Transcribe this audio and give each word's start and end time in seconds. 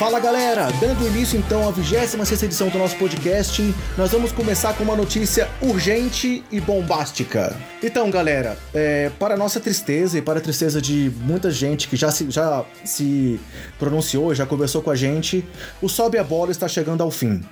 Fala 0.00 0.18
galera, 0.18 0.70
dando 0.80 1.06
início 1.06 1.38
então 1.38 1.68
à 1.68 1.70
26 1.70 2.42
edição 2.44 2.70
do 2.70 2.78
nosso 2.78 2.96
podcast, 2.96 3.62
nós 3.98 4.10
vamos 4.10 4.32
começar 4.32 4.72
com 4.72 4.82
uma 4.82 4.96
notícia 4.96 5.46
urgente 5.60 6.42
e 6.50 6.58
bombástica. 6.58 7.54
Então 7.82 8.10
galera, 8.10 8.56
é, 8.72 9.10
para 9.18 9.36
nossa 9.36 9.60
tristeza 9.60 10.16
e 10.16 10.22
para 10.22 10.38
a 10.38 10.42
tristeza 10.42 10.80
de 10.80 11.12
muita 11.20 11.50
gente 11.50 11.86
que 11.86 11.96
já 11.96 12.10
se, 12.10 12.30
já 12.30 12.64
se 12.82 13.38
pronunciou, 13.78 14.34
já 14.34 14.46
conversou 14.46 14.80
com 14.80 14.90
a 14.90 14.96
gente, 14.96 15.46
o 15.82 15.88
Sobe 15.88 16.16
a 16.16 16.24
Bola 16.24 16.50
está 16.50 16.66
chegando 16.66 17.02
ao 17.02 17.10
fim. 17.10 17.42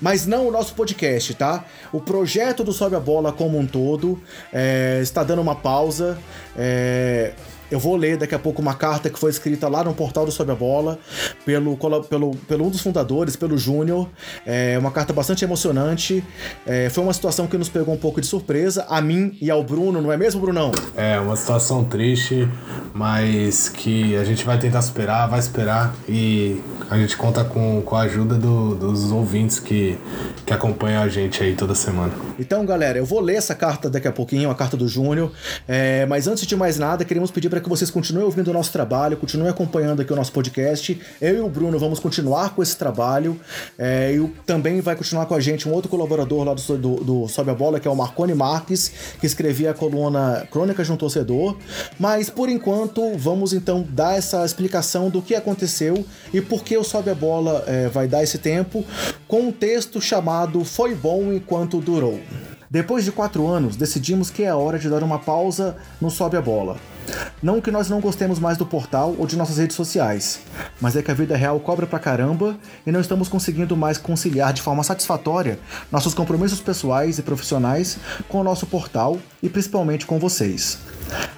Mas 0.00 0.26
não 0.26 0.48
o 0.48 0.50
nosso 0.50 0.74
podcast, 0.74 1.34
tá? 1.34 1.62
O 1.92 2.00
projeto 2.00 2.64
do 2.64 2.72
Sobe 2.72 2.96
a 2.96 3.00
Bola 3.00 3.34
como 3.34 3.58
um 3.58 3.66
todo 3.66 4.18
é, 4.50 4.98
está 5.02 5.22
dando 5.22 5.42
uma 5.42 5.56
pausa. 5.56 6.16
É, 6.56 7.34
eu 7.72 7.78
vou 7.78 7.96
ler 7.96 8.18
daqui 8.18 8.34
a 8.34 8.38
pouco 8.38 8.60
uma 8.60 8.74
carta 8.74 9.08
que 9.08 9.18
foi 9.18 9.30
escrita 9.30 9.66
lá 9.66 9.82
no 9.82 9.94
portal 9.94 10.26
do 10.26 10.30
Sobe 10.30 10.52
a 10.52 10.54
Bola, 10.54 10.98
pelo, 11.42 11.74
pelo, 12.04 12.36
pelo 12.36 12.66
um 12.66 12.68
dos 12.68 12.82
fundadores, 12.82 13.34
pelo 13.34 13.56
Júnior. 13.56 14.10
É 14.44 14.78
uma 14.78 14.90
carta 14.90 15.10
bastante 15.14 15.42
emocionante. 15.42 16.22
É, 16.66 16.90
foi 16.90 17.02
uma 17.02 17.14
situação 17.14 17.46
que 17.46 17.56
nos 17.56 17.70
pegou 17.70 17.94
um 17.94 17.96
pouco 17.96 18.20
de 18.20 18.26
surpresa, 18.26 18.84
a 18.90 19.00
mim 19.00 19.38
e 19.40 19.50
ao 19.50 19.64
Bruno, 19.64 20.02
não 20.02 20.12
é 20.12 20.18
mesmo, 20.18 20.42
Brunão? 20.42 20.70
É, 20.94 21.18
uma 21.18 21.34
situação 21.34 21.82
triste, 21.82 22.46
mas 22.92 23.70
que 23.70 24.14
a 24.16 24.24
gente 24.24 24.44
vai 24.44 24.58
tentar 24.58 24.82
superar, 24.82 25.26
vai 25.26 25.40
esperar 25.40 25.94
e 26.06 26.60
a 26.90 26.98
gente 26.98 27.16
conta 27.16 27.42
com, 27.42 27.80
com 27.80 27.96
a 27.96 28.02
ajuda 28.02 28.34
do, 28.34 28.74
dos 28.74 29.10
ouvintes 29.10 29.58
que, 29.58 29.96
que 30.44 30.52
acompanham 30.52 31.02
a 31.02 31.08
gente 31.08 31.42
aí 31.42 31.54
toda 31.54 31.74
semana. 31.74 32.12
Então, 32.38 32.66
galera, 32.66 32.98
eu 32.98 33.06
vou 33.06 33.20
ler 33.20 33.36
essa 33.36 33.54
carta 33.54 33.88
daqui 33.88 34.06
a 34.06 34.12
pouquinho, 34.12 34.50
a 34.50 34.54
carta 34.54 34.76
do 34.76 34.86
Júnior, 34.86 35.32
é, 35.66 36.04
mas 36.04 36.28
antes 36.28 36.46
de 36.46 36.54
mais 36.54 36.78
nada, 36.78 37.02
queremos 37.02 37.30
pedir 37.30 37.48
para 37.48 37.61
que 37.62 37.68
vocês 37.68 37.90
continuem 37.90 38.24
ouvindo 38.24 38.48
o 38.48 38.52
nosso 38.52 38.72
trabalho, 38.72 39.16
continuem 39.16 39.48
acompanhando 39.48 40.02
aqui 40.02 40.12
o 40.12 40.16
nosso 40.16 40.32
podcast. 40.32 41.00
Eu 41.20 41.36
e 41.36 41.40
o 41.40 41.48
Bruno 41.48 41.78
vamos 41.78 41.98
continuar 41.98 42.54
com 42.54 42.62
esse 42.62 42.76
trabalho. 42.76 43.40
É, 43.78 44.12
e 44.12 44.28
também 44.44 44.80
vai 44.80 44.96
continuar 44.96 45.26
com 45.26 45.34
a 45.34 45.40
gente 45.40 45.68
um 45.68 45.72
outro 45.72 45.88
colaborador 45.88 46.44
lá 46.44 46.54
do, 46.54 46.78
do, 46.78 46.94
do 47.04 47.28
Sobe 47.28 47.50
a 47.50 47.54
Bola, 47.54 47.80
que 47.80 47.88
é 47.88 47.90
o 47.90 47.96
Marconi 47.96 48.34
Marques, 48.34 48.92
que 49.20 49.26
escrevia 49.26 49.70
a 49.70 49.74
coluna 49.74 50.46
Crônicas 50.50 50.86
de 50.86 50.92
um 50.92 50.96
Torcedor. 50.96 51.56
Mas 51.98 52.28
por 52.28 52.48
enquanto, 52.48 53.16
vamos 53.16 53.52
então 53.52 53.86
dar 53.88 54.16
essa 54.16 54.44
explicação 54.44 55.08
do 55.08 55.22
que 55.22 55.34
aconteceu 55.34 56.04
e 56.32 56.40
por 56.40 56.64
que 56.64 56.76
o 56.76 56.84
Sobe 56.84 57.10
a 57.10 57.14
Bola 57.14 57.64
é, 57.66 57.88
vai 57.88 58.08
dar 58.08 58.22
esse 58.22 58.38
tempo, 58.38 58.84
com 59.28 59.42
um 59.42 59.52
texto 59.52 60.00
chamado 60.00 60.64
Foi 60.64 60.94
Bom 60.94 61.32
Enquanto 61.32 61.80
Durou. 61.80 62.20
Depois 62.72 63.04
de 63.04 63.12
quatro 63.12 63.46
anos, 63.46 63.76
decidimos 63.76 64.30
que 64.30 64.44
é 64.44 64.54
hora 64.54 64.78
de 64.78 64.88
dar 64.88 65.02
uma 65.02 65.18
pausa 65.18 65.76
no 66.00 66.10
Sobe 66.10 66.38
a 66.38 66.40
Bola. 66.40 66.78
Não 67.42 67.60
que 67.60 67.70
nós 67.70 67.88
não 67.88 68.00
gostemos 68.00 68.38
mais 68.38 68.56
do 68.56 68.64
portal 68.64 69.14
ou 69.18 69.26
de 69.26 69.36
nossas 69.36 69.58
redes 69.58 69.74
sociais, 69.74 70.40
mas 70.80 70.96
é 70.96 71.02
que 71.02 71.10
a 71.10 71.14
vida 71.14 71.36
real 71.36 71.58
cobra 71.58 71.86
pra 71.86 71.98
caramba 71.98 72.56
e 72.86 72.92
não 72.92 73.00
estamos 73.00 73.28
conseguindo 73.28 73.76
mais 73.76 73.98
conciliar 73.98 74.52
de 74.52 74.62
forma 74.62 74.84
satisfatória 74.84 75.58
nossos 75.90 76.14
compromissos 76.14 76.60
pessoais 76.60 77.18
e 77.18 77.22
profissionais 77.22 77.98
com 78.28 78.40
o 78.40 78.44
nosso 78.44 78.66
portal 78.66 79.18
e 79.42 79.48
principalmente 79.48 80.06
com 80.06 80.18
vocês. 80.18 80.78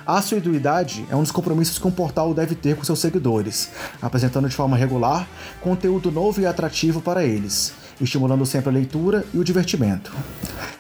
A 0.06 0.18
assiduidade 0.18 1.06
é 1.10 1.16
um 1.16 1.22
dos 1.22 1.32
compromissos 1.32 1.78
que 1.78 1.86
um 1.86 1.90
portal 1.90 2.34
deve 2.34 2.54
ter 2.54 2.76
com 2.76 2.84
seus 2.84 3.00
seguidores, 3.00 3.70
apresentando 4.02 4.48
de 4.48 4.54
forma 4.54 4.76
regular 4.76 5.26
conteúdo 5.60 6.12
novo 6.12 6.40
e 6.40 6.46
atrativo 6.46 7.00
para 7.00 7.24
eles 7.24 7.83
estimulando 8.00 8.44
sempre 8.46 8.70
a 8.70 8.72
leitura 8.72 9.24
e 9.32 9.38
o 9.38 9.44
divertimento. 9.44 10.12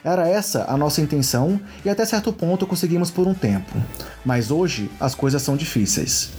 Era 0.02 0.28
essa 0.28 0.64
a 0.68 0.76
nossa 0.76 1.00
intenção 1.00 1.60
e 1.84 1.88
até 1.88 2.04
certo 2.04 2.32
ponto 2.32 2.66
conseguimos 2.66 3.10
por 3.10 3.26
um 3.26 3.34
tempo, 3.34 3.72
mas 4.24 4.50
hoje 4.50 4.90
as 5.00 5.14
coisas 5.14 5.42
são 5.42 5.56
difíceis. 5.56 6.30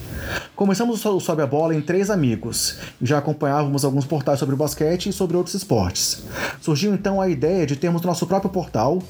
Começamos 0.56 1.04
o 1.04 1.20
Sobe 1.20 1.42
a 1.42 1.48
Bola 1.48 1.76
em 1.76 1.82
três 1.82 2.10
amigos, 2.10 2.78
já 3.02 3.18
acompanhávamos 3.18 3.84
alguns 3.84 4.06
portais 4.06 4.40
sobre 4.40 4.56
basquete 4.56 5.10
e 5.10 5.14
sobre 5.14 5.36
outros 5.36 5.54
esportes. 5.54 6.24
Surgiu 6.62 6.94
então 6.94 7.20
a 7.20 7.28
ideia 7.28 7.66
de 7.66 7.76
termos 7.76 8.02
nosso 8.02 8.26
próprio 8.26 8.50
portal, 8.50 9.04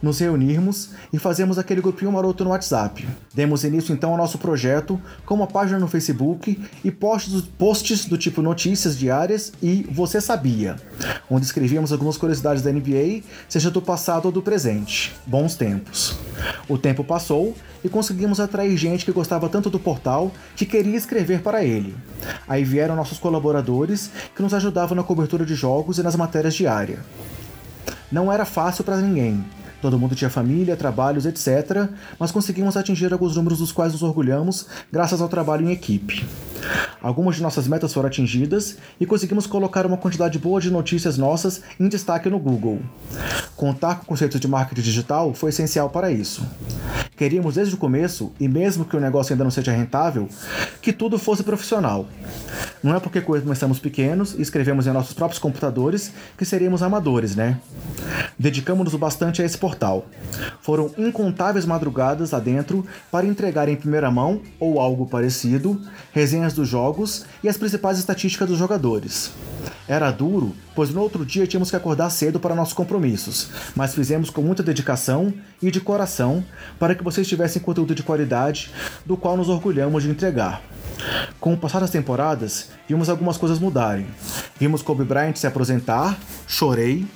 nos 0.00 0.20
reunirmos 0.20 0.90
e 1.12 1.18
fazermos 1.18 1.58
aquele 1.58 1.80
grupinho 1.80 2.12
maroto 2.12 2.44
no 2.44 2.50
WhatsApp. 2.50 3.06
Demos 3.34 3.64
início 3.64 3.92
então 3.92 4.12
ao 4.12 4.16
nosso 4.16 4.38
projeto 4.38 5.00
com 5.24 5.34
uma 5.34 5.46
página 5.46 5.78
no 5.78 5.88
Facebook 5.88 6.60
e 6.84 6.90
posts, 6.90 7.42
posts 7.58 8.04
do 8.04 8.16
tipo 8.16 8.40
notícias 8.40 8.96
diárias 8.96 9.52
e 9.62 9.86
Você 9.90 10.20
Sabia, 10.20 10.76
onde 11.28 11.46
escrevíamos 11.46 11.92
algumas 11.92 12.16
curiosidades 12.16 12.62
da 12.62 12.70
NBA, 12.70 13.22
seja 13.48 13.70
do 13.70 13.82
passado 13.82 14.26
ou 14.26 14.32
do 14.32 14.42
presente. 14.42 15.14
Bons 15.26 15.56
tempos. 15.56 16.16
O 16.68 16.78
tempo 16.78 17.02
passou 17.02 17.54
e 17.86 17.88
conseguimos 17.88 18.40
atrair 18.40 18.76
gente 18.76 19.04
que 19.04 19.12
gostava 19.12 19.48
tanto 19.48 19.70
do 19.70 19.78
portal 19.78 20.32
que 20.56 20.66
queria 20.66 20.96
escrever 20.96 21.40
para 21.40 21.62
ele. 21.62 21.94
Aí 22.48 22.64
vieram 22.64 22.96
nossos 22.96 23.16
colaboradores 23.16 24.10
que 24.34 24.42
nos 24.42 24.52
ajudavam 24.52 24.96
na 24.96 25.04
cobertura 25.04 25.46
de 25.46 25.54
jogos 25.54 25.98
e 25.98 26.02
nas 26.02 26.16
matérias 26.16 26.54
diárias. 26.54 26.98
Não 28.10 28.32
era 28.32 28.44
fácil 28.44 28.82
para 28.82 28.96
ninguém, 28.96 29.44
Todo 29.80 29.98
mundo 29.98 30.14
tinha 30.14 30.30
família, 30.30 30.74
trabalhos, 30.74 31.26
etc., 31.26 31.88
mas 32.18 32.32
conseguimos 32.32 32.76
atingir 32.76 33.12
alguns 33.12 33.36
números 33.36 33.58
dos 33.58 33.70
quais 33.70 33.92
nos 33.92 34.02
orgulhamos 34.02 34.66
graças 34.90 35.20
ao 35.20 35.28
trabalho 35.28 35.68
em 35.68 35.70
equipe. 35.70 36.26
Algumas 37.02 37.36
de 37.36 37.42
nossas 37.42 37.68
metas 37.68 37.92
foram 37.92 38.08
atingidas 38.08 38.78
e 38.98 39.06
conseguimos 39.06 39.46
colocar 39.46 39.86
uma 39.86 39.96
quantidade 39.96 40.38
boa 40.38 40.60
de 40.60 40.70
notícias 40.70 41.16
nossas 41.18 41.62
em 41.78 41.88
destaque 41.88 42.28
no 42.28 42.38
Google. 42.38 42.80
Contar 43.56 44.00
com 44.00 44.06
conceitos 44.06 44.40
de 44.40 44.48
marketing 44.48 44.82
digital 44.82 45.34
foi 45.34 45.50
essencial 45.50 45.90
para 45.90 46.10
isso. 46.10 46.46
Queríamos 47.16 47.54
desde 47.54 47.74
o 47.74 47.78
começo, 47.78 48.30
e 48.38 48.46
mesmo 48.46 48.84
que 48.84 48.94
o 48.94 49.00
negócio 49.00 49.32
ainda 49.32 49.44
não 49.44 49.50
seja 49.50 49.72
rentável, 49.72 50.28
que 50.82 50.92
tudo 50.92 51.18
fosse 51.18 51.42
profissional. 51.42 52.06
Não 52.82 52.94
é 52.94 53.00
porque 53.00 53.22
começamos 53.22 53.78
pequenos 53.78 54.34
e 54.34 54.42
escrevemos 54.42 54.86
em 54.86 54.92
nossos 54.92 55.14
próprios 55.14 55.38
computadores 55.38 56.12
que 56.36 56.44
seríamos 56.44 56.82
amadores, 56.82 57.34
né? 57.34 57.58
Dedicamos-nos 58.38 58.94
bastante 58.94 59.40
a 59.40 59.46
esse 59.46 59.56
portal. 59.56 60.04
Foram 60.60 60.90
incontáveis 60.98 61.64
madrugadas 61.64 62.32
lá 62.32 62.38
dentro 62.38 62.86
para 63.10 63.26
entregar 63.26 63.66
em 63.68 63.76
primeira 63.76 64.10
mão, 64.10 64.42
ou 64.60 64.78
algo 64.78 65.06
parecido, 65.06 65.80
resenhas 66.12 66.52
dos 66.56 66.68
jogos 66.68 67.24
e 67.42 67.48
as 67.48 67.56
principais 67.56 67.98
estatísticas 67.98 68.48
dos 68.48 68.58
jogadores. 68.58 69.30
Era 69.88 70.10
duro, 70.10 70.52
pois 70.74 70.90
no 70.90 71.00
outro 71.00 71.24
dia 71.24 71.46
tínhamos 71.46 71.70
que 71.70 71.76
acordar 71.76 72.10
cedo 72.10 72.40
para 72.40 72.56
nossos 72.56 72.74
compromissos, 72.74 73.50
mas 73.76 73.94
fizemos 73.94 74.30
com 74.30 74.42
muita 74.42 74.62
dedicação 74.62 75.32
e 75.62 75.70
de 75.70 75.80
coração 75.80 76.44
para 76.78 76.94
que 76.94 77.04
vocês 77.04 77.28
tivessem 77.28 77.62
conteúdo 77.62 77.94
de 77.94 78.02
qualidade, 78.02 78.72
do 79.04 79.16
qual 79.16 79.36
nos 79.36 79.48
orgulhamos 79.48 80.02
de 80.02 80.10
entregar. 80.10 80.60
Com 81.38 81.54
o 81.54 81.56
passar 81.56 81.80
das 81.80 81.90
temporadas, 81.90 82.70
vimos 82.88 83.08
algumas 83.08 83.36
coisas 83.36 83.58
mudarem. 83.58 84.06
Vimos 84.58 84.82
Kobe 84.82 85.04
Bryant 85.04 85.36
se 85.36 85.46
aposentar, 85.46 86.18
chorei. 86.48 87.06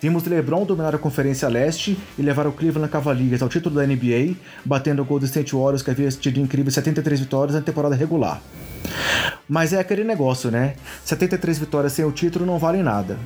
Vimos 0.00 0.24
LeBron 0.24 0.64
dominar 0.64 0.94
a 0.94 0.98
Conferência 0.98 1.48
Leste 1.48 1.98
e 2.16 2.22
levar 2.22 2.46
o 2.46 2.52
Cleveland 2.52 2.90
Cavaliers 2.90 3.42
ao 3.42 3.48
título 3.48 3.74
da 3.74 3.86
NBA, 3.86 4.36
batendo 4.64 5.02
o 5.02 5.04
Golden 5.04 5.26
State 5.26 5.54
Warriors 5.54 5.82
que 5.82 5.90
havia 5.90 6.08
tido 6.10 6.38
incríveis 6.40 6.74
73 6.74 7.20
vitórias 7.20 7.54
na 7.54 7.62
temporada 7.62 7.94
regular. 7.94 8.40
Mas 9.48 9.72
é 9.72 9.80
aquele 9.80 10.04
negócio, 10.04 10.50
né? 10.50 10.74
73 11.04 11.58
vitórias 11.58 11.92
sem 11.92 12.04
o 12.04 12.12
título 12.12 12.44
não 12.44 12.58
valem 12.58 12.82
nada. 12.82 13.18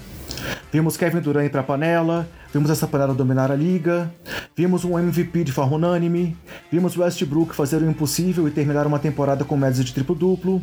Vimos 0.73 0.97
Kevin 0.97 1.21
Durant 1.21 1.47
ir 1.47 1.51
para 1.51 1.61
a 1.61 1.65
panela, 1.65 2.29
vimos 2.53 2.71
essa 2.71 2.87
panela 2.87 3.15
dominar 3.15 3.51
a 3.51 3.57
liga, 3.57 4.13
vimos 4.57 4.85
um 4.85 4.99
MVP 4.99 5.45
de 5.45 5.53
forma 5.53 5.77
unânime, 5.77 6.37
vimos 6.71 6.97
Westbrook 6.97 7.55
fazer 7.55 7.83
o 7.83 7.91
impossível 7.91 8.47
e 8.47 8.51
terminar 8.51 8.87
uma 8.87 8.99
temporada 8.99 9.45
com 9.45 9.57
médias 9.57 9.85
de 9.85 9.93
triplo-duplo, 9.95 10.63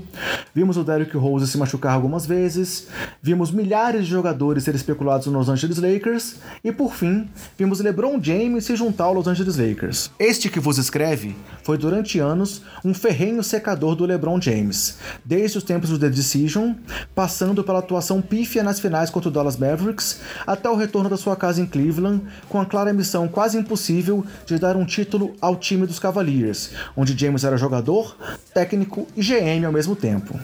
vimos 0.53 0.78
o 0.78 0.84
Derrick 0.84 1.16
Rose 1.18 1.48
se 1.48 1.58
machucar 1.58 1.94
algumas 1.94 2.25
vezes, 2.25 2.88
vimos 3.22 3.52
milhares 3.52 4.06
de 4.06 4.12
jogadores 4.12 4.63
serem 4.63 4.78
especulados 4.78 5.28
nos 5.28 5.48
Los 5.48 5.50
Angeles 5.50 5.78
Lakers. 5.78 6.36
E, 6.63 6.72
por 6.72 6.94
fim, 6.94 7.30
vimos 7.57 7.80
LeBron 7.80 8.19
James 8.22 8.66
se 8.66 8.75
juntar 8.75 9.06
ao 9.06 9.13
Los 9.13 9.28
Angeles 9.28 9.57
Lakers. 9.57 10.12
Este 10.19 10.50
que 10.50 10.60
vos 10.60 10.78
escreve 10.78 11.36
foi 11.63 11.78
durante 11.78 12.19
anos 12.19 12.62
um 12.84 12.94
ferrenho 12.94 13.44
secador 13.44 13.95
do 13.95 14.06
LeBron 14.06 14.42
James, 14.42 14.98
desde 15.24 15.57
os 15.57 15.63
tempos 15.63 15.89
do 15.89 16.00
The 16.00 16.10
Decision, 16.10 16.74
passando 17.16 17.63
pela 17.63 17.80
atuação 17.80 18.22
pífia 18.22 18.63
nas 18.63 18.80
finais 18.80 19.10
contra 19.10 19.30
o 19.30 19.31
Dallas 19.31 19.57
Mavericks, 19.57 20.19
até 20.45 20.69
o 20.69 20.75
retorno 20.75 21.10
da 21.10 21.18
sua 21.18 21.36
casa 21.36 21.62
em 21.62 21.66
Cleveland, 21.77 22.24
com 22.50 22.59
a 22.59 22.65
clara 22.65 22.91
missão 22.91 23.27
quase 23.27 23.57
impossível 23.57 24.25
de 24.47 24.57
dar 24.57 24.75
um 24.75 24.83
título 24.83 25.35
ao 25.39 25.56
time 25.56 25.85
dos 25.85 26.00
Cavaliers, 26.00 26.71
onde 26.95 27.18
James 27.18 27.44
era 27.44 27.56
jogador, 27.56 28.18
técnico 28.51 29.07
e 29.15 29.21
GM 29.21 29.63
ao 29.63 29.71
mesmo 29.71 29.95
tempo. 29.95 30.39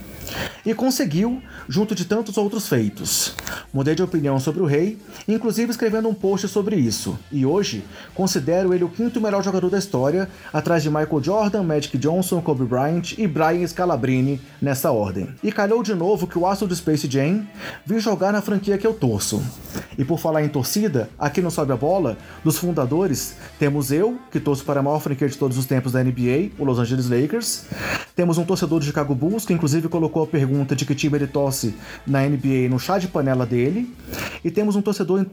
E 0.65 0.73
conseguiu, 0.73 1.41
junto 1.67 1.93
de 1.93 2.05
tantos 2.05 2.37
outros 2.37 2.67
feitos. 2.67 3.35
Mudei 3.73 3.95
de 3.95 4.03
opinião 4.03 4.39
sobre 4.39 4.61
o 4.61 4.65
rei, 4.65 4.97
inclusive 5.27 5.71
escrevendo 5.71 6.07
um 6.07 6.13
post 6.13 6.47
sobre 6.47 6.75
isso, 6.75 7.17
e 7.31 7.45
hoje 7.45 7.83
considero 8.13 8.73
ele 8.73 8.83
o 8.83 8.89
quinto 8.89 9.19
melhor 9.19 9.43
jogador 9.43 9.69
da 9.69 9.79
história, 9.79 10.29
atrás 10.51 10.83
de 10.83 10.89
Michael 10.89 11.23
Jordan, 11.23 11.63
Magic 11.63 11.97
Johnson, 11.97 12.41
Kobe 12.41 12.65
Bryant 12.65 13.17
e 13.17 13.27
Brian 13.27 13.65
Scalabrine 13.67 14.39
nessa 14.61 14.91
ordem. 14.91 15.29
E 15.43 15.51
calhou 15.51 15.81
de 15.81 15.93
novo 15.95 16.27
que 16.27 16.37
o 16.37 16.45
astro 16.45 16.67
do 16.67 16.75
Space 16.75 17.09
Jam 17.09 17.45
vi 17.85 17.99
jogar 17.99 18.31
na 18.31 18.41
franquia 18.41 18.77
que 18.77 18.85
eu 18.85 18.93
torço. 18.93 19.41
E 19.97 20.05
por 20.05 20.19
falar 20.19 20.43
em 20.43 20.49
torcida, 20.49 21.09
aqui 21.17 21.41
no 21.41 21.51
Sobe 21.51 21.73
a 21.73 21.77
Bola, 21.77 22.17
dos 22.43 22.57
fundadores, 22.57 23.35
temos 23.59 23.91
eu, 23.91 24.17
que 24.31 24.39
torço 24.39 24.63
para 24.63 24.79
a 24.79 24.83
maior 24.83 24.99
franquia 24.99 25.27
de 25.27 25.37
todos 25.37 25.57
os 25.57 25.65
tempos 25.65 25.91
da 25.91 26.03
NBA, 26.03 26.51
o 26.57 26.63
Los 26.63 26.79
Angeles 26.79 27.09
Lakers. 27.09 27.65
Temos 28.15 28.37
um 28.37 28.45
torcedor 28.45 28.79
do 28.79 28.85
Chicago 28.85 29.15
Bulls, 29.15 29.45
que 29.45 29.53
inclusive 29.53 29.87
colocou 29.89 30.22
a 30.23 30.27
pergunta 30.27 30.75
de 30.75 30.85
que 30.85 30.95
time 30.95 31.17
ele 31.17 31.27
torce 31.27 31.75
na 32.05 32.21
NBA 32.21 32.69
no 32.69 32.79
chá 32.79 32.97
de 32.97 33.07
panela 33.07 33.45
dele. 33.45 33.93
E 34.43 34.51
temos 34.51 34.75
um 34.75 34.81
torcedor 34.81 35.25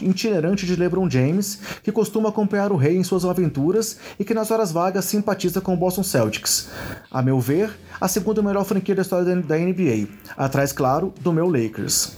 itinerante 0.00 0.66
de 0.66 0.76
LeBron 0.76 1.08
James, 1.08 1.60
que 1.82 1.92
costuma 1.92 2.28
acompanhar 2.28 2.72
o 2.72 2.76
rei 2.76 2.96
em 2.96 3.04
suas 3.04 3.24
aventuras 3.24 3.98
e 4.18 4.24
que 4.24 4.34
nas 4.34 4.50
horas 4.50 4.72
vagas 4.72 5.04
simpatiza 5.04 5.60
com 5.60 5.74
o 5.74 5.76
Boston 5.76 6.02
Celtics. 6.02 6.68
A 7.10 7.22
meu 7.22 7.40
ver, 7.40 7.70
a 8.00 8.08
segunda 8.08 8.42
melhor 8.42 8.64
franquia 8.64 8.94
da 8.94 9.02
história 9.02 9.36
da 9.36 9.56
NBA, 9.56 10.08
atrás, 10.36 10.72
claro, 10.72 11.12
do 11.20 11.32
meu 11.32 11.48
Lakers. 11.48 12.16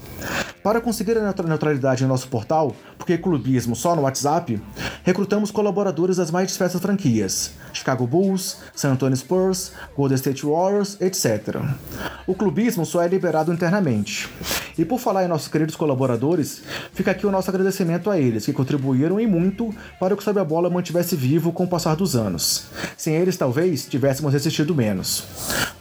Para 0.63 0.81
conseguir 0.81 1.17
a 1.17 1.33
neutralidade 1.43 2.05
em 2.05 2.07
nosso 2.07 2.29
portal, 2.29 2.77
porque 2.99 3.17
clubismo 3.17 3.75
só 3.75 3.97
no 3.97 4.03
WhatsApp, 4.03 4.61
recrutamos 5.03 5.51
colaboradores 5.51 6.19
das 6.19 6.31
mais 6.31 6.53
diversas 6.53 6.81
franquias: 6.83 7.53
Chicago 7.73 8.07
Bulls, 8.07 8.59
San 8.75 8.93
Antonio 8.93 9.17
Spurs, 9.17 9.73
Golden 9.97 10.17
State 10.17 10.45
Warriors, 10.45 11.01
etc. 11.01 11.63
O 12.27 12.35
clubismo 12.35 12.85
só 12.87 13.03
é 13.03 13.09
liberado 13.09 13.53
internamente. 13.53 14.29
E 14.79 14.85
por 14.85 14.99
falar 14.99 15.25
em 15.25 15.29
nossos 15.29 15.49
queridos 15.49 15.77
colaboradores, 15.77 16.63
fica 16.93 17.11
aqui 17.11 17.27
o 17.27 17.31
nosso 17.31 17.51
agradecimento 17.51 18.11
a 18.11 18.19
eles, 18.19 18.47
que 18.47 18.53
contribuíram 18.53 19.21
e 19.21 19.27
muito 19.27 19.75
para 19.99 20.15
que 20.15 20.23
o 20.23 20.25
Sobe 20.25 20.41
a 20.41 20.45
Bola 20.45 20.71
mantivesse 20.71 21.17
vivo 21.17 21.53
com 21.53 21.65
o 21.65 21.69
passar 21.69 21.97
dos 21.97 22.17
anos. 22.17 22.67
Sem 22.97 23.15
eles, 23.15 23.37
talvez, 23.37 23.87
tivéssemos 23.87 24.33
resistido 24.33 24.75
menos. 24.75 25.25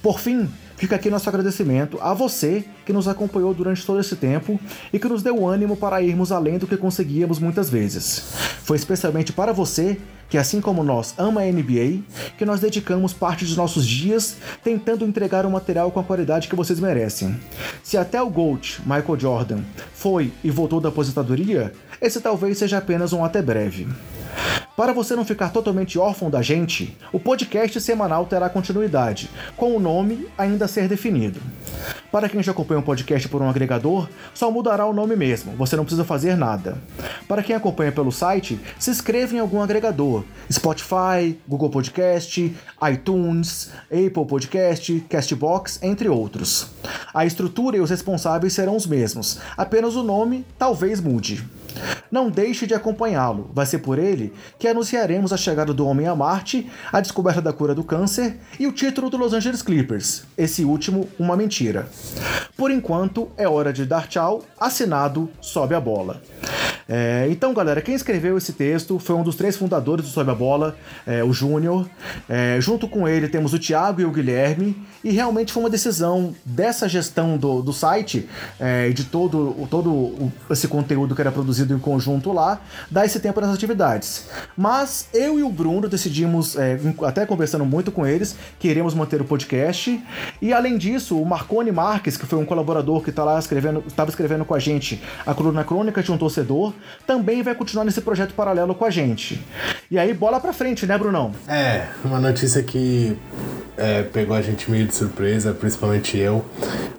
Por 0.02 0.20
fim, 0.20 0.50
Fica 0.80 0.96
aqui 0.96 1.10
nosso 1.10 1.28
agradecimento 1.28 2.00
a 2.00 2.14
você 2.14 2.64
que 2.86 2.94
nos 2.94 3.06
acompanhou 3.06 3.54
durante 3.54 3.86
todo 3.86 4.00
esse 4.00 4.16
tempo 4.16 4.58
e 4.94 4.98
que 4.98 5.10
nos 5.10 5.22
deu 5.22 5.46
ânimo 5.46 5.76
para 5.76 6.02
irmos 6.02 6.31
além 6.31 6.58
do 6.58 6.66
que 6.66 6.78
conseguíamos 6.78 7.38
muitas 7.38 7.70
vezes. 7.70 8.31
Foi 8.64 8.78
especialmente 8.78 9.34
para 9.34 9.52
você 9.52 10.00
que, 10.30 10.38
assim 10.38 10.62
como 10.62 10.84
nós, 10.84 11.14
ama 11.18 11.42
a 11.42 11.52
NBA, 11.52 12.04
que 12.38 12.46
nós 12.46 12.60
dedicamos 12.60 13.14
parte 13.14 13.44
dos 13.44 13.58
nossos 13.58 13.86
dias 13.86 14.38
tentando 14.64 15.06
entregar 15.06 15.46
um 15.46 15.52
material 15.52 15.92
com 15.92 16.00
a 16.00 16.04
qualidade 16.04 16.48
que 16.48 16.56
vocês 16.56 16.80
merecem. 16.80 17.40
Se 17.84 17.98
até 17.98 18.22
o 18.22 18.30
GOAT, 18.30 18.81
Michael 18.81 19.20
Jordan, 19.20 19.60
foi 19.94 20.31
e 20.44 20.52
voltou 20.52 20.80
da 20.80 20.90
aposentadoria, 20.90 21.74
esse 22.02 22.22
talvez 22.22 22.58
seja 22.58 22.78
apenas 22.78 23.12
um 23.12 23.26
até 23.26 23.42
breve. 23.42 23.88
Para 24.80 24.94
você 24.94 25.14
não 25.14 25.26
ficar 25.26 25.50
totalmente 25.50 26.00
órfão 26.00 26.30
da 26.30 26.42
gente, 26.42 26.98
o 27.12 27.20
podcast 27.20 27.81
semanal 27.81 28.26
terá 28.26 28.50
continuidade, 28.50 29.30
com 29.58 29.76
o 29.76 29.80
nome 29.80 30.26
ainda 30.38 30.64
a 30.64 30.68
ser 30.70 30.88
definido. 30.88 31.42
Para 32.10 32.30
quem 32.30 32.42
já 32.42 32.54
acompanha 32.54 32.80
o 32.80 32.81
um 32.81 32.86
podcast 32.86 33.28
por 33.28 33.42
um 33.42 33.50
agregador, 33.50 34.08
só 34.34 34.50
mudará 34.50 34.86
o 34.86 34.94
nome 34.94 35.18
mesmo, 35.18 35.52
você 35.58 35.76
não 35.76 35.84
precisa 35.84 36.06
fazer 36.06 36.38
nada. 36.38 36.78
Para 37.28 37.44
quem 37.44 37.58
acompanha 37.58 37.92
pelo 37.92 38.10
site, 38.10 38.58
se 38.80 38.90
inscreva 38.90 39.36
em 39.36 39.40
algum 39.40 39.62
agregador: 39.62 40.24
Spotify, 40.50 41.38
Google 41.46 41.70
Podcast, 41.70 42.56
iTunes, 42.90 43.74
Apple 43.92 44.26
Podcast, 44.26 45.06
Castbox, 45.10 45.84
entre 45.84 46.08
outros. 46.08 46.68
A 47.14 47.26
estrutura 47.26 47.76
e 47.76 47.81
os 47.81 47.90
responsáveis 47.90 48.54
serão 48.54 48.78
os 48.78 48.88
mesmos, 48.88 49.42
apenas 49.58 49.98
o 49.98 50.04
nome 50.04 50.46
talvez 50.58 51.02
mude. 51.02 51.58
Não 52.12 52.30
deixe 52.30 52.66
de 52.66 52.74
acompanhá-lo, 52.74 53.51
vai 53.54 53.66
ser 53.66 53.80
por 53.80 54.00
ele 54.00 54.33
que 54.57 54.68
anunciaremos 54.68 55.31
a 55.31 55.38
chegada 55.38 55.74
do 55.74 55.86
Homem 55.86 56.07
a 56.07 56.16
Marte, 56.16 56.69
a 56.92 57.00
descoberta 57.00 57.42
da 57.42 57.54
cura 57.54 57.75
do 57.75 57.83
câncer 57.83 58.38
e 58.60 58.68
o 58.68 58.71
título 58.71 59.10
do 59.10 59.18
Los 59.18 59.33
Angeles 59.33 59.62
Clippers, 59.62 60.24
esse 60.38 60.63
último 60.63 61.07
uma 61.19 61.38
mentira. 61.38 61.88
Por 62.57 62.71
enquanto, 62.71 63.30
é 63.38 63.48
hora 63.48 63.71
de 63.71 63.86
dar 63.86 64.07
tchau, 64.07 64.44
assinado 64.60 65.30
Sobe 65.39 65.75
a 65.75 65.80
Bola. 65.80 66.21
É, 66.92 67.27
então, 67.30 67.54
galera, 67.54 67.81
quem 67.81 67.94
escreveu 67.94 68.36
esse 68.36 68.51
texto 68.54 68.98
foi 68.98 69.16
um 69.16 69.21
dos 69.21 69.36
três 69.36 69.56
fundadores 69.56 70.04
do 70.04 70.12
Sobe 70.12 70.31
a 70.31 70.36
Bola, 70.36 70.75
é, 71.06 71.24
o 71.24 71.31
Júnior. 71.31 71.88
É, 72.27 72.57
junto 72.60 72.88
com 72.88 73.07
ele 73.07 73.27
temos 73.27 73.54
o 73.54 73.60
Thiago 73.60 74.01
e 74.01 74.06
o 74.06 74.12
Guilherme, 74.12 74.75
e 75.04 75.12
realmente 75.12 75.54
foi 75.54 75.63
uma 75.63 75.69
decisão 75.69 76.36
dessa 76.46 76.88
gestão 76.88 77.38
do, 77.38 77.62
do 77.62 77.72
site 77.72 78.28
é, 78.60 78.90
de 78.90 79.06
todo, 79.06 79.68
todo 79.69 80.31
esse 80.50 80.68
conteúdo 80.68 81.16
que 81.16 81.22
era 81.22 81.31
produzido 81.31 81.74
em 81.74 81.80
conjunto 81.80 82.31
lá, 82.31 82.62
dar 82.90 83.06
esse 83.06 83.19
tempo 83.19 83.40
nessas 83.40 83.56
atividades. 83.56 84.28
Mas 84.57 85.07
eu 85.13 85.40
e 85.40 85.44
o 85.44 85.50
Bruno 85.50 85.88
decidimos, 85.88 86.56
é, 86.57 86.78
até 87.06 87.25
conversando 87.25 87.66
muito 87.66 87.92
com 87.92 88.06
eles, 88.06 88.36
que 88.60 88.68
iremos 88.68 88.94
manter 88.94 89.22
o 89.22 89.25
podcast. 89.25 90.01
E 90.42 90.54
além 90.54 90.78
disso, 90.78 91.19
o 91.19 91.25
Marcone 91.25 91.72
Marques, 91.72 92.18
que 92.18 92.25
foi 92.25 92.40
um 92.40 92.45
colaborador 92.45 93.02
que 93.02 93.12
tá 93.12 93.24
lá 93.24 93.40
escrevendo, 93.40 93.84
estava 93.88 94.10
escrevendo 94.10 94.44
com 94.44 94.54
a 94.54 94.60
gente 94.60 95.02
a 95.25 95.34
coluna 95.34 95.63
crônica 95.63 96.02
de 96.04 96.12
um 96.12 96.18
torcedor, 96.18 96.74
também 97.07 97.42
vai 97.42 97.56
continuar 97.56 97.86
nesse 97.86 98.02
projeto 98.02 98.34
paralelo 98.34 98.75
com 98.75 98.86
a 98.86 98.90
gente. 98.90 99.44
E 99.90 99.98
aí, 99.98 100.13
bola 100.13 100.40
pra 100.40 100.54
frente, 100.54 100.86
né, 100.86 100.98
Brunão? 100.98 101.31
É, 101.48 101.88
uma 102.04 102.19
notícia 102.19 102.62
que 102.62 103.18
é, 103.78 104.04
pegou 104.04 104.36
a 104.36 104.42
gente 104.42 104.69
meio 104.69 104.88
de 104.89 104.95
surpresa, 104.95 105.53
principalmente 105.53 106.18
eu. 106.18 106.44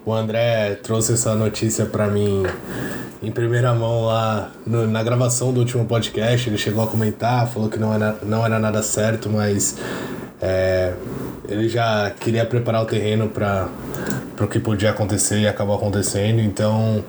O 0.04 0.12
André 0.12 0.76
trouxe 0.82 1.12
essa 1.12 1.34
notícia 1.34 1.84
para 1.84 2.06
mim 2.06 2.44
em 3.22 3.30
primeira 3.30 3.74
mão 3.74 4.06
lá 4.06 4.50
no, 4.66 4.86
na 4.86 5.02
gravação 5.02 5.52
do 5.52 5.60
último 5.60 5.84
podcast. 5.84 6.48
Ele 6.48 6.56
chegou 6.56 6.82
a 6.82 6.86
comentar, 6.86 7.46
falou 7.48 7.68
que 7.68 7.78
não 7.78 7.92
era, 7.92 8.16
não 8.22 8.44
era 8.44 8.58
nada 8.58 8.82
certo, 8.82 9.28
mas 9.28 9.76
é, 10.40 10.94
ele 11.48 11.68
já 11.68 12.10
queria 12.18 12.46
preparar 12.46 12.82
o 12.82 12.86
terreno 12.86 13.28
para 13.28 13.68
o 14.40 14.46
que 14.46 14.58
podia 14.58 14.90
acontecer 14.90 15.40
e 15.40 15.46
acabou 15.46 15.76
acontecendo. 15.76 16.40
Então 16.40 17.04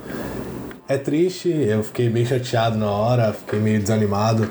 é 0.88 0.98
triste, 0.98 1.50
eu 1.50 1.84
fiquei 1.84 2.10
bem 2.10 2.26
chateado 2.26 2.78
na 2.78 2.90
hora, 2.90 3.34
fiquei 3.34 3.60
meio 3.60 3.80
desanimado. 3.80 4.50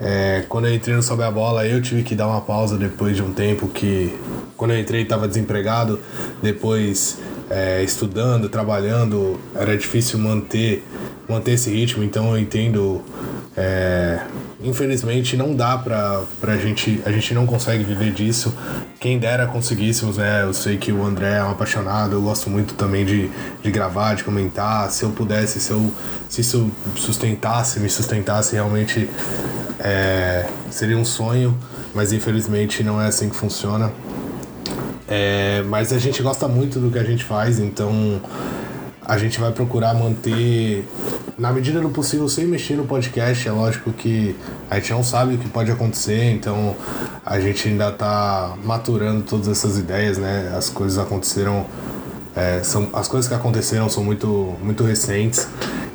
É, 0.00 0.44
quando 0.48 0.66
eu 0.66 0.74
entrei 0.74 0.94
no 0.94 1.02
Sobe 1.02 1.22
a 1.22 1.30
Bola, 1.30 1.66
eu 1.66 1.82
tive 1.82 2.02
que 2.02 2.14
dar 2.14 2.26
uma 2.28 2.40
pausa 2.40 2.78
depois 2.78 3.16
de 3.16 3.22
um 3.22 3.32
tempo 3.32 3.68
que, 3.68 4.16
quando 4.56 4.72
eu 4.72 4.80
entrei, 4.80 5.02
estava 5.02 5.26
desempregado. 5.26 5.98
Depois, 6.42 7.18
é, 7.50 7.82
estudando, 7.82 8.48
trabalhando, 8.48 9.38
era 9.54 9.76
difícil 9.76 10.18
manter, 10.18 10.84
manter 11.30 11.52
esse 11.52 11.70
ritmo, 11.70 12.02
então 12.02 12.30
eu 12.32 12.38
entendo. 12.38 13.02
É, 13.56 14.20
infelizmente 14.62 15.36
não 15.36 15.54
dá 15.54 15.76
pra, 15.76 16.22
pra 16.40 16.56
gente, 16.56 17.02
a 17.04 17.10
gente 17.10 17.34
não 17.34 17.46
consegue 17.46 17.82
viver 17.82 18.12
disso. 18.12 18.54
Quem 18.98 19.18
dera 19.18 19.46
conseguíssemos, 19.46 20.18
né? 20.18 20.42
Eu 20.42 20.52
sei 20.52 20.76
que 20.76 20.92
o 20.92 21.04
André 21.04 21.38
é 21.38 21.44
um 21.44 21.50
apaixonado, 21.50 22.14
eu 22.14 22.22
gosto 22.22 22.48
muito 22.50 22.74
também 22.74 23.04
de, 23.04 23.30
de 23.62 23.70
gravar, 23.70 24.14
de 24.14 24.24
comentar. 24.24 24.90
Se 24.90 25.02
eu 25.02 25.10
pudesse, 25.10 25.60
se, 25.60 25.70
eu, 25.70 25.92
se 26.28 26.40
isso 26.42 26.70
sustentasse, 26.94 27.80
me 27.80 27.88
sustentasse, 27.88 28.54
realmente 28.54 29.08
é, 29.78 30.46
seria 30.70 30.96
um 30.96 31.04
sonho, 31.04 31.56
mas 31.94 32.12
infelizmente 32.12 32.84
não 32.84 33.00
é 33.00 33.06
assim 33.06 33.28
que 33.28 33.36
funciona. 33.36 33.92
É, 35.08 35.62
mas 35.66 35.92
a 35.92 35.98
gente 35.98 36.22
gosta 36.22 36.46
muito 36.46 36.78
do 36.78 36.90
que 36.90 36.98
a 36.98 37.02
gente 37.02 37.24
faz, 37.24 37.58
então 37.58 38.20
a 39.10 39.18
gente 39.18 39.40
vai 39.40 39.50
procurar 39.50 39.92
manter 39.92 40.86
na 41.36 41.50
medida 41.50 41.80
do 41.80 41.90
possível, 41.90 42.28
sem 42.28 42.46
mexer 42.46 42.76
no 42.76 42.84
podcast, 42.84 43.48
é 43.48 43.50
lógico 43.50 43.92
que 43.92 44.36
a 44.70 44.76
gente 44.76 44.92
não 44.92 45.02
sabe 45.02 45.34
o 45.34 45.38
que 45.38 45.48
pode 45.48 45.68
acontecer, 45.68 46.30
então 46.30 46.76
a 47.26 47.40
gente 47.40 47.66
ainda 47.66 47.88
está 47.88 48.56
maturando 48.62 49.22
todas 49.22 49.48
essas 49.48 49.76
ideias, 49.76 50.16
né? 50.16 50.54
As 50.56 50.68
coisas 50.68 50.96
aconteceram, 50.96 51.66
é, 52.36 52.62
são, 52.62 52.88
as 52.92 53.08
coisas 53.08 53.28
que 53.28 53.34
aconteceram 53.34 53.88
são 53.88 54.04
muito, 54.04 54.54
muito 54.62 54.84
recentes, 54.84 55.48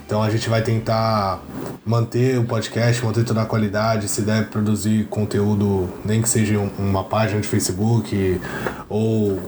então 0.05 0.21
a 0.21 0.29
gente 0.29 0.47
vai 0.47 0.61
tentar 0.61 1.41
manter 1.83 2.37
o 2.37 2.43
podcast, 2.45 3.03
manter 3.03 3.23
toda 3.23 3.41
a 3.41 3.45
qualidade, 3.45 4.07
se 4.07 4.21
der 4.21 4.49
produzir 4.49 5.05
conteúdo, 5.05 5.89
nem 6.05 6.21
que 6.21 6.29
seja 6.29 6.59
uma 6.77 7.03
página 7.03 7.41
de 7.41 7.47
Facebook 7.47 8.39
ou 8.87 9.39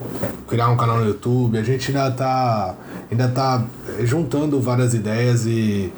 criar 0.48 0.70
um 0.70 0.78
canal 0.78 0.98
no 0.98 1.06
YouTube, 1.06 1.60
a 1.60 1.64
gente 1.64 1.96
ainda 1.96 2.10
está 2.10 2.76
ainda 3.12 3.28
tá 3.28 3.64
juntando 4.04 4.60
várias 4.60 4.96
ideias 4.96 5.46
e, 5.46 5.94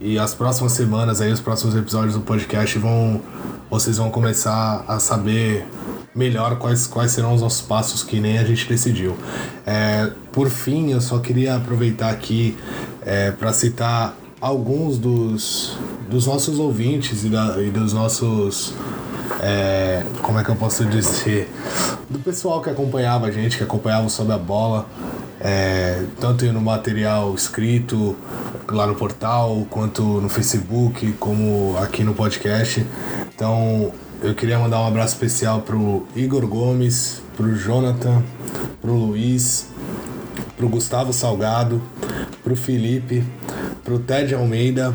e 0.00 0.18
as 0.18 0.34
próximas 0.34 0.72
semanas 0.72 1.20
aí, 1.20 1.30
os 1.30 1.40
próximos 1.40 1.76
episódios 1.76 2.14
do 2.14 2.20
podcast 2.20 2.76
vão 2.78 3.20
vocês 3.70 3.96
vão 3.96 4.10
começar 4.10 4.84
a 4.86 4.98
saber 4.98 5.64
melhor 6.14 6.56
quais, 6.56 6.86
quais 6.86 7.12
serão 7.12 7.34
os 7.34 7.40
nossos 7.40 7.62
passos 7.62 8.02
que 8.02 8.20
nem 8.20 8.38
a 8.38 8.44
gente 8.44 8.68
decidiu. 8.68 9.16
É, 9.66 10.10
por 10.30 10.50
fim, 10.50 10.90
eu 10.90 11.00
só 11.00 11.18
queria 11.18 11.56
aproveitar 11.56 12.10
aqui 12.10 12.56
é, 13.04 13.30
para 13.30 13.52
citar 13.52 14.14
alguns 14.40 14.98
dos, 14.98 15.76
dos 16.10 16.26
nossos 16.26 16.58
ouvintes 16.58 17.24
e, 17.24 17.28
da, 17.28 17.60
e 17.62 17.70
dos 17.70 17.92
nossos. 17.92 18.74
É, 19.40 20.04
como 20.20 20.38
é 20.38 20.44
que 20.44 20.50
eu 20.50 20.56
posso 20.56 20.84
dizer? 20.84 21.50
Do 22.08 22.18
pessoal 22.18 22.60
que 22.60 22.70
acompanhava 22.70 23.26
a 23.26 23.30
gente, 23.30 23.56
que 23.56 23.64
acompanhava 23.64 24.08
sobre 24.08 24.34
a 24.34 24.38
bola, 24.38 24.86
é, 25.40 26.04
tanto 26.20 26.44
no 26.52 26.60
material 26.60 27.34
escrito 27.34 28.16
lá 28.68 28.86
no 28.86 28.94
portal, 28.94 29.66
quanto 29.68 30.02
no 30.02 30.28
Facebook, 30.28 31.12
como 31.12 31.76
aqui 31.78 32.04
no 32.04 32.14
podcast. 32.14 32.86
Então 33.34 33.92
eu 34.22 34.34
queria 34.34 34.56
mandar 34.56 34.80
um 34.80 34.86
abraço 34.86 35.14
especial 35.14 35.62
pro 35.62 36.06
Igor 36.14 36.46
Gomes, 36.46 37.20
pro 37.36 37.56
Jonathan, 37.56 38.22
pro 38.80 38.94
Luiz, 38.94 39.66
pro 40.56 40.68
Gustavo 40.68 41.12
Salgado, 41.12 41.82
pro 42.44 42.54
Felipe, 42.54 43.24
pro 43.82 43.98
Ted 43.98 44.32
Almeida 44.32 44.94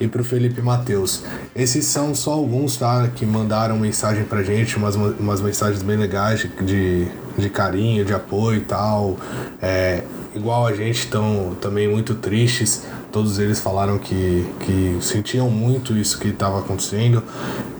e 0.00 0.08
pro 0.08 0.24
Felipe 0.24 0.60
Matheus. 0.60 1.22
Esses 1.54 1.84
são 1.84 2.16
só 2.16 2.32
alguns, 2.32 2.76
tá? 2.76 3.08
Que 3.14 3.24
mandaram 3.24 3.78
mensagem 3.78 4.24
pra 4.24 4.42
gente, 4.42 4.76
umas, 4.76 4.96
umas 4.96 5.40
mensagens 5.40 5.82
bem 5.82 5.96
legais 5.96 6.44
de, 6.60 7.06
de 7.38 7.50
carinho, 7.50 8.04
de 8.04 8.12
apoio 8.12 8.58
e 8.58 8.64
tal. 8.64 9.16
É, 9.62 10.02
igual 10.34 10.66
a 10.66 10.74
gente, 10.74 10.98
estão 10.98 11.56
também 11.60 11.88
muito 11.88 12.16
tristes. 12.16 12.82
Todos 13.14 13.38
eles 13.38 13.60
falaram 13.60 13.96
que, 13.96 14.44
que 14.58 14.98
sentiam 15.00 15.48
muito 15.48 15.96
isso 15.96 16.18
que 16.18 16.30
estava 16.30 16.58
acontecendo. 16.58 17.22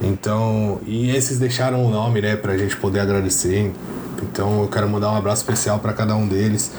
Então, 0.01 0.79
e 0.87 1.09
esses 1.09 1.37
deixaram 1.37 1.85
o 1.85 1.89
nome, 1.89 2.21
né, 2.21 2.37
pra 2.37 2.57
gente 2.57 2.77
poder 2.77 3.01
agradecer. 3.01 3.73
Então, 4.23 4.61
eu 4.61 4.69
quero 4.69 4.87
mandar 4.87 5.11
um 5.11 5.15
abraço 5.17 5.41
especial 5.41 5.79
para 5.79 5.91
cada 5.91 6.15
um 6.15 6.25
deles. 6.25 6.71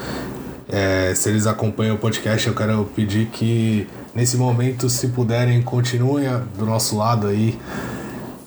É, 0.70 1.12
se 1.14 1.28
eles 1.28 1.46
acompanham 1.46 1.96
o 1.96 1.98
podcast, 1.98 2.48
eu 2.48 2.54
quero 2.54 2.88
pedir 2.96 3.26
que 3.26 3.86
nesse 4.14 4.38
momento, 4.38 4.88
se 4.88 5.08
puderem, 5.08 5.60
continuem 5.60 6.26
do 6.56 6.64
nosso 6.64 6.96
lado 6.96 7.26
aí, 7.26 7.58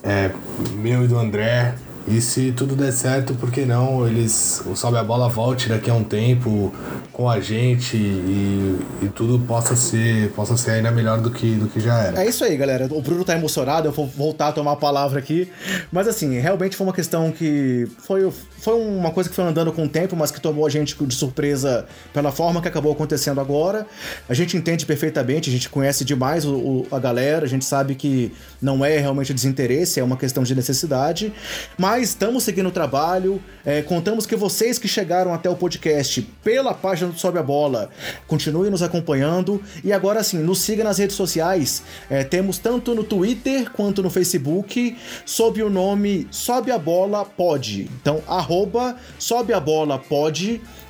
é, 0.01 0.31
meu 0.73 1.05
e 1.05 1.07
do 1.07 1.19
André. 1.19 1.75
E 2.09 2.19
se 2.21 2.51
tudo 2.51 2.75
der 2.75 2.91
certo, 2.91 3.35
por 3.35 3.51
que 3.51 3.65
não 3.65 4.07
eles 4.07 4.63
o 4.65 4.75
Sobe 4.75 4.97
a 4.97 5.03
Bola 5.03 5.29
volte 5.29 5.69
daqui 5.69 5.91
a 5.91 5.93
um 5.93 6.03
tempo 6.03 6.73
com 7.13 7.29
a 7.29 7.39
gente 7.39 7.95
e, 7.95 8.79
e 9.03 9.09
tudo 9.09 9.37
possa 9.45 9.75
ser 9.75 10.31
possa 10.31 10.57
ser 10.57 10.71
ainda 10.71 10.89
melhor 10.89 11.21
do 11.21 11.29
que, 11.29 11.53
do 11.55 11.67
que 11.67 11.79
já 11.79 11.99
era. 11.99 12.23
É 12.23 12.27
isso 12.27 12.43
aí, 12.43 12.57
galera. 12.57 12.87
O 12.89 12.99
Bruno 12.99 13.23
tá 13.23 13.35
emocionado, 13.35 13.87
eu 13.87 13.91
vou 13.91 14.07
voltar 14.07 14.47
a 14.47 14.51
tomar 14.51 14.71
a 14.71 14.75
palavra 14.75 15.19
aqui. 15.19 15.51
Mas 15.91 16.07
assim, 16.07 16.39
realmente 16.39 16.75
foi 16.75 16.87
uma 16.87 16.93
questão 16.93 17.31
que 17.31 17.87
foi, 17.99 18.31
foi 18.57 18.73
uma 18.73 19.11
coisa 19.11 19.29
que 19.29 19.35
foi 19.35 19.45
andando 19.45 19.71
com 19.71 19.83
o 19.83 19.89
tempo, 19.89 20.15
mas 20.15 20.31
que 20.31 20.41
tomou 20.41 20.65
a 20.65 20.69
gente 20.69 20.95
de 21.05 21.13
surpresa 21.13 21.85
pela 22.11 22.31
forma 22.31 22.59
que 22.59 22.67
acabou 22.67 22.91
acontecendo 22.91 23.39
agora. 23.39 23.85
A 24.27 24.33
gente 24.33 24.57
entende 24.57 24.83
perfeitamente, 24.83 25.47
a 25.47 25.53
gente 25.53 25.69
conhece 25.69 26.03
demais 26.03 26.43
o, 26.43 26.55
o, 26.55 26.87
a 26.91 26.97
galera, 26.97 27.45
a 27.45 27.49
gente 27.49 27.65
sabe 27.65 27.93
que 27.93 28.33
não 28.59 28.83
é 28.83 28.97
realmente 28.97 29.31
desinteresse, 29.31 29.99
é 29.99 30.03
uma 30.03 30.17
questão 30.17 30.41
de 30.41 30.55
necessidade. 30.55 31.31
Mas 31.77 31.98
estamos 32.01 32.43
seguindo 32.43 32.67
o 32.69 32.71
trabalho, 32.71 33.41
é, 33.65 33.81
contamos 33.81 34.25
que 34.25 34.35
vocês 34.35 34.79
que 34.79 34.87
chegaram 34.87 35.33
até 35.33 35.49
o 35.49 35.55
podcast 35.55 36.21
pela 36.43 36.73
página 36.73 37.11
do 37.11 37.19
Sobe 37.19 37.37
a 37.37 37.43
Bola, 37.43 37.89
continuem 38.27 38.71
nos 38.71 38.81
acompanhando. 38.81 39.61
E 39.83 39.91
agora 39.91 40.23
sim, 40.23 40.39
nos 40.39 40.59
siga 40.59 40.83
nas 40.83 40.97
redes 40.97 41.15
sociais. 41.15 41.83
É, 42.09 42.23
temos 42.23 42.57
tanto 42.57 42.95
no 42.95 43.03
Twitter 43.03 43.69
quanto 43.71 44.01
no 44.01 44.09
Facebook, 44.09 44.97
sob 45.25 45.61
o 45.61 45.69
nome 45.69 46.27
Sobe 46.31 46.71
a 46.71 46.77
Bola 46.77 47.25
Pod. 47.25 47.89
Então, 48.01 48.21
arroba 48.27 48.95
Sobe 49.17 49.53
a 49.53 49.59
Bola 49.59 49.99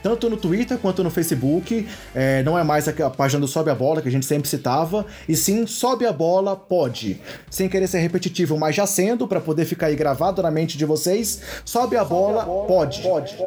tanto 0.02 0.30
no 0.30 0.38
Twitter 0.38 0.78
quanto 0.78 1.04
no 1.04 1.10
Facebook. 1.10 1.88
É, 2.14 2.44
não 2.44 2.58
é 2.58 2.64
mais 2.64 2.88
a 2.88 3.10
página 3.10 3.40
do 3.40 3.48
Sobe 3.48 3.70
a 3.70 3.76
Bola, 3.76 4.02
que 4.02 4.08
a 4.08 4.12
gente 4.12 4.26
sempre 4.26 4.48
citava, 4.48 5.06
e 5.28 5.36
sim 5.36 5.66
Sobe 5.68 6.06
a 6.06 6.14
Bola 6.14 6.56
Pod. 6.56 7.22
Sem 7.50 7.68
querer 7.70 7.88
ser 7.88 8.00
repetitivo, 8.00 8.58
mas 8.58 8.76
já 8.76 8.86
sendo, 8.86 9.28
para 9.28 9.40
poder 9.40 9.66
ficar 9.66 9.88
aí 9.88 9.96
gravado 9.96 10.42
na 10.42 10.52
mente 10.52 10.78
de 10.78 10.86
vocês, 10.86 11.42
Sobe 11.66 11.98
a 11.98 12.04
Bola, 12.04 12.46
Pod. 12.68 13.02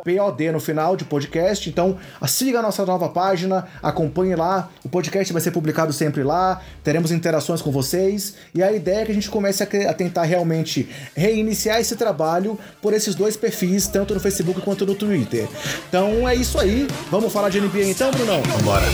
P-O-D 0.04 0.52
no 0.52 0.60
final 0.60 0.96
de 0.96 1.04
podcast. 1.04 1.68
Então, 1.68 1.96
siga 2.26 2.58
a 2.58 2.62
nossa 2.62 2.84
nova 2.84 3.08
página, 3.08 3.66
acompanhe 3.82 4.34
lá. 4.34 4.70
O 4.84 4.88
podcast 4.88 5.32
vai 5.32 5.40
ser 5.40 5.50
publicado 5.50 5.92
sempre 5.92 6.22
lá, 6.22 6.60
teremos 6.84 7.10
interações 7.10 7.62
com 7.62 7.70
vocês. 7.70 8.34
E 8.54 8.62
a 8.62 8.72
ideia 8.72 9.02
é 9.02 9.04
que 9.06 9.12
a 9.12 9.14
gente 9.14 9.30
comece 9.30 9.62
a, 9.62 9.90
a 9.90 9.94
tentar 9.94 10.24
realmente 10.24 10.88
reiniciar 11.14 11.80
esse 11.80 11.96
trabalho 11.96 12.58
por 12.80 12.92
esses 12.92 13.14
dois 13.14 13.36
perfis, 13.36 13.86
tanto 13.86 14.14
no 14.14 14.20
Facebook 14.20 14.60
quanto 14.60 14.84
no 14.84 14.94
Twitter. 14.94 15.48
Então 15.88 16.28
é 16.28 16.34
isso 16.34 16.41
aí. 16.58 16.88
Vamos 17.10 17.32
falar 17.32 17.48
de 17.48 17.60
NBA 17.60 17.84
então, 17.84 18.10
Brunão? 18.10 18.42
Vambora. 18.42 18.86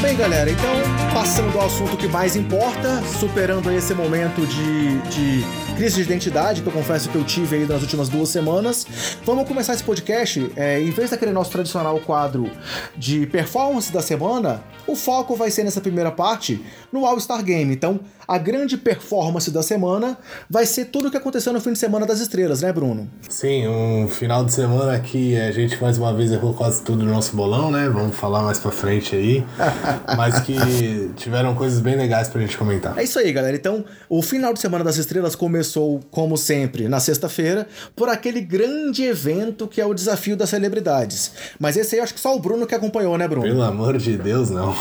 Bem, 0.00 0.16
galera, 0.16 0.50
então, 0.50 0.87
passando 1.18 1.58
ao 1.58 1.66
assunto 1.66 1.96
que 1.96 2.06
mais 2.06 2.36
importa, 2.36 3.02
superando 3.18 3.72
esse 3.72 3.92
momento 3.92 4.46
de, 4.46 4.98
de 5.10 5.44
crise 5.74 5.96
de 5.96 6.02
identidade, 6.02 6.62
que 6.62 6.68
eu 6.68 6.72
confesso 6.72 7.08
que 7.08 7.16
eu 7.16 7.24
tive 7.24 7.56
aí 7.56 7.66
nas 7.66 7.82
últimas 7.82 8.08
duas 8.08 8.28
semanas, 8.28 8.86
vamos 9.24 9.48
começar 9.48 9.74
esse 9.74 9.82
podcast. 9.82 10.48
É, 10.54 10.80
em 10.80 10.90
vez 10.92 11.10
daquele 11.10 11.32
nosso 11.32 11.50
tradicional 11.50 11.98
quadro 11.98 12.48
de 12.96 13.26
performance 13.26 13.92
da 13.92 14.00
semana, 14.00 14.62
o 14.86 14.94
foco 14.94 15.34
vai 15.34 15.50
ser 15.50 15.64
nessa 15.64 15.80
primeira 15.80 16.12
parte 16.12 16.64
no 16.92 17.04
All-Star 17.04 17.42
Game. 17.42 17.74
Então, 17.74 17.98
a 18.26 18.38
grande 18.38 18.76
performance 18.76 19.50
da 19.50 19.62
semana 19.62 20.18
vai 20.48 20.66
ser 20.66 20.84
tudo 20.86 21.08
o 21.08 21.10
que 21.10 21.16
aconteceu 21.16 21.52
no 21.52 21.60
fim 21.60 21.72
de 21.72 21.78
semana 21.78 22.04
das 22.04 22.20
estrelas, 22.20 22.62
né, 22.62 22.72
Bruno? 22.72 23.08
Sim, 23.28 23.66
um 23.66 24.06
final 24.06 24.44
de 24.44 24.52
semana 24.52 25.00
que 25.00 25.38
a 25.38 25.50
gente 25.50 25.80
mais 25.80 25.96
uma 25.96 26.12
vez 26.12 26.30
errou 26.30 26.54
quase 26.54 26.82
tudo 26.82 27.04
no 27.04 27.12
nosso 27.12 27.34
bolão, 27.34 27.70
né? 27.70 27.88
Vamos 27.88 28.14
falar 28.16 28.42
mais 28.42 28.58
pra 28.58 28.70
frente 28.70 29.16
aí. 29.16 29.44
mas 30.16 30.40
que 30.40 31.07
tiveram 31.16 31.54
coisas 31.54 31.80
bem 31.80 31.96
legais 31.96 32.28
pra 32.28 32.40
gente 32.40 32.56
comentar. 32.56 32.96
É 32.98 33.04
isso 33.04 33.18
aí, 33.18 33.32
galera. 33.32 33.56
Então, 33.56 33.84
o 34.08 34.22
final 34.22 34.52
de 34.52 34.60
semana 34.60 34.84
das 34.84 34.96
estrelas 34.96 35.34
começou, 35.34 36.00
como 36.10 36.36
sempre, 36.36 36.88
na 36.88 37.00
sexta-feira, 37.00 37.66
por 37.94 38.08
aquele 38.08 38.40
grande 38.40 39.04
evento 39.04 39.66
que 39.66 39.80
é 39.80 39.86
o 39.86 39.94
desafio 39.94 40.36
das 40.36 40.50
celebridades. 40.50 41.32
Mas 41.58 41.76
esse 41.76 41.94
aí 41.96 42.00
acho 42.00 42.14
que 42.14 42.20
só 42.20 42.34
o 42.34 42.38
Bruno 42.38 42.66
que 42.66 42.74
acompanhou, 42.74 43.16
né, 43.18 43.26
Bruno? 43.26 43.46
Pelo 43.46 43.62
amor 43.62 43.98
de 43.98 44.16
Deus, 44.16 44.50
não. 44.50 44.74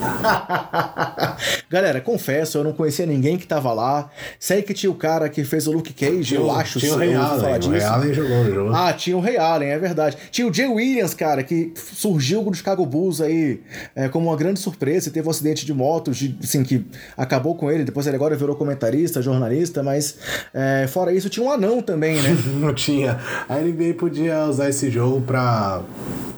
Galera, 1.68 2.00
confesso, 2.00 2.58
eu 2.58 2.64
não 2.64 2.72
conhecia 2.72 3.06
ninguém 3.06 3.36
que 3.36 3.46
tava 3.46 3.72
lá. 3.72 4.10
Sei 4.38 4.62
que 4.62 4.72
tinha 4.72 4.90
o 4.90 4.94
cara 4.94 5.28
que 5.28 5.44
fez 5.44 5.66
o 5.66 5.72
Luke 5.72 5.92
Cage, 5.92 6.24
tinha, 6.24 6.40
eu 6.40 6.50
acho. 6.50 6.78
Tinha 6.78 6.94
o 6.94 6.96
Ray 6.96 7.14
Allen, 7.14 7.58
o 7.58 7.70
Ray 7.70 7.82
Allen 7.82 8.14
jogou, 8.14 8.44
jogou. 8.46 8.74
Ah, 8.74 8.92
tinha 8.92 9.16
o 9.16 9.20
Ray 9.20 9.36
Allen, 9.36 9.70
é 9.70 9.78
verdade. 9.78 10.16
Tinha 10.30 10.46
o 10.46 10.52
Jay 10.52 10.66
Williams, 10.66 11.14
cara, 11.14 11.42
que 11.42 11.72
surgiu 11.76 12.42
no 12.42 12.54
Chicago 12.54 12.84
Bulls 12.86 13.20
aí 13.20 13.60
é, 13.94 14.08
como 14.08 14.28
uma 14.28 14.36
grande 14.36 14.60
surpresa. 14.60 15.10
Teve 15.10 15.28
um 15.28 15.30
acidente 15.30 15.59
de 15.64 15.72
moto, 15.72 16.10
assim, 16.42 16.62
que 16.62 16.84
acabou 17.16 17.54
com 17.54 17.70
ele. 17.70 17.84
Depois 17.84 18.06
ele 18.06 18.16
agora 18.16 18.36
virou 18.36 18.56
comentarista, 18.56 19.22
jornalista, 19.22 19.82
mas 19.82 20.16
é, 20.52 20.86
fora 20.88 21.12
isso, 21.12 21.28
tinha 21.28 21.44
um 21.44 21.50
anão 21.50 21.82
também, 21.82 22.20
né? 22.22 22.36
não 22.60 22.74
tinha. 22.74 23.18
A 23.48 23.56
NBA 23.56 23.94
podia 23.98 24.46
usar 24.46 24.68
esse 24.68 24.90
jogo 24.90 25.20
pra 25.20 25.82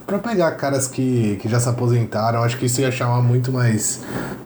para 0.06 0.18
pegar 0.18 0.50
caras 0.52 0.88
que, 0.88 1.38
que 1.40 1.48
já 1.48 1.58
se 1.58 1.68
aposentaram, 1.68 2.42
acho 2.42 2.58
que 2.58 2.66
isso 2.66 2.80
ia 2.80 2.90
chamar 2.90 3.22
muito 3.22 3.50
mais 3.50 4.02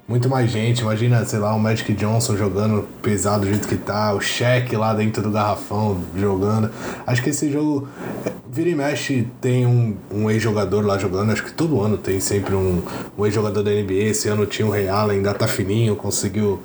muito 0.08 0.28
mais 0.28 0.50
gente. 0.50 0.80
Imagina, 0.82 1.24
sei 1.24 1.38
lá, 1.38 1.52
o 1.54 1.58
Magic 1.58 1.92
Johnson 1.94 2.36
jogando 2.36 2.86
pesado 3.02 3.40
do 3.40 3.50
jeito 3.50 3.66
que 3.66 3.76
tá, 3.76 4.12
o 4.14 4.20
Shaq 4.20 4.76
lá 4.76 4.94
dentro 4.94 5.22
do 5.22 5.30
garrafão 5.30 6.00
jogando. 6.14 6.70
Acho 7.06 7.22
que 7.22 7.30
esse 7.30 7.50
jogo 7.50 7.88
vira 8.48 8.70
e 8.70 8.74
mexe 8.74 9.26
tem 9.40 9.66
um, 9.66 9.96
um 10.10 10.30
ex-jogador 10.30 10.86
lá 10.86 10.96
jogando, 10.96 11.32
acho 11.32 11.44
que 11.44 11.52
todo 11.52 11.80
ano 11.80 11.98
tem 11.98 12.20
sempre 12.20 12.54
um, 12.54 12.82
um 13.18 13.26
ex-jogador 13.26 13.62
da 13.62 13.70
NBA. 13.70 14.04
Esse 14.04 14.28
ano 14.28 14.46
tinha 14.46 14.65
o 14.66 14.70
Ray 14.70 14.88
Allen, 14.88 15.18
ainda 15.18 15.34
tá 15.34 15.46
fininho, 15.46 15.96
conseguiu 15.96 16.60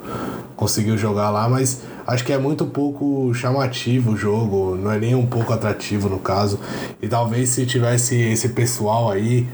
conseguiu 0.62 0.96
jogar 0.96 1.32
lá, 1.32 1.50
mas 1.50 1.82
acho 2.06 2.24
que 2.24 2.32
é 2.32 2.38
muito 2.38 2.68
pouco 2.68 3.34
chamativo 3.34 4.12
o 4.12 4.16
jogo, 4.16 4.76
não 4.76 4.92
é 4.92 5.00
nem 5.00 5.16
um 5.16 5.26
pouco 5.26 5.52
atrativo 5.52 6.08
no 6.08 6.20
caso. 6.20 6.60
E 7.02 7.08
talvez 7.08 7.50
se 7.50 7.66
tivesse 7.66 8.16
esse 8.16 8.50
pessoal 8.50 9.10
aí, 9.10 9.48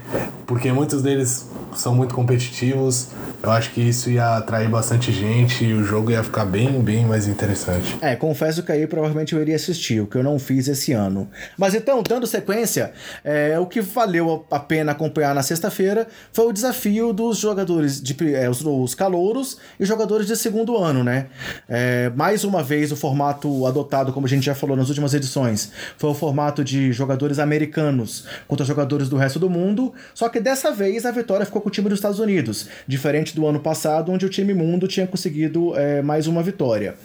porque 0.45 0.69
muitos 0.69 1.01
deles 1.01 1.49
são 1.73 1.95
muito 1.95 2.13
competitivos, 2.13 3.07
eu 3.41 3.51
acho 3.51 3.71
que 3.71 3.81
isso 3.81 4.09
ia 4.09 4.37
atrair 4.37 4.69
bastante 4.69 5.11
gente 5.11 5.63
e 5.63 5.73
o 5.73 5.83
jogo 5.83 6.11
ia 6.11 6.23
ficar 6.23 6.45
bem, 6.45 6.81
bem 6.81 7.05
mais 7.05 7.27
interessante. 7.27 7.97
É, 8.01 8.15
confesso 8.15 8.63
que 8.63 8.71
aí 8.71 8.85
provavelmente 8.87 9.33
eu 9.33 9.41
iria 9.41 9.55
assistir, 9.55 10.01
o 10.01 10.07
que 10.07 10.17
eu 10.17 10.23
não 10.23 10.39
fiz 10.39 10.67
esse 10.67 10.91
ano. 10.91 11.29
Mas 11.57 11.73
então, 11.73 12.01
dando 12.03 12.27
sequência, 12.27 12.91
é, 13.23 13.57
o 13.59 13.65
que 13.65 13.79
valeu 13.81 14.45
a 14.51 14.59
pena 14.59 14.91
acompanhar 14.91 15.33
na 15.33 15.43
sexta-feira 15.43 16.07
foi 16.33 16.47
o 16.47 16.51
desafio 16.51 17.13
dos 17.13 17.37
jogadores, 17.37 18.01
de, 18.01 18.15
é, 18.35 18.49
os, 18.49 18.61
os 18.61 18.93
calouros 18.93 19.57
e 19.79 19.85
jogadores 19.85 20.27
de 20.27 20.35
segundo 20.35 20.77
ano, 20.77 21.03
né? 21.03 21.27
É, 21.69 22.11
mais 22.15 22.43
uma 22.43 22.63
vez, 22.63 22.91
o 22.91 22.95
formato 22.95 23.65
adotado, 23.65 24.11
como 24.11 24.25
a 24.25 24.29
gente 24.29 24.45
já 24.45 24.55
falou 24.55 24.75
nas 24.75 24.89
últimas 24.89 25.13
edições, 25.13 25.71
foi 25.97 26.09
o 26.09 26.13
formato 26.13 26.63
de 26.63 26.91
jogadores 26.91 27.39
americanos 27.39 28.25
contra 28.47 28.65
jogadores 28.65 29.07
do 29.07 29.15
resto 29.15 29.39
do 29.39 29.49
mundo, 29.49 29.93
só 30.13 30.27
que 30.27 30.39
dessa 30.39 30.71
vez 30.71 31.05
a 31.05 31.11
vitória 31.11 31.45
ficou 31.45 31.61
com 31.61 31.69
o 31.69 31.71
time 31.71 31.87
dos 31.87 31.99
Estados 31.99 32.19
Unidos, 32.19 32.67
diferente 32.87 33.35
do 33.37 33.45
ano 33.45 33.59
passado, 33.59 34.11
onde 34.11 34.25
o 34.25 34.29
time 34.29 34.53
mundo 34.53 34.87
tinha 34.87 35.05
conseguido 35.05 35.77
é, 35.77 36.01
mais 36.01 36.25
uma 36.25 36.41
vitória. 36.41 36.95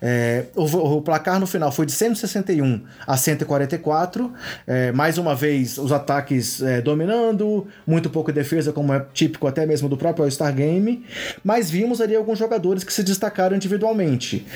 É, 0.00 0.44
o, 0.54 0.64
o, 0.64 1.02
placar 1.02 1.38
no 1.40 1.46
final 1.46 1.70
foi 1.72 1.84
de 1.84 1.92
161 1.92 2.80
a 3.06 3.16
144. 3.16 4.32
É, 4.66 4.92
mais 4.92 5.18
uma 5.18 5.34
vez, 5.34 5.76
os 5.78 5.90
ataques 5.90 6.62
dominando, 6.84 7.66
muito 7.86 8.08
pouca 8.08 8.32
defesa, 8.32 8.72
como 8.72 8.94
é 8.94 9.04
típico 9.12 9.46
até 9.46 9.66
mesmo 9.66 9.88
do 9.88 9.96
próprio 9.96 10.24
All-Star 10.24 10.54
Game. 10.54 11.04
Mas 11.42 11.70
vimos 11.70 12.00
ali 12.00 12.14
alguns 12.14 12.38
jogadores 12.38 12.84
que 12.84 12.92
se 12.92 13.02
destacaram 13.02 13.56
individualmente. 13.56 14.46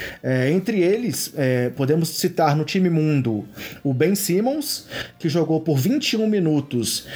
Entre 0.52 0.80
eles, 0.80 1.34
podemos 1.76 2.08
citar 2.10 2.56
no 2.56 2.64
time 2.64 2.88
mundo 2.88 3.44
o 3.82 3.92
Ben 3.92 4.14
Simmons, 4.14 4.86
que 5.18 5.28
jogou 5.28 5.60
por 5.60 5.76
21 5.76 6.26
minutos 6.28 7.06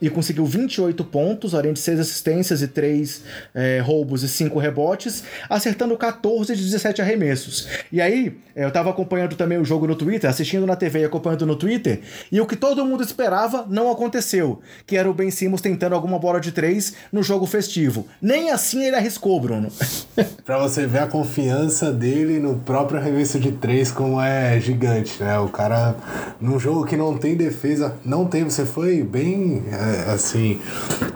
e 0.00 0.08
conseguiu 0.10 0.46
28 0.46 1.04
pontos, 1.04 1.54
além 1.54 1.72
de 1.72 1.80
6 1.80 2.00
assistências 2.00 2.62
e 2.62 2.68
3 2.68 3.05
3 3.06 3.22
é, 3.54 3.80
roubos 3.80 4.22
e 4.22 4.28
5 4.28 4.58
rebotes, 4.58 5.22
acertando 5.48 5.96
14 5.96 6.54
de 6.54 6.62
17 6.62 7.00
arremessos. 7.00 7.68
E 7.92 8.00
aí, 8.00 8.36
é, 8.54 8.64
eu 8.64 8.70
tava 8.70 8.90
acompanhando 8.90 9.36
também 9.36 9.58
o 9.58 9.64
jogo 9.64 9.86
no 9.86 9.94
Twitter, 9.94 10.28
assistindo 10.28 10.66
na 10.66 10.76
TV 10.76 11.00
e 11.00 11.04
acompanhando 11.04 11.46
no 11.46 11.56
Twitter, 11.56 12.00
e 12.30 12.40
o 12.40 12.46
que 12.46 12.56
todo 12.56 12.84
mundo 12.84 13.02
esperava 13.02 13.66
não 13.68 13.90
aconteceu, 13.90 14.60
que 14.86 14.96
era 14.96 15.08
o 15.08 15.14
Ben 15.14 15.30
Simmons 15.30 15.60
tentando 15.60 15.94
alguma 15.94 16.18
bola 16.18 16.40
de 16.40 16.52
3 16.52 16.94
no 17.12 17.22
jogo 17.22 17.46
festivo. 17.46 18.06
Nem 18.20 18.50
assim 18.50 18.84
ele 18.84 18.96
arriscou, 18.96 19.40
Bruno. 19.40 19.68
pra 20.44 20.58
você 20.58 20.86
ver 20.86 21.00
a 21.00 21.06
confiança 21.06 21.92
dele 21.92 22.38
no 22.38 22.56
próprio 22.56 22.98
arremesso 22.98 23.38
de 23.38 23.52
3 23.52 23.92
como 23.92 24.20
é 24.20 24.58
gigante, 24.60 25.22
né? 25.22 25.38
O 25.38 25.48
cara, 25.48 25.94
num 26.40 26.58
jogo 26.58 26.84
que 26.84 26.96
não 26.96 27.16
tem 27.16 27.36
defesa, 27.36 27.94
não 28.04 28.24
tem, 28.24 28.44
você 28.44 28.64
foi 28.64 29.02
bem, 29.02 29.64
é, 29.70 30.12
assim, 30.12 30.60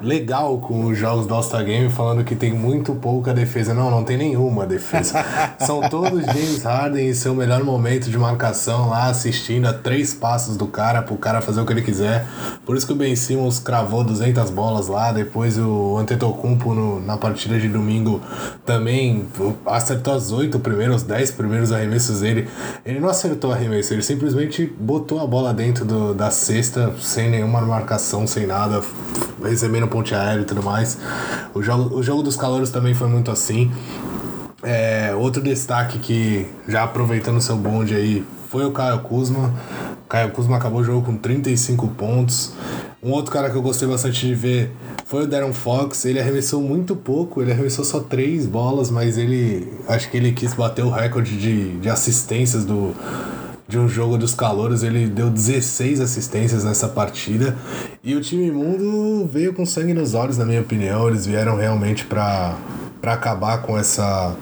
legal 0.03 0.59
com 0.59 0.87
os 0.87 0.99
jogos 0.99 1.27
do 1.27 1.35
All-Star 1.35 1.65
Game, 1.65 1.80
falando 1.89 2.25
que 2.25 2.35
tem 2.35 2.53
muito 2.53 2.95
pouca 2.95 3.33
defesa. 3.33 3.73
Não, 3.73 3.91
não 3.91 4.05
tem 4.05 4.17
nenhuma 4.17 4.67
defesa. 4.67 5.25
São 5.61 5.81
todos 5.89 6.27
James 6.27 6.63
Harden 6.63 7.09
em 7.09 7.15
seu 7.15 7.35
melhor 7.35 7.63
momento 7.63 8.11
de 8.11 8.19
marcação 8.19 8.89
lá, 8.91 9.07
assistindo 9.07 9.67
a 9.67 9.73
três 9.73 10.13
passos 10.13 10.57
do 10.57 10.67
cara, 10.67 11.01
pro 11.01 11.17
cara 11.17 11.41
fazer 11.41 11.61
o 11.61 11.65
que 11.65 11.73
ele 11.73 11.83
quiser. 11.83 12.27
Por 12.67 12.77
isso 12.77 12.87
que 12.87 12.93
o 12.93 12.97
Ben 12.97 13.15
Simmons 13.17 13.59
cravou 13.59 14.03
200 14.03 14.51
bolas 14.51 14.89
lá, 14.89 15.13
depois 15.13 15.57
o 15.57 15.97
Antetokounmpo 15.97 16.75
no, 16.75 17.01
na 17.01 17.17
partida 17.17 17.59
de 17.59 17.69
domingo 17.69 18.21
também 18.67 19.27
acertou 19.67 20.15
as 20.15 20.33
oito 20.33 20.59
primeiros, 20.59 21.03
dez 21.03 21.31
primeiros 21.31 21.73
arremessos 21.73 22.21
dele. 22.21 22.49
Ele 22.85 22.99
não 22.99 23.09
acertou 23.09 23.53
arremesso, 23.53 23.95
ele 23.95 24.03
simplesmente 24.03 24.67
botou 24.79 25.21
a 25.21 25.27
bola 25.27 25.55
dentro 25.55 25.85
do, 25.85 26.15
da 26.15 26.31
cesta 26.31 26.93
sem 27.01 27.31
nenhuma 27.31 27.61
marcação, 27.61 28.27
sem 28.27 28.47
nada, 28.47 28.83
recebendo 29.43 29.87
ponte 29.87 30.15
aéreo 30.15 30.43
e 30.43 30.45
tudo 30.45 30.63
mais. 30.63 30.99
O 31.55 31.63
jogo, 31.71 31.97
o 31.97 32.03
jogo 32.03 32.23
dos 32.23 32.37
calores 32.37 32.71
também 32.71 32.95
foi 32.95 33.09
muito 33.09 33.31
assim. 33.31 33.71
É, 34.63 35.15
outro 35.15 35.43
destaque 35.43 35.99
que, 35.99 36.47
já 36.69 36.83
aproveitando 36.85 37.41
seu 37.41 37.57
bonde 37.57 37.95
aí, 37.95 38.25
foi 38.49 38.65
o 38.65 38.73
Caio 38.73 39.01
Kuzma. 39.01 39.55
O 40.05 40.09
Caio 40.09 40.31
Kuzma 40.33 40.57
acabou 40.57 40.81
o 40.81 40.85
jogo 40.85 41.07
com 41.07 41.17
35 41.17 41.89
pontos. 41.89 42.53
Um 43.03 43.13
outro 43.13 43.33
cara 43.33 43.49
que 43.49 43.57
eu 43.57 43.63
gostei 43.63 43.89
bastante 43.89 44.27
de 44.27 44.35
ver 44.35 44.73
foi 45.07 45.25
o 45.25 45.27
Darren 45.27 45.53
Fox. 45.53 46.05
Ele 46.05 46.21
arremessou 46.21 46.61
muito 46.61 46.95
pouco, 46.95 47.41
ele 47.41 47.53
arremessou 47.53 47.85
só 47.85 48.01
três 48.01 48.45
bolas, 48.47 48.91
mas 48.91 49.17
ele. 49.17 49.73
Acho 49.89 50.11
que 50.11 50.17
ele 50.17 50.33
quis 50.33 50.53
bater 50.53 50.85
o 50.85 50.91
recorde 50.91 51.39
de, 51.39 51.79
de 51.79 51.89
assistências 51.89 52.65
do, 52.65 52.95
de 53.71 53.79
um 53.79 53.89
jogo 53.89 54.19
dos 54.19 54.35
calouros. 54.35 54.83
Ele 54.83 55.07
deu 55.07 55.31
16 55.31 56.01
assistências 56.01 56.65
nessa 56.65 56.89
partida. 56.89 57.57
E 58.03 58.15
o 58.17 58.21
time 58.21 58.51
mundo 58.51 59.27
veio 59.33 59.55
com 59.55 59.65
sangue 59.65 59.95
nos 59.95 60.13
olhos, 60.13 60.37
na 60.37 60.45
minha 60.45 60.61
opinião. 60.61 61.09
Eles 61.09 61.25
vieram 61.25 61.57
realmente 61.57 62.05
para 62.05 62.59
acabar 63.03 63.63
com 63.63 63.79
essa 63.79 64.37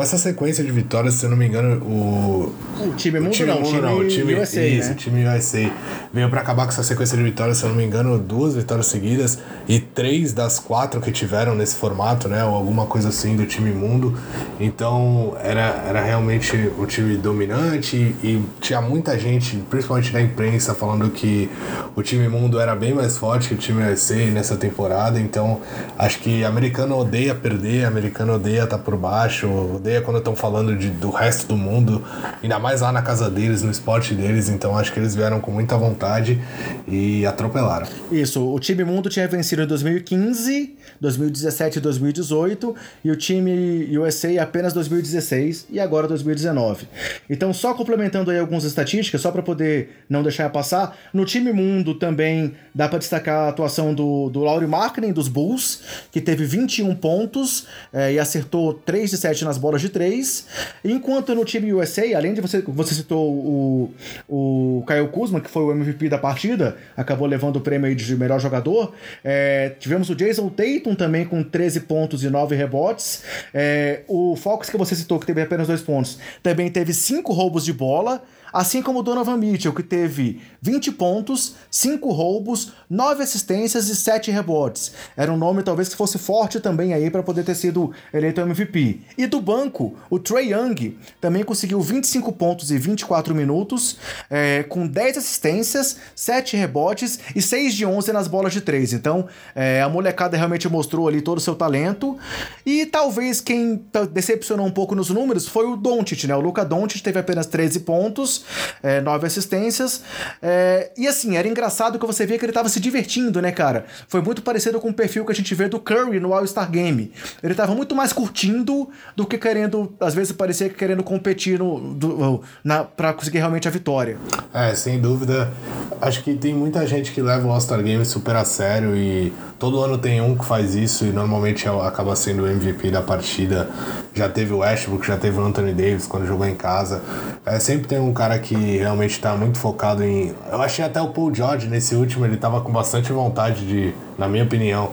com 0.00 0.04
essa 0.04 0.16
sequência 0.16 0.64
de 0.64 0.72
vitórias, 0.72 1.12
se 1.12 1.26
eu 1.26 1.30
não 1.30 1.36
me 1.36 1.46
engano, 1.46 1.76
o. 1.84 2.54
O 2.82 2.94
time 2.96 3.20
mundo 3.20 3.28
o 3.28 3.34
time 3.34 3.48
não, 3.48 3.60
mundo, 3.60 3.82
não, 3.82 3.98
o 3.98 4.08
time 4.08 4.34
USA. 4.34 4.66
Isso, 4.66 4.88
né? 4.88 4.94
o 4.94 4.96
time 4.96 5.26
USA. 5.26 5.70
Veio 6.10 6.30
para 6.30 6.40
acabar 6.40 6.64
com 6.64 6.70
essa 6.70 6.82
sequência 6.82 7.18
de 7.18 7.22
vitórias, 7.22 7.58
se 7.58 7.64
eu 7.64 7.68
não 7.68 7.76
me 7.76 7.84
engano, 7.84 8.18
duas 8.18 8.54
vitórias 8.54 8.86
seguidas 8.86 9.38
e 9.68 9.78
três 9.78 10.32
das 10.32 10.58
quatro 10.58 11.02
que 11.02 11.12
tiveram 11.12 11.54
nesse 11.54 11.76
formato, 11.76 12.28
né? 12.28 12.42
Ou 12.42 12.54
alguma 12.54 12.86
coisa 12.86 13.10
assim 13.10 13.36
do 13.36 13.44
time 13.44 13.72
mundo. 13.72 14.18
Então 14.58 15.36
era, 15.42 15.84
era 15.86 16.00
realmente 16.00 16.56
o 16.78 16.86
time 16.86 17.18
dominante 17.18 17.96
e, 17.96 18.26
e 18.26 18.44
tinha 18.58 18.80
muita 18.80 19.18
gente, 19.18 19.58
principalmente 19.68 20.14
na 20.14 20.22
imprensa, 20.22 20.74
falando 20.74 21.10
que 21.10 21.50
o 21.94 22.02
time 22.02 22.26
mundo 22.26 22.58
era 22.58 22.74
bem 22.74 22.94
mais 22.94 23.18
forte 23.18 23.48
que 23.48 23.54
o 23.54 23.58
time 23.58 23.82
USA 23.92 24.16
nessa 24.30 24.56
temporada. 24.56 25.20
Então 25.20 25.60
acho 25.98 26.20
que 26.20 26.42
americano 26.42 26.96
odeia 26.96 27.34
perder, 27.34 27.84
americano 27.84 28.36
odeia 28.36 28.64
estar 28.64 28.78
tá 28.78 28.82
por 28.82 28.96
baixo, 28.96 29.46
odeia 29.46 29.89
quando 29.98 30.18
estão 30.18 30.36
falando 30.36 30.76
de, 30.76 30.90
do 30.90 31.08
resto 31.10 31.46
do 31.46 31.56
mundo, 31.56 32.04
ainda 32.42 32.58
mais 32.58 32.82
lá 32.82 32.92
na 32.92 33.00
casa 33.00 33.30
deles, 33.30 33.62
no 33.62 33.70
esporte 33.70 34.14
deles, 34.14 34.50
então 34.50 34.76
acho 34.76 34.92
que 34.92 35.00
eles 35.00 35.14
vieram 35.14 35.40
com 35.40 35.50
muita 35.50 35.76
vontade 35.78 36.38
e 36.86 37.24
atropelaram. 37.24 37.86
Isso, 38.12 38.46
o 38.46 38.60
time 38.60 38.84
mundo 38.84 39.08
tinha 39.08 39.26
vencido 39.26 39.62
em 39.62 39.66
2015, 39.66 40.76
2017 41.00 41.78
e 41.78 41.80
2018, 41.80 42.74
e 43.04 43.10
o 43.10 43.16
time 43.16 43.96
USA 43.98 44.42
apenas 44.42 44.72
2016 44.72 45.66
e 45.70 45.80
agora 45.80 46.08
2019. 46.08 46.86
Então, 47.28 47.52
só 47.52 47.74
complementando 47.74 48.30
aí 48.30 48.38
algumas 48.38 48.64
estatísticas, 48.64 49.20
só 49.20 49.30
para 49.30 49.42
poder 49.42 49.90
não 50.08 50.22
deixar 50.22 50.48
passar, 50.50 50.98
no 51.12 51.24
time 51.24 51.52
mundo 51.52 51.94
também 51.94 52.52
dá 52.74 52.88
para 52.88 52.98
destacar 52.98 53.46
a 53.46 53.48
atuação 53.48 53.94
do, 53.94 54.30
do 54.30 54.40
Laurie 54.40 54.68
Markkinen, 54.68 55.12
dos 55.12 55.28
Bulls, 55.28 55.82
que 56.10 56.20
teve 56.20 56.44
21 56.44 56.94
pontos 56.94 57.66
é, 57.92 58.12
e 58.12 58.18
acertou 58.18 58.74
3 58.74 59.10
de 59.10 59.16
7 59.16 59.44
nas 59.44 59.58
bolas 59.58 59.80
de 59.80 59.88
três. 59.88 60.46
Enquanto 60.84 61.34
no 61.34 61.44
time 61.44 61.72
USA, 61.72 62.16
além 62.16 62.34
de 62.34 62.40
você, 62.40 62.60
você 62.62 62.94
citou 62.94 63.30
o, 63.30 63.94
o 64.28 64.84
Kyle 64.86 65.08
Kuzma, 65.08 65.40
que 65.40 65.50
foi 65.50 65.62
o 65.62 65.72
MVP 65.72 66.08
da 66.08 66.18
partida, 66.18 66.76
acabou 66.96 67.26
levando 67.26 67.56
o 67.56 67.60
prêmio 67.60 67.94
de 67.94 68.16
melhor 68.16 68.40
jogador. 68.40 68.94
É, 69.24 69.72
tivemos 69.78 70.10
o 70.10 70.14
Jason 70.14 70.48
Tatum 70.80 70.94
também 70.94 71.24
com 71.24 71.42
13 71.42 71.80
pontos 71.80 72.24
e 72.24 72.30
9 72.30 72.56
rebotes. 72.56 73.22
É, 73.54 74.02
o 74.08 74.34
Fox, 74.36 74.68
que 74.68 74.76
você 74.76 74.96
citou, 74.96 75.18
que 75.18 75.26
teve 75.26 75.42
apenas 75.42 75.66
dois 75.66 75.82
pontos, 75.82 76.18
também 76.42 76.70
teve 76.70 76.92
5 76.92 77.32
roubos 77.32 77.64
de 77.64 77.72
bola. 77.72 78.22
Assim 78.52 78.82
como 78.82 79.00
o 79.00 79.02
Donovan 79.02 79.36
Mitchell, 79.36 79.72
que 79.72 79.82
teve 79.82 80.40
20 80.62 80.92
pontos, 80.92 81.54
5 81.70 82.10
roubos, 82.12 82.72
9 82.88 83.22
assistências 83.22 83.88
e 83.88 83.96
7 83.96 84.30
rebotes. 84.30 84.92
Era 85.16 85.32
um 85.32 85.36
nome 85.36 85.62
talvez 85.62 85.88
que 85.88 85.96
fosse 85.96 86.18
forte 86.18 86.60
também 86.60 86.92
aí 86.92 87.10
para 87.10 87.22
poder 87.22 87.44
ter 87.44 87.54
sido 87.54 87.92
eleito 88.12 88.40
MVP. 88.40 89.00
E 89.16 89.26
do 89.26 89.40
banco, 89.40 89.94
o 90.08 90.18
Trey 90.18 90.52
Young 90.52 90.96
também 91.20 91.44
conseguiu 91.44 91.80
25 91.80 92.32
pontos 92.32 92.70
e 92.70 92.78
24 92.78 93.34
minutos, 93.34 93.96
é, 94.28 94.62
com 94.64 94.86
10 94.86 95.18
assistências, 95.18 95.96
7 96.14 96.56
rebotes 96.56 97.18
e 97.34 97.42
6 97.42 97.74
de 97.74 97.86
11 97.86 98.12
nas 98.12 98.28
bolas 98.28 98.52
de 98.52 98.60
3. 98.60 98.92
Então, 98.92 99.26
é, 99.54 99.82
a 99.82 99.88
molecada 99.88 100.36
realmente 100.36 100.68
mostrou 100.68 101.08
ali 101.08 101.20
todo 101.20 101.38
o 101.38 101.40
seu 101.40 101.54
talento. 101.54 102.18
E 102.64 102.86
talvez 102.86 103.40
quem 103.40 103.82
decepcionou 104.12 104.66
um 104.66 104.70
pouco 104.70 104.94
nos 104.94 105.10
números 105.10 105.46
foi 105.48 105.66
o 105.66 105.76
Doncic, 105.76 106.24
né? 106.24 106.34
O 106.34 106.40
Luca 106.40 106.64
Doncic 106.64 107.02
teve 107.02 107.18
apenas 107.18 107.46
13 107.46 107.80
pontos, 107.80 108.39
é, 108.82 109.00
nove 109.00 109.26
assistências. 109.26 110.02
É, 110.42 110.90
e 110.96 111.06
assim, 111.06 111.36
era 111.36 111.46
engraçado 111.48 111.98
que 111.98 112.06
você 112.06 112.26
via 112.26 112.38
que 112.38 112.44
ele 112.44 112.52
tava 112.52 112.68
se 112.68 112.80
divertindo, 112.80 113.40
né, 113.40 113.52
cara? 113.52 113.86
Foi 114.08 114.20
muito 114.20 114.42
parecido 114.42 114.80
com 114.80 114.88
o 114.90 114.94
perfil 114.94 115.24
que 115.24 115.32
a 115.32 115.34
gente 115.34 115.54
vê 115.54 115.68
do 115.68 115.78
Curry 115.78 116.20
no 116.20 116.32
All-Star 116.34 116.70
Game. 116.70 117.12
Ele 117.42 117.54
tava 117.54 117.74
muito 117.74 117.94
mais 117.94 118.12
curtindo 118.12 118.88
do 119.16 119.26
que 119.26 119.38
querendo, 119.38 119.94
às 120.00 120.14
vezes 120.14 120.32
parecia 120.32 120.68
que 120.68 120.74
querendo 120.74 121.02
competir 121.02 121.58
no, 121.58 121.94
do, 121.94 122.42
na, 122.64 122.84
pra 122.84 123.12
conseguir 123.12 123.38
realmente 123.38 123.66
a 123.66 123.70
vitória. 123.70 124.18
É, 124.52 124.74
sem 124.74 125.00
dúvida. 125.00 125.52
Acho 126.00 126.22
que 126.22 126.34
tem 126.34 126.54
muita 126.54 126.86
gente 126.86 127.12
que 127.12 127.20
leva 127.20 127.46
o 127.46 127.50
All-Star 127.50 127.82
Game 127.82 128.04
super 128.04 128.36
a 128.36 128.44
sério 128.44 128.96
e 128.96 129.32
todo 129.58 129.80
ano 129.80 129.98
tem 129.98 130.20
um 130.20 130.36
que 130.36 130.44
faz 130.44 130.74
isso 130.74 131.04
e 131.04 131.12
normalmente 131.12 131.68
é 131.68 131.70
acaba 131.86 132.16
sendo 132.16 132.44
o 132.44 132.46
MVP 132.46 132.90
da 132.90 133.02
partida. 133.02 133.68
Já 134.14 134.28
teve 134.28 134.52
o 134.52 134.58
Westbrook, 134.58 135.06
já 135.06 135.16
teve 135.16 135.38
o 135.38 135.44
Anthony 135.44 135.72
Davis 135.72 136.06
quando 136.06 136.26
jogou 136.26 136.46
em 136.46 136.54
casa. 136.54 137.02
É, 137.44 137.58
sempre 137.58 137.86
tem 137.86 137.98
um 137.98 138.12
cara 138.12 138.29
cara 138.30 138.38
que 138.38 138.54
realmente 138.54 139.12
está 139.12 139.34
muito 139.34 139.58
focado 139.58 140.04
em. 140.04 140.32
Eu 140.50 140.62
achei 140.62 140.84
até 140.84 141.00
o 141.00 141.08
Paul 141.08 141.34
George 141.34 141.66
nesse 141.66 141.94
último, 141.94 142.24
ele 142.24 142.36
estava 142.36 142.60
com 142.60 142.70
bastante 142.70 143.12
vontade 143.12 143.66
de, 143.66 143.92
na 144.16 144.28
minha 144.28 144.44
opinião, 144.44 144.92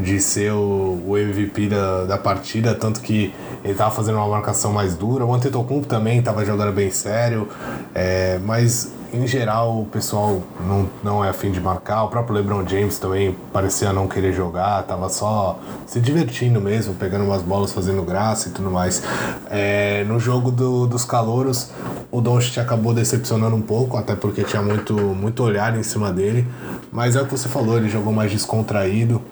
de 0.00 0.18
ser 0.20 0.52
o, 0.52 1.02
o 1.06 1.18
MVP 1.18 1.68
da, 1.68 2.04
da 2.04 2.18
partida, 2.18 2.74
tanto 2.74 3.00
que 3.00 3.34
ele 3.62 3.72
estava 3.72 3.90
fazendo 3.90 4.16
uma 4.16 4.28
marcação 4.28 4.72
mais 4.72 4.94
dura. 4.94 5.24
O 5.24 5.34
Antetokounmpo 5.34 5.86
também 5.86 6.20
estava 6.20 6.44
jogando 6.44 6.72
bem 6.72 6.90
sério, 6.90 7.48
é, 7.94 8.38
mas 8.42 8.90
em 9.12 9.26
geral, 9.26 9.80
o 9.80 9.86
pessoal 9.86 10.42
não, 10.60 10.88
não 11.02 11.24
é 11.24 11.30
afim 11.30 11.50
de 11.50 11.60
marcar. 11.60 12.04
O 12.04 12.08
próprio 12.08 12.36
LeBron 12.36 12.66
James 12.66 12.98
também 12.98 13.36
parecia 13.52 13.92
não 13.92 14.06
querer 14.06 14.32
jogar, 14.32 14.82
tava 14.82 15.08
só 15.08 15.58
se 15.86 16.00
divertindo 16.00 16.60
mesmo, 16.60 16.94
pegando 16.94 17.24
umas 17.24 17.42
bolas, 17.42 17.72
fazendo 17.72 18.02
graça 18.02 18.48
e 18.48 18.52
tudo 18.52 18.70
mais. 18.70 19.02
É, 19.50 20.04
no 20.04 20.20
jogo 20.20 20.50
do, 20.50 20.86
dos 20.86 21.04
calouros, 21.04 21.70
o 22.10 22.20
Doncic 22.20 22.58
acabou 22.58 22.92
decepcionando 22.92 23.56
um 23.56 23.62
pouco, 23.62 23.96
até 23.96 24.14
porque 24.14 24.42
tinha 24.42 24.62
muito, 24.62 24.94
muito 24.94 25.42
olhar 25.42 25.76
em 25.76 25.82
cima 25.82 26.12
dele. 26.12 26.46
Mas 26.92 27.16
é 27.16 27.22
o 27.22 27.24
que 27.24 27.32
você 27.32 27.48
falou, 27.48 27.76
ele 27.76 27.88
jogou 27.88 28.12
mais 28.12 28.30
descontraído 28.30 29.22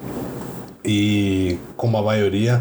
e 0.85 1.59
como 1.77 1.97
a 1.99 2.03
maioria 2.03 2.61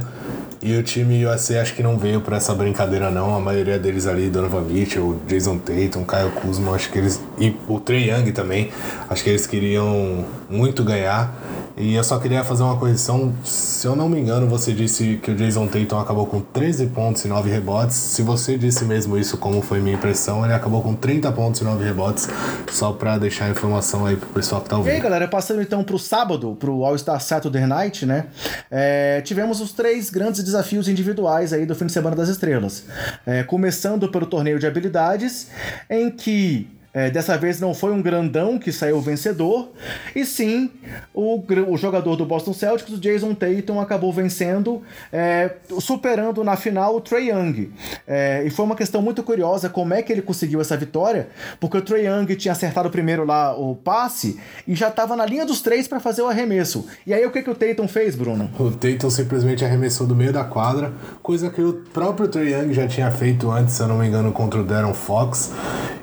e 0.62 0.78
o 0.78 0.84
time 0.84 1.26
USA 1.26 1.62
acho 1.62 1.74
que 1.76 1.84
não 1.84 1.98
veio 1.98 2.22
para 2.22 2.38
essa 2.38 2.54
brincadeira 2.54 3.10
não. 3.10 3.36
A 3.36 3.40
maioria 3.40 3.78
deles 3.78 4.08
ali, 4.08 4.30
Donovan 4.30 4.62
Mitchell, 4.62 5.20
Jason 5.28 5.58
Tatum, 5.58 6.04
Kyle 6.04 6.32
Kuzma, 6.42 6.74
acho 6.74 6.92
que 6.92 6.98
eles 6.98 7.22
e 7.40 7.56
o 7.68 7.80
Trey 7.80 8.10
Young 8.10 8.32
também, 8.32 8.72
acho 9.10 9.24
que 9.24 9.30
eles 9.30 9.46
queriam 9.46 10.26
muito 10.50 10.84
ganhar. 10.84 11.34
E 11.78 11.94
eu 11.94 12.04
só 12.06 12.18
queria 12.20 12.42
fazer 12.42 12.64
uma 12.64 12.78
correção. 12.78 13.34
Se 13.44 13.86
eu 13.86 13.98
não 13.98 14.08
me 14.08 14.18
engano, 14.18 14.48
você 14.48 14.72
disse 14.72 15.20
que 15.22 15.32
o 15.32 15.36
Jason 15.36 15.68
Tatum 15.68 16.00
acabou 16.00 16.26
com 16.26 16.40
13 16.40 16.88
pontos 16.88 17.26
e 17.26 17.28
9 17.28 17.50
rebotes. 17.50 17.98
Se 17.98 18.22
você 18.22 18.58
disse 18.58 18.86
mesmo 18.86 19.18
isso, 19.18 19.38
como 19.38 19.62
foi 19.62 19.82
minha 19.82 19.96
impressão, 19.96 20.46
ele 20.46 20.54
acabou 20.54 20.82
com 20.82 20.96
30 20.96 21.30
pontos 21.34 21.60
e 21.60 21.66
9 21.66 21.84
rebotes. 21.84 22.30
Só 22.72 22.94
pra 22.94 23.18
deixar 23.18 23.46
a 23.46 23.50
informação 23.50 24.06
aí 24.06 24.16
pro 24.16 24.30
pessoal 24.30 24.62
que 24.62 24.70
tá 24.70 24.78
ouvindo. 24.78 24.94
E 24.94 24.96
aí, 24.96 25.02
galera, 25.02 25.28
passando 25.28 25.62
então 25.62 25.84
pro 25.84 26.00
sábado, 26.00 26.56
pro 26.58 26.86
All-Star 26.86 27.20
Saturday 27.20 27.66
Night, 27.66 28.06
né? 28.06 28.28
É, 28.72 29.20
tivemos 29.22 29.60
os 29.60 29.74
três 29.74 30.10
grandes 30.10 30.42
desafios 30.44 30.88
individuais 30.88 31.52
aí 31.52 31.66
do 31.66 31.76
fim 31.76 31.88
de 31.88 31.92
semana 31.92 32.16
das 32.16 32.30
estrelas. 32.30 32.86
É, 33.26 33.44
começando 33.44 34.08
pelo 34.10 34.26
torneio 34.26 34.60
de 34.60 34.66
habilidades, 34.66 35.50
em 35.90 36.10
que 36.10 36.70
é, 36.96 37.10
dessa 37.10 37.38
vez 37.38 37.60
não 37.60 37.74
foi 37.74 37.92
um 37.92 38.02
grandão 38.02 38.58
que 38.58 38.72
saiu 38.72 39.02
vencedor, 39.02 39.70
e 40.16 40.26
sim 40.26 40.72
o, 41.14 41.44
o 41.68 41.78
jogador 41.78 42.16
do 42.16 42.26
Boston 42.26 42.54
Celtics, 42.54 42.94
o 42.94 42.98
Jason 42.98 43.34
Tatum, 43.34 43.82
acabou 43.82 44.14
vencendo, 44.14 44.82
é, 45.12 45.56
superando 45.82 46.42
na 46.42 46.56
final 46.56 46.96
o 46.96 47.02
Trey 47.02 47.32
Young. 47.32 47.70
É, 48.08 48.44
e 48.46 48.50
foi 48.50 48.64
uma 48.64 48.78
questão 48.78 49.02
muito 49.02 49.22
curiosa 49.24 49.68
como 49.68 49.94
é 49.94 50.02
que 50.02 50.14
ele 50.14 50.22
conseguiu 50.22 50.62
essa 50.62 50.78
vitória, 50.78 51.28
porque 51.60 51.78
o 51.78 51.82
Trey 51.82 52.08
Young 52.08 52.34
tinha 52.38 52.54
acertado 52.54 52.90
primeiro 52.90 53.26
lá 53.26 53.54
o 53.58 53.76
passe 53.76 54.40
e 54.66 54.74
já 54.74 54.88
estava 54.88 55.18
na 55.18 55.26
linha 55.26 55.46
dos 55.46 55.62
três 55.62 55.90
para 55.90 56.00
fazer 56.00 56.22
o 56.22 56.30
arremesso. 56.30 56.88
E 57.06 57.14
aí 57.14 57.26
o 57.26 57.32
que, 57.32 57.44
que 57.44 57.50
o 57.50 57.56
Tatum 57.56 57.90
fez, 57.90 58.16
Bruno? 58.16 58.50
O 58.58 58.72
Tatum 58.72 59.10
simplesmente 59.10 59.66
arremessou 59.66 60.08
do 60.08 60.16
meio 60.16 60.32
da 60.32 60.46
quadra, 60.46 60.94
coisa 61.22 61.50
que 61.50 61.62
o 61.62 61.74
próprio 61.94 62.30
Trey 62.30 62.54
Young 62.54 62.74
já 62.74 62.88
tinha 62.88 63.12
feito 63.12 63.52
antes, 63.52 63.76
se 63.76 63.82
eu 63.82 63.88
não 63.90 63.98
me 63.98 64.08
engano, 64.08 64.32
contra 64.32 64.62
o 64.62 64.64
Darren 64.64 64.94
Fox. 64.94 65.52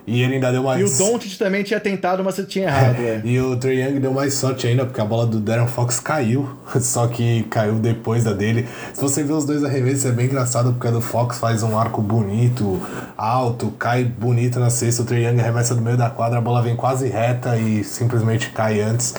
E 0.06 0.20
ele 0.20 0.34
ainda 0.34 0.50
deu 0.50 0.64
mais. 0.64 0.81
E 0.82 0.94
o 0.94 0.98
Doncic 0.98 1.38
também 1.38 1.62
tinha 1.62 1.80
tentado, 1.80 2.22
mas 2.22 2.34
você 2.34 2.44
tinha 2.44 2.66
errado. 2.66 2.96
É. 2.98 3.20
e 3.24 3.40
o 3.40 3.56
Trae 3.56 3.80
Young 3.80 4.00
deu 4.00 4.12
mais 4.12 4.34
sorte 4.34 4.66
ainda, 4.66 4.84
porque 4.84 5.00
a 5.00 5.04
bola 5.04 5.26
do 5.26 5.40
Darren 5.40 5.66
Fox 5.66 6.00
caiu. 6.00 6.48
Só 6.80 7.06
que 7.06 7.44
caiu 7.44 7.74
depois 7.74 8.24
da 8.24 8.32
dele. 8.32 8.66
Se 8.92 9.00
você 9.00 9.22
ver 9.22 9.32
os 9.32 9.44
dois 9.44 9.64
arremessos, 9.64 10.06
é 10.06 10.12
bem 10.12 10.26
engraçado, 10.26 10.72
porque 10.72 10.88
a 10.88 10.90
do 10.90 11.00
Fox 11.00 11.38
faz 11.38 11.62
um 11.62 11.78
arco 11.78 12.00
bonito, 12.00 12.80
alto, 13.16 13.70
cai 13.78 14.04
bonito 14.04 14.58
na 14.58 14.70
cesta. 14.70 15.02
O 15.02 15.04
Trae 15.04 15.24
Young 15.24 15.40
arremessa 15.40 15.74
do 15.74 15.82
meio 15.82 15.96
da 15.96 16.10
quadra, 16.10 16.38
a 16.38 16.40
bola 16.40 16.62
vem 16.62 16.76
quase 16.76 17.08
reta 17.08 17.56
e 17.56 17.84
simplesmente 17.84 18.50
cai 18.50 18.80
antes. 18.80 19.14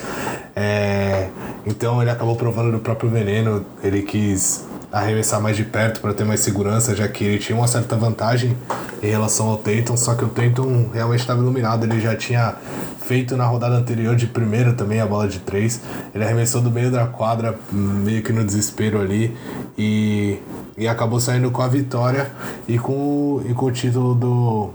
É... 0.55 1.29
Então 1.65 2.01
ele 2.01 2.11
acabou 2.11 2.35
provando 2.35 2.71
do 2.71 2.79
próprio 2.79 3.09
veneno. 3.09 3.65
Ele 3.83 4.01
quis 4.01 4.65
arremessar 4.93 5.41
mais 5.41 5.57
de 5.57 5.63
perto 5.63 5.99
para 5.99 6.13
ter 6.13 6.23
mais 6.23 6.41
segurança, 6.41 6.95
já 6.95 7.07
que 7.07 7.23
ele 7.23 7.39
tinha 7.39 7.57
uma 7.57 7.67
certa 7.67 7.95
vantagem 7.95 8.55
em 9.01 9.09
relação 9.09 9.47
ao 9.47 9.57
Tatum, 9.57 9.97
só 9.97 10.13
que 10.13 10.23
o 10.23 10.29
Tatum 10.29 10.89
realmente 10.93 11.21
estava 11.21 11.41
iluminado, 11.41 11.83
ele 11.83 11.99
já 11.99 12.15
tinha 12.15 12.53
feito 13.01 13.35
na 13.35 13.43
rodada 13.45 13.75
anterior 13.75 14.15
de 14.15 14.27
primeira 14.27 14.71
também 14.71 15.01
a 15.01 15.05
bola 15.07 15.27
de 15.27 15.39
três, 15.39 15.81
ele 16.13 16.23
arremessou 16.23 16.61
do 16.61 16.69
meio 16.69 16.91
da 16.91 17.07
quadra, 17.07 17.57
meio 17.71 18.21
que 18.21 18.31
no 18.31 18.45
desespero 18.45 19.01
ali, 19.01 19.35
e, 19.75 20.37
e 20.77 20.87
acabou 20.87 21.19
saindo 21.19 21.49
com 21.49 21.63
a 21.63 21.67
vitória 21.67 22.31
e 22.67 22.77
com, 22.77 23.41
e 23.49 23.53
com 23.53 23.65
o 23.65 23.71
título 23.71 24.13
do 24.13 24.69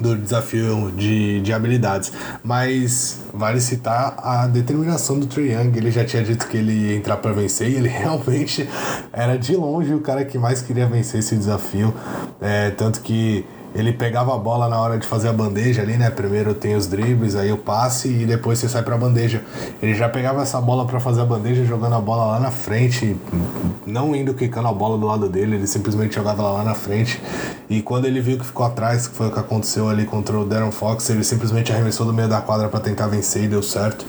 do 0.00 0.16
desafio 0.16 0.90
de, 0.96 1.40
de 1.40 1.52
habilidades. 1.52 2.12
Mas 2.42 3.20
vale 3.32 3.60
citar 3.60 4.16
a 4.18 4.46
determinação 4.46 5.18
do 5.18 5.26
Trae 5.26 5.52
Young. 5.52 5.76
Ele 5.76 5.90
já 5.90 6.04
tinha 6.04 6.22
dito 6.22 6.48
que 6.48 6.56
ele 6.56 6.72
ia 6.72 6.96
entrar 6.96 7.18
para 7.18 7.32
vencer 7.32 7.68
e 7.68 7.74
ele 7.76 7.88
realmente 7.92 8.68
era 9.12 9.36
de 9.36 9.54
longe 9.54 9.94
o 9.94 10.00
cara 10.00 10.24
que 10.24 10.38
mais 10.38 10.62
queria 10.62 10.86
vencer 10.86 11.20
esse 11.20 11.36
desafio. 11.36 11.94
É, 12.40 12.70
tanto 12.70 13.00
que 13.02 13.44
ele 13.74 13.92
pegava 13.92 14.34
a 14.34 14.38
bola 14.38 14.68
na 14.68 14.80
hora 14.80 14.98
de 14.98 15.06
fazer 15.06 15.28
a 15.28 15.32
bandeja 15.32 15.82
ali, 15.82 15.96
né? 15.96 16.10
Primeiro 16.10 16.54
tem 16.54 16.74
os 16.74 16.86
dribles, 16.86 17.36
aí 17.36 17.52
o 17.52 17.56
passe 17.56 18.08
e 18.08 18.26
depois 18.26 18.58
você 18.58 18.68
sai 18.68 18.82
para 18.82 18.94
a 18.94 18.98
bandeja. 18.98 19.42
Ele 19.80 19.94
já 19.94 20.08
pegava 20.08 20.42
essa 20.42 20.60
bola 20.60 20.84
para 20.84 20.98
fazer 20.98 21.20
a 21.20 21.24
bandeja, 21.24 21.64
jogando 21.64 21.94
a 21.94 22.00
bola 22.00 22.32
lá 22.32 22.40
na 22.40 22.50
frente, 22.50 23.16
não 23.86 24.14
indo 24.14 24.34
quicando 24.34 24.68
a 24.68 24.72
bola 24.72 24.98
do 24.98 25.06
lado 25.06 25.28
dele, 25.28 25.56
ele 25.56 25.66
simplesmente 25.66 26.14
jogava 26.16 26.42
lá 26.42 26.64
na 26.64 26.74
frente. 26.74 27.22
E 27.68 27.80
quando 27.80 28.06
ele 28.06 28.20
viu 28.20 28.38
que 28.38 28.44
ficou 28.44 28.66
atrás, 28.66 29.06
que 29.06 29.14
foi 29.14 29.28
o 29.28 29.32
que 29.32 29.38
aconteceu 29.38 29.88
ali 29.88 30.04
contra 30.04 30.36
o 30.36 30.44
Darren 30.44 30.72
Fox, 30.72 31.08
ele 31.10 31.22
simplesmente 31.22 31.72
arremessou 31.72 32.04
do 32.04 32.12
meio 32.12 32.28
da 32.28 32.40
quadra 32.40 32.68
para 32.68 32.80
tentar 32.80 33.06
vencer 33.06 33.44
e 33.44 33.48
deu 33.48 33.62
certo. 33.62 34.04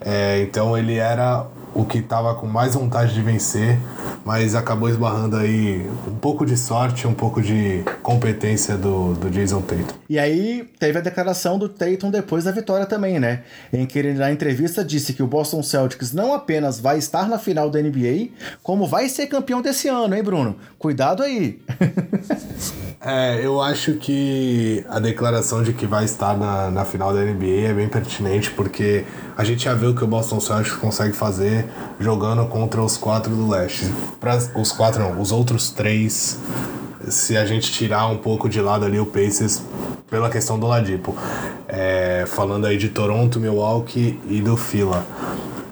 É, 0.00 0.42
então 0.42 0.76
ele 0.76 0.96
era 0.96 1.46
o 1.74 1.84
que 1.84 1.98
estava 1.98 2.34
com 2.34 2.46
mais 2.46 2.74
vontade 2.74 3.12
de 3.12 3.20
vencer, 3.20 3.78
mas 4.24 4.54
acabou 4.54 4.88
esbarrando 4.88 5.36
aí 5.36 5.86
um 6.06 6.14
pouco 6.14 6.46
de 6.46 6.56
sorte, 6.56 7.06
um 7.06 7.12
pouco 7.12 7.42
de 7.42 7.82
competência 8.02 8.76
do, 8.76 9.14
do 9.14 9.28
Jason 9.28 9.60
Tatum. 9.60 9.94
E 10.08 10.18
aí 10.18 10.68
teve 10.78 10.98
a 10.98 11.00
declaração 11.00 11.58
do 11.58 11.68
Tatum 11.68 12.10
depois 12.10 12.44
da 12.44 12.52
vitória 12.52 12.86
também, 12.86 13.18
né? 13.18 13.42
Em 13.72 13.84
que 13.86 13.98
ele 13.98 14.14
na 14.14 14.30
entrevista 14.30 14.84
disse 14.84 15.12
que 15.12 15.22
o 15.22 15.26
Boston 15.26 15.62
Celtics 15.62 16.12
não 16.12 16.32
apenas 16.32 16.78
vai 16.78 16.98
estar 16.98 17.28
na 17.28 17.38
final 17.38 17.68
da 17.68 17.80
NBA, 17.82 18.28
como 18.62 18.86
vai 18.86 19.08
ser 19.08 19.26
campeão 19.26 19.60
desse 19.60 19.88
ano, 19.88 20.14
hein, 20.14 20.22
Bruno? 20.22 20.56
Cuidado 20.78 21.22
aí. 21.22 21.60
É, 23.06 23.44
eu 23.44 23.60
acho 23.60 23.96
que 23.96 24.82
a 24.88 24.98
declaração 24.98 25.62
de 25.62 25.74
que 25.74 25.84
vai 25.84 26.06
estar 26.06 26.38
na, 26.38 26.70
na 26.70 26.86
final 26.86 27.12
da 27.12 27.20
NBA 27.20 27.68
é 27.68 27.72
bem 27.74 27.86
pertinente, 27.86 28.50
porque 28.52 29.04
a 29.36 29.44
gente 29.44 29.64
já 29.64 29.74
viu 29.74 29.90
o 29.90 29.94
que 29.94 30.04
o 30.04 30.06
Boston 30.06 30.40
Celtics 30.40 30.76
consegue 30.76 31.12
fazer 31.12 31.66
jogando 31.98 32.46
contra 32.46 32.82
os 32.82 32.96
quatro 32.96 33.34
do 33.34 33.48
leste. 33.48 33.92
Pra, 34.20 34.38
os 34.54 34.72
quatro 34.72 35.02
não, 35.02 35.20
os 35.20 35.32
outros 35.32 35.70
três, 35.70 36.38
se 37.08 37.36
a 37.36 37.44
gente 37.44 37.72
tirar 37.72 38.06
um 38.06 38.18
pouco 38.18 38.48
de 38.48 38.60
lado 38.60 38.84
ali 38.84 38.98
o 38.98 39.06
Pacers 39.06 39.62
pela 40.08 40.30
questão 40.30 40.58
do 40.58 40.66
Ladipo. 40.66 41.16
É, 41.66 42.24
falando 42.28 42.66
aí 42.66 42.76
de 42.76 42.88
Toronto, 42.88 43.40
Milwaukee 43.40 44.20
e 44.28 44.40
do 44.40 44.56
Fila. 44.56 45.04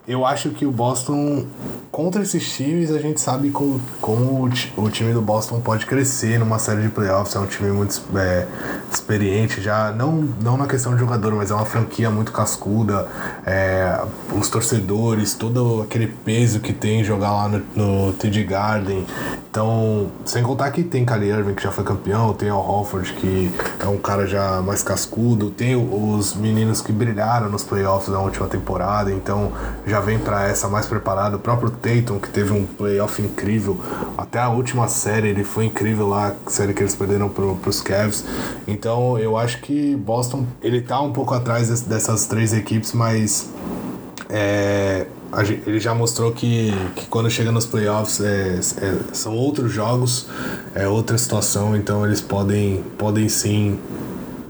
Eu 0.06 0.26
acho 0.26 0.50
que 0.50 0.66
o 0.66 0.72
Boston 0.72 1.46
contra 1.92 2.22
esses 2.22 2.50
times, 2.56 2.90
a 2.90 2.98
gente 2.98 3.20
sabe 3.20 3.50
como, 3.50 3.78
como 4.00 4.50
o, 4.78 4.90
time 4.90 5.12
do 5.12 5.20
Boston 5.20 5.60
pode 5.60 5.84
crescer 5.84 6.38
numa 6.38 6.58
série 6.58 6.80
de 6.80 6.88
playoffs. 6.88 7.36
É 7.36 7.38
um 7.38 7.46
time 7.46 7.70
muito 7.70 8.00
é, 8.16 8.46
experiente, 8.90 9.60
já 9.60 9.92
não, 9.92 10.26
não 10.42 10.56
na 10.56 10.66
questão 10.66 10.94
de 10.94 11.00
jogador, 11.00 11.34
mas 11.34 11.50
é 11.50 11.54
uma 11.54 11.66
franquia 11.66 12.10
muito 12.10 12.32
cascuda. 12.32 13.06
É, 13.44 14.00
os 14.34 14.48
torcedores, 14.48 15.34
todo 15.34 15.82
aquele 15.82 16.06
peso 16.06 16.60
que 16.60 16.72
tem 16.72 17.04
jogar 17.04 17.32
lá 17.32 17.48
no, 17.48 17.62
no 17.76 18.12
TD 18.14 18.42
Garden. 18.44 19.06
Então, 19.50 20.10
sem 20.24 20.42
contar 20.42 20.70
que 20.70 20.82
tem 20.82 21.04
Kyrie 21.04 21.28
Irving, 21.28 21.54
que 21.54 21.62
já 21.62 21.70
foi 21.70 21.84
campeão, 21.84 22.32
tem 22.32 22.50
o 22.50 22.56
Hofford, 22.56 23.12
que 23.12 23.52
é 23.78 23.86
um 23.86 23.98
cara 23.98 24.26
já 24.26 24.62
mais 24.62 24.82
cascudo, 24.82 25.50
tem 25.50 25.76
os 25.76 26.34
meninos 26.34 26.80
que 26.80 26.90
brilharam 26.90 27.50
nos 27.50 27.62
playoffs 27.62 28.10
da 28.10 28.18
última 28.18 28.46
temporada, 28.46 29.12
então 29.12 29.52
já 29.92 30.00
vem 30.00 30.18
para 30.18 30.48
essa 30.48 30.68
mais 30.68 30.86
preparado. 30.86 31.34
O 31.34 31.38
próprio 31.38 31.70
Tatum, 31.70 32.18
que 32.18 32.30
teve 32.30 32.50
um 32.50 32.64
playoff 32.64 33.20
incrível. 33.20 33.78
Até 34.16 34.38
a 34.38 34.48
última 34.48 34.88
série 34.88 35.28
ele 35.28 35.44
foi 35.44 35.66
incrível 35.66 36.08
lá, 36.08 36.34
série 36.46 36.72
que 36.72 36.82
eles 36.82 36.94
perderam 36.94 37.28
pro, 37.28 37.56
pros 37.56 37.82
Cavs. 37.82 38.24
Então 38.66 39.18
eu 39.18 39.36
acho 39.36 39.60
que 39.60 39.94
Boston, 39.94 40.46
ele 40.62 40.80
tá 40.80 40.98
um 41.02 41.12
pouco 41.12 41.34
atrás 41.34 41.82
dessas 41.82 42.24
três 42.24 42.54
equipes, 42.54 42.94
mas 42.94 43.50
é, 44.30 45.06
ele 45.66 45.78
já 45.78 45.94
mostrou 45.94 46.32
que, 46.32 46.72
que 46.96 47.04
quando 47.06 47.30
chega 47.30 47.52
nos 47.52 47.66
playoffs 47.66 48.18
é, 48.22 48.60
é, 48.80 48.96
são 49.12 49.36
outros 49.36 49.70
jogos, 49.70 50.26
é 50.74 50.88
outra 50.88 51.18
situação, 51.18 51.76
então 51.76 52.06
eles 52.06 52.22
podem, 52.22 52.82
podem 52.96 53.28
sim 53.28 53.78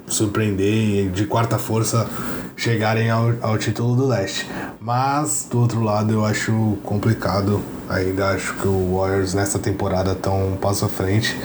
surpreender 0.07 1.11
de 1.11 1.27
quarta 1.27 1.59
força 1.59 2.09
chegarem 2.57 3.11
ao, 3.11 3.33
ao 3.41 3.59
título 3.59 3.97
do 3.97 4.07
leste. 4.07 4.49
Mas, 4.81 5.47
do 5.51 5.61
outro 5.61 5.83
lado, 5.83 6.13
eu 6.13 6.25
acho 6.25 6.77
complicado. 6.83 7.61
Ainda 7.89 8.29
acho 8.31 8.55
que 8.55 8.67
o 8.67 8.99
Warriors 8.99 9.35
nessa 9.35 9.59
temporada 9.59 10.13
estão 10.13 10.53
um 10.53 10.57
passo 10.57 10.85
à 10.85 10.89
frente. 10.89 11.39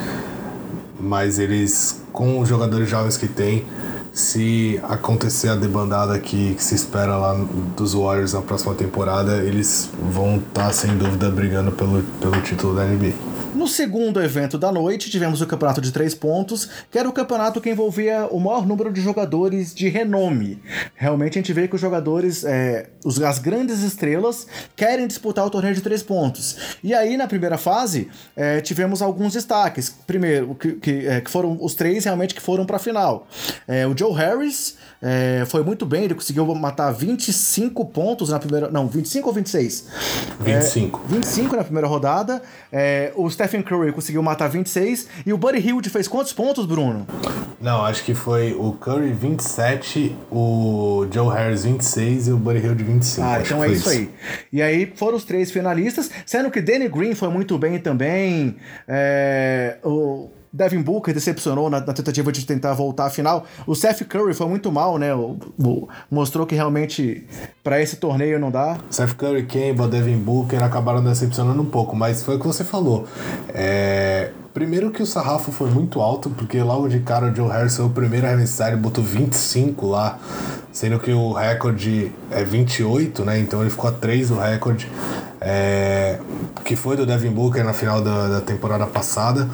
Mas 1.00 1.40
eles, 1.40 2.02
com 2.12 2.40
os 2.40 2.50
jogadores 2.50 2.90
jovens 2.90 3.18
que 3.18 3.28
tem, 3.28 3.66
se 4.12 4.80
acontecer 4.84 5.50
a 5.50 5.56
debandada 5.56 6.18
que, 6.18 6.56
que, 6.56 6.64
se 6.64 6.74
espera 6.74 7.16
lá 7.18 7.40
dos 7.76 7.94
Warriors 7.94 8.34
na 8.34 8.42
próxima 8.42 8.74
temporada, 8.74 9.38
eles 9.44 9.92
vão 10.12 10.38
estar 10.38 10.66
tá, 10.66 10.74
sem 10.74 10.98
dúvida 10.98 11.30
brigando 11.30 11.72
pelo, 11.72 12.02
pelo 12.20 12.42
título 12.42 12.76
da 12.76 12.84
NBA. 12.84 13.37
No 13.58 13.68
segundo 13.68 14.22
evento 14.22 14.56
da 14.56 14.72
noite, 14.72 15.10
tivemos 15.10 15.42
o 15.42 15.48
campeonato 15.48 15.82
de 15.82 15.92
três 15.92 16.14
pontos, 16.14 16.70
que 16.92 17.00
era 17.00 17.10
o 17.10 17.12
campeonato 17.12 17.60
que 17.60 17.68
envolvia 17.72 18.28
o 18.30 18.40
maior 18.40 18.68
número 18.68 18.94
de 18.94 19.02
jogadores 19.02 19.74
de 19.74 19.90
renome. 19.90 20.62
Realmente 20.94 21.40
a 21.40 21.42
gente 21.42 21.54
vê 21.54 21.68
que 21.68 21.74
os 21.74 21.82
jogadores, 21.82 22.44
é, 22.44 22.92
os, 23.04 23.20
as 23.20 23.40
grandes 23.40 23.82
estrelas, 23.82 24.46
querem 24.76 25.08
disputar 25.08 25.44
o 25.44 25.50
torneio 25.50 25.74
de 25.74 25.82
três 25.82 26.04
pontos. 26.04 26.78
E 26.84 26.94
aí, 26.94 27.18
na 27.18 27.26
primeira 27.26 27.58
fase, 27.58 28.10
é, 28.36 28.62
tivemos 28.62 29.02
alguns 29.02 29.34
destaques. 29.34 29.90
Primeiro, 30.06 30.54
que, 30.54 30.74
que, 30.74 31.08
é, 31.08 31.20
que, 31.20 31.32
foram 31.32 31.58
os 31.60 31.74
três 31.74 32.06
realmente 32.06 32.36
que 32.36 32.42
foram 32.42 32.64
para 32.64 32.76
a 32.76 32.80
final. 32.80 33.28
É, 33.68 33.88
o 33.88 33.98
Joe 33.98 34.14
Harris 34.14 34.78
é, 35.02 35.46
foi 35.48 35.64
muito 35.64 35.84
bem, 35.84 36.04
ele 36.04 36.14
conseguiu 36.14 36.46
matar 36.54 36.92
25 36.92 37.86
pontos 37.86 38.30
na 38.30 38.38
primeira. 38.38 38.70
Não, 38.70 38.88
25 38.88 39.28
ou 39.28 39.34
26? 39.34 39.86
25. 40.42 41.02
É, 41.04 41.08
25 41.16 41.56
na 41.56 41.64
primeira 41.64 41.88
rodada. 41.88 42.40
É, 42.72 43.12
o 43.16 43.28
Steph 43.30 43.47
Stephen 43.48 43.64
Curry 43.64 43.94
conseguiu 43.94 44.22
matar 44.22 44.50
26 44.50 45.08
e 45.26 45.32
o 45.32 45.38
Buddy 45.38 45.60
Hield 45.60 45.90
fez 45.90 46.08
quantos 46.08 46.34
pontos, 46.34 46.66
Bruno? 46.66 47.08
Não, 47.62 47.84
acho 47.84 48.04
que 48.04 48.14
foi 48.14 48.54
o 48.54 48.74
Curry 48.74 49.14
27, 49.14 50.16
o 50.30 51.08
Joe 51.12 51.34
Harris 51.34 51.64
26 51.64 52.28
e 52.28 52.32
o 52.32 52.38
Buddy 52.38 52.60
Hield 52.60 52.84
25. 52.84 53.26
Ah, 53.26 53.42
então 53.42 53.64
é 53.64 53.70
isso, 53.70 53.90
isso 53.90 53.90
aí. 53.90 54.10
E 54.52 54.62
aí 54.62 54.92
foram 54.96 55.18
os 55.18 55.24
três 55.24 55.50
finalistas, 55.50 56.12
sendo 56.26 56.52
que 56.52 56.62
Danny 56.62 56.90
Green 56.90 57.16
foi 57.16 57.30
muito 57.30 57.58
bem 57.58 57.80
também. 57.80 58.58
É, 58.88 59.78
o 59.84 60.30
Devin 60.58 60.82
Booker 60.82 61.14
decepcionou 61.14 61.70
na, 61.70 61.80
na, 61.80 61.94
tentativa 61.94 62.32
de 62.32 62.44
tentar 62.44 62.74
voltar 62.74 63.06
à 63.06 63.10
final. 63.12 63.46
O 63.68 63.76
Seth 63.76 64.04
Curry 64.06 64.34
foi 64.34 64.48
muito 64.48 64.72
mal, 64.72 64.98
né? 64.98 65.14
O, 65.14 65.38
o, 65.64 65.88
mostrou 66.10 66.48
que 66.48 66.56
realmente 66.56 67.28
para 67.64 67.80
esse 67.80 67.98
torneio 67.98 68.40
não 68.40 68.50
dá. 68.50 68.80
Seth 68.90 69.14
Curry, 69.14 69.46
Kemba, 69.46 69.88
Devin 69.88 70.18
Booker 70.18 70.64
acabaram 70.64 71.04
decepcionando 71.04 71.62
um 71.62 71.66
pouco, 71.66 71.96
mas 71.96 72.24
foi 72.24 72.38
o 72.38 72.40
que 72.40 72.48
você 72.48 72.64
falou. 72.64 73.06
É... 73.50 74.32
Primeiro 74.52 74.90
que 74.90 75.04
o 75.04 75.06
sarrafo 75.06 75.52
foi 75.52 75.70
muito 75.70 76.02
alto, 76.02 76.32
porque 76.32 76.60
logo 76.64 76.88
de 76.88 77.02
cara 77.02 77.28
o 77.28 77.36
Joe 77.36 77.48
Harris 77.48 77.76
foi 77.76 77.86
o 77.86 77.90
primeiro 77.92 78.26
a 78.26 78.30
arremessar, 78.30 78.70
ele 78.70 78.78
botou 78.78 79.04
25 79.04 79.86
lá, 79.86 80.18
sendo 80.72 80.98
que 80.98 81.12
o 81.12 81.34
recorde 81.34 82.12
é 82.32 82.44
28, 82.44 83.24
né? 83.24 83.38
Então 83.38 83.62
ele 83.62 83.70
ficou 83.70 83.88
a 83.88 83.94
3 83.94 84.30
do 84.30 84.40
recorde, 84.40 84.92
é... 85.40 86.18
que 86.66 86.76
foi 86.76 86.98
do 86.98 87.06
Devin 87.06 87.30
Booker 87.30 87.64
na 87.64 87.74
final 87.74 88.02
da, 88.02 88.28
da 88.28 88.42
temporada 88.42 88.88
passada 88.88 89.48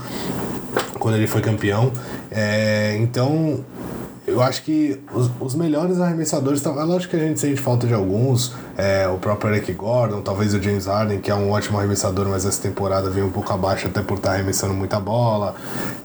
quando 1.04 1.16
ele 1.16 1.28
foi 1.28 1.42
campeão. 1.42 1.92
É, 2.32 2.96
então, 2.98 3.60
eu 4.26 4.42
acho 4.42 4.63
que 4.63 5.02
os, 5.13 5.30
os 5.38 5.54
melhores 5.54 6.00
arremessadores. 6.00 6.66
É 6.66 6.70
lógico 6.70 7.12
que 7.12 7.18
a 7.18 7.28
gente 7.28 7.42
sente 7.42 7.60
falta 7.60 7.86
de 7.86 7.94
alguns. 7.94 8.56
É, 8.78 9.06
o 9.10 9.18
próprio 9.18 9.54
Eric 9.54 9.74
Gordon, 9.74 10.22
talvez 10.22 10.54
o 10.54 10.62
James 10.62 10.86
Harden, 10.86 11.20
que 11.20 11.30
é 11.30 11.36
um 11.36 11.52
ótimo 11.52 11.78
arremessador, 11.78 12.30
mas 12.30 12.46
essa 12.46 12.62
temporada 12.62 13.10
veio 13.10 13.26
um 13.26 13.32
pouco 13.32 13.52
abaixo, 13.52 13.88
até 13.88 14.02
por 14.02 14.16
estar 14.16 14.32
arremessando 14.32 14.74
muita 14.74 14.98
bola. 14.98 15.56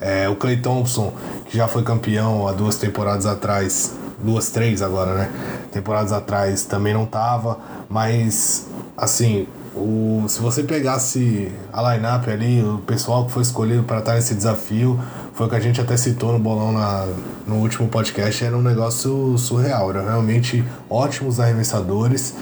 É, 0.01 0.29
o 0.29 0.35
Clay 0.35 0.57
Thompson, 0.57 1.13
que 1.47 1.57
já 1.57 1.69
foi 1.69 1.85
campeão 1.85 2.49
há 2.49 2.53
duas 2.53 2.77
temporadas 2.77 3.25
atrás. 3.25 3.95
Duas, 4.21 4.51
três 4.51 4.83
agora, 4.83 5.15
né? 5.15 5.31
Temporadas 5.71 6.11
atrás 6.11 6.65
também 6.65 6.93
não 6.93 7.07
tava. 7.07 7.57
Mas, 7.89 8.67
assim, 8.97 9.47
o, 9.79 10.25
se 10.29 10.41
você 10.41 10.62
pegasse 10.62 11.51
a 11.73 11.95
lineup 11.95 12.29
ali, 12.29 12.62
o 12.62 12.79
pessoal 12.79 13.27
que 13.27 13.33
foi 13.33 13.43
escolhido 13.43 13.83
para 13.85 14.01
estar 14.01 14.14
nesse 14.14 14.35
desafio, 14.35 15.01
foi 15.33 15.47
o 15.47 15.49
que 15.49 15.57
a 15.57 15.61
gente 15.61 15.81
até 15.81 15.97
citou 15.97 16.33
no 16.33 16.38
bolão 16.38 16.73
na, 16.73 17.07
no 17.47 17.57
último 17.57 17.88
podcast, 17.88 18.45
era 18.45 18.57
um 18.57 18.62
negócio 18.62 19.38
surreal, 19.38 19.91
eram 19.91 20.05
realmente 20.05 20.64
ótimos 20.91 21.38
arremessadores. 21.38 22.35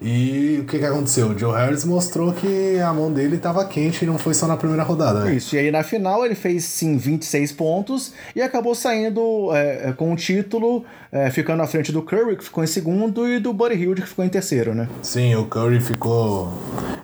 E 0.00 0.58
o 0.62 0.64
que, 0.64 0.78
que 0.78 0.84
aconteceu? 0.84 1.28
O 1.28 1.38
Joe 1.38 1.54
Harris 1.54 1.84
mostrou 1.84 2.32
que 2.32 2.78
a 2.80 2.90
mão 2.92 3.12
dele 3.12 3.36
estava 3.36 3.64
quente 3.66 4.02
e 4.02 4.06
não 4.06 4.16
foi 4.16 4.32
só 4.32 4.46
na 4.46 4.56
primeira 4.56 4.82
rodada. 4.82 5.24
Né? 5.24 5.34
Isso, 5.34 5.54
e 5.54 5.58
aí 5.58 5.70
na 5.70 5.82
final 5.82 6.24
ele 6.24 6.34
fez 6.34 6.64
sim 6.64 6.96
26 6.96 7.52
pontos 7.52 8.14
e 8.34 8.40
acabou 8.40 8.74
saindo 8.74 9.50
é, 9.52 9.90
é, 9.90 9.92
com 9.92 10.10
o 10.10 10.16
título, 10.16 10.84
é, 11.12 11.30
ficando 11.30 11.62
à 11.62 11.66
frente 11.66 11.92
do 11.92 12.00
Curry, 12.00 12.36
que 12.36 12.44
ficou 12.44 12.64
em 12.64 12.66
segundo, 12.66 13.28
e 13.28 13.38
do 13.38 13.52
Buddy 13.52 13.74
Hield, 13.74 14.00
que 14.00 14.08
ficou 14.08 14.24
em 14.24 14.30
terceiro, 14.30 14.74
né? 14.74 14.88
Sim, 15.02 15.34
o 15.34 15.44
Curry 15.44 15.80
ficou. 15.80 16.50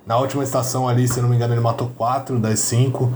Na 0.07 0.17
última 0.17 0.43
estação 0.43 0.89
ali, 0.89 1.07
se 1.07 1.21
não 1.21 1.29
me 1.29 1.37
engano, 1.37 1.53
ele 1.53 1.61
matou 1.61 1.91
4 1.97 2.39
das 2.39 2.61
5. 2.61 3.13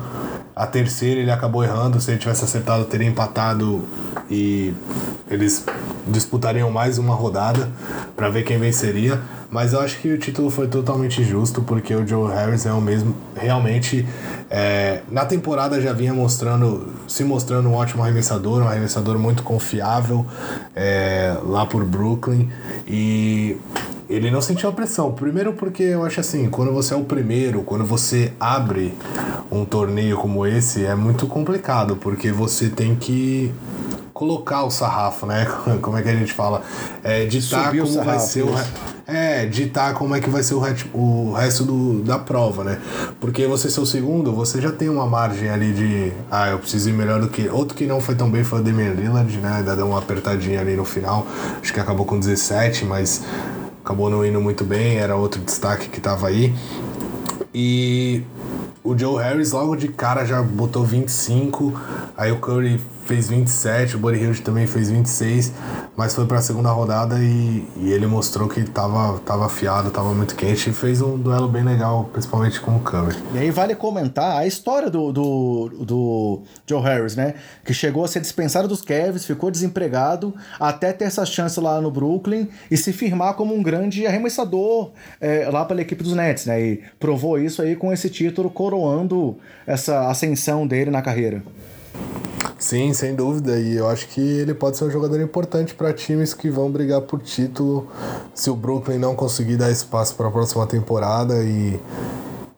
A 0.55 0.67
terceira 0.67 1.21
ele 1.21 1.31
acabou 1.31 1.65
errando. 1.65 2.01
Se 2.01 2.11
ele 2.11 2.19
tivesse 2.19 2.45
acertado, 2.45 2.85
teria 2.85 3.09
empatado 3.09 3.83
e 4.29 4.75
eles 5.31 5.65
disputariam 6.07 6.71
mais 6.71 6.99
uma 6.99 7.15
rodada 7.15 7.71
para 8.17 8.29
ver 8.29 8.43
quem 8.43 8.59
venceria. 8.59 9.21
Mas 9.51 9.73
eu 9.73 9.81
acho 9.81 9.99
que 9.99 10.13
o 10.13 10.19
título 10.19 10.49
foi 10.49 10.69
totalmente 10.69 11.25
justo, 11.25 11.63
porque 11.63 11.95
o 11.95 12.07
Joe 12.07 12.33
Harris 12.33 12.67
é 12.67 12.73
o 12.73 12.81
mesmo. 12.81 13.15
Realmente, 13.35 14.07
é, 14.49 15.01
na 15.11 15.25
temporada 15.25 15.81
já 15.81 15.93
vinha 15.93 16.15
mostrando, 16.15 16.89
se 17.09 17.25
mostrando 17.25 17.69
um 17.69 17.75
ótimo 17.75 18.03
arremessador, 18.03 18.63
um 18.63 18.69
arremessador 18.69 19.19
muito 19.19 19.43
confiável 19.43 20.25
é, 20.75 21.37
lá 21.43 21.67
por 21.67 21.85
Brooklyn. 21.85 22.49
E 22.87 23.57
ele 24.09 24.31
não 24.31 24.41
sentiu 24.41 24.69
a 24.69 24.73
pressão. 24.73 25.13
Primeiro 25.13 25.53
porque 25.55 25.83
eu 25.83 26.05
acho 26.05 26.21
assim, 26.21 26.49
quando 26.49 26.73
você 26.73 26.95
é 26.95 26.97
o 26.97 27.05
primeiro, 27.05 27.63
quando 27.63 27.85
você 27.85 28.33
abre 28.39 28.95
um 29.51 29.65
torneio 29.65 30.17
como 30.17 30.47
esse, 30.47 30.85
é 30.85 30.95
muito 30.95 31.27
complicado, 31.27 31.97
porque 31.97 32.31
você 32.31 32.69
tem 32.69 32.95
que 32.95 33.53
colocar 34.13 34.65
o 34.65 34.71
sarrafo, 34.71 35.25
né? 35.25 35.47
Como 35.81 35.97
é 35.97 36.03
que 36.03 36.09
a 36.11 36.15
gente 36.15 36.33
fala? 36.35 36.63
É, 37.03 37.25
ditar 37.25 37.67
Subir 37.67 37.83
como 37.83 38.05
vai 38.05 38.19
ser 38.19 38.43
o. 38.43 38.55
É, 39.13 39.45
ditar 39.45 39.93
como 39.95 40.15
é 40.15 40.21
que 40.21 40.31
vai 40.31 40.41
ser 40.41 40.55
o, 40.55 40.63
o 40.95 41.33
resto 41.33 41.65
do, 41.65 42.01
da 42.01 42.17
prova, 42.17 42.63
né? 42.63 42.79
Porque 43.19 43.45
você 43.45 43.69
ser 43.69 43.81
o 43.81 43.87
segundo, 43.87 44.33
você 44.33 44.61
já 44.61 44.71
tem 44.71 44.89
uma 44.89 45.05
margem 45.05 45.51
ali 45.51 45.73
de. 45.73 46.13
Ah, 46.31 46.51
eu 46.51 46.61
preciso 46.61 46.91
ir 46.91 46.93
melhor 46.93 47.21
do 47.21 47.29
que. 47.29 47.49
Outro 47.49 47.77
que 47.77 47.87
não 47.87 48.01
foi 48.01 48.15
tão 48.15 48.31
bem 48.31 48.45
foi 48.45 48.61
o 48.61 48.63
Damian 48.63 48.93
Lillard, 48.93 49.37
né? 49.39 49.57
Ainda 49.59 49.75
deu 49.75 49.89
uma 49.89 49.99
apertadinha 49.99 50.61
ali 50.61 50.77
no 50.77 50.85
final. 50.85 51.27
Acho 51.61 51.73
que 51.75 51.81
acabou 51.81 52.07
com 52.07 52.21
17, 52.21 52.85
mas 52.85 53.25
acabou 53.85 54.09
não 54.09 54.25
indo 54.25 54.41
muito 54.41 54.65
bem. 54.65 54.99
Era 54.99 55.17
outro 55.17 55.41
destaque 55.41 55.89
que 55.89 56.01
tava 56.01 56.29
aí. 56.29 56.55
E 57.53 58.23
o 58.85 58.97
Joe 58.97 59.21
Harris 59.21 59.51
logo 59.51 59.75
de 59.75 59.89
cara 59.89 60.25
já 60.25 60.41
botou 60.41 60.85
25. 60.85 61.81
Aí 62.17 62.31
o 62.31 62.37
Curry 62.37 62.81
fez 63.11 63.29
27, 63.29 63.97
o 63.97 63.99
Buddy 63.99 64.21
Hield 64.21 64.41
também 64.43 64.69
fez 64.69 64.89
26, 64.89 65.53
mas 65.97 66.15
foi 66.15 66.27
para 66.27 66.39
a 66.39 66.41
segunda 66.41 66.71
rodada 66.71 67.19
e, 67.19 67.65
e, 67.79 67.91
ele 67.91 68.07
mostrou 68.07 68.49
que 68.49 68.63
tava, 68.63 69.19
tava 69.19 69.47
afiado, 69.47 69.91
tava 69.91 70.15
muito 70.15 70.37
quente 70.37 70.71
e 70.71 70.73
fez 70.73 71.03
um 71.03 71.19
duelo 71.19 71.49
bem 71.49 71.65
legal, 71.65 72.09
principalmente 72.13 72.61
com 72.61 72.77
o 72.77 72.79
Curry. 72.79 73.17
E 73.35 73.39
aí 73.39 73.51
vale 73.51 73.75
comentar 73.75 74.37
a 74.37 74.47
história 74.47 74.89
do, 74.89 75.11
do, 75.11 75.69
do 75.81 76.43
Joe 76.65 76.81
Harris, 76.81 77.17
né? 77.17 77.35
Que 77.65 77.75
chegou 77.75 78.05
a 78.05 78.09
ser 78.09 78.21
dispensado 78.21 78.69
dos 78.69 78.81
Cavs, 78.81 79.27
ficou 79.27 79.51
desempregado, 79.51 80.33
até 80.61 80.93
ter 80.93 81.07
essa 81.07 81.27
chance 81.27 81.59
lá 81.59 81.81
no 81.81 81.91
Brooklyn 81.91 82.47
e 82.71 82.77
se 82.77 82.93
firmar 82.93 83.35
como 83.35 83.53
um 83.53 83.61
grande 83.61 84.07
arremessador 84.07 84.93
é, 85.21 85.51
lá 85.51 85.65
pela 85.65 85.83
equipe 85.83 86.05
dos 86.05 86.15
Nets, 86.15 86.47
né? 86.47 86.63
E 86.63 86.83
provou 87.01 87.41
isso 87.41 87.61
aí 87.61 87.75
com 87.75 87.93
esse 87.93 88.09
título 88.09 88.49
coroando 88.49 89.37
essa 89.67 90.09
ascensão 90.09 90.65
dele 90.65 90.93
na 90.93 91.03
carreira. 91.03 91.43
Sim, 92.61 92.93
sem 92.93 93.15
dúvida. 93.15 93.59
E 93.59 93.75
eu 93.75 93.89
acho 93.89 94.07
que 94.09 94.21
ele 94.21 94.53
pode 94.53 94.77
ser 94.77 94.85
um 94.85 94.91
jogador 94.91 95.19
importante 95.19 95.75
para 95.75 95.95
times 95.95 96.35
que 96.35 96.51
vão 96.51 96.71
brigar 96.71 97.01
por 97.01 97.19
título 97.23 97.89
se 98.35 98.51
o 98.51 98.55
Brooklyn 98.55 98.99
não 98.99 99.17
conseguir 99.17 99.57
dar 99.57 99.71
espaço 99.71 100.15
para 100.15 100.29
a 100.29 100.31
próxima 100.31 100.67
temporada. 100.67 101.43
E 101.43 101.81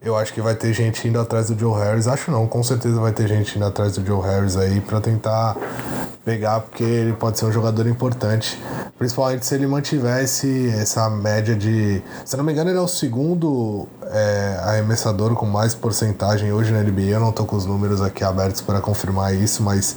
eu 0.04 0.16
acho 0.16 0.32
que 0.32 0.40
vai 0.40 0.54
ter 0.54 0.72
gente 0.72 1.06
indo 1.06 1.20
atrás 1.20 1.48
do 1.48 1.58
Joe 1.58 1.78
Harris. 1.78 2.08
Acho 2.08 2.30
não, 2.30 2.46
com 2.46 2.62
certeza 2.62 2.98
vai 3.00 3.12
ter 3.12 3.28
gente 3.28 3.56
indo 3.56 3.64
atrás 3.64 3.96
do 3.96 4.04
Joe 4.04 4.20
Harris 4.20 4.56
aí 4.56 4.80
para 4.80 5.00
tentar 5.00 5.56
pegar, 6.24 6.60
porque 6.60 6.82
ele 6.82 7.12
pode 7.12 7.38
ser 7.38 7.44
um 7.44 7.52
jogador 7.52 7.86
importante. 7.86 8.58
Principalmente 8.98 9.46
se 9.46 9.54
ele 9.54 9.66
mantivesse 9.66 10.68
essa 10.70 11.08
média 11.08 11.54
de. 11.54 12.02
Se 12.24 12.36
não 12.36 12.44
me 12.44 12.52
engano, 12.52 12.70
ele 12.70 12.78
é 12.78 12.82
o 12.82 12.88
segundo 12.88 13.88
é, 14.10 14.58
arremessador 14.62 15.34
com 15.34 15.46
mais 15.46 15.74
porcentagem 15.74 16.52
hoje 16.52 16.72
na 16.72 16.82
NBA. 16.82 17.02
Eu 17.02 17.20
não 17.20 17.32
tô 17.32 17.44
com 17.44 17.56
os 17.56 17.64
números 17.64 18.00
aqui 18.00 18.24
abertos 18.24 18.60
para 18.60 18.80
confirmar 18.80 19.34
isso, 19.34 19.62
mas 19.62 19.96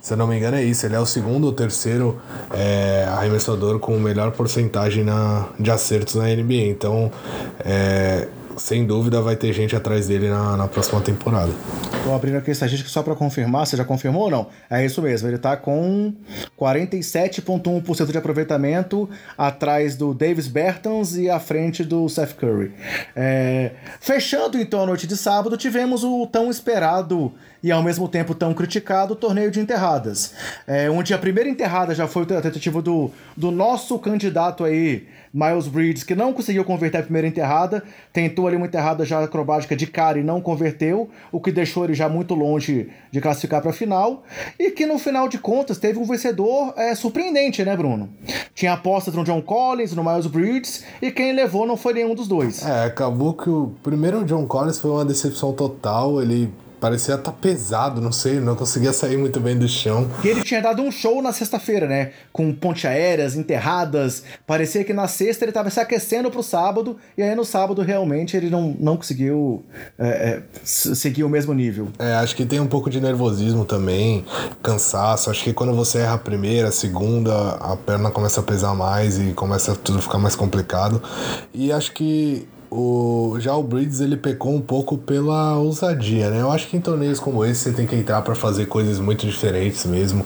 se 0.00 0.16
não 0.16 0.26
me 0.26 0.36
engano 0.36 0.56
é 0.56 0.64
isso. 0.64 0.84
Ele 0.86 0.96
é 0.96 1.00
o 1.00 1.06
segundo 1.06 1.44
ou 1.44 1.52
terceiro 1.52 2.20
é, 2.52 3.06
arremessador 3.10 3.78
com 3.78 3.98
melhor 3.98 4.32
porcentagem 4.32 5.04
na, 5.04 5.46
de 5.58 5.70
acertos 5.70 6.14
na 6.14 6.24
NBA. 6.24 6.68
Então, 6.68 7.10
é, 7.60 8.28
sem 8.56 8.86
dúvida 8.86 9.20
vai 9.20 9.36
ter 9.36 9.52
gente 9.52 9.74
atrás 9.74 10.06
dele 10.06 10.28
na, 10.28 10.56
na 10.56 10.68
próxima 10.68 11.00
temporada. 11.00 11.52
Estou 11.96 12.14
abrindo 12.14 12.36
aqui 12.36 12.50
a 12.50 12.52
estatística 12.52 12.90
só 12.90 13.02
para 13.02 13.14
confirmar, 13.14 13.66
você 13.66 13.76
já 13.76 13.84
confirmou 13.84 14.22
ou 14.24 14.30
não? 14.30 14.46
É 14.68 14.84
isso 14.84 15.00
mesmo, 15.00 15.28
ele 15.28 15.36
está 15.36 15.56
com 15.56 16.12
47,1% 16.58 18.10
de 18.10 18.18
aproveitamento 18.18 19.08
atrás 19.36 19.96
do 19.96 20.12
Davis 20.12 20.48
Bertans 20.48 21.16
e 21.16 21.30
à 21.30 21.38
frente 21.38 21.84
do 21.84 22.08
Seth 22.08 22.34
Curry. 22.34 22.72
É... 23.14 23.72
Fechando 24.00 24.58
então 24.58 24.82
a 24.82 24.86
noite 24.86 25.06
de 25.06 25.16
sábado, 25.16 25.56
tivemos 25.56 26.04
o 26.04 26.26
tão 26.26 26.50
esperado 26.50 27.32
e 27.62 27.70
ao 27.70 27.82
mesmo 27.82 28.08
tempo 28.08 28.34
tão 28.34 28.52
criticado 28.52 29.14
torneio 29.14 29.50
de 29.50 29.60
enterradas. 29.60 30.34
É, 30.66 30.90
onde 30.90 31.14
a 31.14 31.18
primeira 31.18 31.48
enterrada 31.48 31.94
já 31.94 32.08
foi 32.08 32.24
a 32.24 32.40
tentativa 32.40 32.82
do, 32.82 33.10
do 33.36 33.50
nosso 33.50 33.98
candidato 33.98 34.64
aí, 34.64 35.06
Miles 35.32 35.66
Bridges, 35.66 36.04
que 36.04 36.14
não 36.14 36.32
conseguiu 36.32 36.64
converter 36.64 36.98
a 36.98 37.02
primeira 37.02 37.26
enterrada, 37.26 37.82
tentou 38.12 38.46
ali 38.46 38.56
uma 38.56 38.66
enterrada 38.66 39.04
já 39.04 39.22
acrobática 39.22 39.74
de 39.74 39.86
cara 39.86 40.18
e 40.18 40.22
não 40.22 40.40
converteu, 40.40 41.08
o 41.30 41.40
que 41.40 41.50
deixou 41.50 41.84
ele 41.84 41.94
já 41.94 42.08
muito 42.08 42.34
longe 42.34 42.90
de 43.10 43.20
classificar 43.20 43.62
para 43.62 43.70
a 43.70 43.74
final, 43.74 44.22
e 44.58 44.70
que 44.70 44.84
no 44.84 44.98
final 44.98 45.28
de 45.28 45.38
contas 45.38 45.78
teve 45.78 45.98
um 45.98 46.04
vencedor 46.04 46.74
é, 46.76 46.94
surpreendente, 46.94 47.64
né, 47.64 47.76
Bruno? 47.76 48.10
Tinha 48.54 48.74
apostas 48.74 49.14
no 49.14 49.24
John 49.24 49.40
Collins, 49.40 49.94
no 49.94 50.04
Miles 50.04 50.26
Bridges, 50.26 50.84
e 51.00 51.10
quem 51.10 51.32
levou 51.32 51.66
não 51.66 51.76
foi 51.76 51.94
nenhum 51.94 52.14
dos 52.14 52.28
dois. 52.28 52.64
É, 52.66 52.84
acabou 52.84 53.34
que 53.34 53.48
o 53.48 53.72
primeiro 53.82 54.24
John 54.24 54.46
Collins 54.46 54.78
foi 54.78 54.90
uma 54.90 55.04
decepção 55.04 55.52
total, 55.52 56.20
ele 56.20 56.52
parecia 56.82 57.14
estar 57.14 57.30
tá 57.30 57.38
pesado, 57.40 58.00
não 58.00 58.10
sei, 58.10 58.40
não 58.40 58.56
conseguia 58.56 58.92
sair 58.92 59.16
muito 59.16 59.38
bem 59.38 59.56
do 59.56 59.68
chão. 59.68 60.10
E 60.24 60.26
ele 60.26 60.42
tinha 60.42 60.60
dado 60.60 60.82
um 60.82 60.90
show 60.90 61.22
na 61.22 61.32
sexta-feira, 61.32 61.86
né? 61.86 62.10
Com 62.32 62.52
ponte 62.52 62.88
aéreas, 62.88 63.36
enterradas. 63.36 64.24
Parecia 64.44 64.82
que 64.82 64.92
na 64.92 65.06
sexta 65.06 65.44
ele 65.44 65.50
estava 65.50 65.70
se 65.70 65.78
aquecendo 65.78 66.28
pro 66.28 66.42
sábado, 66.42 66.96
e 67.16 67.22
aí 67.22 67.36
no 67.36 67.44
sábado 67.44 67.82
realmente 67.82 68.36
ele 68.36 68.50
não, 68.50 68.76
não 68.80 68.96
conseguiu 68.96 69.64
é, 69.96 70.08
é, 70.08 70.42
seguir 70.64 71.22
o 71.22 71.28
mesmo 71.28 71.54
nível. 71.54 71.86
É, 72.00 72.14
acho 72.14 72.34
que 72.34 72.44
tem 72.44 72.58
um 72.58 72.66
pouco 72.66 72.90
de 72.90 73.00
nervosismo 73.00 73.64
também, 73.64 74.24
cansaço. 74.60 75.30
Acho 75.30 75.44
que 75.44 75.52
quando 75.52 75.72
você 75.74 75.98
erra 75.98 76.14
a 76.14 76.18
primeira, 76.18 76.70
a 76.70 76.72
segunda, 76.72 77.50
a 77.60 77.76
perna 77.76 78.10
começa 78.10 78.40
a 78.40 78.42
pesar 78.42 78.74
mais 78.74 79.20
e 79.20 79.32
começa 79.34 79.76
tudo 79.76 80.00
a 80.00 80.02
ficar 80.02 80.18
mais 80.18 80.34
complicado. 80.34 81.00
E 81.54 81.70
acho 81.70 81.92
que 81.92 82.48
o, 82.74 83.36
já 83.38 83.54
o 83.54 83.62
Breeds 83.62 84.00
ele 84.00 84.16
pecou 84.16 84.54
um 84.54 84.60
pouco 84.60 84.96
pela 84.96 85.58
ousadia, 85.58 86.30
né? 86.30 86.40
Eu 86.40 86.50
acho 86.50 86.68
que 86.68 86.76
em 86.76 86.80
torneios 86.80 87.20
como 87.20 87.44
esse 87.44 87.60
você 87.60 87.72
tem 87.72 87.86
que 87.86 87.94
entrar 87.94 88.22
para 88.22 88.34
fazer 88.34 88.64
coisas 88.66 88.98
muito 88.98 89.26
diferentes 89.26 89.84
mesmo, 89.84 90.24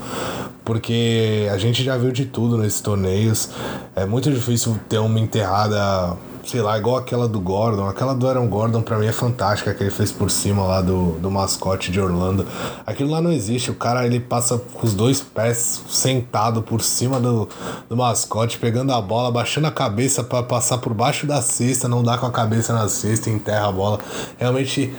porque 0.64 1.48
a 1.52 1.58
gente 1.58 1.82
já 1.82 1.96
viu 1.98 2.12
de 2.12 2.24
tudo 2.24 2.56
nesses 2.56 2.80
torneios. 2.80 3.50
É 3.96 4.06
muito 4.06 4.30
difícil 4.30 4.78
ter 4.88 4.98
uma 4.98 5.18
enterrada 5.18 6.16
sei 6.46 6.62
lá, 6.62 6.78
igual 6.78 6.96
aquela 6.96 7.28
do 7.28 7.40
Gordon. 7.40 7.88
Aquela 7.88 8.14
do 8.14 8.28
Aaron 8.28 8.46
Gordon 8.46 8.82
pra 8.82 8.98
mim 8.98 9.06
é 9.06 9.12
fantástica, 9.12 9.74
que 9.74 9.82
ele 9.82 9.90
fez 9.90 10.12
por 10.12 10.30
cima 10.30 10.62
lá 10.62 10.80
do, 10.80 11.12
do 11.12 11.30
mascote 11.30 11.90
de 11.90 12.00
Orlando. 12.00 12.46
Aquilo 12.86 13.10
lá 13.10 13.20
não 13.20 13.32
existe. 13.32 13.70
O 13.70 13.74
cara 13.74 14.06
ele 14.06 14.20
passa 14.20 14.58
com 14.58 14.86
os 14.86 14.94
dois 14.94 15.20
pés 15.20 15.82
sentado 15.88 16.62
por 16.62 16.82
cima 16.82 17.18
do, 17.18 17.48
do 17.88 17.96
mascote, 17.96 18.58
pegando 18.58 18.92
a 18.92 19.00
bola, 19.00 19.30
baixando 19.30 19.66
a 19.66 19.72
cabeça 19.72 20.22
para 20.22 20.42
passar 20.42 20.78
por 20.78 20.94
baixo 20.94 21.26
da 21.26 21.42
cesta, 21.42 21.88
não 21.88 22.02
dá 22.02 22.16
com 22.16 22.26
a 22.26 22.32
cabeça 22.32 22.72
na 22.72 22.88
cesta 22.88 23.28
e 23.28 23.32
enterra 23.32 23.68
a 23.68 23.72
bola. 23.72 23.98
Realmente 24.38 24.94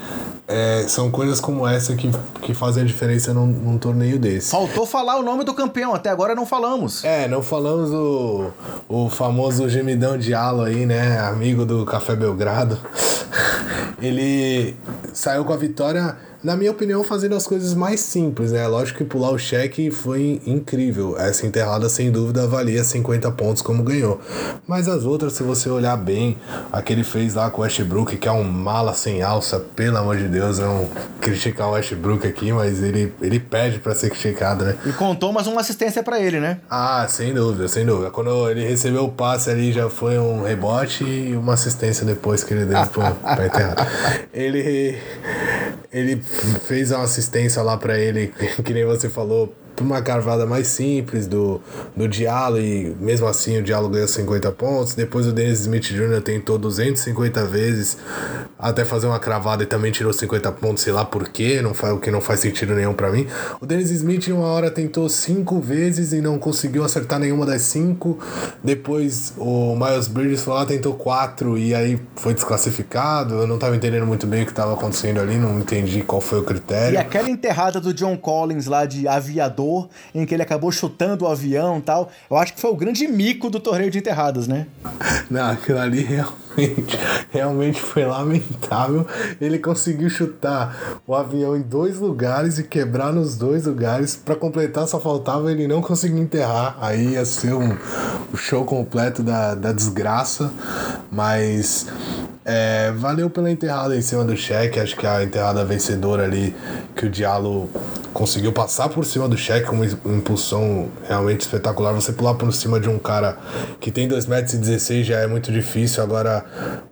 é, 0.47 0.85
são 0.87 1.11
coisas 1.11 1.41
como 1.41 1.67
essa 1.67 1.93
que, 1.95 2.09
que 2.41 2.53
fazem 2.53 2.83
a 2.83 2.85
diferença 2.85 3.33
num, 3.33 3.45
num, 3.45 3.77
torneio 3.77 4.17
desse. 4.17 4.49
Faltou 4.49 4.85
falar 4.85 5.17
o 5.17 5.21
nome 5.21 5.43
do 5.43 5.53
campeão, 5.53 5.93
até 5.93 6.09
agora 6.09 6.33
não 6.33 6.45
falamos. 6.45 7.03
É, 7.03 7.27
não 7.27 7.43
falamos 7.43 7.91
o, 7.91 8.49
o 8.87 9.09
famoso 9.09 9.67
gemidão 9.67 10.17
Diallo 10.17 10.63
aí, 10.63 10.85
né? 10.85 11.19
Amigo 11.37 11.67
do 11.67 11.85
Café 11.85 12.15
Belgrado. 12.15 12.79
Ele 14.01 14.75
saiu 15.13 15.45
com 15.45 15.53
a 15.53 15.55
vitória 15.55 16.17
na 16.43 16.55
minha 16.55 16.71
opinião, 16.71 17.03
fazendo 17.03 17.35
as 17.35 17.47
coisas 17.47 17.73
mais 17.73 17.99
simples, 17.99 18.51
né? 18.51 18.67
Lógico 18.67 18.99
que 18.99 19.05
pular 19.05 19.31
o 19.31 19.37
cheque 19.37 19.89
foi 19.89 20.41
incrível. 20.45 21.17
Essa 21.17 21.45
enterrada, 21.45 21.89
sem 21.89 22.11
dúvida, 22.11 22.47
valia 22.47 22.83
50 22.83 23.31
pontos 23.31 23.61
como 23.61 23.83
ganhou. 23.83 24.21
Mas 24.67 24.87
as 24.87 25.03
outras, 25.03 25.33
se 25.33 25.43
você 25.43 25.69
olhar 25.69 25.97
bem, 25.97 26.37
a 26.71 26.81
que 26.81 26.93
ele 26.93 27.03
fez 27.03 27.33
lá 27.33 27.49
com 27.49 27.61
o 27.61 27.63
Westbrook, 27.63 28.17
que 28.17 28.27
é 28.27 28.31
um 28.31 28.43
mala 28.43 28.93
sem 28.93 29.21
alça, 29.21 29.59
pelo 29.75 29.97
amor 29.97 30.17
de 30.17 30.27
Deus, 30.27 30.59
não 30.59 30.87
criticar 31.19 31.69
o 31.69 31.71
Westbrook 31.71 32.27
aqui, 32.27 32.51
mas 32.51 32.81
ele, 32.81 33.13
ele 33.21 33.39
pede 33.39 33.79
para 33.79 33.95
ser 33.95 34.09
criticado, 34.09 34.65
né? 34.65 34.75
E 34.85 34.91
contou 34.93 35.33
mais 35.33 35.47
uma 35.47 35.61
assistência 35.61 36.03
para 36.03 36.19
ele, 36.19 36.39
né? 36.39 36.59
Ah, 36.69 37.05
sem 37.09 37.33
dúvida, 37.33 37.67
sem 37.67 37.85
dúvida. 37.85 38.11
Quando 38.11 38.49
ele 38.49 38.63
recebeu 38.65 39.05
o 39.05 39.11
passe 39.11 39.49
ali, 39.49 39.71
já 39.71 39.89
foi 39.89 40.17
um 40.17 40.43
rebote 40.43 41.03
e 41.03 41.35
uma 41.35 41.53
assistência 41.53 42.05
depois 42.05 42.43
que 42.43 42.53
ele 42.53 42.65
deu 42.65 42.85
pra 42.87 43.45
enterrar. 43.45 43.87
Ele, 44.33 44.97
ele 45.91 46.21
fez 46.65 46.91
uma 46.91 47.03
assistência 47.03 47.61
lá 47.61 47.77
para 47.77 47.97
ele, 47.97 48.33
que 48.63 48.73
nem 48.73 48.85
você 48.85 49.09
falou, 49.09 49.53
uma 49.83 50.01
carvada 50.01 50.45
mais 50.45 50.67
simples 50.67 51.27
do, 51.27 51.61
do 51.95 52.07
Diallo 52.07 52.59
e 52.59 52.95
mesmo 52.99 53.27
assim 53.27 53.57
o 53.57 53.63
Diallo 53.63 53.89
ganhou 53.89 54.07
50 54.07 54.51
pontos. 54.51 54.95
Depois 54.95 55.27
o 55.27 55.31
Dennis 55.31 55.61
Smith 55.61 55.85
Jr. 55.85 56.21
tentou 56.21 56.57
250 56.57 57.45
vezes 57.45 57.97
até 58.57 58.83
fazer 58.83 59.07
uma 59.07 59.19
cravada 59.19 59.63
e 59.63 59.65
também 59.65 59.91
tirou 59.91 60.11
50 60.11 60.51
pontos, 60.53 60.83
sei 60.83 60.93
lá 60.93 61.05
por 61.05 61.29
quê, 61.29 61.61
não 61.61 61.73
faz, 61.73 61.93
o 61.93 61.99
que 61.99 62.09
não 62.09 62.21
faz 62.21 62.39
sentido 62.39 62.73
nenhum 62.73 62.93
para 62.93 63.11
mim. 63.11 63.27
O 63.61 63.65
Dennis 63.65 63.91
Smith 63.91 64.27
uma 64.27 64.47
hora 64.47 64.71
tentou 64.71 65.07
5 65.07 65.59
vezes 65.59 66.13
e 66.13 66.21
não 66.21 66.39
conseguiu 66.39 66.83
acertar 66.83 67.19
nenhuma 67.19 67.45
das 67.45 67.61
5. 67.63 68.17
Depois 68.63 69.33
o 69.37 69.75
Miles 69.75 70.07
Bridges 70.07 70.41
foi 70.41 70.53
lá, 70.53 70.65
tentou 70.65 70.95
4 70.95 71.57
e 71.57 71.75
aí 71.75 71.99
foi 72.15 72.33
desclassificado. 72.33 73.35
Eu 73.35 73.47
não 73.47 73.57
tava 73.57 73.75
entendendo 73.75 74.05
muito 74.05 74.25
bem 74.25 74.43
o 74.43 74.45
que 74.45 74.53
tava 74.53 74.73
acontecendo 74.73 75.19
ali, 75.19 75.35
não 75.35 75.59
entendi 75.59 76.01
qual 76.01 76.21
foi 76.21 76.39
o 76.39 76.43
critério. 76.43 76.95
E 76.95 76.97
aquela 76.97 77.29
enterrada 77.29 77.79
do 77.79 77.93
John 77.93 78.17
Collins 78.17 78.65
lá 78.65 78.85
de 78.85 79.07
aviador 79.07 79.66
em 80.13 80.25
que 80.25 80.33
ele 80.33 80.43
acabou 80.43 80.71
chutando 80.71 81.25
o 81.25 81.27
avião 81.27 81.79
e 81.79 81.81
tal. 81.81 82.09
Eu 82.29 82.37
acho 82.37 82.53
que 82.53 82.61
foi 82.61 82.71
o 82.71 82.75
grande 82.75 83.07
mico 83.07 83.49
do 83.49 83.59
torneio 83.59 83.91
de 83.91 83.97
enterradas, 83.97 84.47
né? 84.47 84.67
Não, 85.29 85.51
aquilo 85.51 85.79
ali 85.79 86.01
realmente, 86.01 86.46
realmente 87.31 87.79
foi 87.79 88.05
lamentável. 88.05 89.05
Ele 89.39 89.59
conseguiu 89.59 90.09
chutar 90.09 90.99
o 91.05 91.15
avião 91.15 91.55
em 91.55 91.61
dois 91.61 91.99
lugares 91.99 92.57
e 92.57 92.63
quebrar 92.63 93.13
nos 93.13 93.35
dois 93.35 93.65
lugares. 93.65 94.15
Para 94.15 94.35
completar, 94.35 94.87
só 94.87 94.99
faltava 94.99 95.51
ele 95.51 95.67
não 95.67 95.81
conseguir 95.81 96.19
enterrar. 96.19 96.77
Aí 96.81 97.13
ia 97.13 97.25
ser 97.25 97.53
um, 97.53 97.77
o 98.33 98.37
show 98.37 98.65
completo 98.65 99.21
da, 99.23 99.55
da 99.55 99.71
desgraça. 99.71 100.51
Mas 101.11 101.87
é, 102.49 102.93
valeu 102.95 103.29
pela 103.29 103.51
enterrada 103.51 103.95
em 103.95 104.01
cima 104.01 104.23
do 104.23 104.35
cheque. 104.35 104.79
Acho 104.79 104.95
que 104.95 105.05
a 105.05 105.21
enterrada 105.21 105.65
vencedora 105.65 106.23
ali, 106.23 106.55
que 106.95 107.05
o 107.05 107.09
Diallo 107.09 107.69
conseguiu 108.13 108.53
passar 108.53 108.89
por 108.89 109.05
cima 109.05 109.27
do 109.27 109.37
cheque 109.37 109.69
uma 109.69 109.85
impulsão 109.85 110.89
realmente 111.07 111.41
espetacular. 111.41 111.93
Você 111.93 112.13
pular 112.13 112.35
por 112.35 112.51
cima 112.53 112.79
de 112.79 112.89
um 112.89 112.97
cara 112.97 113.37
que 113.79 113.91
tem 113.91 114.07
2,16 114.07 114.27
metros 114.29 115.05
já 115.05 115.19
é 115.19 115.27
muito 115.27 115.51
difícil. 115.51 116.01
Agora, 116.01 116.45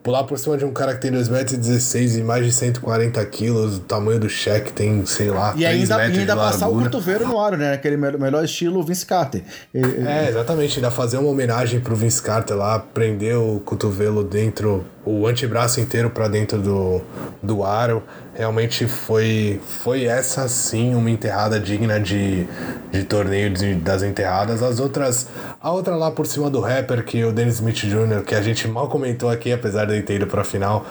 pular 0.03 0.23
por 0.23 0.37
cima 0.37 0.57
de 0.57 0.65
um 0.65 0.71
cara 0.71 0.93
que 0.93 1.01
tem 1.01 1.11
2,16 1.11 1.29
metros 1.31 2.15
e 2.15 2.23
mais 2.23 2.45
de 2.45 2.51
140 2.51 3.25
quilos, 3.25 3.77
o 3.77 3.79
tamanho 3.81 4.19
do 4.19 4.29
cheque 4.29 4.71
tem, 4.71 5.05
sei 5.05 5.29
lá, 5.29 5.53
e 5.55 5.59
3 5.59 5.65
ainda, 5.65 5.97
metros 5.97 6.17
e 6.17 6.19
ainda 6.21 6.35
passar 6.35 6.67
o 6.67 6.81
cotovelo 6.81 7.27
no 7.27 7.39
aro, 7.39 7.57
né? 7.57 7.73
Aquele 7.73 7.97
melhor 7.97 8.43
estilo 8.43 8.83
Vince 8.83 9.05
Carter. 9.05 9.43
É, 9.73 10.29
exatamente. 10.29 10.77
Ainda 10.77 10.91
fazer 10.91 11.17
uma 11.17 11.29
homenagem 11.29 11.79
pro 11.79 11.95
Vince 11.95 12.21
Carter 12.21 12.55
lá, 12.55 12.79
prender 12.79 13.37
o 13.37 13.59
cotovelo 13.59 14.23
dentro, 14.23 14.85
o 15.03 15.25
antebraço 15.27 15.79
inteiro 15.79 16.09
para 16.09 16.27
dentro 16.27 16.59
do, 16.59 17.01
do 17.41 17.63
aro 17.63 18.03
realmente 18.35 18.85
foi 18.85 19.59
foi 19.65 20.05
essa 20.05 20.47
sim 20.47 20.93
uma 20.93 21.09
enterrada 21.09 21.59
digna 21.59 21.99
de, 21.99 22.45
de 22.91 23.03
torneio 23.03 23.49
de, 23.49 23.75
das 23.75 24.03
enterradas. 24.03 24.61
As 24.61 24.79
outras, 24.79 25.27
a 25.61 25.71
outra 25.71 25.95
lá 25.95 26.11
por 26.11 26.27
cima 26.27 26.49
do 26.49 26.59
rapper, 26.59 27.03
que 27.03 27.21
é 27.21 27.25
o 27.25 27.31
Dennis 27.31 27.55
Smith 27.55 27.77
Jr., 27.77 28.23
que 28.23 28.35
a 28.35 28.41
gente 28.41 28.67
mal 28.67 28.87
comentou 28.87 29.29
aqui, 29.29 29.51
apesar 29.51 29.85
de 29.85 30.01
ter 30.01 30.15
ido 30.15 30.27
pra 30.27 30.43
final, 30.43 30.85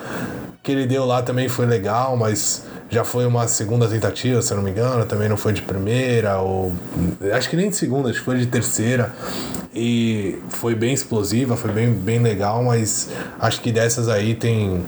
que 0.64 0.72
ele 0.72 0.86
deu 0.86 1.04
lá 1.04 1.22
também 1.22 1.46
foi 1.46 1.66
legal, 1.66 2.16
mas 2.16 2.64
já 2.88 3.04
foi 3.04 3.26
uma 3.26 3.46
segunda 3.46 3.86
tentativa, 3.86 4.40
se 4.40 4.50
eu 4.50 4.56
não 4.56 4.64
me 4.64 4.70
engano, 4.70 5.04
também 5.04 5.28
não 5.28 5.36
foi 5.36 5.52
de 5.52 5.60
primeira, 5.60 6.38
ou 6.38 6.72
acho 7.34 7.50
que 7.50 7.56
nem 7.56 7.68
de 7.68 7.76
segunda, 7.76 8.08
acho 8.08 8.20
que 8.20 8.24
foi 8.24 8.38
de 8.38 8.46
terceira. 8.46 9.12
E 9.74 10.38
foi 10.48 10.74
bem 10.74 10.94
explosiva, 10.94 11.56
foi 11.56 11.70
bem, 11.70 11.92
bem 11.92 12.20
legal, 12.20 12.62
mas 12.62 13.10
acho 13.40 13.60
que 13.60 13.72
dessas 13.72 14.08
aí 14.08 14.34
tem, 14.34 14.82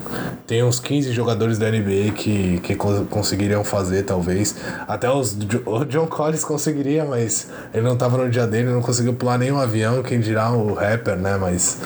tem 0.47 0.62
uns 0.62 0.81
15 0.81 1.12
jogadores 1.12 1.59
da 1.59 1.69
NBA 1.71 2.12
que, 2.15 2.61
que 2.61 2.75
conseguiriam 2.77 3.62
fazer, 3.62 4.05
talvez. 4.05 4.55
Até 4.87 5.11
os, 5.11 5.37
o 5.67 5.85
John 5.85 6.07
Collins 6.07 6.45
conseguiria, 6.45 7.05
mas 7.05 7.49
ele 7.75 7.83
não 7.83 7.95
estava 7.95 8.17
no 8.17 8.31
dia 8.31 8.47
dele, 8.47 8.71
não 8.71 8.81
conseguiu 8.81 9.12
pular 9.12 9.37
nenhum 9.37 9.59
avião, 9.59 10.03
quem 10.03 10.21
dirá 10.21 10.53
o 10.53 10.73
rapper, 10.73 11.17
né? 11.17 11.37
Mas 11.37 11.81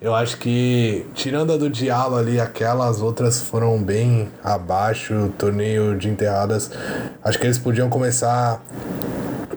eu 0.00 0.14
acho 0.14 0.36
que, 0.36 1.04
tirando 1.12 1.52
a 1.52 1.56
do 1.56 1.68
Diallo 1.68 2.16
ali, 2.16 2.38
aquelas 2.38 3.00
outras 3.08 3.40
foram 3.40 3.82
bem 3.82 4.28
abaixo, 4.44 5.32
torneio 5.38 5.96
de 5.96 6.08
enterradas. 6.08 6.70
Acho 7.24 7.38
que 7.38 7.46
eles 7.46 7.58
podiam 7.58 7.88
começar 7.88 8.62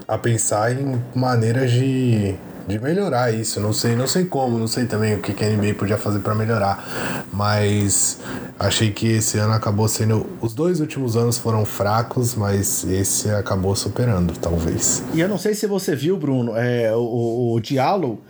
a 0.07 0.17
pensar 0.17 0.71
em 0.71 1.01
maneiras 1.13 1.69
de, 1.69 2.33
de 2.65 2.79
melhorar 2.79 3.33
isso. 3.33 3.59
Não 3.59 3.73
sei, 3.73 3.93
não 3.93 4.07
sei 4.07 4.23
como, 4.23 4.57
não 4.57 4.67
sei 4.67 4.85
também 4.85 5.15
o 5.15 5.19
que, 5.19 5.33
que 5.33 5.43
a 5.43 5.49
NBA 5.49 5.73
podia 5.73 5.97
fazer 5.97 6.19
para 6.19 6.33
melhorar. 6.33 7.25
Mas 7.33 8.19
achei 8.57 8.89
que 8.89 9.07
esse 9.07 9.37
ano 9.37 9.53
acabou 9.53 9.87
sendo. 9.89 10.25
Os 10.39 10.53
dois 10.53 10.79
últimos 10.79 11.17
anos 11.17 11.37
foram 11.37 11.65
fracos, 11.65 12.33
mas 12.33 12.85
esse 12.85 13.29
acabou 13.31 13.75
superando, 13.75 14.33
talvez. 14.39 15.03
E 15.13 15.19
eu 15.19 15.27
não 15.27 15.37
sei 15.37 15.53
se 15.53 15.67
você 15.67 15.93
viu, 15.93 16.15
Bruno, 16.15 16.55
é, 16.55 16.95
o, 16.95 17.01
o, 17.01 17.53
o 17.55 17.59
Diallo. 17.59 18.21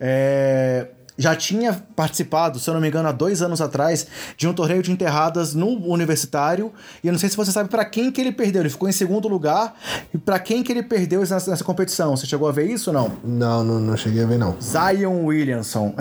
É 0.00 0.86
já 1.20 1.36
tinha 1.36 1.74
participado, 1.94 2.58
se 2.58 2.68
eu 2.68 2.72
não 2.72 2.80
me 2.80 2.88
engano, 2.88 3.06
há 3.06 3.12
dois 3.12 3.42
anos 3.42 3.60
atrás, 3.60 4.06
de 4.38 4.48
um 4.48 4.54
torneio 4.54 4.82
de 4.82 4.90
enterradas 4.90 5.54
no 5.54 5.66
universitário. 5.86 6.72
E 7.04 7.08
eu 7.08 7.12
não 7.12 7.18
sei 7.18 7.28
se 7.28 7.36
você 7.36 7.52
sabe 7.52 7.68
para 7.68 7.84
quem 7.84 8.10
que 8.10 8.18
ele 8.22 8.32
perdeu. 8.32 8.62
Ele 8.62 8.70
ficou 8.70 8.88
em 8.88 8.92
segundo 8.92 9.28
lugar. 9.28 9.74
E 10.14 10.16
para 10.16 10.38
quem 10.38 10.62
que 10.62 10.72
ele 10.72 10.82
perdeu 10.82 11.20
nessa, 11.20 11.50
nessa, 11.50 11.62
competição? 11.62 12.16
Você 12.16 12.26
chegou 12.26 12.48
a 12.48 12.52
ver 12.52 12.70
isso 12.70 12.88
ou 12.88 12.94
não? 12.94 13.12
Não, 13.22 13.62
não, 13.62 13.78
não 13.78 13.96
cheguei 13.98 14.22
a 14.22 14.26
ver, 14.26 14.38
não. 14.38 14.56
Zion 14.62 15.26
Williamson. 15.26 15.94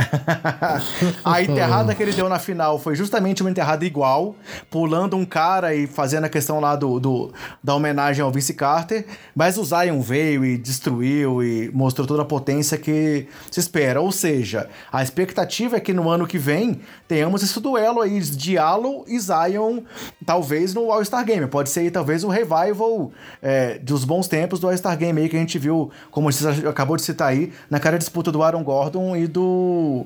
a 1.25 1.41
enterrada 1.41 1.93
que 1.93 2.01
ele 2.01 2.13
deu 2.13 2.29
na 2.29 2.39
final 2.39 2.79
foi 2.79 2.95
justamente 2.95 3.41
uma 3.41 3.51
enterrada 3.51 3.83
igual, 3.83 4.37
pulando 4.71 5.17
um 5.17 5.25
cara 5.25 5.75
e 5.75 5.85
fazendo 5.85 6.23
a 6.23 6.29
questão 6.29 6.61
lá 6.61 6.77
do, 6.77 6.97
do 6.97 7.33
da 7.61 7.75
homenagem 7.75 8.23
ao 8.23 8.31
Vince 8.31 8.53
Carter. 8.53 9.05
Mas 9.35 9.57
o 9.57 9.65
Zion 9.65 9.99
veio 9.99 10.45
e 10.45 10.57
destruiu 10.57 11.43
e 11.43 11.69
mostrou 11.73 12.07
toda 12.07 12.21
a 12.21 12.25
potência 12.25 12.77
que 12.77 13.27
se 13.51 13.59
espera. 13.59 13.99
Ou 13.99 14.13
seja, 14.13 14.69
as 14.89 15.08
expectativa 15.09 15.77
é 15.77 15.79
que 15.79 15.91
no 15.91 16.09
ano 16.09 16.25
que 16.27 16.37
vem 16.37 16.81
tenhamos 17.07 17.43
esse 17.43 17.59
duelo 17.59 18.01
aí, 18.01 18.19
Diallo 18.19 19.03
e 19.07 19.19
Zion, 19.19 19.81
talvez 20.25 20.73
no 20.73 20.91
All-Star 20.91 21.25
Game. 21.25 21.45
Pode 21.47 21.69
ser 21.69 21.81
aí, 21.81 21.91
talvez 21.91 22.23
um 22.23 22.29
revival 22.29 23.11
é, 23.41 23.79
dos 23.79 24.05
bons 24.05 24.27
tempos 24.27 24.59
do 24.59 24.67
All-Star 24.67 24.97
Game 24.97 25.19
aí 25.19 25.27
que 25.27 25.35
a 25.35 25.39
gente 25.39 25.57
viu, 25.57 25.91
como 26.11 26.31
você 26.31 26.47
acabou 26.67 26.95
de 26.95 27.01
citar 27.01 27.29
aí, 27.29 27.51
na 27.69 27.79
cara 27.79 27.97
disputa 27.97 28.31
do 28.31 28.43
Aaron 28.43 28.63
Gordon 28.63 29.15
e 29.15 29.27
do 29.27 30.05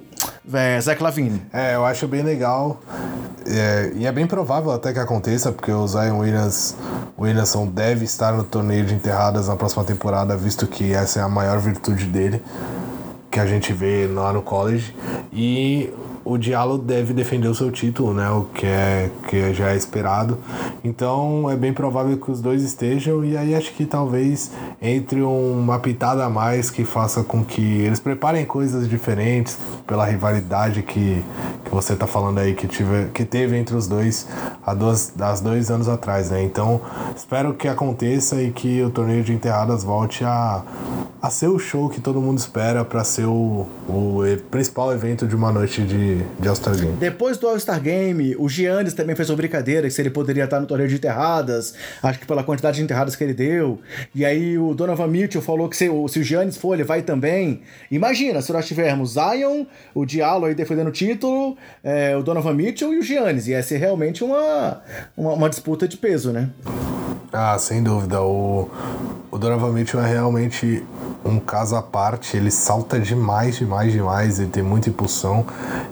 é, 0.52 0.80
Zach 0.82 1.02
Lavine. 1.04 1.42
É, 1.52 1.76
eu 1.76 1.86
acho 1.86 2.08
bem 2.08 2.24
legal. 2.24 2.82
É, 3.46 3.92
e 3.96 4.06
é 4.06 4.12
bem 4.12 4.26
provável 4.26 4.72
até 4.72 4.94
que 4.94 5.00
aconteça, 5.00 5.52
porque 5.52 5.72
o 5.72 5.86
Zion 5.86 6.20
Williams, 6.20 6.76
Williamson 7.20 7.68
deve 7.68 8.06
estar 8.06 8.32
no 8.34 8.44
torneio 8.44 8.86
de 8.86 8.94
enterradas 8.94 9.50
na 9.50 9.56
próxima 9.56 9.84
temporada, 9.84 10.38
visto 10.38 10.66
que 10.66 10.94
essa 10.94 11.20
é 11.20 11.24
a 11.24 11.28
maior 11.28 11.60
virtude 11.60 12.06
dele 12.06 12.42
que 13.34 13.40
a 13.40 13.48
gente 13.48 13.74
vê 13.74 14.06
lá 14.06 14.32
no 14.32 14.44
college. 14.44 14.94
E 15.34 15.92
o 16.26 16.38
Diallo 16.38 16.78
deve 16.78 17.14
defender 17.14 17.48
o 17.48 17.56
seu 17.56 17.70
título, 17.72 18.14
né? 18.14 18.30
O 18.30 18.46
que 18.54 18.66
é 18.66 19.10
que 19.28 19.54
já 19.54 19.72
é 19.72 19.76
esperado. 19.76 20.38
Então 20.84 21.50
é 21.50 21.56
bem 21.56 21.74
provável 21.74 22.18
que 22.18 22.32
os 22.32 22.42
dois 22.42 22.64
estejam 22.64 23.24
e 23.26 23.36
aí 23.36 23.54
acho 23.56 23.74
que 23.74 23.86
talvez 23.86 24.52
entre 24.82 25.22
uma 25.22 25.80
pitada 25.80 26.24
a 26.24 26.30
mais 26.30 26.70
que 26.70 26.86
faça 26.86 27.24
com 27.24 27.44
que 27.44 27.62
eles 27.62 28.00
preparem 28.00 28.46
coisas 28.46 28.88
diferentes 28.88 29.58
pela 29.86 30.06
rivalidade 30.06 30.82
que, 30.84 31.24
que 31.66 31.72
você 31.72 31.96
tá 31.96 32.08
falando 32.08 32.40
aí 32.40 32.54
que 32.54 32.68
tive 32.68 33.10
que 33.14 33.26
teve 33.26 33.58
entre 33.58 33.76
os 33.76 33.88
dois 33.88 34.28
há 34.66 34.74
dois, 34.74 35.14
há 35.20 35.34
dois 35.36 35.70
anos 35.70 35.90
atrás, 35.90 36.30
né? 36.30 36.44
Então 36.44 36.82
espero 37.16 37.54
que 37.54 37.68
aconteça 37.68 38.42
e 38.42 38.52
que 38.52 38.82
o 38.82 38.90
torneio 38.90 39.24
de 39.24 39.34
enterradas 39.34 39.84
volte 39.84 40.24
a, 40.24 40.64
a 41.22 41.30
ser 41.30 41.48
o 41.48 41.60
show 41.60 41.90
que 41.90 42.00
todo 42.00 42.22
mundo 42.22 42.38
espera 42.38 42.86
para 42.86 43.04
ser 43.04 43.26
o, 43.26 43.68
o 43.88 44.22
principal 44.50 44.92
evento 44.92 45.28
de 45.28 45.36
uma 45.36 45.52
noite 45.52 45.82
de 45.82 46.13
de, 46.40 46.48
All-Star 46.48 46.76
Game. 46.76 46.94
Depois 46.94 47.38
do 47.38 47.48
All-Star 47.48 47.82
Game, 47.82 48.36
o 48.38 48.48
Giannis 48.50 48.94
também 48.94 49.16
fez 49.16 49.30
uma 49.30 49.36
brincadeira 49.36 49.88
que 49.88 49.94
se 49.94 50.02
ele 50.02 50.10
poderia 50.10 50.44
estar 50.44 50.60
no 50.60 50.66
torneio 50.68 50.90
de 50.90 50.96
enterradas, 50.96 51.74
acho 52.02 52.20
que 52.20 52.26
pela 52.26 52.44
quantidade 52.44 52.78
de 52.78 52.84
enterradas 52.84 53.16
que 53.16 53.24
ele 53.24 53.34
deu. 53.34 53.80
E 54.14 54.26
aí 54.26 54.58
o 54.58 54.74
Donovan 54.74 55.08
Mitchell 55.08 55.42
falou 55.42 55.70
que 55.70 55.78
se, 55.78 55.86
se 56.10 56.20
o 56.20 56.24
Giannis 56.24 56.58
for, 56.58 56.74
ele 56.74 56.84
vai 56.84 57.02
também. 57.02 57.62
Imagina, 57.92 58.42
se 58.42 58.52
nós 58.52 58.68
tivermos 58.68 59.14
Zion, 59.14 59.66
o 59.94 60.06
Diallo 60.06 60.46
aí 60.46 60.56
defendendo 60.56 60.88
o 60.88 60.92
título, 60.92 61.58
é, 61.84 62.16
o 62.16 62.24
Donovan 62.24 62.54
Mitchell 62.54 62.94
e 62.94 63.00
o 63.00 63.02
Giannis. 63.02 63.48
Ia 63.48 63.62
ser 63.64 63.78
realmente 63.78 64.24
uma, 64.24 64.82
uma, 65.16 65.34
uma 65.34 65.50
disputa 65.50 65.88
de 65.88 65.98
peso, 65.98 66.32
né? 66.32 66.50
Ah, 67.36 67.58
sem 67.58 67.82
dúvida. 67.82 68.22
O, 68.22 68.70
o 69.32 69.40
Donovan 69.40 69.72
Mitchell 69.72 70.00
é 70.00 70.08
realmente 70.08 70.86
um 71.26 71.40
caso 71.40 71.76
à 71.76 71.82
parte. 71.82 72.38
Ele 72.38 72.52
salta 72.52 73.00
demais, 73.00 73.58
demais, 73.58 73.92
demais. 73.92 74.40
Ele 74.40 74.52
tem 74.52 74.62
muita 74.62 74.90
impulsão 74.90 75.44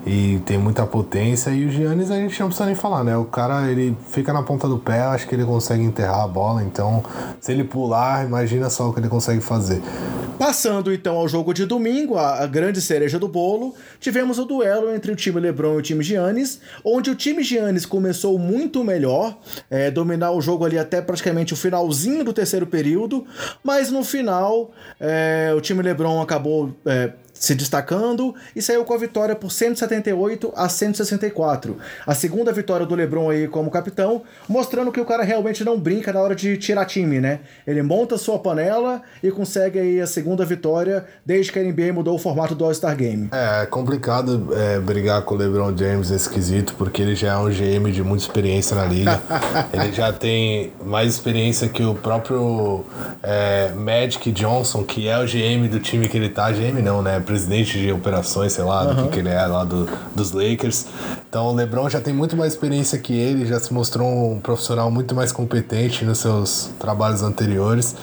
e 0.06 0.40
tem 0.46 0.60
muita 0.60 0.86
potência. 0.86 1.50
E 1.50 1.66
o 1.66 1.72
Giannis 1.72 2.12
a 2.12 2.16
gente 2.16 2.40
não 2.40 2.46
precisa 2.46 2.68
nem 2.68 2.76
falar, 2.76 3.04
né? 3.04 3.18
O 3.18 3.26
cara, 3.26 3.72
ele 3.72 3.98
fica 4.12 4.32
na 4.32 4.44
ponta 4.44 4.68
do 4.68 4.78
pé, 4.78 5.02
acho 5.02 5.28
que 5.28 5.34
ele 5.34 5.44
consegue 5.44 5.82
enterrar 5.82 6.22
a 6.22 6.28
bola. 6.28 6.62
Então, 6.62 7.04
se 7.40 7.52
ele 7.52 7.64
pular, 7.64 8.24
imagina 8.24 8.70
só 8.70 8.90
o 8.90 8.94
que 8.94 9.00
ele 9.00 9.10
consegue 9.10 9.42
fazer. 9.42 9.82
Passando 10.38 10.92
então 10.92 11.18
ao 11.18 11.28
jogo 11.28 11.54
de 11.54 11.68
domingo, 11.68 12.18
a, 12.18 12.42
a 12.42 12.48
grande 12.48 12.82
cereja 12.82 13.20
do 13.20 13.28
bolo, 13.28 13.76
tivemos 14.00 14.40
o 14.40 14.46
duelo 14.46 14.92
entre 14.92 15.12
o 15.12 15.16
time 15.16 15.40
LeBron 15.40 15.76
e 15.76 15.78
o 15.78 15.82
time 15.84 16.04
Giannis, 16.04 16.60
onde 16.84 17.12
o 17.12 17.16
time 17.16 17.44
Giannis 17.44 17.86
começou 17.86 18.40
muito 18.40 18.84
melhor, 18.84 19.38
é, 19.70 19.92
dominar 19.92 20.32
o 20.32 20.42
jogo 20.42 20.66
ali 20.66 20.80
até 20.80 21.00
praticamente 21.00 21.31
o 21.54 21.58
finalzinho 21.58 22.24
do 22.24 22.34
terceiro 22.34 22.68
período, 22.68 23.26
mas 23.64 23.92
no 23.92 24.04
final 24.04 24.72
é, 25.00 25.54
o 25.56 25.62
time 25.62 25.82
LeBron 25.82 26.22
acabou 26.22 26.76
é, 26.86 27.14
se 27.42 27.56
destacando 27.56 28.36
e 28.56 28.62
saiu 28.62 28.86
com 28.86 28.94
a 28.94 28.98
vitória 28.98 29.36
por 29.36 29.52
178 29.52 30.54
a 30.56 30.70
164. 30.70 31.76
A 32.06 32.14
segunda 32.14 32.54
vitória 32.54 32.86
do 32.86 32.94
LeBron 32.94 33.32
aí 33.32 33.48
como 33.48 33.72
capitão, 33.72 34.22
mostrando 34.48 34.92
que 34.92 35.02
o 35.02 35.06
cara 35.06 35.24
realmente 35.24 35.64
não 35.64 35.80
brinca 35.80 36.14
na 36.14 36.22
hora 36.22 36.36
de 36.36 36.56
tirar 36.58 36.86
time, 36.86 37.20
né? 37.20 37.40
Ele 37.66 37.82
monta 37.82 38.16
sua 38.16 38.38
panela 38.38 39.02
e 39.24 39.32
consegue 39.32 39.80
aí 39.80 40.00
a 40.00 40.06
segunda 40.06 40.46
vitória 40.46 41.04
desde 41.26 41.52
que 41.52 41.58
a 41.58 41.64
NBA 41.64 41.92
mudou 41.92 42.14
o 42.14 42.20
formato 42.20 42.54
do 42.54 42.64
All-Star 42.64 42.96
Game. 42.96 43.30
É, 43.32 43.64
é 43.64 43.66
complicado 43.66 44.50
é, 44.56 44.80
brigar 44.80 45.24
com 45.24 45.34
o 45.34 45.38
LeBron 45.40 45.76
James 45.76 46.12
nesse 46.12 46.30
quesito, 46.30 46.76
porque 46.76 47.02
ele 47.02 47.16
já 47.16 47.34
é 47.34 47.38
um 47.38 47.50
GM 47.50 47.92
de 47.92 48.04
muita 48.04 48.24
experiência 48.24 48.76
na 48.76 48.86
liga. 48.86 49.20
ele 49.74 49.92
já 49.92 50.14
tem 50.14 50.74
mais 50.86 51.10
experiência 51.10 51.68
que 51.68 51.84
o 51.84 51.96
próprio 51.96 52.86
é, 53.24 53.72
Magic 53.76 54.32
Johnson, 54.32 54.84
que 54.84 55.08
é 55.08 55.18
o 55.18 55.26
GM 55.26 55.68
do 55.68 55.80
time 55.80 56.08
que 56.08 56.16
ele 56.16 56.30
tá. 56.30 56.52
GM 56.52 56.84
não, 56.84 57.02
né? 57.02 57.20
Presidente 57.32 57.80
de 57.80 57.94
operações, 57.94 58.52
sei 58.52 58.66
lá, 58.66 58.84
uhum. 58.84 58.96
do 58.96 59.04
que, 59.04 59.10
que 59.12 59.20
ele 59.20 59.30
é 59.30 59.46
lá 59.46 59.64
do, 59.64 59.88
dos 60.14 60.34
Lakers. 60.34 60.86
Então 61.30 61.48
o 61.48 61.54
LeBron 61.54 61.90
já 61.90 62.02
tem 62.02 62.14
muito 62.14 62.36
mais 62.36 62.52
experiência 62.52 63.00
que 63.00 63.14
ele, 63.14 63.46
já 63.46 63.58
se 63.58 63.74
mostrou 63.74 64.34
um 64.34 64.42
profissional 64.42 64.92
muito 64.92 65.16
mais 65.16 65.32
competente 65.32 66.04
nos 66.04 66.18
seus 66.18 66.70
trabalhos 66.78 67.22
anteriores. 67.22 67.96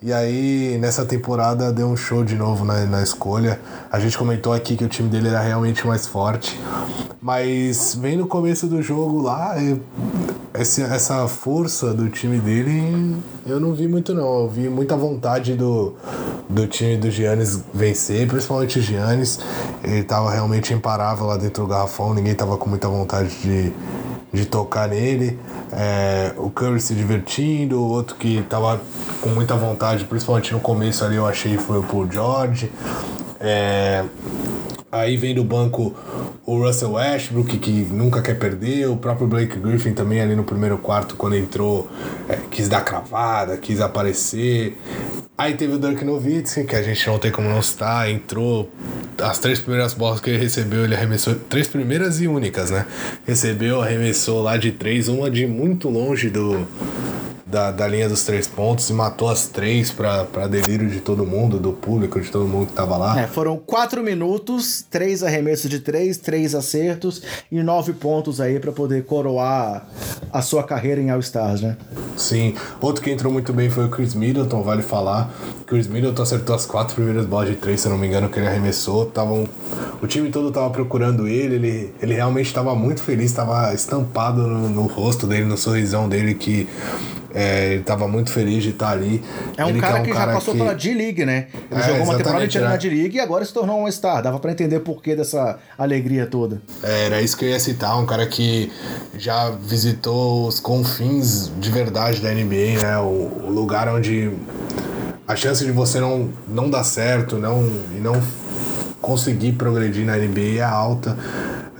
E 0.00 0.12
aí, 0.12 0.78
nessa 0.80 1.04
temporada, 1.04 1.72
deu 1.72 1.88
um 1.88 1.96
show 1.96 2.24
de 2.24 2.36
novo 2.36 2.64
na, 2.64 2.86
na 2.86 3.02
escolha. 3.02 3.60
A 3.90 3.98
gente 3.98 4.16
comentou 4.16 4.52
aqui 4.52 4.76
que 4.76 4.84
o 4.84 4.88
time 4.88 5.08
dele 5.08 5.28
era 5.28 5.40
realmente 5.40 5.84
mais 5.84 6.06
forte. 6.06 6.58
Mas 7.20 7.96
vem 8.00 8.16
no 8.16 8.26
começo 8.28 8.68
do 8.68 8.80
jogo 8.80 9.20
lá, 9.20 9.56
esse, 10.54 10.80
essa 10.80 11.26
força 11.26 11.92
do 11.92 12.08
time 12.08 12.38
dele 12.38 13.20
eu 13.46 13.58
não 13.58 13.72
vi 13.72 13.88
muito 13.88 14.14
não. 14.14 14.42
Eu 14.42 14.48
vi 14.48 14.68
muita 14.68 14.96
vontade 14.96 15.54
do, 15.54 15.94
do 16.48 16.66
time 16.66 16.96
do 16.96 17.10
Giannis 17.10 17.62
vencer, 17.72 18.26
principalmente 18.28 18.59
o 18.60 18.82
Giannis. 18.82 19.40
Ele 19.82 20.02
tava 20.02 20.30
realmente 20.30 20.72
imparável 20.72 21.26
lá 21.26 21.36
dentro 21.36 21.64
do 21.64 21.68
garrafão, 21.68 22.14
ninguém 22.14 22.34
tava 22.34 22.56
com 22.56 22.68
muita 22.68 22.88
vontade 22.88 23.28
de, 23.40 23.72
de 24.32 24.46
tocar 24.46 24.88
nele. 24.88 25.38
É, 25.72 26.32
o 26.36 26.50
Curry 26.50 26.80
se 26.80 26.94
divertindo, 26.94 27.80
o 27.80 27.88
outro 27.88 28.16
que 28.16 28.42
tava 28.48 28.80
com 29.20 29.30
muita 29.30 29.54
vontade, 29.54 30.04
principalmente 30.04 30.52
no 30.52 30.60
começo 30.60 31.04
ali, 31.04 31.16
eu 31.16 31.26
achei 31.26 31.56
foi 31.56 31.78
o 31.78 31.82
Paul 31.82 32.10
George. 32.10 32.70
É, 33.38 34.04
Aí 34.92 35.16
vem 35.16 35.34
do 35.34 35.44
banco 35.44 35.94
o 36.44 36.58
Russell 36.64 36.92
Westbrook, 36.92 37.58
que 37.58 37.70
nunca 37.70 38.20
quer 38.20 38.34
perder, 38.34 38.88
o 38.88 38.96
próprio 38.96 39.28
Blake 39.28 39.56
Griffin 39.58 39.92
também 39.92 40.20
ali 40.20 40.34
no 40.34 40.42
primeiro 40.42 40.78
quarto, 40.78 41.14
quando 41.14 41.36
entrou, 41.36 41.88
é, 42.28 42.36
quis 42.50 42.68
dar 42.68 42.80
cravada, 42.80 43.56
quis 43.56 43.80
aparecer. 43.80 44.76
Aí 45.38 45.54
teve 45.54 45.74
o 45.74 45.78
Dirk 45.78 46.04
Nowitzki, 46.04 46.64
que 46.64 46.76
a 46.76 46.82
gente 46.82 47.06
não 47.06 47.18
tem 47.18 47.30
como 47.30 47.48
não 47.48 47.62
citar, 47.62 48.10
entrou, 48.10 48.68
as 49.22 49.38
três 49.38 49.60
primeiras 49.60 49.94
bolas 49.94 50.20
que 50.20 50.28
ele 50.28 50.38
recebeu, 50.38 50.84
ele 50.84 50.94
arremessou, 50.94 51.34
três 51.34 51.68
primeiras 51.68 52.20
e 52.20 52.26
únicas, 52.26 52.70
né? 52.70 52.84
Recebeu, 53.24 53.80
arremessou 53.80 54.42
lá 54.42 54.56
de 54.56 54.72
três, 54.72 55.08
uma 55.08 55.30
de 55.30 55.46
muito 55.46 55.88
longe 55.88 56.28
do 56.28 56.66
da, 57.50 57.72
da 57.72 57.86
linha 57.88 58.08
dos 58.08 58.22
três 58.24 58.46
pontos 58.46 58.88
e 58.88 58.92
matou 58.92 59.28
as 59.28 59.46
três 59.46 59.90
para 59.90 60.46
delírio 60.46 60.88
de 60.88 61.00
todo 61.00 61.26
mundo, 61.26 61.58
do 61.58 61.72
público, 61.72 62.20
de 62.20 62.30
todo 62.30 62.46
mundo 62.46 62.68
que 62.68 62.72
tava 62.72 62.96
lá. 62.96 63.20
É, 63.20 63.26
foram 63.26 63.56
quatro 63.56 64.02
minutos, 64.02 64.84
três 64.88 65.22
arremessos 65.22 65.68
de 65.68 65.80
três, 65.80 66.16
três 66.16 66.54
acertos 66.54 67.22
e 67.50 67.62
nove 67.62 67.92
pontos 67.92 68.40
aí 68.40 68.60
para 68.60 68.72
poder 68.72 69.04
coroar 69.04 69.86
a 70.32 70.42
sua 70.42 70.62
carreira 70.62 71.00
em 71.00 71.10
All-Stars, 71.10 71.60
né? 71.60 71.76
Sim. 72.16 72.54
Outro 72.80 73.02
que 73.02 73.10
entrou 73.10 73.32
muito 73.32 73.52
bem 73.52 73.68
foi 73.68 73.86
o 73.86 73.88
Chris 73.88 74.14
Middleton, 74.14 74.62
vale 74.62 74.82
falar. 74.82 75.32
Chris 75.66 75.86
Middleton 75.86 76.22
acertou 76.22 76.54
as 76.54 76.66
quatro 76.66 76.94
primeiras 76.94 77.26
bolas 77.26 77.48
de 77.48 77.56
três, 77.56 77.80
se 77.80 77.88
eu 77.88 77.92
não 77.92 77.98
me 77.98 78.06
engano, 78.06 78.28
que 78.28 78.38
ele 78.38 78.46
arremessou. 78.46 79.06
Tavam, 79.06 79.48
o 80.00 80.06
time 80.06 80.30
todo 80.30 80.50
tava 80.52 80.70
procurando 80.70 81.26
ele, 81.26 81.56
ele, 81.56 81.94
ele 82.00 82.14
realmente 82.14 82.46
estava 82.46 82.74
muito 82.74 83.02
feliz, 83.02 83.26
estava 83.26 83.72
estampado 83.74 84.46
no, 84.46 84.68
no 84.68 84.82
rosto 84.86 85.26
dele, 85.26 85.44
no 85.44 85.56
sorrisão 85.56 86.08
dele 86.08 86.34
que 86.34 86.68
é, 87.34 87.74
ele 87.74 87.82
tava 87.82 88.08
muito 88.08 88.30
feliz 88.30 88.62
de 88.62 88.70
estar 88.70 88.90
ali. 88.90 89.22
É 89.56 89.64
um 89.64 89.68
ele 89.68 89.80
cara 89.80 89.94
que, 89.94 89.98
é 89.98 90.02
um 90.02 90.04
que 90.04 90.12
cara 90.12 90.32
já 90.32 90.38
passou 90.38 90.54
que... 90.54 90.60
pela 90.60 90.74
D-League, 90.74 91.24
né? 91.24 91.46
Ele 91.70 91.80
é, 91.80 91.84
jogou 91.84 92.04
uma 92.04 92.16
temporada 92.16 92.44
inteira 92.44 92.66
né? 92.66 92.72
na 92.72 92.78
D-League 92.78 93.16
e 93.16 93.20
agora 93.20 93.44
se 93.44 93.52
tornou 93.52 93.84
um 93.84 93.90
star. 93.90 94.22
Dava 94.22 94.38
para 94.38 94.52
entender 94.52 94.80
por 94.80 95.02
que 95.02 95.14
dessa 95.14 95.58
alegria 95.78 96.26
toda. 96.26 96.60
É, 96.82 97.06
era 97.06 97.20
isso 97.20 97.36
que 97.36 97.44
eu 97.44 97.48
ia 97.48 97.60
citar, 97.60 97.98
um 97.98 98.06
cara 98.06 98.26
que 98.26 98.70
já 99.16 99.50
visitou 99.50 100.46
os 100.46 100.60
confins 100.60 101.50
de 101.58 101.70
verdade 101.70 102.20
da 102.20 102.30
NBA, 102.32 102.82
né? 102.82 102.98
O, 102.98 103.46
o 103.46 103.50
lugar 103.50 103.88
onde 103.88 104.30
a 105.26 105.36
chance 105.36 105.64
de 105.64 105.70
você 105.70 106.00
não, 106.00 106.28
não 106.48 106.68
dar 106.68 106.82
certo 106.82 107.36
não, 107.36 107.64
e 107.96 108.00
não 108.00 108.20
conseguir 109.00 109.52
progredir 109.52 110.04
na 110.04 110.16
NBA 110.16 110.58
é 110.58 110.62
alta. 110.62 111.16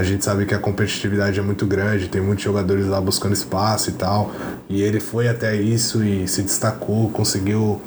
A 0.01 0.03
gente 0.03 0.25
sabe 0.25 0.47
que 0.47 0.55
a 0.55 0.59
competitividade 0.59 1.39
é 1.39 1.43
muito 1.43 1.67
grande, 1.67 2.09
tem 2.09 2.23
muitos 2.23 2.43
jogadores 2.43 2.87
lá 2.87 2.99
buscando 2.99 3.35
espaço 3.35 3.91
e 3.91 3.93
tal. 3.93 4.33
E 4.67 4.81
ele 4.81 4.99
foi 4.99 5.29
até 5.29 5.55
isso 5.55 6.03
e 6.03 6.27
se 6.27 6.41
destacou, 6.41 7.11
conseguiu 7.11 7.79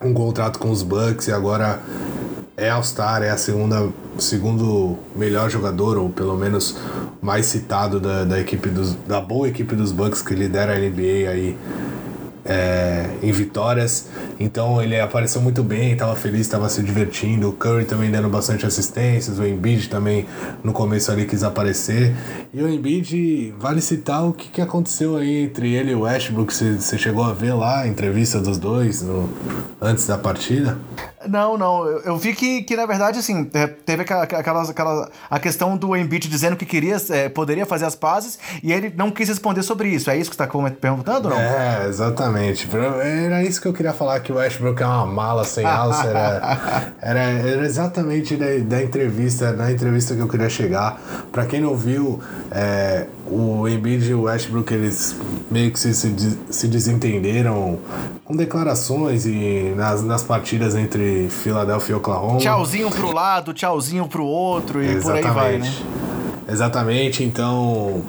um 0.00 0.14
contrato 0.14 0.60
com 0.60 0.70
os 0.70 0.84
Bucks 0.84 1.26
e 1.26 1.32
agora 1.32 1.80
é 2.56 2.70
All-Star, 2.70 3.24
é 3.24 3.30
a 3.30 3.36
segunda 3.36 3.88
segundo 4.20 4.96
melhor 5.16 5.50
jogador, 5.50 5.98
ou 5.98 6.10
pelo 6.10 6.36
menos 6.36 6.76
mais 7.20 7.46
citado 7.46 7.98
da, 7.98 8.22
da 8.22 8.38
equipe 8.38 8.68
dos, 8.68 8.94
da 8.94 9.20
boa 9.20 9.48
equipe 9.48 9.74
dos 9.74 9.90
Bucks 9.90 10.22
que 10.22 10.32
lidera 10.32 10.74
a 10.74 10.78
NBA 10.78 11.28
aí 11.28 11.58
é, 12.46 13.06
em 13.22 13.32
vitórias. 13.32 14.08
Então 14.38 14.82
ele 14.82 14.98
apareceu 14.98 15.40
muito 15.40 15.62
bem, 15.62 15.92
estava 15.92 16.14
feliz, 16.14 16.42
estava 16.42 16.68
se 16.68 16.82
divertindo. 16.82 17.48
O 17.48 17.52
Curry 17.52 17.84
também 17.84 18.10
dando 18.10 18.28
bastante 18.28 18.66
assistências, 18.66 19.38
o 19.38 19.46
Embiid 19.46 19.88
também 19.88 20.26
no 20.62 20.72
começo 20.72 21.10
ali 21.10 21.26
quis 21.26 21.42
aparecer. 21.42 22.14
E 22.52 22.62
o 22.62 22.68
Embiid, 22.68 23.54
vale 23.58 23.80
citar 23.80 24.26
o 24.26 24.32
que, 24.32 24.48
que 24.48 24.60
aconteceu 24.60 25.16
aí 25.16 25.44
entre 25.44 25.74
ele 25.74 25.92
e 25.92 25.94
o 25.94 26.02
Westbrook. 26.02 26.52
Você 26.52 26.98
chegou 26.98 27.24
a 27.24 27.32
ver 27.32 27.54
lá 27.54 27.82
a 27.82 27.88
entrevista 27.88 28.40
dos 28.40 28.58
dois 28.58 29.02
no, 29.02 29.28
antes 29.80 30.06
da 30.06 30.16
partida? 30.16 30.78
Não, 31.28 31.56
não. 31.56 31.86
Eu, 31.86 32.16
vi 32.16 32.34
que, 32.34 32.62
que, 32.62 32.76
na 32.76 32.86
verdade, 32.86 33.18
assim, 33.18 33.44
teve 33.44 34.02
aquela, 34.02 34.22
aquela, 34.24 34.62
aquela 34.62 35.10
a 35.30 35.38
questão 35.38 35.76
do 35.76 35.96
Embiid 35.96 36.28
dizendo 36.28 36.56
que 36.56 36.66
queria, 36.66 36.96
é, 37.10 37.28
poderia 37.28 37.66
fazer 37.66 37.84
as 37.84 37.94
pazes 37.94 38.38
e 38.62 38.72
ele 38.72 38.92
não 38.96 39.10
quis 39.10 39.28
responder 39.28 39.62
sobre 39.62 39.88
isso. 39.88 40.10
É 40.10 40.16
isso 40.16 40.30
que 40.30 40.36
você 40.36 40.42
está 40.42 40.70
perguntando, 40.80 41.28
não? 41.28 41.38
É, 41.38 41.86
exatamente. 41.88 42.68
Era 42.74 43.42
isso 43.42 43.60
que 43.60 43.68
eu 43.68 43.72
queria 43.72 43.92
falar, 43.92 44.20
que 44.20 44.32
o 44.32 44.36
Westbrook 44.36 44.82
é 44.82 44.86
uma 44.86 45.06
mala 45.06 45.44
sem 45.44 45.64
alça. 45.64 46.06
Era, 46.06 46.92
era, 47.00 47.20
era 47.20 47.64
exatamente 47.64 48.36
da, 48.36 48.46
da, 48.62 48.82
entrevista, 48.82 49.52
na 49.52 49.70
entrevista 49.70 50.14
que 50.14 50.20
eu 50.20 50.28
queria 50.28 50.48
chegar. 50.48 51.00
Para 51.32 51.46
quem 51.46 51.60
não 51.60 51.76
viu, 51.76 52.20
é, 52.50 53.06
o 53.26 53.66
Embiid 53.68 54.10
e 54.10 54.14
o 54.14 54.22
Westbrook, 54.22 54.72
eles 54.72 55.16
meio 55.50 55.70
que 55.72 55.78
se, 55.78 55.94
se, 55.94 56.38
se 56.50 56.68
desentenderam 56.68 57.78
com 58.24 58.36
declarações 58.36 59.24
e 59.24 59.72
nas, 59.76 60.02
nas 60.02 60.22
partidas 60.22 60.74
entre 60.74 61.15
Filadélfia 61.28 61.92
e 61.92 61.96
Oklahoma. 61.96 62.38
Tchauzinho 62.38 62.90
pro 62.90 63.12
lado, 63.12 63.52
tchauzinho 63.52 64.06
pro 64.06 64.24
outro 64.24 64.82
e 64.82 64.86
Exatamente. 64.86 65.22
por 65.22 65.28
aí 65.28 65.34
vai, 65.34 65.58
né? 65.58 65.72
Exatamente, 66.48 67.24
então 67.24 68.04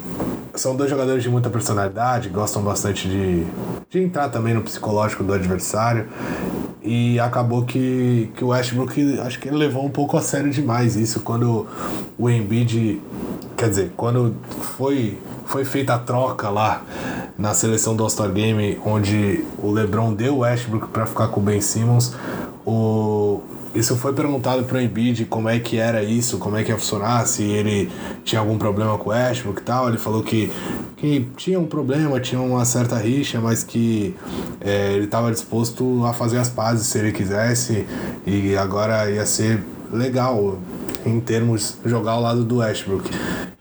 são 0.58 0.76
dois 0.76 0.90
jogadores 0.90 1.24
de 1.24 1.30
muita 1.30 1.50
personalidade, 1.50 2.30
gostam 2.30 2.62
bastante 2.62 3.08
de, 3.08 3.46
de 3.90 4.04
entrar 4.04 4.30
também 4.30 4.54
no 4.54 4.62
psicológico 4.62 5.24
do 5.24 5.34
adversário. 5.34 6.08
E 6.82 7.20
acabou 7.20 7.66
que, 7.66 8.32
que 8.36 8.44
o 8.44 8.48
Westbrook, 8.48 9.20
acho 9.20 9.40
que 9.40 9.50
ele 9.50 9.58
levou 9.58 9.86
um 9.86 9.90
pouco 9.90 10.16
a 10.16 10.22
sério 10.22 10.50
demais 10.50 10.96
isso 10.96 11.20
quando 11.20 11.68
o 12.18 12.30
Embiid, 12.30 13.02
quer 13.58 13.70
dizer, 13.70 13.92
quando 13.98 14.36
foi, 14.78 15.18
foi 15.46 15.66
feita 15.66 15.96
a 15.96 16.00
troca 16.00 16.50
lá 16.50 16.82
na 17.38 17.54
seleção 17.54 17.96
do 17.96 18.04
All-Star 18.04 18.32
Game, 18.32 18.80
onde 18.86 19.44
o 19.62 19.70
LeBron 19.70 20.14
deu 20.14 20.36
o 20.36 20.40
Westbrook 20.40 20.88
para 20.88 21.06
ficar 21.06 21.28
com 21.28 21.42
o 21.42 21.44
Ben 21.44 21.60
Simmons, 21.60 22.16
o 22.68 23.42
isso 23.74 23.96
foi 23.96 24.12
perguntado 24.12 24.64
pro 24.64 24.82
Embiid 24.82 25.26
como 25.26 25.48
é 25.48 25.60
que 25.60 25.78
era 25.78 26.04
isso, 26.04 26.40
como 26.40 26.58
é 26.58 26.64
que 26.64 26.72
ia 26.72 26.78
funcionar, 26.78 27.28
se 27.28 27.44
ele 27.44 27.92
tinha 28.24 28.42
algum 28.42 28.58
problema 28.58 28.98
com 28.98 29.12
o 29.12 29.14
Westbrook 29.14 29.62
e 29.62 29.64
tal. 29.64 29.88
Ele 29.88 30.00
falou 30.00 30.24
que, 30.24 30.52
que 30.96 31.28
tinha 31.38 31.60
um 31.60 31.68
problema, 31.68 32.20
tinha 32.20 32.42
uma 32.42 32.66
certa 32.66 32.98
rixa, 32.98 33.40
mas 33.40 33.64
que 33.64 34.16
é, 34.60 34.94
ele 34.94 35.06
estava 35.06 35.32
disposto 35.32 36.04
a 36.06 36.12
fazer 36.12 36.40
as 36.40 36.50
pazes 36.50 36.88
se 36.88 36.98
ele 36.98 37.12
quisesse 37.12 37.86
e 38.26 38.58
agora 38.58 39.10
ia 39.12 39.26
ser 39.28 39.64
legal 39.94 40.58
em 41.06 41.20
termos 41.20 41.78
jogar 41.86 42.14
ao 42.14 42.22
lado 42.22 42.44
do 42.44 42.58
Westbrook. 42.58 43.10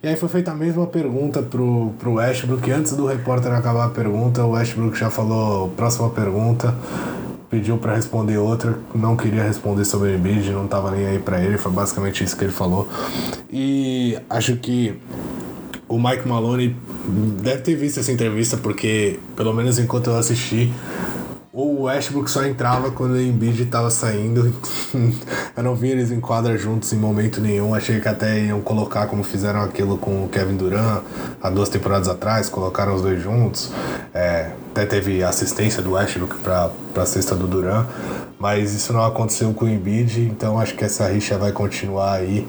E 0.03 0.09
aí 0.09 0.17
foi 0.17 0.29
feita 0.31 0.53
a 0.53 0.55
mesma 0.55 0.87
pergunta 0.87 1.43
pro, 1.43 1.93
pro 1.99 2.15
Westbrook. 2.15 2.71
Antes 2.71 2.93
do 2.93 3.07
repórter 3.07 3.53
acabar 3.53 3.85
a 3.85 3.91
pergunta, 3.91 4.43
o 4.45 4.53
Westbrook 4.53 4.99
já 4.99 5.11
falou 5.11 5.69
próxima 5.77 6.09
pergunta 6.09 6.75
pediu 7.51 7.79
para 7.79 7.95
responder 7.95 8.39
outra, 8.39 8.79
não 8.95 9.17
queria 9.17 9.43
responder 9.43 9.85
sobre 9.85 10.11
o 10.11 10.15
Embiid, 10.15 10.51
não 10.51 10.67
tava 10.67 10.91
nem 10.91 11.07
aí 11.07 11.19
para 11.19 11.41
ele, 11.41 11.57
foi 11.59 11.73
basicamente 11.73 12.25
isso 12.25 12.37
que 12.37 12.45
ele 12.45 12.53
falou. 12.53 12.89
E 13.51 14.19
acho 14.29 14.57
que 14.57 14.95
o 15.89 15.99
Mike 15.99 16.27
Maloney 16.27 16.75
deve 17.43 17.63
ter 17.63 17.77
visto 17.77 18.01
essa 18.01 18.11
entrevista 18.11 18.57
porque, 18.57 19.21
pelo 19.37 19.53
menos 19.53 19.79
enquanto 19.79 20.11
eu 20.11 20.17
assisti, 20.17 20.73
o 21.59 21.85
Westbrook 21.85 22.31
só 22.31 22.45
entrava 22.45 22.91
quando 22.91 23.13
o 23.13 23.21
Embiid 23.21 23.63
estava 23.63 23.89
saindo. 23.89 24.55
eu 25.57 25.63
não 25.63 25.75
vi 25.75 25.89
eles 25.89 26.11
em 26.11 26.21
quadra 26.21 26.55
juntos 26.59 26.93
em 26.93 26.99
momento 26.99 27.41
nenhum. 27.41 27.75
Achei 27.75 27.99
que 27.99 28.07
até 28.07 28.39
iam 28.41 28.61
colocar 28.61 29.07
como 29.07 29.25
fizeram 29.25 29.63
aquilo 29.63 29.97
com 29.97 30.27
o 30.27 30.29
Kevin 30.29 30.55
Durant 30.55 31.03
há 31.43 31.49
duas 31.49 31.71
temporadas 31.71 32.09
atrás, 32.09 32.51
colocaram 32.51 32.95
os 32.95 33.01
dois 33.01 33.23
juntos. 33.23 33.73
É, 34.13 34.51
até 34.73 34.85
teve 34.85 35.25
assistência 35.25 35.81
do 35.81 35.93
Westbrook 35.93 36.37
para 36.41 36.71
a 36.95 37.07
cesta 37.07 37.35
do 37.35 37.47
Durant, 37.47 37.87
mas 38.39 38.75
isso 38.75 38.93
não 38.93 39.03
aconteceu 39.03 39.55
com 39.55 39.65
o 39.65 39.69
Embiid, 39.69 40.29
então 40.31 40.61
acho 40.61 40.75
que 40.75 40.85
essa 40.85 41.09
rixa 41.09 41.39
vai 41.39 41.53
continuar 41.53 42.17
aí. 42.17 42.47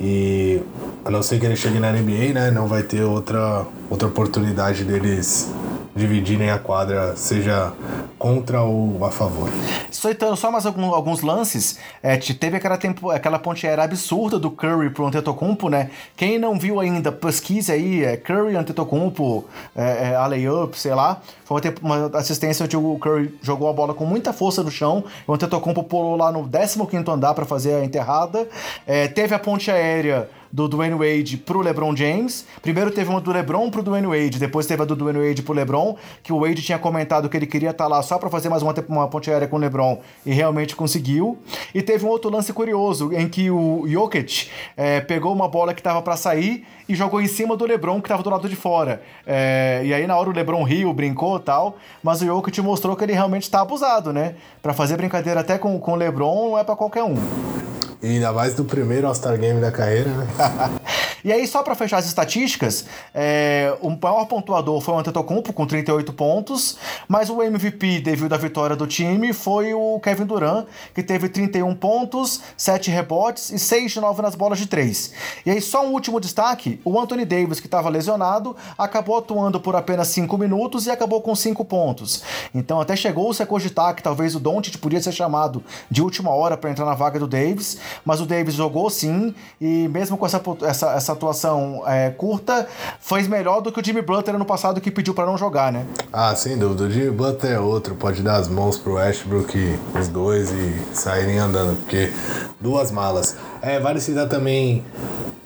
E 0.00 0.60
a 1.04 1.10
não 1.12 1.22
ser 1.22 1.38
que 1.38 1.46
ele 1.46 1.54
chegue 1.54 1.78
na 1.78 1.92
NBA, 1.92 2.32
né, 2.34 2.50
não 2.50 2.66
vai 2.66 2.82
ter 2.82 3.02
outra, 3.02 3.64
outra 3.88 4.08
oportunidade 4.08 4.82
deles 4.82 5.48
dividirem 5.94 6.50
a 6.50 6.58
quadra, 6.58 7.14
seja 7.16 7.72
contra 8.18 8.62
ou 8.62 9.04
a 9.04 9.10
favor. 9.10 9.50
Citando 9.90 10.36
só 10.36 10.50
mais 10.50 10.64
algum, 10.64 10.94
alguns 10.94 11.22
lances, 11.22 11.78
é, 12.02 12.16
teve 12.16 12.56
aquela, 12.56 12.78
tempo, 12.78 13.10
aquela 13.10 13.38
ponte 13.38 13.66
aérea 13.66 13.84
absurda 13.84 14.38
do 14.38 14.50
Curry 14.50 14.90
pro 14.90 15.06
Antetokounmpo, 15.06 15.68
né? 15.68 15.90
Quem 16.16 16.38
não 16.38 16.58
viu 16.58 16.80
ainda, 16.80 17.12
pesquise 17.12 17.70
aí, 17.70 18.04
é 18.04 18.16
Curry, 18.16 18.56
Antetokounmpo, 18.56 19.44
é, 19.76 20.10
é, 20.10 20.14
alley-up, 20.16 20.78
sei 20.78 20.94
lá. 20.94 21.20
Foi 21.44 21.60
uma, 21.82 22.06
uma 22.06 22.18
assistência 22.18 22.64
onde 22.64 22.76
o 22.76 22.98
Curry 22.98 23.38
jogou 23.42 23.68
a 23.68 23.72
bola 23.72 23.92
com 23.92 24.06
muita 24.06 24.32
força 24.32 24.62
no 24.62 24.70
chão, 24.70 25.04
o 25.26 25.34
Antetokounmpo 25.34 25.84
pulou 25.84 26.16
lá 26.16 26.32
no 26.32 26.48
15º 26.48 27.08
andar 27.08 27.34
para 27.34 27.44
fazer 27.44 27.74
a 27.74 27.84
enterrada. 27.84 28.48
É, 28.86 29.08
teve 29.08 29.34
a 29.34 29.38
ponte 29.38 29.70
aérea 29.70 30.28
do 30.52 30.68
Dwayne 30.68 30.94
Wade 30.94 31.38
pro 31.38 31.60
LeBron 31.60 31.96
James. 31.96 32.44
Primeiro 32.60 32.90
teve 32.90 33.08
uma 33.08 33.20
do 33.20 33.32
LeBron 33.32 33.70
pro 33.70 33.82
Dwayne 33.82 34.06
Wade, 34.06 34.38
depois 34.38 34.66
teve 34.66 34.82
a 34.82 34.84
do 34.84 34.94
Dwayne 34.94 35.26
Wade 35.26 35.42
pro 35.42 35.54
LeBron, 35.54 35.96
que 36.22 36.32
o 36.32 36.40
Wade 36.40 36.62
tinha 36.62 36.78
comentado 36.78 37.28
que 37.28 37.36
ele 37.36 37.46
queria 37.46 37.70
estar 37.70 37.84
tá 37.84 37.88
lá 37.88 38.02
só 38.02 38.18
para 38.18 38.28
fazer 38.28 38.48
mais 38.48 38.62
uma, 38.62 38.74
uma 38.88 39.08
ponte 39.08 39.30
aérea 39.30 39.48
com 39.48 39.56
o 39.56 39.58
LeBron 39.58 40.00
e 40.26 40.32
realmente 40.32 40.76
conseguiu. 40.76 41.38
E 41.74 41.80
teve 41.80 42.04
um 42.04 42.08
outro 42.08 42.30
lance 42.30 42.52
curioso 42.52 43.12
em 43.12 43.28
que 43.28 43.50
o 43.50 43.84
Jokic 43.86 44.48
é, 44.76 45.00
pegou 45.00 45.32
uma 45.32 45.48
bola 45.48 45.72
que 45.72 45.80
estava 45.80 46.02
para 46.02 46.16
sair 46.16 46.66
e 46.88 46.94
jogou 46.94 47.20
em 47.20 47.26
cima 47.26 47.56
do 47.56 47.64
LeBron 47.64 48.00
que 48.00 48.06
estava 48.06 48.22
do 48.22 48.28
lado 48.28 48.48
de 48.48 48.56
fora. 48.56 49.02
É, 49.26 49.80
e 49.84 49.94
aí 49.94 50.06
na 50.06 50.16
hora 50.16 50.28
o 50.28 50.32
LeBron 50.32 50.62
riu, 50.62 50.92
brincou 50.92 51.38
tal, 51.40 51.76
mas 52.02 52.20
o 52.20 52.26
Jokic 52.26 52.60
mostrou 52.60 52.94
que 52.94 53.04
ele 53.04 53.12
realmente 53.12 53.44
está 53.44 53.60
abusado, 53.60 54.12
né? 54.12 54.34
Para 54.60 54.74
fazer 54.74 54.96
brincadeira 54.96 55.40
até 55.40 55.56
com, 55.56 55.78
com 55.78 55.92
o 55.92 55.96
LeBron 55.96 56.50
não 56.50 56.58
é 56.58 56.64
para 56.64 56.76
qualquer 56.76 57.02
um. 57.02 57.61
E 58.02 58.08
ainda 58.08 58.32
mais 58.32 58.54
do 58.54 58.64
primeiro 58.64 59.06
All-Star 59.06 59.38
Game 59.38 59.60
da 59.60 59.70
carreira, 59.70 60.10
né? 60.10 60.26
e 61.22 61.32
aí, 61.32 61.46
só 61.46 61.62
para 61.62 61.76
fechar 61.76 61.98
as 61.98 62.06
estatísticas, 62.06 62.84
é, 63.14 63.76
o 63.80 63.90
maior 63.90 64.24
pontuador 64.26 64.80
foi 64.80 64.94
o 64.94 64.98
Antetokounmpo 64.98 65.52
com 65.52 65.64
38 65.64 66.12
pontos, 66.12 66.76
mas 67.06 67.30
o 67.30 67.40
MVP 67.40 68.00
devido 68.00 68.32
à 68.32 68.36
vitória 68.36 68.74
do 68.74 68.88
time 68.88 69.32
foi 69.32 69.72
o 69.72 70.00
Kevin 70.00 70.26
Durant, 70.26 70.66
que 70.92 71.00
teve 71.00 71.28
31 71.28 71.76
pontos, 71.76 72.40
7 72.56 72.90
rebotes 72.90 73.50
e 73.50 73.58
6 73.58 73.92
de 73.92 74.00
9 74.00 74.20
nas 74.20 74.34
bolas 74.34 74.58
de 74.58 74.66
3. 74.66 75.12
E 75.46 75.50
aí, 75.52 75.60
só 75.60 75.86
um 75.86 75.92
último 75.92 76.18
destaque, 76.18 76.80
o 76.84 76.98
Anthony 76.98 77.24
Davis, 77.24 77.60
que 77.60 77.68
estava 77.68 77.88
lesionado, 77.88 78.56
acabou 78.76 79.16
atuando 79.16 79.60
por 79.60 79.76
apenas 79.76 80.08
5 80.08 80.36
minutos 80.36 80.86
e 80.86 80.90
acabou 80.90 81.22
com 81.22 81.36
5 81.36 81.64
pontos. 81.64 82.24
Então 82.52 82.80
até 82.80 82.96
chegou-se 82.96 83.40
a 83.40 83.46
cogitar 83.46 83.94
que 83.94 84.02
talvez 84.02 84.34
o 84.34 84.40
Doncic 84.40 84.76
podia 84.78 85.00
ser 85.00 85.12
chamado 85.12 85.62
de 85.88 86.02
última 86.02 86.30
hora 86.30 86.56
para 86.56 86.68
entrar 86.68 86.84
na 86.84 86.94
vaga 86.94 87.20
do 87.20 87.28
Davis, 87.28 87.78
mas 88.04 88.20
o 88.20 88.26
Davis 88.26 88.54
jogou 88.54 88.88
sim, 88.90 89.34
e 89.60 89.88
mesmo 89.88 90.16
com 90.16 90.26
essa, 90.26 90.40
essa, 90.62 90.92
essa 90.92 91.12
atuação 91.12 91.82
é, 91.86 92.10
curta, 92.10 92.66
foi 93.00 93.22
melhor 93.22 93.60
do 93.60 93.72
que 93.72 93.80
o 93.80 93.84
Jimmy 93.84 94.02
Butler 94.02 94.38
no 94.38 94.44
passado 94.44 94.80
que 94.80 94.90
pediu 94.90 95.14
para 95.14 95.26
não 95.26 95.38
jogar, 95.38 95.72
né? 95.72 95.86
Ah, 96.12 96.34
sem 96.34 96.58
dúvida. 96.58 96.84
O 96.84 96.90
Jimmy 96.90 97.10
Butler 97.10 97.52
é 97.52 97.60
outro, 97.60 97.94
pode 97.94 98.22
dar 98.22 98.36
as 98.36 98.48
mãos 98.48 98.78
pro 98.78 98.94
Westbrook, 98.94 99.78
os 99.98 100.08
dois, 100.08 100.50
e 100.50 100.82
saírem 100.92 101.38
andando, 101.38 101.76
porque 101.76 102.12
duas 102.60 102.90
malas. 102.90 103.36
É, 103.62 103.78
vale 103.78 104.00
citar 104.00 104.28
também 104.28 104.84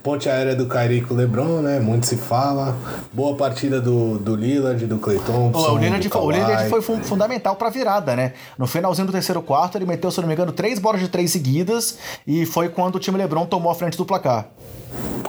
ponte 0.06 0.28
aérea 0.28 0.54
do 0.54 0.66
Kyrie 0.66 1.00
com 1.00 1.14
o 1.14 1.16
LeBron, 1.16 1.60
né? 1.60 1.80
Muito 1.80 2.06
se 2.06 2.16
fala. 2.16 2.76
Boa 3.12 3.36
partida 3.36 3.80
do, 3.80 4.16
do 4.18 4.36
Lillard, 4.36 4.86
do 4.86 4.98
Clay 4.98 5.18
Thompson. 5.18 5.72
O 5.72 5.78
Lillard, 5.78 6.08
o 6.14 6.30
Lillard 6.30 6.70
foi 6.70 6.80
fundamental 6.80 7.56
pra 7.56 7.68
virada, 7.70 8.14
né? 8.14 8.32
No 8.56 8.68
finalzinho 8.68 9.08
do 9.08 9.12
terceiro 9.12 9.42
quarto, 9.42 9.76
ele 9.76 9.84
meteu, 9.84 10.08
se 10.12 10.20
não 10.20 10.28
me 10.28 10.34
engano, 10.34 10.52
três 10.52 10.78
bolas 10.78 11.00
de 11.00 11.08
três 11.08 11.32
seguidas 11.32 11.98
e 12.24 12.46
foi 12.46 12.68
quando 12.68 12.94
o 12.94 12.98
time 13.00 13.18
LeBron 13.18 13.46
tomou 13.46 13.72
a 13.72 13.74
frente 13.74 13.98
do 13.98 14.04
placar. 14.04 14.46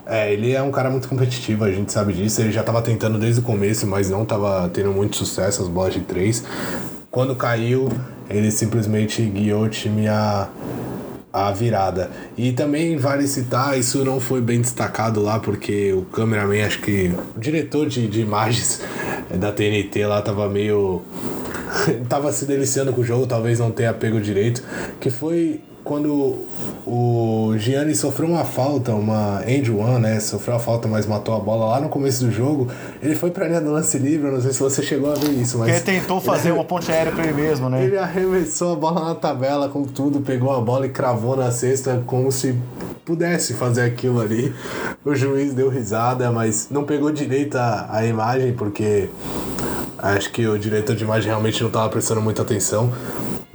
É, 0.05 0.31
ele 0.31 0.53
é 0.53 0.61
um 0.61 0.69
cara 0.69 0.91
muito 0.91 1.09
competitivo, 1.09 1.63
a 1.63 1.71
gente 1.71 1.91
sabe 1.91 2.13
disso. 2.13 2.39
Ele 2.39 2.51
já 2.51 2.61
tava 2.61 2.79
tentando 2.79 3.17
desde 3.17 3.39
o 3.39 3.43
começo, 3.43 3.87
mas 3.87 4.11
não 4.11 4.23
tava 4.25 4.69
tendo 4.69 4.91
muito 4.91 5.17
sucesso 5.17 5.63
as 5.63 5.67
bolas 5.67 5.95
de 5.95 6.01
três. 6.01 6.43
Quando 7.09 7.35
caiu, 7.35 7.89
ele 8.29 8.51
simplesmente 8.51 9.23
guiou 9.23 9.63
o 9.63 9.69
time 9.69 10.07
a 10.07 10.47
a 11.31 11.51
virada. 11.51 12.09
E 12.37 12.51
também 12.51 12.97
vale 12.97 13.27
citar, 13.27 13.77
isso 13.77 14.03
não 14.03 14.19
foi 14.19 14.41
bem 14.41 14.61
destacado 14.61 15.21
lá, 15.21 15.39
porque 15.39 15.93
o 15.93 16.03
cameraman, 16.03 16.63
acho 16.63 16.81
que 16.81 17.11
o 17.35 17.39
diretor 17.39 17.87
de, 17.87 18.07
de 18.07 18.21
imagens 18.21 18.81
da 19.35 19.51
TNT 19.51 20.05
lá 20.05 20.21
tava 20.21 20.49
meio. 20.49 21.01
tava 22.07 22.31
se 22.31 22.45
deliciando 22.45 22.93
com 22.93 23.01
o 23.01 23.03
jogo, 23.03 23.27
talvez 23.27 23.59
não 23.59 23.71
tenha 23.71 23.93
pego 23.93 24.19
direito. 24.19 24.63
Que 24.99 25.09
foi 25.09 25.61
quando 25.87 26.39
o 26.85 27.55
Gianni 27.57 27.95
sofreu 27.95 28.27
uma 28.27 28.43
falta, 28.43 28.93
uma 28.93 29.41
end 29.47 29.71
one, 29.71 29.99
né? 29.99 30.19
Sofreu 30.19 30.57
a 30.57 30.59
falta, 30.59 30.87
mas 30.87 31.05
matou 31.05 31.33
a 31.33 31.39
bola 31.39 31.65
lá 31.65 31.79
no 31.79 31.87
começo 31.87 32.25
do 32.25 32.31
jogo. 32.31 32.67
Ele 33.01 33.15
foi 33.15 33.31
pra 33.31 33.47
linha 33.47 33.61
do 33.61 33.71
lance 33.71 33.97
livre, 33.97 34.29
não 34.29 34.41
sei 34.41 34.51
se 34.51 34.59
você 34.59 34.83
chegou 34.83 35.11
a 35.11 35.15
ver 35.15 35.31
isso, 35.31 35.57
mas. 35.57 35.69
Ele 35.69 35.79
tentou 35.79 36.19
fazer 36.19 36.51
uma 36.53 36.65
ponte 36.65 36.91
aérea 36.91 37.11
pra 37.11 37.23
ele 37.23 37.33
mesmo, 37.33 37.69
né? 37.69 37.83
Ele 37.85 37.97
arremessou 37.97 38.73
a 38.73 38.75
bola 38.75 39.05
na 39.05 39.15
tabela 39.15 39.69
com 39.69 39.85
tudo, 39.85 40.19
pegou 40.19 40.53
a 40.53 40.59
bola 40.59 40.85
e 40.85 40.89
cravou 40.89 41.37
na 41.37 41.51
cesta 41.51 42.03
como 42.05 42.31
se 42.31 42.53
pudesse 43.05 43.53
fazer 43.53 43.83
aquilo 43.83 44.19
ali. 44.19 44.53
O 45.05 45.15
juiz 45.15 45.53
deu 45.53 45.69
risada, 45.69 46.29
mas 46.31 46.67
não 46.69 46.83
pegou 46.83 47.11
direito 47.11 47.55
a, 47.55 47.87
a 47.89 48.05
imagem, 48.05 48.51
porque 48.51 49.09
acho 49.97 50.31
que 50.31 50.45
o 50.45 50.59
diretor 50.59 50.95
de 50.95 51.05
imagem 51.05 51.29
realmente 51.29 51.61
não 51.61 51.69
estava 51.69 51.87
prestando 51.87 52.21
muita 52.21 52.41
atenção. 52.41 52.91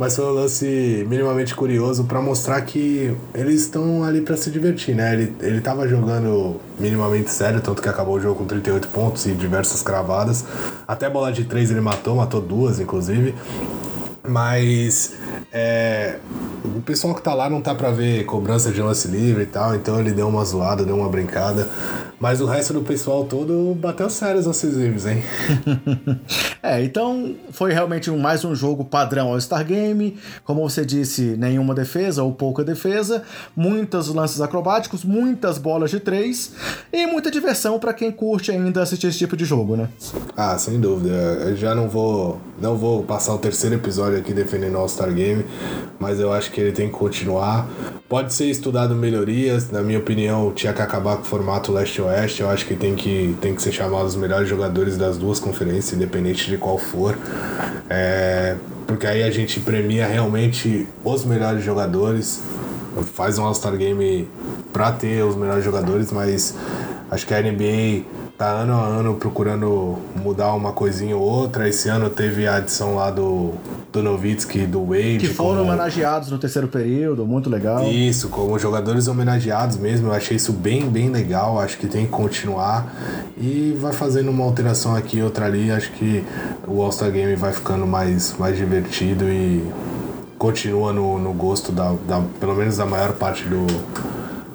Mas 0.03 0.17
foi 0.17 0.25
um 0.25 0.33
lance 0.33 1.07
minimamente 1.09 1.55
curioso 1.55 2.03
para 2.03 2.21
mostrar 2.21 2.61
que 2.63 3.17
eles 3.33 3.61
estão 3.61 4.03
ali 4.03 4.21
para 4.21 4.37
se 4.37 4.51
divertir, 4.51 4.97
né? 4.97 5.13
Ele, 5.13 5.33
ele 5.41 5.61
tava 5.61 5.87
jogando 5.87 6.61
minimamente 6.77 7.31
sério, 7.31 7.61
tanto 7.61 7.81
que 7.81 7.89
acabou 7.89 8.17
o 8.17 8.21
jogo 8.21 8.41
com 8.41 8.45
38 8.45 8.89
pontos 8.89 9.27
e 9.27 9.31
diversas 9.31 9.81
cravadas. 9.81 10.45
Até 10.89 11.09
bola 11.09 11.31
de 11.31 11.45
três 11.45 11.71
ele 11.71 11.81
matou, 11.81 12.17
matou 12.17 12.41
duas 12.41 12.81
inclusive. 12.81 13.33
Mas 14.27 15.15
é, 15.53 16.19
o 16.65 16.81
pessoal 16.83 17.15
que 17.15 17.23
tá 17.23 17.35
lá 17.35 17.49
não 17.49 17.61
tá 17.61 17.75
pra 17.75 17.91
ver 17.91 18.25
cobrança 18.25 18.71
de 18.71 18.81
lance 18.81 19.09
livre 19.09 19.45
e 19.45 19.47
tal, 19.47 19.75
então 19.75 19.99
ele 19.99 20.13
deu 20.13 20.29
uma 20.29 20.45
zoada, 20.45 20.85
deu 20.85 20.97
uma 20.97 21.09
brincada. 21.09 21.69
Mas 22.23 22.41
o 22.41 22.47
resto 22.47 22.73
do 22.73 22.83
pessoal 22.83 23.25
todo 23.25 23.75
bateu 23.75 24.09
sérios 24.09 24.47
lances 24.47 24.77
livres, 24.77 25.07
hein? 25.07 25.25
é, 26.63 26.85
então 26.85 27.35
foi 27.51 27.73
realmente 27.73 28.13
mais 28.13 28.45
um 28.45 28.55
jogo 28.55 28.85
padrão 28.85 29.33
All-Star 29.33 29.65
Game. 29.65 30.17
Como 30.45 30.63
você 30.63 30.85
disse, 30.85 31.37
nenhuma 31.37 31.75
defesa 31.75 32.23
ou 32.23 32.33
pouca 32.33 32.63
defesa, 32.63 33.25
muitos 33.57 34.07
lances 34.07 34.41
acrobáticos, 34.41 35.05
muitas 35.05 35.59
bolas 35.59 35.91
de 35.91 35.99
três 35.99 36.53
e 36.93 37.07
muita 37.07 37.29
diversão 37.29 37.81
para 37.81 37.93
quem 37.93 38.13
curte 38.13 38.53
ainda 38.53 38.83
assistir 38.83 39.09
esse 39.09 39.19
tipo 39.19 39.37
de 39.37 39.45
jogo, 39.45 39.75
né? 39.75 39.89
Ah, 40.37 40.57
sem 40.57 40.79
dúvida. 40.79 41.13
Eu 41.13 41.57
já 41.57 41.75
não 41.75 41.89
vou, 41.89 42.41
não 42.61 42.77
vou 42.77 43.03
passar 43.03 43.35
o 43.35 43.39
terceiro 43.39 43.75
episódio 43.75 44.19
aqui 44.19 44.33
defendendo 44.33 44.75
o 44.75 44.79
All-Star 44.79 45.13
Game, 45.13 45.32
mas 45.99 46.21
eu 46.21 46.33
acho 46.33 46.51
que 46.51 46.61
ele 46.61 46.73
tem 46.73 46.89
que 46.89 46.95
continuar. 46.95 47.69
Pode 48.09 48.33
ser 48.35 48.47
estudado 48.47 48.95
melhorias, 48.95 49.71
na 49.71 49.83
minha 49.83 49.99
opinião, 49.99 50.53
tinha 50.53 50.73
que 50.73 50.83
acabar 50.83 51.17
com 51.17 51.23
o 51.23 51.25
formato 51.25 51.73
leste-oeste 51.73 52.03
Oeste, 52.13 52.43
eu 52.43 52.51
acho 52.51 52.67
que 52.67 52.75
tem 52.75 52.95
que, 52.95 53.37
tem 53.41 53.55
que 53.55 53.63
ser 53.63 53.73
chamado 53.73 54.05
os 54.05 54.17
melhores 54.17 54.49
jogadores 54.49 54.97
das 54.97 55.17
duas 55.17 55.39
conferências, 55.39 55.93
independente 55.93 56.49
de 56.49 56.57
qual 56.57 56.79
for. 56.79 57.17
É, 57.89 58.57
porque 58.87 59.07
aí 59.07 59.23
a 59.23 59.31
gente 59.31 59.61
premia 59.61 60.07
realmente 60.07 60.87
os 61.05 61.25
melhores 61.25 61.65
jogadores. 61.65 62.43
Faz 63.15 63.39
um 63.39 63.45
All-Star 63.45 63.77
Game 63.77 64.29
pra 64.73 64.93
ter 64.93 65.25
os 65.25 65.35
melhores 65.35 65.65
jogadores, 65.65 66.13
mas 66.13 66.55
acho 67.11 67.27
que 67.27 67.33
a 67.33 67.41
NBA 67.41 68.05
tá 68.37 68.47
ano 68.49 68.75
a 68.75 68.85
ano 68.85 69.15
procurando 69.15 69.99
mudar 70.17 70.53
uma 70.55 70.73
coisinha 70.73 71.17
ou 71.17 71.23
outra. 71.23 71.69
Esse 71.69 71.89
ano 71.89 72.11
teve 72.11 72.47
a 72.47 72.57
adição 72.57 72.97
lá 72.97 73.11
do, 73.11 73.53
do 73.93 74.03
Novitsky 74.03 74.67
do 74.67 74.85
Wade. 74.87 75.19
Que 75.19 75.29
foram 75.29 75.61
como... 75.61 75.71
homenageados 75.71 76.31
no 76.31 76.39
terceiro 76.39 76.69
período, 76.69 77.25
muito 77.25 77.49
legal. 77.49 77.85
Isso, 77.91 78.29
como 78.29 78.59
jogadores 78.59 79.07
homenageados 79.09 79.77
mesmo. 79.77 80.09
Eu 80.09 80.13
achei 80.13 80.37
isso 80.37 80.53
bem, 80.53 80.89
bem 80.89 81.11
legal. 81.11 81.61
Acho 81.61 81.79
que 81.79 81.87
tem 81.87 82.07
que 82.07 82.13
continuar. 82.13 82.93
E 83.37 83.77
vai 83.81 83.93
fazendo 83.93 84.31
uma 84.31 84.45
alteração 84.45 84.95
aqui 84.97 85.19
e 85.19 85.23
outra 85.23 85.47
ali. 85.47 85.71
Acho 85.71 85.93
que 85.93 86.25
o 86.67 86.83
All-Star 86.83 87.11
Game 87.11 87.35
vai 87.37 87.53
ficando 87.53 87.87
mais, 87.87 88.37
mais 88.39 88.57
divertido 88.57 89.25
e 89.29 89.65
continua 90.39 90.93
no, 90.93 91.21
no 91.21 91.33
gosto 91.33 91.71
da, 91.71 91.95
da, 92.09 92.21
pelo 92.41 92.57
menos 92.57 92.77
da 92.77 92.85
maior 92.85 93.13
parte 93.13 93.45
do, 93.45 93.65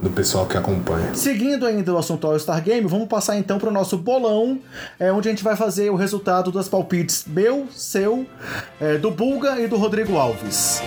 do 0.07 0.13
pessoal 0.13 0.45
que 0.45 0.57
acompanha. 0.57 1.13
Seguindo 1.13 1.65
ainda 1.65 1.93
o 1.93 1.97
assunto 1.97 2.25
All-Star 2.27 2.63
Game, 2.63 2.87
vamos 2.87 3.07
passar 3.07 3.37
então 3.37 3.59
para 3.59 3.69
o 3.69 3.71
nosso 3.71 3.97
bolão, 3.97 4.59
é, 4.99 5.11
onde 5.11 5.27
a 5.27 5.31
gente 5.31 5.43
vai 5.43 5.55
fazer 5.55 5.89
o 5.89 5.95
resultado 5.95 6.51
das 6.51 6.69
palpites 6.69 7.25
meu, 7.27 7.67
seu, 7.71 8.25
é, 8.79 8.97
do 8.97 9.11
Bulga 9.11 9.59
e 9.59 9.67
do 9.67 9.77
Rodrigo 9.77 10.17
Alves. 10.17 10.81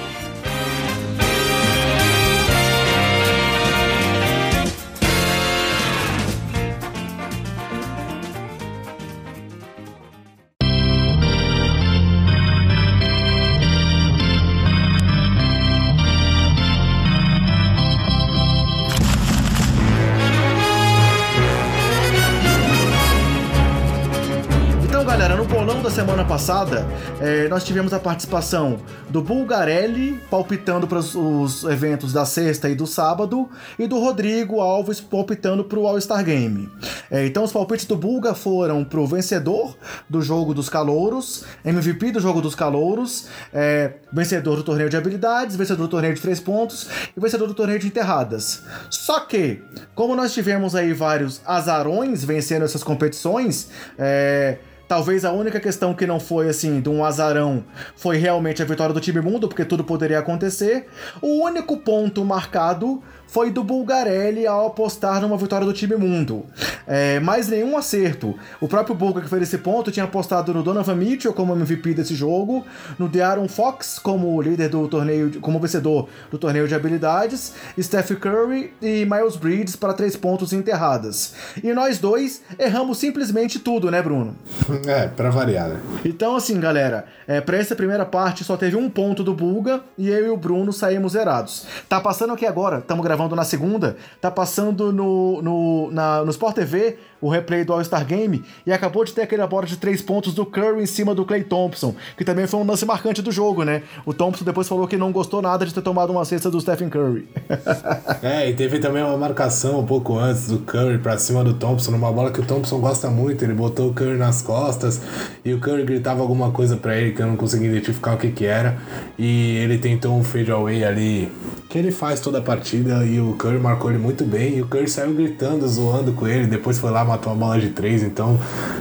Passada, 26.30 26.86
é, 27.20 27.48
nós 27.48 27.64
tivemos 27.64 27.92
a 27.92 27.98
participação 27.98 28.78
do 29.08 29.20
Bulgarelli 29.20 30.20
palpitando 30.30 30.86
para 30.86 31.00
os 31.00 31.64
eventos 31.64 32.12
da 32.12 32.24
sexta 32.24 32.68
e 32.68 32.74
do 32.76 32.86
sábado, 32.86 33.48
e 33.76 33.88
do 33.88 33.98
Rodrigo 33.98 34.60
Alves 34.60 35.00
palpitando 35.00 35.64
para 35.64 35.76
o 35.76 35.88
All-Star 35.88 36.24
Game. 36.24 36.70
É, 37.10 37.26
então, 37.26 37.42
os 37.42 37.50
palpites 37.50 37.84
do 37.84 37.96
Bulga 37.96 38.32
foram 38.32 38.84
para 38.84 39.00
o 39.00 39.08
vencedor 39.08 39.76
do 40.08 40.22
jogo 40.22 40.54
dos 40.54 40.68
calouros, 40.68 41.44
MVP 41.64 42.12
do 42.12 42.20
jogo 42.20 42.40
dos 42.40 42.54
calouros, 42.54 43.26
é, 43.52 43.94
vencedor 44.12 44.54
do 44.54 44.62
torneio 44.62 44.88
de 44.88 44.96
habilidades, 44.96 45.56
vencedor 45.56 45.82
do 45.82 45.88
torneio 45.88 46.14
de 46.14 46.20
três 46.20 46.38
pontos 46.38 46.86
e 47.16 47.18
vencedor 47.18 47.48
do 47.48 47.54
torneio 47.54 47.80
de 47.80 47.88
enterradas. 47.88 48.62
Só 48.88 49.18
que, 49.18 49.64
como 49.96 50.14
nós 50.14 50.32
tivemos 50.32 50.76
aí 50.76 50.92
vários 50.92 51.40
azarões 51.44 52.22
vencendo 52.22 52.64
essas 52.64 52.84
competições, 52.84 53.68
é, 53.98 54.58
Talvez 54.90 55.24
a 55.24 55.30
única 55.30 55.60
questão 55.60 55.94
que 55.94 56.04
não 56.04 56.18
foi 56.18 56.48
assim 56.48 56.80
de 56.80 56.88
um 56.88 57.04
azarão 57.04 57.62
foi 57.94 58.16
realmente 58.16 58.60
a 58.60 58.64
vitória 58.64 58.92
do 58.92 59.00
time 59.00 59.20
mundo, 59.20 59.46
porque 59.46 59.64
tudo 59.64 59.84
poderia 59.84 60.18
acontecer. 60.18 60.88
O 61.22 61.44
único 61.44 61.76
ponto 61.76 62.24
marcado 62.24 63.00
foi 63.30 63.50
do 63.50 63.62
Bulgarelli 63.62 64.44
ao 64.46 64.66
apostar 64.66 65.20
numa 65.20 65.36
vitória 65.36 65.64
do 65.64 65.72
time 65.72 65.94
mundo. 65.94 66.44
É, 66.86 67.20
mais 67.20 67.46
nenhum 67.46 67.76
acerto. 67.76 68.36
O 68.60 68.66
próprio 68.66 68.94
Bulga 68.94 69.20
que 69.20 69.28
fez 69.28 69.42
esse 69.42 69.58
ponto 69.58 69.92
tinha 69.92 70.04
apostado 70.04 70.52
no 70.52 70.64
Donovan 70.64 70.96
Mitchell 70.96 71.32
como 71.32 71.54
MVP 71.54 71.94
desse 71.94 72.14
jogo, 72.14 72.66
no 72.98 73.08
De'Aaron 73.08 73.46
Fox 73.46 74.00
como 74.00 74.42
líder 74.42 74.68
do 74.68 74.88
torneio, 74.88 75.40
como 75.40 75.60
vencedor 75.60 76.08
do 76.28 76.38
torneio 76.38 76.66
de 76.66 76.74
habilidades, 76.74 77.54
Steph 77.80 78.10
Curry 78.18 78.72
e 78.82 79.06
Miles 79.06 79.36
Bridges 79.36 79.76
para 79.76 79.94
três 79.94 80.16
pontos 80.16 80.52
enterradas. 80.52 81.34
E 81.62 81.72
nós 81.72 81.98
dois 81.98 82.42
erramos 82.58 82.98
simplesmente 82.98 83.60
tudo, 83.60 83.90
né, 83.90 84.02
Bruno? 84.02 84.36
É, 84.90 85.06
para 85.06 85.30
variar, 85.30 85.68
né? 85.68 85.80
Então, 86.04 86.34
assim, 86.34 86.58
galera, 86.58 87.04
é, 87.28 87.40
para 87.40 87.58
essa 87.58 87.76
primeira 87.76 88.04
parte 88.04 88.42
só 88.42 88.56
teve 88.56 88.76
um 88.76 88.88
ponto 88.88 89.22
do 89.22 89.34
Bulga 89.34 89.82
e 89.96 90.08
eu 90.08 90.26
e 90.26 90.30
o 90.30 90.36
Bruno 90.36 90.72
saímos 90.72 91.12
zerados. 91.12 91.66
Tá 91.88 92.00
passando 92.00 92.32
aqui 92.32 92.46
agora, 92.46 92.78
estamos 92.78 93.04
gravando 93.04 93.19
gravando 93.20 93.36
na 93.36 93.44
segunda, 93.44 93.96
tá 94.20 94.30
passando 94.30 94.92
no, 94.92 95.42
no, 95.42 95.90
na, 95.90 96.24
no 96.24 96.30
Sport 96.30 96.54
TV 96.54 96.96
o 97.20 97.28
replay 97.28 97.64
do 97.64 97.72
All-Star 97.74 98.04
Game 98.06 98.42
e 98.66 98.72
acabou 98.72 99.04
de 99.04 99.12
ter 99.12 99.22
aquele 99.22 99.46
bola 99.46 99.66
de 99.66 99.76
três 99.76 100.00
pontos 100.00 100.32
do 100.32 100.46
Curry 100.46 100.82
em 100.82 100.86
cima 100.86 101.14
do 101.14 101.24
Clay 101.24 101.44
Thompson, 101.44 101.94
que 102.16 102.24
também 102.24 102.46
foi 102.46 102.60
um 102.60 102.66
lance 102.66 102.86
marcante 102.86 103.20
do 103.20 103.30
jogo, 103.30 103.62
né? 103.62 103.82
O 104.06 104.14
Thompson 104.14 104.44
depois 104.44 104.66
falou 104.66 104.88
que 104.88 104.96
não 104.96 105.12
gostou 105.12 105.42
nada 105.42 105.66
de 105.66 105.74
ter 105.74 105.82
tomado 105.82 106.10
uma 106.10 106.24
cesta 106.24 106.50
do 106.50 106.58
Stephen 106.60 106.88
Curry. 106.88 107.28
é, 108.22 108.48
e 108.48 108.54
teve 108.54 108.78
também 108.78 109.02
uma 109.02 109.18
marcação 109.18 109.80
um 109.80 109.86
pouco 109.86 110.18
antes 110.18 110.48
do 110.48 110.60
Curry 110.60 110.98
pra 110.98 111.18
cima 111.18 111.44
do 111.44 111.54
Thompson, 111.54 111.90
numa 111.90 112.10
bola 112.10 112.30
que 112.30 112.40
o 112.40 112.44
Thompson 112.44 112.78
gosta 112.80 113.10
muito, 113.10 113.44
ele 113.44 113.52
botou 113.52 113.90
o 113.90 113.92
Curry 113.94 114.16
nas 114.16 114.40
costas 114.40 115.00
e 115.44 115.52
o 115.52 115.60
Curry 115.60 115.84
gritava 115.84 116.22
alguma 116.22 116.50
coisa 116.50 116.76
para 116.76 116.96
ele 116.96 117.12
que 117.12 117.20
eu 117.20 117.26
não 117.26 117.36
consegui 117.36 117.66
identificar 117.66 118.14
o 118.14 118.16
que 118.16 118.30
que 118.30 118.46
era 118.46 118.78
e 119.18 119.56
ele 119.58 119.76
tentou 119.76 120.16
um 120.16 120.24
fade 120.24 120.50
away 120.50 120.84
ali 120.84 121.30
que 121.70 121.78
ele 121.78 121.92
faz 121.92 122.20
toda 122.20 122.38
a 122.38 122.42
partida 122.42 123.04
e 123.10 123.20
o 123.20 123.34
Curry 123.34 123.58
marcou 123.58 123.90
ele 123.90 123.98
muito 123.98 124.24
bem 124.24 124.58
e 124.58 124.62
o 124.62 124.66
Curry 124.66 124.88
saiu 124.88 125.12
gritando, 125.12 125.66
zoando 125.66 126.12
com 126.12 126.26
ele, 126.26 126.46
depois 126.46 126.78
foi 126.78 126.90
lá 126.90 127.04
matou 127.04 127.32
a 127.32 127.36
bola 127.36 127.58
de 127.58 127.70
três, 127.70 128.02
então 128.02 128.38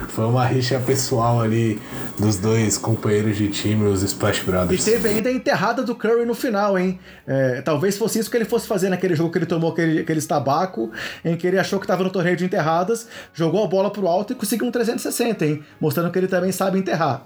foi 0.10 0.26
uma 0.26 0.46
rixa 0.46 0.80
pessoal 0.80 1.42
ali 1.42 1.80
dos 2.20 2.38
dois 2.38 2.78
companheiros 2.78 3.38
de 3.38 3.48
time, 3.48 3.86
os 3.86 4.04
Splash 4.04 4.44
Brothers. 4.44 4.86
E 4.86 4.92
teve 4.92 5.08
ainda 5.08 5.30
a 5.30 5.32
enterrada 5.32 5.82
do 5.82 5.96
Curry 5.96 6.26
no 6.26 6.36
final, 6.36 6.78
hein? 6.78 7.00
É, 7.26 7.62
talvez 7.62 7.98
fosse 7.98 8.20
isso 8.20 8.30
que 8.30 8.38
ele 8.38 8.46
fosse 8.46 8.68
fazer 8.68 8.90
naquele 8.90 9.16
jogo 9.16 9.32
que 9.32 9.38
ele 9.38 9.46
tomou 9.46 9.72
aquele, 9.72 10.00
aquele 10.00 10.22
tabaco, 10.22 10.92
em 11.24 11.36
que 11.38 11.48
ele 11.48 11.58
achou 11.58 11.80
que 11.80 11.86
estava 11.86 12.04
no 12.04 12.10
torneio 12.10 12.36
de 12.36 12.46
enterradas, 12.46 13.08
jogou 13.34 13.64
a 13.64 13.68
bola 13.68 13.90
pro 13.90 14.08
alto 14.08 14.34
e 14.34 14.36
conseguiu 14.36 14.68
um 14.68 14.72
360, 14.72 15.46
hein? 15.46 15.64
Mostrando 15.80 16.12
que 16.12 16.20
ele 16.20 16.28
também 16.28 16.52
sabe 16.52 16.78
enterrar. 16.78 17.26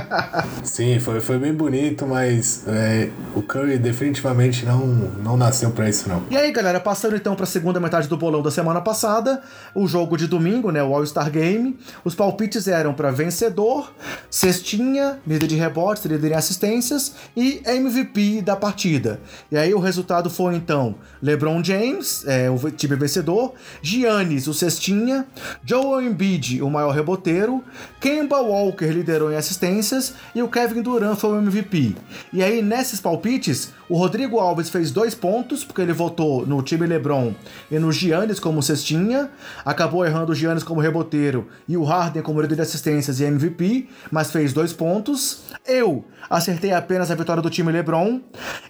Sim, 0.64 0.98
foi, 0.98 1.20
foi 1.20 1.38
bem 1.38 1.52
bonito, 1.52 2.06
mas 2.06 2.64
é, 2.66 3.10
o 3.34 3.42
Curry 3.42 3.78
definitivamente 3.78 4.64
não, 4.64 4.86
não 4.86 5.36
nasceu 5.36 5.70
para 5.70 5.88
isso, 5.88 6.08
não. 6.08 6.22
E 6.32 6.36
aí, 6.38 6.50
galera, 6.50 6.80
passando 6.80 7.14
então 7.14 7.34
para 7.34 7.44
a 7.44 7.46
segunda 7.46 7.78
metade 7.78 8.08
do 8.08 8.16
bolão 8.16 8.40
da 8.40 8.50
semana 8.50 8.80
passada, 8.80 9.42
o 9.74 9.86
jogo 9.86 10.16
de 10.16 10.26
domingo, 10.26 10.70
né, 10.70 10.82
o 10.82 10.94
All-Star 10.94 11.30
Game, 11.30 11.78
os 12.02 12.14
palpites 12.14 12.66
eram 12.66 12.94
para 12.94 13.10
vencedor, 13.10 13.92
cestinha, 14.30 15.20
líder 15.26 15.46
de 15.46 15.56
rebotes, 15.56 16.06
líder 16.06 16.30
em 16.30 16.34
assistências 16.34 17.14
e 17.36 17.60
MVP 17.66 18.40
da 18.40 18.56
partida. 18.56 19.20
E 19.50 19.58
aí 19.58 19.74
o 19.74 19.78
resultado 19.78 20.30
foi 20.30 20.54
então 20.54 20.94
LeBron 21.22 21.62
James, 21.62 22.24
é, 22.26 22.48
o 22.48 22.58
time 22.70 22.96
vencedor, 22.96 23.52
Giannis, 23.82 24.46
o 24.46 24.54
cestinha, 24.54 25.26
Joel 25.62 26.00
Embiid, 26.00 26.62
o 26.62 26.70
maior 26.70 26.94
reboteiro, 26.94 27.62
Kemba 28.00 28.40
Walker 28.40 28.86
liderou 28.86 29.30
em 29.30 29.36
assistências 29.36 30.14
e 30.34 30.42
o 30.42 30.48
Kevin 30.48 30.80
Durant 30.80 31.18
foi 31.18 31.32
o 31.32 31.42
MVP. 31.42 31.94
E 32.32 32.42
aí 32.42 32.62
nesses 32.62 33.00
palpites, 33.00 33.70
o 33.86 33.98
Rodrigo 33.98 34.38
Alves 34.38 34.70
fez 34.70 34.90
dois 34.90 35.14
pontos, 35.14 35.62
porque 35.62 35.82
ele 35.82 35.92
votou 35.92 36.21
no 36.46 36.62
time 36.62 36.86
LeBron 36.86 37.34
e 37.70 37.78
no 37.78 37.92
Giannis 37.92 38.40
como 38.40 38.62
cestinha, 38.62 39.30
acabou 39.64 40.04
errando 40.04 40.32
o 40.32 40.34
Giannis 40.34 40.62
como 40.62 40.80
reboteiro 40.80 41.48
e 41.68 41.76
o 41.76 41.84
Harden 41.84 42.22
como 42.22 42.40
líder 42.40 42.56
de 42.56 42.62
assistências 42.62 43.20
e 43.20 43.24
MVP, 43.24 43.88
mas 44.10 44.30
fez 44.30 44.52
dois 44.52 44.72
pontos. 44.72 45.42
Eu 45.66 46.04
acertei 46.30 46.72
apenas 46.72 47.10
a 47.10 47.14
vitória 47.14 47.42
do 47.42 47.50
time 47.50 47.70
LeBron 47.70 48.20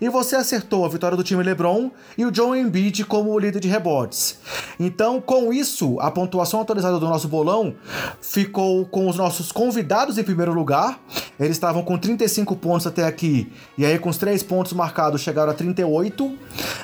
e 0.00 0.09
você 0.09 0.36
acertou 0.36 0.84
a 0.84 0.88
vitória 0.88 1.16
do 1.16 1.22
time 1.22 1.42
LeBron 1.42 1.90
e 2.16 2.24
o 2.24 2.30
John 2.30 2.55
Embiid 2.55 3.05
como 3.05 3.38
líder 3.38 3.61
de 3.61 3.68
rebotes. 3.68 4.38
Então, 4.78 5.20
com 5.20 5.53
isso, 5.53 5.98
a 6.00 6.11
pontuação 6.11 6.61
atualizada 6.61 6.98
do 6.98 7.07
nosso 7.07 7.28
bolão 7.28 7.74
ficou 8.20 8.84
com 8.86 9.09
os 9.09 9.16
nossos 9.16 9.53
convidados 9.53 10.18
em 10.18 10.24
primeiro 10.24 10.53
lugar. 10.53 11.00
Eles 11.38 11.53
estavam 11.53 11.82
com 11.82 11.96
35 11.96 12.57
pontos 12.57 12.86
até 12.86 13.05
aqui 13.05 13.53
e 13.76 13.84
aí 13.84 13.98
com 13.98 14.09
os 14.09 14.16
três 14.16 14.42
pontos 14.42 14.72
marcados 14.72 15.20
chegaram 15.20 15.50
a 15.50 15.55
38. 15.55 16.38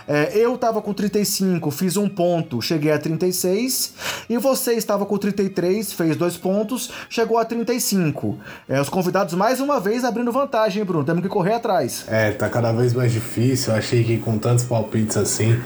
É, 0.06 0.36
eu 0.36 0.47
estava 0.54 0.80
com 0.82 0.92
35, 0.92 1.70
fiz 1.70 1.96
um 1.96 2.08
ponto, 2.08 2.60
cheguei 2.60 2.92
a 2.92 2.98
36 2.98 3.94
e 4.28 4.38
você 4.38 4.74
estava 4.74 5.06
com 5.06 5.16
33, 5.16 5.92
fez 5.92 6.16
dois 6.16 6.36
pontos, 6.36 6.90
chegou 7.08 7.38
a 7.38 7.44
35. 7.44 8.38
É, 8.68 8.80
os 8.80 8.88
convidados 8.88 9.34
mais 9.34 9.60
uma 9.60 9.80
vez 9.80 10.04
abrindo 10.04 10.30
vantagem, 10.32 10.80
hein, 10.80 10.86
Bruno? 10.86 11.04
Temos 11.04 11.22
que 11.22 11.28
correr 11.28 11.54
atrás. 11.54 12.04
É, 12.08 12.30
tá 12.30 12.48
cada 12.48 12.72
vez 12.72 12.92
mais 12.92 13.12
difícil. 13.12 13.72
Eu 13.72 13.78
achei 13.78 14.04
que 14.04 14.18
com 14.18 14.38
tantos 14.38 14.64
palpites 14.64 15.16
assim 15.16 15.58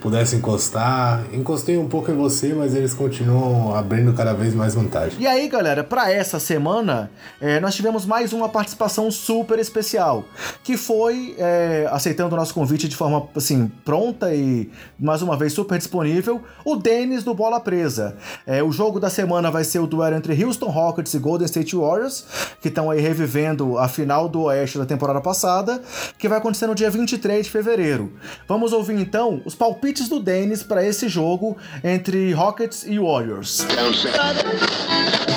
pudesse 0.00 0.36
encostar. 0.36 1.24
Encostei 1.32 1.76
um 1.76 1.88
pouco 1.88 2.10
em 2.10 2.16
você, 2.16 2.54
mas 2.54 2.74
eles 2.74 2.94
continuam 2.94 3.74
abrindo 3.74 4.12
cada 4.12 4.32
vez 4.32 4.54
mais 4.54 4.74
vantagem. 4.74 5.20
E 5.20 5.26
aí, 5.26 5.48
galera, 5.48 5.84
para 5.84 6.10
essa 6.10 6.38
semana, 6.38 7.10
é, 7.40 7.60
nós 7.60 7.74
tivemos 7.74 8.04
mais 8.06 8.32
uma 8.32 8.48
participação 8.48 9.10
super 9.10 9.58
especial, 9.58 10.24
que 10.62 10.76
foi 10.76 11.34
é, 11.38 11.88
aceitando 11.90 12.34
o 12.34 12.38
nosso 12.38 12.54
convite 12.54 12.88
de 12.88 12.96
forma 12.96 13.28
assim 13.36 13.70
pronta 13.84 14.29
e 14.34 14.70
mais 14.98 15.22
uma 15.22 15.36
vez 15.36 15.52
super 15.52 15.78
disponível, 15.78 16.42
o 16.64 16.76
Denis 16.76 17.24
do 17.24 17.34
Bola 17.34 17.60
Presa. 17.60 18.16
É, 18.46 18.62
o 18.62 18.72
jogo 18.72 19.00
da 19.00 19.10
semana 19.10 19.50
vai 19.50 19.64
ser 19.64 19.78
o 19.78 19.86
duelo 19.86 20.16
entre 20.16 20.44
Houston 20.44 20.68
Rockets 20.68 21.14
e 21.14 21.18
Golden 21.18 21.46
State 21.46 21.76
Warriors, 21.76 22.24
que 22.60 22.68
estão 22.68 22.90
aí 22.90 23.00
revivendo 23.00 23.78
a 23.78 23.88
final 23.88 24.28
do 24.28 24.42
Oeste 24.42 24.78
da 24.78 24.86
temporada 24.86 25.20
passada, 25.20 25.82
que 26.18 26.28
vai 26.28 26.38
acontecer 26.38 26.66
no 26.66 26.74
dia 26.74 26.90
23 26.90 27.44
de 27.44 27.50
fevereiro. 27.50 28.12
Vamos 28.46 28.72
ouvir 28.72 28.98
então 28.98 29.40
os 29.44 29.54
palpites 29.54 30.08
do 30.08 30.20
Denis 30.20 30.62
para 30.62 30.84
esse 30.84 31.08
jogo 31.08 31.56
entre 31.82 32.32
Rockets 32.32 32.84
e 32.86 32.98
Warriors. 32.98 33.66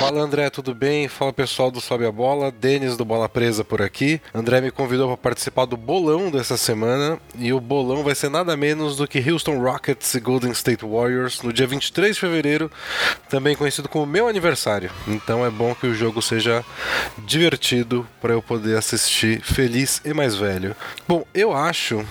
Fala 0.04 0.20
André, 0.20 0.50
tudo 0.50 0.74
bem? 0.74 1.08
Fala 1.08 1.32
pessoal 1.32 1.70
do 1.70 1.80
Sobe 1.80 2.04
a 2.04 2.12
Bola, 2.12 2.52
Denis 2.52 2.94
do 2.94 3.06
Bola 3.06 3.26
Presa 3.26 3.64
por 3.64 3.80
aqui. 3.80 4.20
André 4.34 4.60
me 4.60 4.70
convidou 4.70 5.08
para 5.08 5.16
participar 5.16 5.64
do 5.64 5.78
bolão 5.78 6.30
dessa 6.30 6.58
semana 6.58 7.18
e 7.38 7.54
o 7.54 7.60
bolão 7.60 8.04
vai 8.04 8.14
ser 8.14 8.28
nada 8.28 8.54
menos 8.54 8.96
do 8.96 9.08
que 9.08 9.18
Houston 9.18 9.58
Rockets 9.58 10.14
e 10.14 10.20
Golden 10.20 10.52
State 10.52 10.84
Warriors 10.84 11.40
no 11.40 11.52
dia 11.52 11.66
23 11.66 12.14
de 12.14 12.20
fevereiro, 12.20 12.70
também 13.30 13.56
conhecido 13.56 13.88
como 13.88 14.04
meu 14.04 14.28
aniversário. 14.28 14.90
Então 15.08 15.44
é 15.44 15.48
bom 15.48 15.74
que 15.74 15.86
o 15.86 15.94
jogo 15.94 16.20
seja 16.20 16.62
divertido 17.18 18.06
para 18.20 18.34
eu 18.34 18.42
poder 18.42 18.76
assistir 18.76 19.40
feliz 19.40 20.02
e 20.04 20.12
mais 20.12 20.34
velho. 20.34 20.76
Bom, 21.08 21.24
eu 21.34 21.56
acho 21.56 22.04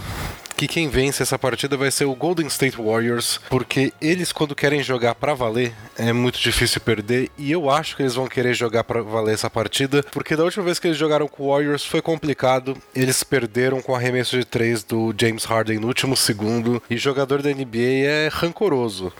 que 0.55 0.67
quem 0.67 0.87
vence 0.87 1.23
essa 1.23 1.37
partida 1.37 1.75
vai 1.77 1.91
ser 1.91 2.05
o 2.05 2.15
Golden 2.15 2.47
State 2.47 2.77
Warriors, 2.77 3.39
porque 3.49 3.93
eles 4.01 4.31
quando 4.31 4.55
querem 4.55 4.83
jogar 4.83 5.15
para 5.15 5.33
valer 5.33 5.73
é 5.97 6.11
muito 6.13 6.39
difícil 6.39 6.81
perder 6.81 7.29
e 7.37 7.51
eu 7.51 7.69
acho 7.69 7.95
que 7.95 8.01
eles 8.01 8.15
vão 8.15 8.27
querer 8.27 8.53
jogar 8.53 8.83
para 8.83 9.01
valer 9.01 9.33
essa 9.33 9.49
partida, 9.49 10.03
porque 10.11 10.35
da 10.35 10.43
última 10.43 10.63
vez 10.63 10.79
que 10.79 10.87
eles 10.87 10.97
jogaram 10.97 11.27
com 11.27 11.43
o 11.43 11.51
Warriors 11.51 11.85
foi 11.85 12.01
complicado, 12.01 12.77
eles 12.95 13.23
perderam 13.23 13.81
com 13.81 13.95
arremesso 13.95 14.37
de 14.37 14.45
três 14.45 14.83
do 14.83 15.13
James 15.17 15.43
Harden 15.45 15.79
no 15.79 15.87
último 15.87 16.15
segundo 16.15 16.81
e 16.89 16.97
jogador 16.97 17.41
da 17.41 17.49
NBA 17.49 18.05
é 18.05 18.29
rancoroso. 18.31 19.11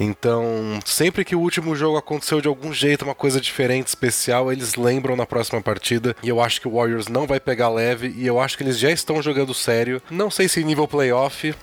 Então, 0.00 0.78
sempre 0.84 1.24
que 1.24 1.34
o 1.34 1.40
último 1.40 1.74
jogo 1.74 1.96
aconteceu 1.96 2.40
de 2.40 2.48
algum 2.48 2.72
jeito, 2.72 3.04
uma 3.04 3.14
coisa 3.14 3.40
diferente, 3.40 3.88
especial, 3.88 4.52
eles 4.52 4.76
lembram 4.76 5.16
na 5.16 5.26
próxima 5.26 5.60
partida. 5.60 6.14
E 6.22 6.28
eu 6.28 6.40
acho 6.40 6.60
que 6.60 6.68
o 6.68 6.76
Warriors 6.76 7.08
não 7.08 7.26
vai 7.26 7.40
pegar 7.40 7.68
leve 7.68 8.14
e 8.16 8.26
eu 8.26 8.40
acho 8.40 8.56
que 8.56 8.62
eles 8.62 8.78
já 8.78 8.90
estão 8.90 9.20
jogando 9.20 9.52
sério. 9.52 10.00
Não 10.10 10.30
sei 10.30 10.48
se 10.48 10.57
nível 10.64 10.88
playoff, 10.88 11.54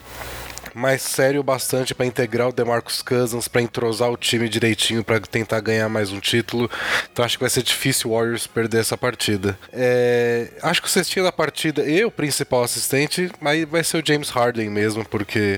mas 0.74 1.02
sério 1.02 1.42
bastante 1.42 1.96
para 1.96 2.06
integrar 2.06 2.50
o 2.50 2.52
DeMarcus 2.52 3.02
Cousins, 3.02 3.48
para 3.48 3.62
entrosar 3.62 4.12
o 4.12 4.18
time 4.18 4.50
direitinho 4.50 5.04
para 5.04 5.20
tentar 5.22 5.62
ganhar 5.62 5.88
mais 5.88 6.12
um 6.12 6.20
título. 6.20 6.70
Então 7.12 7.24
acho 7.24 7.38
que 7.38 7.44
vai 7.44 7.50
ser 7.50 7.64
difícil 7.64 8.12
o 8.12 8.14
Warriors 8.14 8.46
perder 8.46 8.82
essa 8.82 8.98
partida. 8.98 9.58
É, 9.72 10.50
acho 10.62 10.82
que 10.82 10.88
o 10.88 10.92
cestinho 10.92 11.24
da 11.24 11.32
partida 11.32 11.84
e 11.84 12.04
o 12.04 12.12
principal 12.12 12.64
assistente 12.64 13.32
mas 13.40 13.64
vai 13.66 13.84
ser 13.84 14.04
o 14.04 14.06
James 14.06 14.30
Harden 14.30 14.70
mesmo, 14.70 15.06
porque 15.06 15.58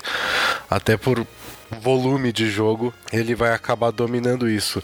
até 0.70 0.96
por 0.96 1.26
volume 1.82 2.32
de 2.32 2.50
jogo, 2.50 2.94
ele 3.12 3.36
vai 3.36 3.54
acabar 3.54 3.92
dominando 3.92 4.50
isso. 4.50 4.82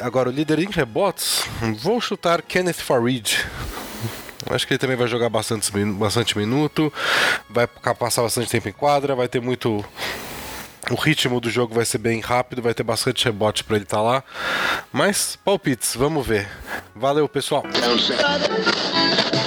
Agora, 0.00 0.28
o 0.28 0.32
líder 0.32 0.58
em 0.58 0.70
rebotes, 0.70 1.44
vou 1.78 2.00
chutar 2.00 2.42
Kenneth 2.42 2.74
Farid. 2.74 3.38
Acho 4.50 4.66
que 4.66 4.74
ele 4.74 4.78
também 4.78 4.96
vai 4.96 5.06
jogar 5.06 5.28
bastante, 5.28 5.70
bastante 5.92 6.36
minuto, 6.36 6.92
vai 7.48 7.66
passar 7.66 8.22
bastante 8.22 8.50
tempo 8.50 8.68
em 8.68 8.72
quadra, 8.72 9.14
vai 9.14 9.28
ter 9.28 9.40
muito. 9.40 9.84
O 10.90 10.94
ritmo 10.96 11.40
do 11.40 11.48
jogo 11.48 11.74
vai 11.74 11.84
ser 11.84 11.98
bem 11.98 12.20
rápido, 12.20 12.60
vai 12.60 12.74
ter 12.74 12.82
bastante 12.82 13.24
rebote 13.24 13.62
para 13.62 13.76
ele 13.76 13.84
estar 13.84 13.98
tá 13.98 14.02
lá. 14.02 14.24
Mas, 14.92 15.36
palpites, 15.44 15.94
vamos 15.94 16.26
ver. 16.26 16.48
Valeu, 16.94 17.28
pessoal. 17.28 17.62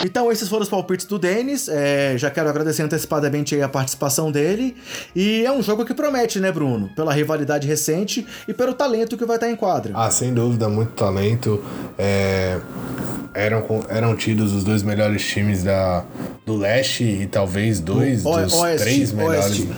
Então, 0.04 0.32
esses 0.32 0.50
foram 0.50 0.64
os 0.64 0.70
palpites 0.70 1.06
do 1.06 1.20
Denis. 1.20 1.68
É, 1.68 2.18
já 2.18 2.30
quero 2.30 2.50
agradecer 2.50 2.84
antecipadamente 2.84 3.60
a 3.62 3.70
participação 3.70 4.32
dele. 4.32 4.76
E 5.16 5.46
é 5.46 5.52
um 5.52 5.62
jogo 5.62 5.86
que 5.86 5.94
promete, 5.94 6.40
né, 6.40 6.52
Bruno? 6.52 6.90
Pela 6.96 7.14
rivalidade 7.14 7.68
recente 7.68 8.26
e 8.48 8.54
pelo 8.54 8.74
talento 8.74 9.18
que 9.18 9.26
vai 9.26 9.38
estar 9.38 9.50
em 9.50 9.56
quadra. 9.56 9.94
Ah, 9.96 10.10
sem 10.10 10.34
dúvida, 10.34 10.68
muito 10.68 10.92
talento. 10.94 11.64
É 11.98 12.60
eram, 13.36 13.64
eram 13.90 14.16
tidos 14.16 14.54
os 14.54 14.64
dois 14.64 14.82
melhores 14.82 15.24
times 15.26 15.62
da, 15.62 16.06
do 16.46 16.56
leste 16.56 17.04
e 17.04 17.28
talvez 17.28 17.82
dois 17.82 18.26
o, 18.26 18.32
dos 18.32 18.54
oeste, 18.54 18.84
três 18.84 19.12
melhores 19.12 19.60
oeste. 19.60 19.70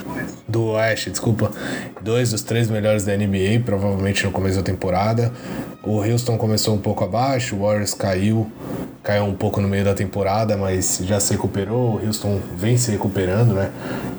do 0.47 0.63
oeste, 0.65 1.09
desculpa, 1.09 1.51
dois 1.99 2.30
dos 2.30 2.43
três 2.43 2.70
melhores 2.70 3.03
da 3.03 3.18
NBA, 3.18 3.63
provavelmente 3.65 4.24
no 4.24 4.32
começo 4.32 4.57
da 4.57 4.63
temporada. 4.63 5.34
O 5.84 6.03
Houston 6.03 6.38
começou 6.38 6.76
um 6.76 6.78
pouco 6.78 7.03
abaixo, 7.03 7.55
o 7.55 7.61
Warriors 7.61 7.93
caiu, 7.93 8.51
caiu 9.01 9.24
um 9.24 9.34
pouco 9.34 9.59
no 9.59 9.68
meio 9.68 9.84
da 9.84 9.95
temporada, 9.95 10.16
mas 10.57 11.01
já 11.03 11.20
se 11.20 11.34
recuperou. 11.34 11.95
O 11.95 12.05
Houston 12.05 12.39
vem 12.55 12.78
se 12.78 12.91
recuperando, 12.91 13.53
né? 13.53 13.72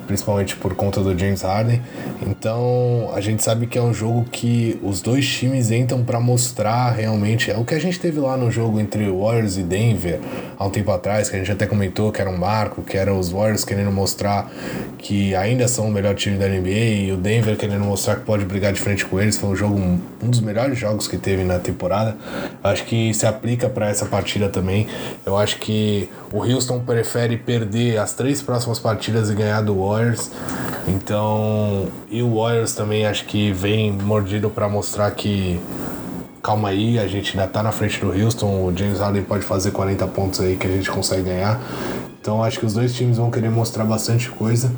Principalmente 0.07 0.57
por 0.57 0.74
conta 0.74 1.01
do 1.01 1.18
James 1.18 1.42
Harden. 1.42 1.82
Então 2.26 3.11
a 3.14 3.20
gente 3.20 3.42
sabe 3.42 3.66
que 3.66 3.78
é 3.78 3.82
um 3.82 3.92
jogo 3.92 4.24
que 4.30 4.78
os 4.82 5.01
dois 5.01 5.26
times 5.26 5.70
entram 5.70 6.03
para 6.03 6.20
mostrar 6.20 6.90
realmente 6.90 7.51
é 7.51 7.57
o 7.57 7.64
que 7.64 7.74
a 7.74 7.80
gente 7.80 7.99
teve 7.99 8.18
lá 8.20 8.36
no 8.36 8.51
jogo 8.51 8.80
entre 8.80 9.11
Warriors 9.11 9.57
e 9.57 9.62
Denver 9.62 10.20
há 10.59 10.66
um 10.66 10.70
tempo 10.70 10.90
atrás, 10.90 11.28
que 11.28 11.36
a 11.36 11.38
gente 11.38 11.53
até 11.53 11.66
comentou 11.66 12.11
que 12.11 12.20
era 12.20 12.30
um 12.30 12.36
marco, 12.36 12.82
que 12.82 12.96
eram 12.96 13.18
os 13.18 13.30
Warriors 13.30 13.64
querendo 13.64 13.92
mostrar 13.92 14.51
que 14.99 15.34
ainda 15.34 15.68
são 15.68 15.86
o 15.86 15.90
melhor 15.90 16.14
time 16.14 16.36
da 16.36 16.49
NBA 16.49 16.68
e 16.68 17.12
o 17.12 17.16
Denver 17.16 17.57
querendo 17.57 17.84
mostrar 17.84 18.16
que 18.16 18.24
pode 18.24 18.44
brigar 18.44 18.72
de 18.72 18.80
frente 18.80 19.05
com 19.05 19.20
eles. 19.20 19.36
Foi 19.36 19.51
um 19.51 19.57
jogo, 19.57 19.78
um 19.78 20.30
dos 20.30 20.40
melhores 20.40 20.78
jogos 20.78 21.07
que 21.07 21.16
teve 21.16 21.44
na 21.44 21.59
temporada. 21.59 22.16
Acho 22.62 22.84
que 22.84 23.14
se 23.14 23.26
aplica 23.26 23.68
para 23.68 23.88
essa 23.88 24.07
partida 24.07 24.49
também. 24.49 24.86
Eu 25.24 25.36
acho 25.36 25.59
que 25.59 25.77
o 26.32 26.42
Houston 26.42 26.80
prefere 26.80 27.36
perder 27.36 27.98
as 27.98 28.12
três 28.12 28.42
próximas 28.42 28.78
partidas 28.78 29.30
e 29.30 29.34
ganhar 29.34 29.62
do 29.62 29.78
Warriors. 29.78 30.30
Então, 30.86 31.88
e 32.10 32.22
o 32.22 32.36
Warriors 32.36 32.74
também 32.74 33.06
acho 33.06 33.24
que 33.26 33.52
vem 33.52 33.92
mordido 33.92 34.48
para 34.48 34.68
mostrar 34.68 35.10
que 35.10 35.60
calma 36.42 36.70
aí, 36.70 36.98
a 36.98 37.06
gente 37.06 37.38
ainda 37.38 37.50
tá 37.50 37.62
na 37.62 37.72
frente 37.72 38.00
do 38.00 38.10
Houston, 38.10 38.64
o 38.64 38.72
James 38.74 39.00
Harden 39.00 39.22
pode 39.22 39.44
fazer 39.44 39.70
40 39.70 40.06
pontos 40.06 40.40
aí 40.40 40.56
que 40.56 40.66
a 40.66 40.70
gente 40.70 40.90
consegue 40.90 41.22
ganhar. 41.22 41.60
Então 42.20 42.42
acho 42.42 42.58
que 42.58 42.66
os 42.66 42.74
dois 42.74 42.94
times 42.94 43.18
vão 43.18 43.30
querer 43.30 43.50
mostrar 43.50 43.84
bastante 43.84 44.30
coisa 44.30 44.70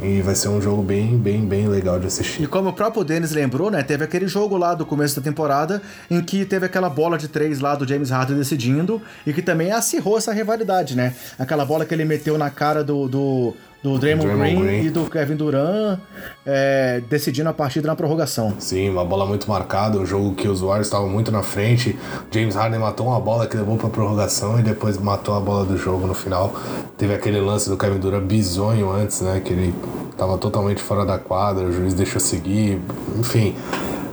e 0.00 0.22
vai 0.22 0.34
ser 0.34 0.48
um 0.48 0.60
jogo 0.60 0.82
bem, 0.82 1.18
bem, 1.18 1.44
bem 1.44 1.68
legal 1.68 1.98
de 1.98 2.06
assistir. 2.06 2.42
E 2.42 2.46
como 2.46 2.70
o 2.70 2.72
próprio 2.72 3.04
Denis 3.04 3.32
lembrou, 3.32 3.70
né, 3.70 3.82
teve 3.82 4.04
aquele 4.04 4.28
jogo 4.28 4.56
lá 4.56 4.74
do 4.74 4.86
começo 4.86 5.16
da 5.16 5.22
temporada 5.22 5.82
em 6.10 6.20
que 6.20 6.44
teve 6.44 6.66
aquela 6.66 6.88
bola 6.88 7.18
de 7.18 7.28
três 7.28 7.60
lá 7.60 7.74
do 7.74 7.86
James 7.86 8.10
Harden 8.10 8.36
decidindo 8.36 9.02
e 9.26 9.32
que 9.32 9.42
também 9.42 9.72
acirrou 9.72 10.16
essa 10.16 10.32
rivalidade, 10.32 10.96
né? 10.96 11.14
Aquela 11.38 11.64
bola 11.64 11.84
que 11.84 11.94
ele 11.94 12.04
meteu 12.04 12.38
na 12.38 12.50
cara 12.50 12.84
do, 12.84 13.08
do 13.08 13.54
do 13.82 13.98
Draymond, 13.98 14.36
Green, 14.36 14.60
Green, 14.60 14.84
e 14.86 14.90
do 14.90 15.08
Kevin 15.08 15.36
Durant 15.36 16.00
é, 16.44 17.00
decidindo 17.08 17.48
a 17.48 17.52
partida 17.52 17.86
na 17.86 17.94
prorrogação. 17.94 18.54
Sim, 18.58 18.90
uma 18.90 19.04
bola 19.04 19.24
muito 19.24 19.48
marcada, 19.48 19.98
um 19.98 20.06
jogo 20.06 20.34
que 20.34 20.48
os 20.48 20.60
Warriors 20.60 20.88
estavam 20.88 21.08
muito 21.08 21.30
na 21.30 21.42
frente. 21.42 21.96
James 22.30 22.56
Harden 22.56 22.80
matou 22.80 23.06
uma 23.06 23.20
bola 23.20 23.46
que 23.46 23.56
levou 23.56 23.76
para 23.76 23.88
prorrogação 23.88 24.58
e 24.58 24.62
depois 24.62 24.98
matou 24.98 25.34
a 25.34 25.40
bola 25.40 25.64
do 25.64 25.76
jogo 25.76 26.06
no 26.06 26.14
final. 26.14 26.52
Teve 26.96 27.14
aquele 27.14 27.40
lance 27.40 27.68
do 27.68 27.76
Kevin 27.76 27.98
Durant 27.98 28.24
bizonho 28.24 28.90
antes, 28.90 29.20
né, 29.20 29.40
que 29.44 29.52
ele 29.52 29.74
estava 30.10 30.36
totalmente 30.36 30.82
fora 30.82 31.06
da 31.06 31.18
quadra, 31.18 31.64
o 31.64 31.72
juiz 31.72 31.94
deixou 31.94 32.20
seguir, 32.20 32.80
enfim. 33.16 33.54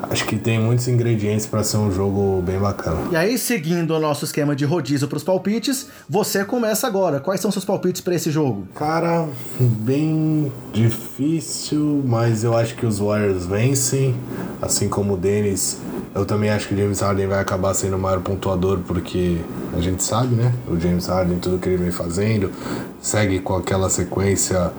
Acho 0.09 0.25
que 0.25 0.37
tem 0.37 0.59
muitos 0.59 0.87
ingredientes 0.87 1.45
para 1.45 1.63
ser 1.63 1.77
um 1.77 1.91
jogo 1.91 2.41
bem 2.41 2.59
bacana. 2.59 2.97
E 3.11 3.15
aí, 3.15 3.37
seguindo 3.37 3.91
o 3.91 3.99
nosso 3.99 4.25
esquema 4.25 4.55
de 4.55 4.65
rodízio 4.65 5.07
para 5.07 5.17
os 5.17 5.23
palpites, 5.23 5.87
você 6.07 6.43
começa 6.45 6.87
agora. 6.87 7.19
Quais 7.19 7.41
são 7.41 7.51
seus 7.51 7.65
palpites 7.65 8.01
para 8.01 8.15
esse 8.15 8.31
jogo? 8.31 8.67
Cara, 8.75 9.27
bem 9.59 10.51
difícil, 10.73 12.03
mas 12.05 12.43
eu 12.43 12.55
acho 12.55 12.75
que 12.75 12.85
os 12.85 12.99
Warriors 12.99 13.45
vencem, 13.45 14.15
assim 14.61 14.87
como 14.87 15.13
o 15.13 15.17
Dennis. 15.17 15.79
Eu 16.13 16.25
também 16.25 16.49
acho 16.49 16.69
que 16.69 16.73
o 16.73 16.77
James 16.77 17.01
Harden 17.01 17.27
vai 17.27 17.39
acabar 17.39 17.73
sendo 17.73 17.97
o 17.97 17.99
maior 17.99 18.21
pontuador, 18.21 18.79
porque 18.87 19.37
a 19.75 19.81
gente 19.81 20.01
sabe, 20.01 20.33
né? 20.33 20.53
O 20.67 20.79
James 20.79 21.07
Harden, 21.07 21.39
tudo 21.39 21.59
que 21.59 21.67
ele 21.67 21.77
vem 21.77 21.91
fazendo, 21.91 22.51
segue 23.01 23.39
com 23.39 23.55
aquela 23.55 23.89
sequência 23.89 24.71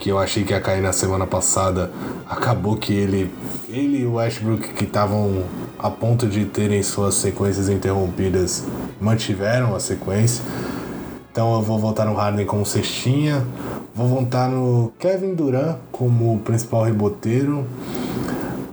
que 0.00 0.08
eu 0.08 0.18
achei 0.18 0.42
que 0.42 0.54
ia 0.54 0.60
cair 0.60 0.80
na 0.80 0.94
semana 0.94 1.26
passada, 1.26 1.90
acabou 2.28 2.74
que 2.74 2.92
ele, 2.92 3.30
ele 3.68 3.98
e 3.98 4.06
o 4.06 4.14
Westbrook, 4.14 4.70
que 4.70 4.84
estavam 4.84 5.44
a 5.78 5.90
ponto 5.90 6.26
de 6.26 6.46
terem 6.46 6.82
suas 6.82 7.14
sequências 7.14 7.68
interrompidas, 7.68 8.64
mantiveram 8.98 9.76
a 9.76 9.78
sequência. 9.78 10.42
Então 11.30 11.54
eu 11.54 11.60
vou 11.60 11.78
voltar 11.78 12.06
no 12.06 12.14
Harden 12.14 12.46
como 12.46 12.64
cestinha, 12.64 13.46
vou 13.94 14.08
voltar 14.08 14.48
no 14.48 14.90
Kevin 14.98 15.34
Durant 15.34 15.76
como 15.92 16.40
principal 16.40 16.82
reboteiro. 16.82 17.66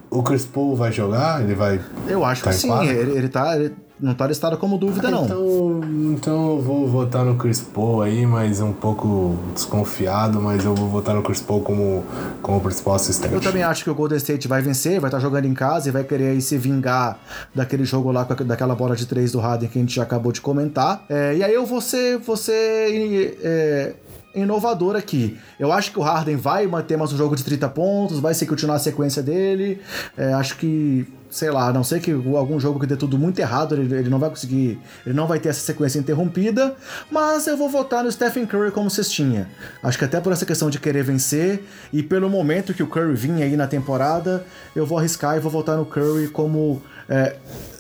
O 0.10 0.24
Chris 0.24 0.46
Paul 0.46 0.78
vai 0.78 0.94
jogar? 0.94 1.44
Ele 1.44 1.54
vai. 1.54 1.82
Eu 2.08 2.24
acho 2.24 2.44
tá 2.44 2.52
que 2.52 2.56
sim. 2.56 2.88
Ele, 2.88 3.18
ele 3.18 3.28
tá. 3.28 3.54
Ele 3.56 3.76
não 4.00 4.14
tá 4.14 4.28
listado 4.28 4.58
como 4.58 4.78
dúvida, 4.78 5.10
não. 5.10 5.26
Então, 5.26 5.82
então 6.12 6.50
eu 6.52 6.62
vou 6.62 6.88
votar 6.88 7.26
no 7.26 7.36
Chris 7.36 7.62
Paul 7.62 8.02
aí, 8.02 8.26
mas 8.26 8.62
um 8.62 8.72
pouco 8.72 9.38
desconfiado, 9.54 10.40
mas 10.40 10.64
eu 10.64 10.76
vou 10.76 10.88
votar 10.88 11.16
no 11.16 11.24
Chris 11.24 11.42
Paul 11.42 11.62
como, 11.62 12.04
como 12.42 12.62
principal 12.62 12.96
assistente. 12.96 13.34
Eu 13.34 13.42
também 13.42 13.64
acho 13.64 13.84
que 13.84 13.90
o 13.90 13.96
Golden 13.96 14.18
State 14.18 14.48
vai 14.48 14.62
vencer, 14.62 15.00
vai 15.00 15.08
estar 15.10 15.18
tá 15.18 15.22
jogando 15.22 15.46
em 15.46 15.54
casa 15.54 15.90
e 15.90 15.92
vai 15.92 16.04
querer 16.04 16.30
aí 16.30 16.42
se 16.42 16.58
vingar 16.58 17.18
daquele 17.56 17.86
jogo 17.86 18.12
lá, 18.12 18.24
daquela 18.24 18.76
bola 18.76 18.96
de 18.96 19.06
três 19.06 19.32
do 19.32 19.40
Harden 19.40 19.68
que 19.68 19.80
a 19.80 19.82
gente 19.82 19.96
já 19.96 20.04
acabou 20.04 20.32
de 20.32 20.42
comentar. 20.42 21.04
É, 21.10 21.36
e 21.36 21.44
aí 21.44 21.54
eu 21.54 21.66
vou 21.66 21.82
ser, 21.82 22.20
vou 22.20 22.38
ser 22.38 23.38
é, 23.42 23.94
inovador 24.36 24.96
aqui. 24.96 25.38
Eu 25.60 25.72
acho 25.72 25.92
que 25.92 26.00
o 26.00 26.04
Harden 26.04 26.36
vai 26.36 26.68
manter 26.68 26.98
mais 26.98 27.12
um 27.12 27.18
jogo 27.18 27.36
de 27.36 27.44
30 27.44 27.68
pontos, 27.70 28.20
vai 28.20 28.34
se 28.34 28.46
continuar 28.46 28.76
a 28.76 28.80
sequência 28.80 29.24
dele. 29.24 29.82
É, 30.16 30.34
acho 30.34 30.58
que 30.58 31.08
sei 31.30 31.52
lá, 31.52 31.68
a 31.68 31.74
não 31.74 31.84
ser 31.84 32.00
que 32.00 32.12
algum 32.12 32.60
jogo 32.60 32.80
que 32.80 32.86
dê 32.86 32.96
tudo 32.96 33.18
muito 33.18 33.40
errado, 33.40 33.76
ele, 33.76 33.94
ele 33.94 34.10
não 34.10 34.20
vai 34.20 34.30
conseguir, 34.30 34.80
ele 35.06 35.16
não 35.16 35.28
vai 35.28 35.40
ter 35.40 35.50
essa 35.50 35.60
sequência 35.60 36.00
interrompida, 36.00 36.76
mas 37.12 37.48
eu 37.48 37.58
vou 37.58 37.70
votar 37.70 38.04
no 38.04 38.12
Stephen 38.12 38.46
Curry 38.46 38.72
como 38.72 38.90
cestinha. 38.90 39.50
Acho 39.84 39.98
que 39.98 40.06
até 40.06 40.20
por 40.20 40.32
essa 40.32 40.46
questão 40.46 40.70
de 40.70 40.80
querer 40.80 41.04
vencer 41.04 41.64
e 41.92 42.02
pelo 42.02 42.30
momento 42.30 42.74
que 42.74 42.84
o 42.84 42.88
Curry 42.88 43.16
vinha 43.16 43.46
aí 43.46 43.56
na 43.56 43.68
temporada, 43.68 44.46
eu 44.76 44.86
vou 44.86 44.98
arriscar 44.98 45.38
e 45.38 45.40
vou 45.40 45.52
votar 45.52 45.78
no 45.78 45.86
Curry 45.86 46.30
como 46.30 46.82
é, 47.10 47.36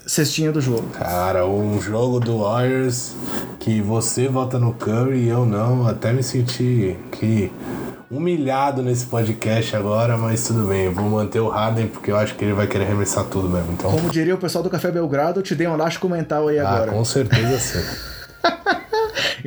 cestinha 0.05 0.51
do 0.51 0.61
jogo. 0.61 0.87
Cara, 0.89 1.45
um 1.45 1.81
jogo 1.81 2.19
do 2.19 2.39
Warriors 2.39 3.13
que 3.59 3.81
você 3.81 4.27
vota 4.27 4.57
no 4.57 4.73
Curry 4.73 5.25
e 5.25 5.27
eu 5.27 5.45
não, 5.45 5.85
até 5.85 6.13
me 6.13 6.23
senti 6.23 6.97
que 7.11 7.51
humilhado 8.09 8.81
nesse 8.81 9.05
podcast 9.05 9.75
agora, 9.75 10.17
mas 10.17 10.47
tudo 10.47 10.67
bem, 10.67 10.85
eu 10.85 10.93
vou 10.93 11.09
manter 11.09 11.39
o 11.39 11.49
Harden 11.49 11.87
porque 11.87 12.11
eu 12.11 12.17
acho 12.17 12.35
que 12.35 12.45
ele 12.45 12.53
vai 12.53 12.67
querer 12.67 12.85
arremessar 12.85 13.25
tudo 13.25 13.49
mesmo. 13.49 13.73
Então... 13.73 13.91
Como 13.91 14.09
diria 14.09 14.33
o 14.33 14.37
pessoal 14.37 14.63
do 14.63 14.69
Café 14.69 14.91
Belgrado, 14.91 15.39
eu 15.39 15.43
te 15.43 15.53
dei 15.53 15.67
um 15.67 15.73
elástico 15.73 16.07
mental 16.07 16.47
aí 16.47 16.59
ah, 16.59 16.69
agora. 16.69 16.91
Com 16.91 17.03
certeza 17.03 17.59
sim. 17.59 18.07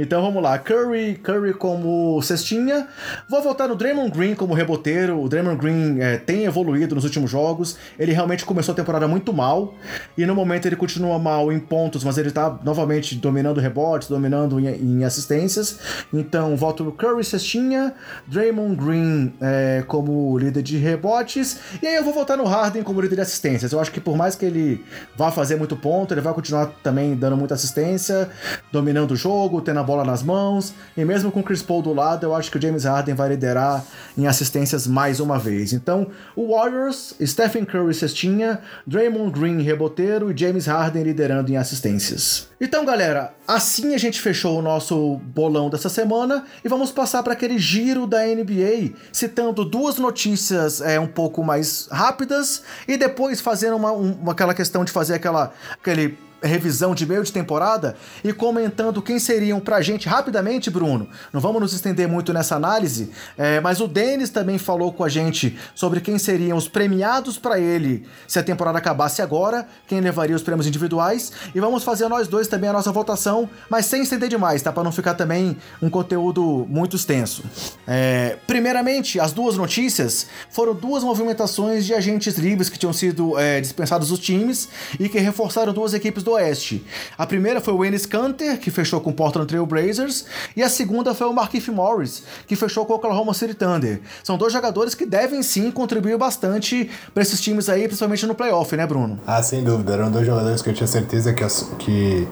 Então 0.03 0.23
vamos 0.23 0.43
lá, 0.43 0.59
Curry, 0.59 1.17
Curry 1.23 1.53
como 1.53 2.23
cestinha. 2.23 2.89
Vou 3.29 3.43
voltar 3.43 3.69
no 3.69 3.77
Draymond 3.77 4.11
Green 4.11 4.35
como 4.35 4.55
reboteiro. 4.55 5.21
O 5.21 5.29
Draymond 5.29 5.59
Green 5.59 6.01
é, 6.01 6.17
tem 6.17 6.45
evoluído 6.45 6.95
nos 6.95 7.05
últimos 7.05 7.31
jogos. 7.31 7.77
Ele 7.99 8.13
realmente 8.13 8.47
começou 8.47 8.73
a 8.73 8.77
temporada 8.77 9.07
muito 9.07 9.31
mal 9.31 9.75
e 10.17 10.25
no 10.25 10.35
momento 10.35 10.65
ele 10.65 10.77
continua 10.77 11.19
mal 11.19 11.53
em 11.53 11.61
pontos, 11.61 12.03
mas 12.03 12.17
ele 12.17 12.31
tá 12.31 12.59
novamente 12.65 13.15
dominando 13.15 13.61
rebotes, 13.61 14.09
dominando 14.09 14.59
em, 14.59 14.69
em 14.69 15.05
assistências. 15.05 15.79
Então 16.15 16.57
volto 16.57 16.83
no 16.83 16.93
Curry 16.93 17.23
cestinha, 17.23 17.93
Draymond 18.27 18.77
Green 18.77 19.35
é, 19.39 19.85
como 19.87 20.39
líder 20.39 20.63
de 20.63 20.79
rebotes 20.79 21.59
e 21.83 21.87
aí 21.87 21.97
eu 21.97 22.05
vou 22.05 22.15
voltar 22.15 22.39
no 22.39 22.45
Harden 22.45 22.83
como 22.83 23.03
líder 23.03 23.17
de 23.17 23.21
assistências. 23.21 23.71
Eu 23.71 23.81
acho 23.81 23.93
que 23.93 24.01
por 24.01 24.17
mais 24.17 24.35
que 24.35 24.47
ele 24.47 24.83
vá 25.15 25.31
fazer 25.31 25.57
muito 25.57 25.77
ponto, 25.77 26.15
ele 26.15 26.23
vai 26.23 26.33
continuar 26.33 26.73
também 26.83 27.15
dando 27.15 27.37
muita 27.37 27.55
assistência, 27.55 28.31
dominando 28.73 29.11
o 29.11 29.17
jogo, 29.17 29.61
tendo 29.61 29.81
a 29.81 29.90
bola 29.91 30.05
nas 30.05 30.23
mãos, 30.23 30.73
e 30.97 31.05
mesmo 31.05 31.33
com 31.33 31.41
o 31.41 31.43
Chris 31.43 31.63
Paul 31.63 31.83
do 31.83 31.93
lado, 31.93 32.25
eu 32.25 32.33
acho 32.33 32.49
que 32.49 32.57
o 32.57 32.63
James 32.63 32.85
Harden 32.85 33.13
vai 33.13 33.31
liderar 33.31 33.85
em 34.17 34.25
assistências 34.29 34.87
mais 34.87 35.19
uma 35.19 35.37
vez. 35.37 35.73
Então, 35.73 36.07
o 36.37 36.55
Warriors, 36.55 37.13
Stephen 37.21 37.65
Curry 37.65 37.93
cestinha, 37.93 38.61
Draymond 38.87 39.33
Green 39.33 39.61
reboteiro 39.61 40.31
e 40.31 40.37
James 40.37 40.67
Harden 40.67 41.03
liderando 41.03 41.51
em 41.51 41.57
assistências. 41.57 42.49
Então, 42.61 42.85
galera, 42.85 43.35
assim 43.49 43.93
a 43.93 43.99
gente 43.99 44.21
fechou 44.21 44.61
o 44.61 44.63
nosso 44.63 45.17
bolão 45.25 45.69
dessa 45.69 45.89
semana 45.89 46.45
e 46.65 46.69
vamos 46.69 46.93
passar 46.93 47.25
para 47.25 47.33
aquele 47.33 47.59
giro 47.59 48.07
da 48.07 48.25
NBA, 48.25 48.95
citando 49.13 49.65
duas 49.65 49.97
notícias 49.97 50.81
é, 50.81 51.01
um 51.01 51.09
pouco 51.09 51.43
mais 51.43 51.89
rápidas 51.91 52.63
e 52.87 52.97
depois 52.97 53.41
fazendo 53.41 53.75
uma, 53.75 53.91
uma 53.91 54.33
aquela 54.33 54.55
questão 54.55 54.85
de 54.85 54.93
fazer 54.93 55.15
aquela, 55.15 55.53
aquele 55.73 56.17
revisão 56.43 56.95
de 56.95 57.07
meio 57.07 57.23
de 57.23 57.33
temporada 57.33 57.97
e 58.25 58.33
comentando 58.33 59.03
quem 59.03 59.19
seriam 59.19 59.61
pra 59.61 59.81
gente 59.81 60.09
rapidamente, 60.09 60.71
Bruno. 60.71 61.09
Não 61.33 61.41
vamos 61.41 61.61
nos 61.61 61.73
estender 61.73 62.09
muito 62.09 62.33
nessa 62.33 62.57
análise, 62.57 63.11
é, 63.37 63.61
mas 63.61 63.81
o 63.81 63.87
Denis 63.87 64.31
também 64.31 64.59
falou 64.59 64.93
com 64.93 65.05
a 65.05 65.09
gente 65.09 65.59
sobre 65.75 66.01
quem 66.01 66.19
seriam 66.19 66.57
os 66.57 66.69
premiados 66.69 67.39
para 67.39 67.59
ele 67.59 68.07
se 68.27 68.39
a 68.39 68.43
temporada 68.43 68.79
acabasse 68.79 69.23
agora, 69.23 69.67
quem 69.87 70.01
levaria 70.01 70.37
os 70.37 70.43
prêmios 70.43 70.67
individuais 70.67 71.33
e 71.55 71.61
vamos 71.61 71.85
fazer 71.85 72.09
nós 72.09 72.29
dois 72.29 72.49
também 72.49 72.71
a 72.71 72.73
nossa 72.73 72.93
votação, 72.93 73.49
mas 73.69 73.87
sem 73.87 74.03
estender 74.03 74.29
demais, 74.29 74.63
tá? 74.63 74.73
Para 74.73 74.85
não 74.85 74.93
ficar 74.93 75.15
também 75.15 75.57
um 75.83 75.91
conteúdo 75.91 76.67
muito 76.69 76.97
extenso. 76.97 77.43
É, 77.87 78.37
primeiramente, 78.47 79.19
as 79.19 79.33
duas 79.33 79.57
notícias 79.57 80.27
foram 80.51 80.75
duas 80.75 81.03
movimentações 81.03 81.85
de 81.85 81.95
agentes 81.95 82.37
livres 82.37 82.69
que 82.69 82.79
tinham 82.79 82.93
sido 82.93 83.39
é, 83.39 83.61
dispensados 83.61 84.09
dos 84.09 84.19
times 84.19 84.69
e 84.99 85.09
que 85.09 85.19
reforçaram 85.19 85.73
duas 85.73 85.95
equipes 85.95 86.23
do 86.23 86.30
do 86.31 86.35
Oeste. 86.35 86.85
A 87.19 87.27
primeira 87.27 87.61
foi 87.61 87.75
o 87.75 87.85
Enes 87.85 88.07
Kanter, 88.07 88.59
que 88.59 88.71
fechou 88.71 89.01
com 89.01 89.11
o 89.11 89.13
Portland 89.13 89.49
Trail 89.49 89.67
Blazers, 89.67 90.25
e 90.57 90.63
a 90.63 90.69
segunda 90.69 91.15
foi 91.15 91.27
o 91.27 91.33
Markif 91.33 91.71
Morris, 91.71 92.23
que 92.47 92.55
fechou 92.55 92.87
com 92.87 92.93
o 92.93 92.97
Oklahoma 92.97 93.35
City 93.35 93.55
Thunder. 93.55 94.01
São 94.23 94.39
dois 94.39 94.53
jogadores 94.53 94.95
que 94.95 95.05
devem 95.05 95.43
sim 95.43 95.71
contribuir 95.71 96.17
bastante 96.17 96.89
para 97.13 97.23
esses 97.23 97.41
times 97.41 97.69
aí, 97.69 97.87
principalmente 97.87 98.27
no 98.27 98.35
playoff, 98.35 98.77
né, 98.77 98.87
Bruno? 98.87 99.19
Ah, 99.27 99.43
sem 99.43 99.65
dúvida. 99.65 99.95
Eram 99.95 100.11
dois 100.11 100.27
jogadores 100.27 100.63
que 100.63 100.71
eu 100.71 100.75
tinha 100.75 100.87
certeza 100.87 101.33
que, 101.33 101.45
que, 101.79 102.29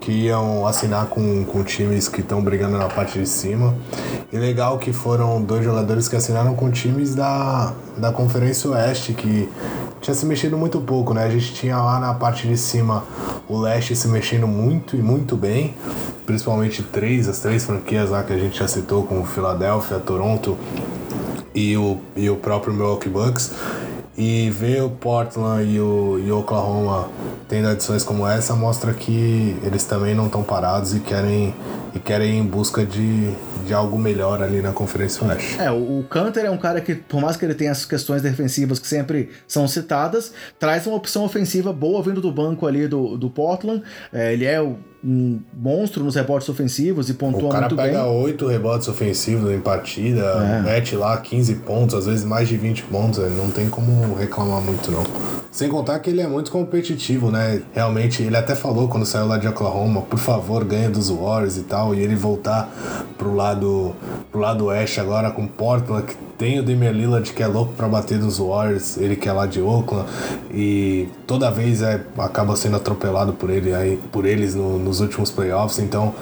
que 0.00 0.12
iam 0.12 0.66
assinar 0.66 1.06
com, 1.06 1.44
com 1.44 1.64
times 1.64 2.08
que 2.08 2.20
estão 2.20 2.42
brigando 2.42 2.76
na 2.76 2.88
parte 2.88 3.18
de 3.18 3.26
cima. 3.28 3.74
E 4.30 4.38
legal 4.38 4.78
que 4.78 4.92
foram 4.92 5.40
dois 5.40 5.64
jogadores 5.64 6.08
que 6.08 6.16
assinaram 6.16 6.54
com 6.54 6.70
times 6.70 7.14
da, 7.14 7.72
da 7.96 8.12
Conferência 8.12 8.70
Oeste, 8.70 9.12
que 9.12 9.48
tinha 10.00 10.14
se 10.14 10.26
mexido 10.26 10.56
muito 10.56 10.80
pouco, 10.80 11.12
né? 11.14 11.24
A 11.24 11.30
gente 11.30 11.54
tinha 11.54 11.76
lá 11.78 11.98
na 11.98 12.14
parte 12.14 12.46
de 12.46 12.56
cima 12.56 13.04
o 13.48 13.58
leste 13.58 13.94
se 13.94 14.08
mexendo 14.08 14.46
muito 14.46 14.96
e 14.96 15.02
muito 15.02 15.36
bem, 15.36 15.74
principalmente 16.24 16.82
três, 16.82 17.28
as 17.28 17.38
três 17.38 17.64
franquias 17.64 18.10
lá 18.10 18.22
que 18.22 18.32
a 18.32 18.38
gente 18.38 18.58
já 18.58 18.68
citou, 18.68 19.04
como 19.04 19.24
Philadelphia, 19.24 19.98
Toronto 19.98 20.56
e 21.54 21.76
o, 21.76 21.98
e 22.14 22.28
o 22.28 22.36
próprio 22.36 22.72
Milwaukee 22.72 23.08
Bucks. 23.08 23.52
E 24.18 24.48
ver 24.50 24.82
o 24.82 24.88
Portland 24.88 25.62
e 25.70 25.78
o, 25.78 26.18
e 26.18 26.32
Oklahoma 26.32 27.10
tendo 27.48 27.68
adições 27.68 28.02
como 28.02 28.26
essa 28.26 28.54
mostra 28.54 28.94
que 28.94 29.56
eles 29.62 29.84
também 29.84 30.14
não 30.14 30.26
estão 30.26 30.42
parados 30.42 30.94
e 30.94 31.00
querem, 31.00 31.54
e 31.94 31.98
querem 31.98 32.36
ir 32.36 32.38
em 32.38 32.44
busca 32.44 32.84
de, 32.84 33.30
de 33.66 33.74
algo 33.74 33.98
melhor 33.98 34.42
ali 34.42 34.62
na 34.62 34.72
Conferência 34.72 35.26
Oeste. 35.26 35.60
É, 35.60 35.70
o 35.70 36.04
Canter 36.08 36.44
é 36.44 36.50
um 36.50 36.56
cara 36.56 36.80
que, 36.80 36.94
por 36.94 37.20
mais 37.20 37.36
que 37.36 37.44
ele 37.44 37.54
tenha 37.54 37.72
as 37.72 37.84
questões 37.84 38.22
defensivas 38.22 38.78
que 38.78 38.86
sempre 38.86 39.30
são 39.46 39.66
citadas, 39.66 40.32
traz 40.58 40.86
uma 40.86 40.96
opção 40.96 41.24
ofensiva 41.24 41.72
boa 41.72 42.02
vindo 42.02 42.20
do 42.20 42.30
banco 42.30 42.66
ali 42.66 42.86
do, 42.86 43.16
do 43.16 43.28
Portland. 43.28 43.82
É, 44.12 44.32
ele 44.32 44.44
é 44.44 44.60
o 44.60 44.78
um 45.04 45.40
monstro 45.56 46.02
nos 46.02 46.14
rebotes 46.14 46.48
ofensivos 46.48 47.08
e 47.08 47.14
pontua 47.14 47.52
muito 47.52 47.76
bem. 47.76 47.86
O 47.86 47.92
cara 47.92 48.04
pega 48.04 48.06
oito 48.06 48.46
rebotes 48.46 48.88
ofensivos 48.88 49.50
em 49.52 49.60
partida, 49.60 50.22
é. 50.22 50.62
mete 50.62 50.96
lá 50.96 51.16
15 51.16 51.54
pontos, 51.56 51.94
às 51.94 52.06
vezes 52.06 52.24
mais 52.24 52.48
de 52.48 52.56
20 52.56 52.82
pontos, 52.84 53.18
não 53.32 53.50
tem 53.50 53.68
como 53.68 54.14
reclamar 54.14 54.60
muito 54.60 54.90
não. 54.90 55.04
Sem 55.50 55.68
contar 55.68 55.98
que 56.00 56.10
ele 56.10 56.20
é 56.20 56.26
muito 56.26 56.50
competitivo, 56.50 57.30
né? 57.30 57.62
Realmente, 57.72 58.22
ele 58.22 58.36
até 58.36 58.54
falou 58.54 58.88
quando 58.88 59.06
saiu 59.06 59.26
lá 59.26 59.38
de 59.38 59.48
Oklahoma, 59.48 60.02
por 60.02 60.18
favor, 60.18 60.64
ganha 60.64 60.90
dos 60.90 61.08
Warriors 61.08 61.56
e 61.56 61.62
tal, 61.62 61.94
e 61.94 62.00
ele 62.00 62.14
voltar 62.14 62.70
pro 63.16 63.34
lado 63.34 63.94
pro 64.30 64.40
lado 64.40 64.66
oeste 64.66 65.00
agora 65.00 65.30
com 65.30 65.46
Portland, 65.46 66.06
que 66.06 66.25
tem 66.38 66.58
o 66.58 66.62
Damian 66.62 66.92
Lillard 66.92 67.32
que 67.32 67.42
é 67.42 67.46
louco 67.46 67.72
para 67.74 67.88
bater 67.88 68.18
nos 68.18 68.38
Warriors, 68.38 68.96
ele 68.96 69.16
que 69.16 69.28
é 69.28 69.32
lá 69.32 69.46
de 69.46 69.60
Oakland 69.60 70.06
e 70.52 71.08
toda 71.26 71.50
vez 71.50 71.82
é, 71.82 72.00
acaba 72.18 72.56
sendo 72.56 72.76
atropelado 72.76 73.32
por 73.32 73.50
ele 73.50 73.74
aí, 73.74 73.98
por 74.12 74.24
eles 74.24 74.54
no, 74.54 74.78
nos 74.78 75.00
últimos 75.00 75.30
playoffs. 75.30 75.78
Então, 75.78 76.14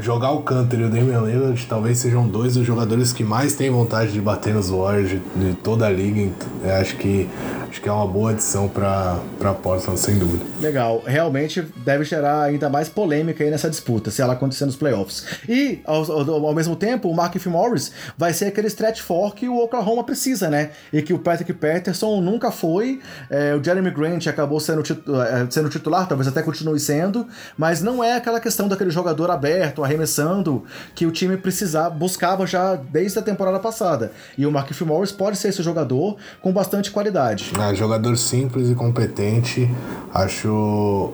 jogar 0.00 0.32
o 0.32 0.42
Canter 0.42 0.80
e 0.80 0.84
o 0.84 0.90
Damian 0.90 1.20
Lillard 1.22 1.66
talvez 1.68 1.98
sejam 1.98 2.26
dois 2.26 2.54
dos 2.54 2.66
jogadores 2.66 3.12
que 3.12 3.22
mais 3.22 3.54
têm 3.54 3.70
vontade 3.70 4.12
de 4.12 4.20
bater 4.20 4.54
nos 4.54 4.70
Warriors 4.70 5.10
de, 5.10 5.18
de 5.18 5.54
toda 5.54 5.86
a 5.86 5.90
liga. 5.90 6.20
Então, 6.20 6.48
acho 6.80 6.96
que 6.96 7.28
acho 7.70 7.80
que 7.80 7.88
é 7.88 7.92
uma 7.92 8.06
boa 8.06 8.32
adição 8.32 8.68
para 8.68 9.54
Portland, 9.62 9.98
sem 9.98 10.18
dúvida. 10.18 10.44
Legal, 10.60 11.02
realmente 11.06 11.62
deve 11.84 12.04
gerar 12.04 12.42
ainda 12.42 12.68
mais 12.68 12.88
polêmica 12.88 13.44
aí 13.44 13.50
nessa 13.50 13.70
disputa, 13.70 14.10
se 14.10 14.20
ela 14.20 14.32
acontecer 14.32 14.66
nos 14.66 14.76
playoffs. 14.76 15.24
E, 15.48 15.80
ao, 15.84 16.10
ao, 16.10 16.46
ao 16.46 16.54
mesmo 16.54 16.74
tempo, 16.74 17.08
o 17.08 17.14
Mark 17.14 17.34
F. 17.36 17.48
Morris 17.48 17.92
vai 18.18 18.32
ser 18.32 18.46
aquele 18.46 18.66
stretch 18.66 19.00
for 19.00 19.34
que 19.34 19.48
o 19.48 19.56
Oklahoma 19.58 20.02
precisa, 20.02 20.50
né? 20.50 20.70
E 20.92 21.00
que 21.00 21.12
o 21.12 21.18
Patrick 21.18 21.52
Patterson 21.52 22.20
nunca 22.20 22.50
foi. 22.50 23.00
É, 23.30 23.54
o 23.54 23.62
Jeremy 23.62 23.90
Grant 23.90 24.26
acabou 24.26 24.58
sendo, 24.58 24.82
é, 24.82 25.46
sendo 25.48 25.68
titular, 25.68 26.08
talvez 26.08 26.26
até 26.26 26.42
continue 26.42 26.80
sendo, 26.80 27.26
mas 27.56 27.80
não 27.80 28.02
é 28.02 28.16
aquela 28.16 28.40
questão 28.40 28.66
daquele 28.66 28.90
jogador 28.90 29.30
aberto, 29.30 29.84
arremessando, 29.84 30.64
que 30.94 31.06
o 31.06 31.12
time 31.12 31.36
precisava, 31.36 31.90
buscava 31.90 32.46
já 32.46 32.74
desde 32.74 33.18
a 33.18 33.22
temporada 33.22 33.60
passada. 33.60 34.12
E 34.36 34.44
o 34.44 34.50
Mark 34.50 34.68
F. 34.70 34.84
Morris 34.84 35.12
pode 35.12 35.36
ser 35.36 35.48
esse 35.48 35.62
jogador 35.62 36.16
com 36.40 36.52
bastante 36.52 36.90
qualidade. 36.90 37.52
É, 37.60 37.74
jogador 37.74 38.16
simples 38.16 38.70
e 38.70 38.74
competente. 38.74 39.70
Acho 40.14 41.12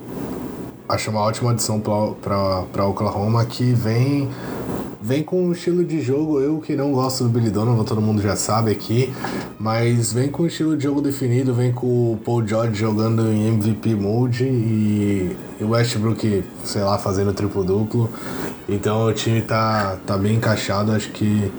acho 0.89 1.11
uma 1.11 1.21
ótima 1.21 1.51
adição 1.51 1.81
para 1.81 2.87
Oklahoma 2.87 3.45
que 3.45 3.73
vem 3.73 4.31
vem 5.03 5.23
com 5.23 5.45
um 5.45 5.53
estilo 5.53 5.85
de 5.85 6.01
jogo, 6.01 6.41
eu 6.41 6.59
que 6.59 6.75
não 6.75 6.93
gosto 6.93 7.25
do 7.25 7.31
Billy 7.31 7.51
Donovan, 7.51 7.85
todo 7.85 8.01
mundo 8.01 8.21
já 8.21 8.35
sabe 8.35 8.73
aqui, 8.73 9.13
mas 9.59 10.13
vem 10.13 10.29
com 10.29 10.45
um 10.45 10.47
estilo 10.47 10.77
de 10.77 10.83
jogo 10.83 11.01
definido, 11.01 11.55
vem 11.55 11.73
com 11.73 11.87
o 11.87 12.21
Paul 12.25 12.47
George 12.47 12.75
jogando 12.75 13.23
em 13.31 13.47
MVP 13.49 13.95
mode 13.95 14.45
e 14.45 15.37
o 15.61 15.69
Westbrook, 15.69 16.45
sei 16.65 16.83
lá, 16.83 16.99
fazendo 16.99 17.33
triplo-duplo. 17.33 18.11
Então 18.69 19.07
o 19.07 19.13
time 19.13 19.43
tá, 19.43 19.97
tá 20.05 20.17
bem 20.17 20.37
encaixado, 20.37 20.91
acho 20.91 21.11
que 21.11 21.53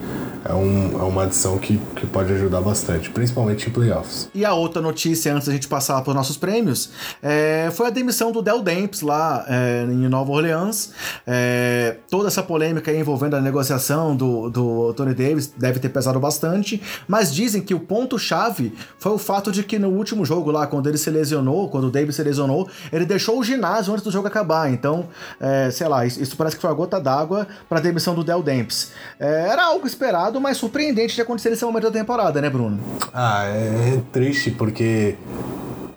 é, 0.48 0.54
um, 0.54 1.00
é 1.00 1.04
uma 1.04 1.24
adição 1.24 1.58
que, 1.58 1.78
que 1.96 2.06
pode 2.08 2.32
ajudar 2.34 2.62
bastante, 2.62 3.10
principalmente 3.10 3.70
em 3.70 3.72
playoffs. 3.72 4.30
E 4.34 4.46
a 4.46 4.54
outra 4.54 4.82
notícia, 4.82 5.34
antes 5.34 5.48
da 5.48 5.54
gente 5.54 5.68
passar 5.68 6.02
para 6.02 6.12
os 6.12 6.16
nossos 6.16 6.38
prêmios, 6.38 6.90
é, 7.22 7.70
foi 7.74 7.88
a 7.88 7.90
demissão 7.90 8.32
do 8.32 8.42
Del 8.42 8.62
Demps 8.62 9.02
lá 9.02 9.46
é, 9.48 9.84
em 9.84 10.08
Nova 10.08 10.32
Orleans. 10.32 10.92
É, 11.26 11.98
toda 12.10 12.28
essa 12.28 12.42
polêmica 12.42 12.92
envolvendo 12.94 13.36
a 13.36 13.42
negociação 13.42 14.16
do, 14.16 14.50
do 14.50 14.94
Tony 14.94 15.14
Davis 15.14 15.48
deve 15.48 15.80
ter 15.80 15.90
pesado 15.90 16.20
bastante, 16.20 16.82
mas 17.08 17.34
dizem 17.34 17.62
que 17.62 17.74
o 17.74 17.80
ponto-chave 17.80 18.74
foi 18.98 19.12
o 19.12 19.18
fato 19.18 19.52
de 19.52 19.64
que 19.64 19.78
no 19.78 19.90
último 19.90 20.24
jogo 20.26 20.52
lá, 20.52 20.66
quando 20.66 20.88
ele 20.88 20.98
se 20.98 21.10
lesionou, 21.10 21.70
quando 21.70 21.88
o 21.88 21.92
Davis 21.92 22.16
se 22.16 22.24
lesionou, 22.24 22.70
ele 22.92 23.06
deixou 23.06 23.40
o 23.40 23.44
ginásio 23.44 23.92
antes 23.92 24.04
do 24.04 24.12
jogo 24.12 24.28
acabar. 24.28 24.72
Então, 24.72 25.08
é, 25.40 25.70
sei 25.72 25.88
lá, 25.88 26.06
isso, 26.06 26.22
isso, 26.22 26.38
parece 26.38 26.56
que 26.56 26.62
foi 26.62 26.72
a 26.72 26.74
gota 26.74 27.00
d'água 27.00 27.48
para 27.68 27.80
a 27.80 27.82
demissão 27.82 28.16
do 28.16 28.24
Del 28.24 28.42
Demps. 28.42 28.92
É, 29.20 29.50
era 29.50 29.66
algo 29.66 29.86
esperado 29.86 30.37
mais 30.40 30.58
surpreendente 30.58 31.16
de 31.16 31.22
acontecer 31.22 31.50
nesse 31.50 31.66
momento 31.66 31.84
da 31.84 31.92
temporada, 31.92 32.42
né, 32.42 32.50
Bruno? 32.50 32.80
Ah, 33.14 33.46
é, 33.46 33.96
é 33.96 34.02
triste 34.12 34.52
porque 34.52 35.16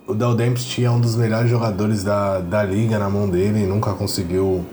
o 0.07 0.15
Del 0.15 0.35
Demps 0.35 0.65
tinha 0.65 0.91
um 0.91 1.01
dos 1.01 1.17
melhores 1.17 1.51
jogadores 1.51 2.03
da, 2.03 2.41
da 2.41 2.63
liga 2.63 2.99
na 2.99 3.09
mão 3.09 3.29
dele 3.29 3.63
e 3.63 3.67
nunca 3.67 3.93
conseguiu 3.93 4.65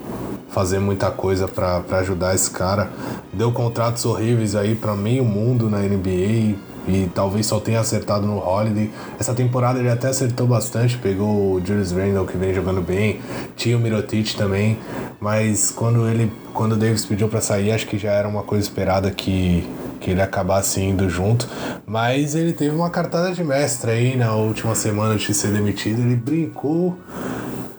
fazer 0.49 0.79
muita 0.79 1.11
coisa 1.11 1.47
para 1.47 1.83
ajudar 1.99 2.33
esse 2.33 2.49
cara. 2.49 2.89
Deu 3.31 3.51
contratos 3.51 4.05
horríveis 4.05 4.55
aí 4.55 4.73
para 4.75 4.95
meio 4.95 5.23
mundo 5.23 5.69
na 5.69 5.79
NBA 5.79 6.55
e 6.87 7.09
talvez 7.13 7.45
só 7.45 7.59
tenha 7.59 7.79
acertado 7.79 8.25
no 8.25 8.37
Holiday. 8.37 8.89
Essa 9.19 9.33
temporada 9.33 9.79
ele 9.79 9.89
até 9.89 10.07
acertou 10.07 10.47
bastante, 10.47 10.97
pegou 10.97 11.53
o 11.53 11.61
Julius 11.63 11.91
Randle 11.91 12.25
que 12.25 12.37
vem 12.37 12.53
jogando 12.53 12.81
bem, 12.81 13.19
tinha 13.55 13.77
o 13.77 13.79
Mirotic 13.79 14.35
também, 14.35 14.77
mas 15.19 15.69
quando 15.71 16.07
ele 16.07 16.31
quando 16.53 16.71
o 16.71 16.75
Davis 16.75 17.05
pediu 17.05 17.27
para 17.27 17.41
sair, 17.41 17.71
acho 17.71 17.85
que 17.85 17.97
já 17.97 18.11
era 18.11 18.27
uma 18.27 18.43
coisa 18.43 18.63
esperada 18.63 19.11
que 19.11 19.67
que 19.99 20.11
ele 20.11 20.21
acabasse 20.21 20.79
indo 20.79 21.09
junto, 21.09 21.49
mas 21.85 22.35
ele 22.35 22.53
teve 22.53 22.75
uma 22.75 22.89
cartada 22.89 23.33
de 23.33 23.43
mestre 23.43 23.91
aí 23.91 24.15
na 24.15 24.35
última 24.35 24.75
semana 24.75 25.15
de 25.15 25.33
ser 25.33 25.51
demitido, 25.51 26.01
ele 26.01 26.15
brincou 26.15 26.97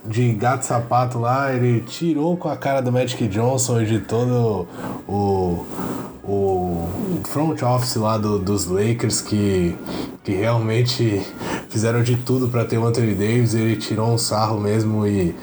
de 0.05 0.31
gato 0.33 0.63
sapato 0.63 1.19
lá, 1.19 1.53
ele 1.53 1.81
tirou 1.81 2.35
com 2.35 2.49
a 2.49 2.57
cara 2.57 2.81
do 2.81 2.91
Magic 2.91 3.27
Johnson 3.27 3.81
e 3.81 3.85
de 3.85 3.99
todo 3.99 4.67
o, 5.07 5.65
o 6.29 6.87
front 7.25 7.61
office 7.61 7.95
lá 7.95 8.17
do, 8.17 8.37
dos 8.37 8.65
Lakers 8.65 9.21
que, 9.21 9.75
que 10.23 10.33
realmente 10.33 11.21
fizeram 11.69 12.03
de 12.03 12.15
tudo 12.17 12.47
para 12.47 12.65
ter 12.65 12.77
o 12.77 12.85
Anthony 12.85 13.13
Davis, 13.13 13.53
ele 13.53 13.75
tirou 13.75 14.07
um 14.09 14.17
sarro 14.17 14.59
mesmo 14.59 15.05
e 15.07 15.35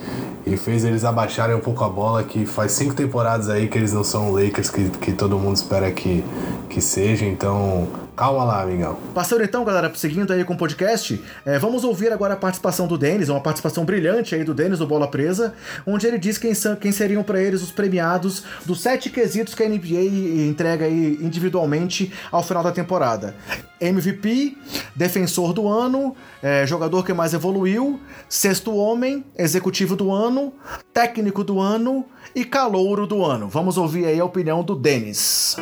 e 0.47 0.57
fez 0.57 0.85
eles 0.85 1.05
abaixarem 1.05 1.57
um 1.57 1.61
pouco 1.61 1.83
a 1.83 1.89
bola, 1.89 2.23
que 2.23 2.47
faz 2.47 2.71
cinco 2.71 2.95
temporadas 2.95 3.49
aí 3.49 3.67
que 3.67 3.77
eles 3.77 3.93
não 3.93 4.05
são 4.05 4.31
Lakers 4.31 4.71
que, 4.71 4.89
que 4.91 5.13
todo 5.13 5.37
mundo 5.37 5.57
espera 5.57 5.91
que, 5.91 6.25
que 6.71 6.81
seja, 6.81 7.27
então 7.27 7.89
calma 8.17 8.45
lá, 8.45 8.63
amigão. 8.63 8.99
Passando 9.13 9.45
então, 9.45 9.63
galera, 9.63 9.93
seguindo 9.95 10.33
aí 10.33 10.43
com 10.43 10.55
o 10.55 10.57
podcast, 10.57 11.23
é, 11.45 11.59
vamos 11.59 11.85
ouvir 11.85 12.11
agora 12.11 12.33
a 12.33 12.37
participação 12.37 12.87
do 12.87 12.97
Denis, 12.97 13.29
uma 13.29 13.41
participação 13.41 13.85
brilhante 13.85 14.35
aí 14.35 14.43
do 14.43 14.55
Denis 14.55 14.79
do 14.79 14.87
Bola 14.87 15.07
Presa, 15.07 15.53
onde 15.87 16.07
ele 16.07 16.19
diz 16.19 16.39
quem, 16.39 16.55
são, 16.55 16.75
quem 16.75 16.91
seriam 16.91 17.23
para 17.23 17.41
eles 17.41 17.63
os 17.63 17.71
premiados 17.71 18.43
dos 18.65 18.81
sete 18.81 19.11
quesitos 19.11 19.55
que 19.55 19.63
a 19.63 19.69
NBA 19.69 20.49
entrega 20.49 20.87
aí 20.87 21.19
individualmente 21.21 22.11
ao 22.33 22.43
final 22.43 22.63
da 22.63 22.73
temporada. 22.73 23.35
MVP, 23.79 24.57
defensor 24.95 25.53
do 25.53 25.69
ano, 25.69 26.17
é, 26.43 26.67
jogador 26.67 27.05
que 27.05 27.13
mais 27.13 27.35
evoluiu, 27.35 28.01
sexto 28.27 28.75
homem, 28.75 29.23
executivo 29.37 29.95
do 29.95 30.11
ano, 30.11 30.55
técnico 30.95 31.45
do 31.45 31.61
ano 31.61 32.07
e 32.37 32.45
calouro 32.45 33.07
do 33.07 33.25
ano. 33.25 33.49
Vamos 33.49 33.79
ouvir 33.79 34.05
aí 34.05 34.21
a 34.21 34.25
opinião 34.25 34.63
do 34.63 34.77
Denis. 34.77 35.57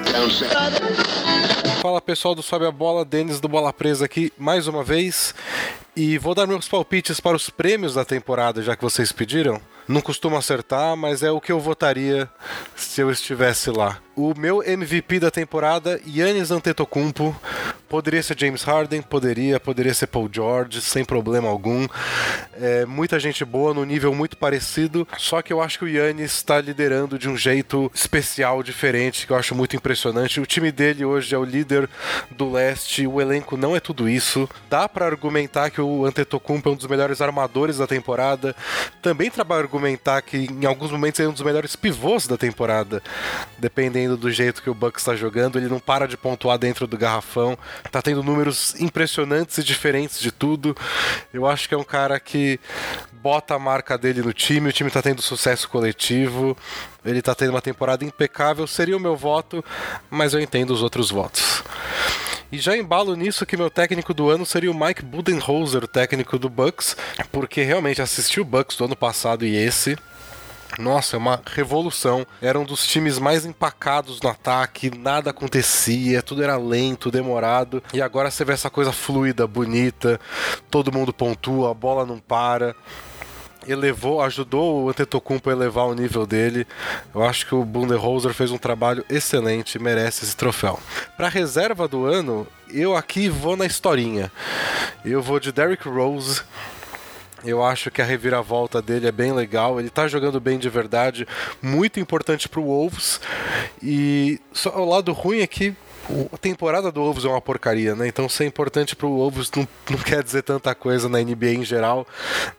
Fala 1.81 2.01
pessoal 2.01 2.35
do 2.35 2.43
Sobe 2.43 2.66
a 2.66 2.72
Bola, 2.72 3.05
Denis 3.05 3.39
do 3.39 3.49
Bola 3.49 3.72
Presa 3.72 4.07
aqui 4.07 4.33
mais 4.37 4.66
uma 4.66 4.83
vez. 4.83 5.33
E 5.95 6.18
vou 6.18 6.35
dar 6.35 6.49
meus 6.49 6.66
palpites 6.66 7.20
para 7.20 7.37
os 7.37 7.49
prêmios 7.49 7.95
da 7.95 8.05
temporada, 8.05 8.61
já 8.61 8.75
que 8.75 8.83
vocês 8.83 9.12
pediram. 9.12 9.61
Não 9.87 10.01
costumo 10.01 10.37
acertar, 10.37 10.97
mas 10.97 11.22
é 11.22 11.31
o 11.31 11.41
que 11.41 11.53
eu 11.53 11.61
votaria 11.61 12.29
se 12.75 13.01
eu 13.01 13.09
estivesse 13.09 13.70
lá. 13.70 14.01
O 14.17 14.33
meu 14.39 14.62
MVP 14.62 15.19
da 15.19 15.31
temporada, 15.31 16.01
Yannis 16.07 16.53
Antetokounmpo, 16.53 17.35
poderia 17.89 18.23
ser 18.23 18.39
James 18.39 18.62
Harden, 18.62 19.03
poderia, 19.03 19.59
poderia 19.59 19.93
ser 19.93 20.07
Paul 20.07 20.29
George, 20.33 20.81
sem 20.81 21.05
problema 21.05 21.49
algum. 21.49 21.87
É, 22.61 22.87
muita 22.87 23.19
gente 23.19 23.45
boa 23.45 23.75
no 23.75 23.85
nível 23.85 24.15
muito 24.15 24.37
parecido, 24.37 25.07
só 25.19 25.43
que 25.43 25.53
eu 25.53 25.61
acho 25.61 25.81
que 25.81 25.85
o 25.85 25.89
Yannis 25.89 26.33
está 26.33 26.61
liderando 26.61 27.19
de 27.19 27.29
um 27.29 27.37
jeito 27.37 27.91
especial, 27.93 28.62
diferente, 28.62 29.27
que 29.27 29.33
eu 29.33 29.37
acho 29.37 29.55
muito 29.55 29.75
impressionante. 29.75 30.41
O 30.41 30.47
time 30.47 30.71
dele 30.71 31.05
hoje 31.05 31.35
é 31.35 31.39
o 31.39 31.45
líder 31.45 31.89
do 32.31 32.51
leste, 32.53 33.07
o 33.07 33.21
elenco 33.21 33.57
não 33.57 33.75
é 33.75 33.81
tudo 33.81 34.09
isso. 34.09 34.49
Dá 34.71 34.89
para 34.89 35.07
argumentar 35.07 35.71
que 35.71 35.81
o 35.81 36.05
Antetokounmpo 36.05 36.69
é 36.69 36.73
um 36.73 36.77
dos 36.77 36.87
melhores 36.87 37.21
armadores 37.21 37.79
da 37.79 37.87
temporada. 37.87 38.55
Também 39.03 39.31
trabalha 39.31 39.62
argumentar 39.62 40.23
que 40.23 40.37
em 40.37 40.67
alguns 40.67 40.91
momentos 40.91 41.19
ele 41.19 41.29
é 41.29 41.31
um 41.31 41.35
dos 41.35 41.43
melhores 41.43 41.75
pivôs 41.75 42.27
da 42.27 42.37
temporada, 42.37 43.03
dependendo 43.59 44.04
do 44.09 44.31
jeito 44.31 44.63
que 44.63 44.71
o 44.71 44.75
Bucks 44.75 45.03
está 45.03 45.17
jogando. 45.17 45.59
Ele 45.59 45.69
não 45.69 45.81
para 45.81 46.07
de 46.07 46.17
pontuar 46.17 46.59
dentro 46.59 46.87
do 46.87 46.97
garrafão, 46.97 47.59
tá 47.91 48.03
tendo 48.03 48.23
números 48.23 48.75
impressionantes 48.81 49.59
e 49.59 49.65
diferentes 49.65 50.21
de 50.21 50.31
tudo. 50.31 50.77
Eu 51.33 51.47
acho 51.47 51.69
que 51.69 51.75
é 51.75 51.79
um 51.79 51.85
cara 51.85 52.21
que 52.21 52.61
bota 53.13 53.55
a 53.55 53.59
marca 53.59 53.97
dele 53.97 54.21
no 54.21 54.33
time, 54.33 54.69
o 54.69 54.73
time 54.73 54.91
tá 54.91 55.01
tendo 55.01 55.23
sucesso 55.23 55.69
coletivo, 55.69 56.57
ele 57.05 57.23
tá 57.23 57.35
tendo 57.35 57.51
uma 57.51 57.63
temporada 57.63 58.05
impecável. 58.05 58.67
Seria 58.67 58.97
o 58.97 59.01
meu 59.01 59.17
voto, 59.17 59.65
mas 60.11 60.35
eu 60.35 60.41
entendo 60.41 60.73
os 60.73 60.83
outros 60.83 61.11
votos. 61.11 61.65
E 62.53 62.59
já 62.59 62.77
embalo 62.77 63.17
nisso 63.17 63.45
que 63.45 63.57
meu 63.57 63.69
técnico 63.69 64.15
do 64.15 64.31
ano 64.31 64.47
seria 64.47 64.71
o 64.71 64.79
Mike 64.79 65.03
Budenholzer, 65.03 65.83
o 65.83 65.89
técnico 65.89 66.39
do 66.39 66.49
Bucks, 66.49 66.97
porque 67.33 67.63
realmente 67.63 68.01
assisti 68.01 68.41
o 68.41 68.45
Bucks 68.45 68.77
do 68.77 68.85
ano 68.85 68.95
passado 68.95 69.45
e 69.45 69.57
esse. 69.57 69.97
Nossa, 70.79 71.16
é 71.16 71.18
uma 71.18 71.41
revolução. 71.47 72.27
Era 72.41 72.59
um 72.59 72.64
dos 72.64 72.87
times 72.87 73.18
mais 73.18 73.45
empacados 73.45 74.20
no 74.20 74.29
ataque, 74.29 74.91
nada 74.97 75.31
acontecia, 75.31 76.22
tudo 76.22 76.43
era 76.43 76.57
lento, 76.57 77.11
demorado. 77.11 77.83
E 77.93 78.03
agora 78.03 78.31
você 78.31 78.45
vê 78.45 78.53
essa 78.53 78.70
coisa 78.70 78.93
fluida, 78.93 79.47
bonita, 79.47 80.20
todo 80.70 80.93
mundo 80.93 81.12
pontua, 81.12 81.70
a 81.70 81.75
bola 81.75 82.05
não 82.05 82.18
para 82.18 82.75
elevou, 83.66 84.20
ajudou 84.22 84.85
o 84.85 84.89
Antetokounmpo 84.91 85.49
a 85.49 85.53
elevar 85.53 85.87
o 85.87 85.95
nível 85.95 86.27
dele. 86.27 86.66
Eu 87.14 87.25
acho 87.25 87.47
que 87.47 87.55
o 87.55 87.64
Bunderhoser 87.64 88.33
fez 88.33 88.51
um 88.51 88.59
trabalho 88.59 89.05
excelente, 89.09 89.79
merece 89.79 90.25
esse 90.25 90.37
troféu. 90.37 90.79
Para 91.16 91.29
reserva 91.29 91.89
do 91.89 92.05
ano, 92.05 92.47
eu 92.70 92.97
aqui 92.97 93.29
vou 93.29 93.57
na 93.57 93.66
historinha. 93.66 94.31
Eu 95.05 95.22
vou 95.22 95.41
de 95.41 95.53
Derrick 95.53 95.89
Rose. 95.89 96.43
Eu 97.45 97.63
acho 97.63 97.91
que 97.91 98.01
a 98.01 98.05
reviravolta 98.05 98.81
dele 98.81 99.07
é 99.07 99.13
bem 99.13 99.33
legal. 99.33 99.79
Ele 99.79 99.91
tá 99.91 100.09
jogando 100.09 100.41
bem 100.41 100.59
de 100.59 100.69
verdade, 100.69 101.27
muito 101.61 102.01
importante 102.01 102.49
pro 102.49 102.63
Wolves. 102.63 103.21
E 103.83 104.41
só 104.53 104.71
o 104.81 104.89
lado 104.89 105.13
ruim 105.13 105.41
é 105.41 105.47
que 105.47 105.77
a 106.33 106.37
temporada 106.37 106.93
do 106.93 107.01
Wolves 107.01 107.25
é 107.25 107.29
uma 107.29 107.41
porcaria, 107.41 107.95
né? 107.95 108.07
Então 108.07 108.29
ser 108.29 108.45
importante 108.45 108.95
pro 108.95 109.09
Wolves 109.09 109.51
não, 109.57 109.67
não 109.91 109.99
quer 109.99 110.23
dizer 110.23 110.43
tanta 110.43 110.75
coisa 110.75 111.09
na 111.09 111.19
NBA 111.19 111.55
em 111.55 111.65
geral, 111.65 112.07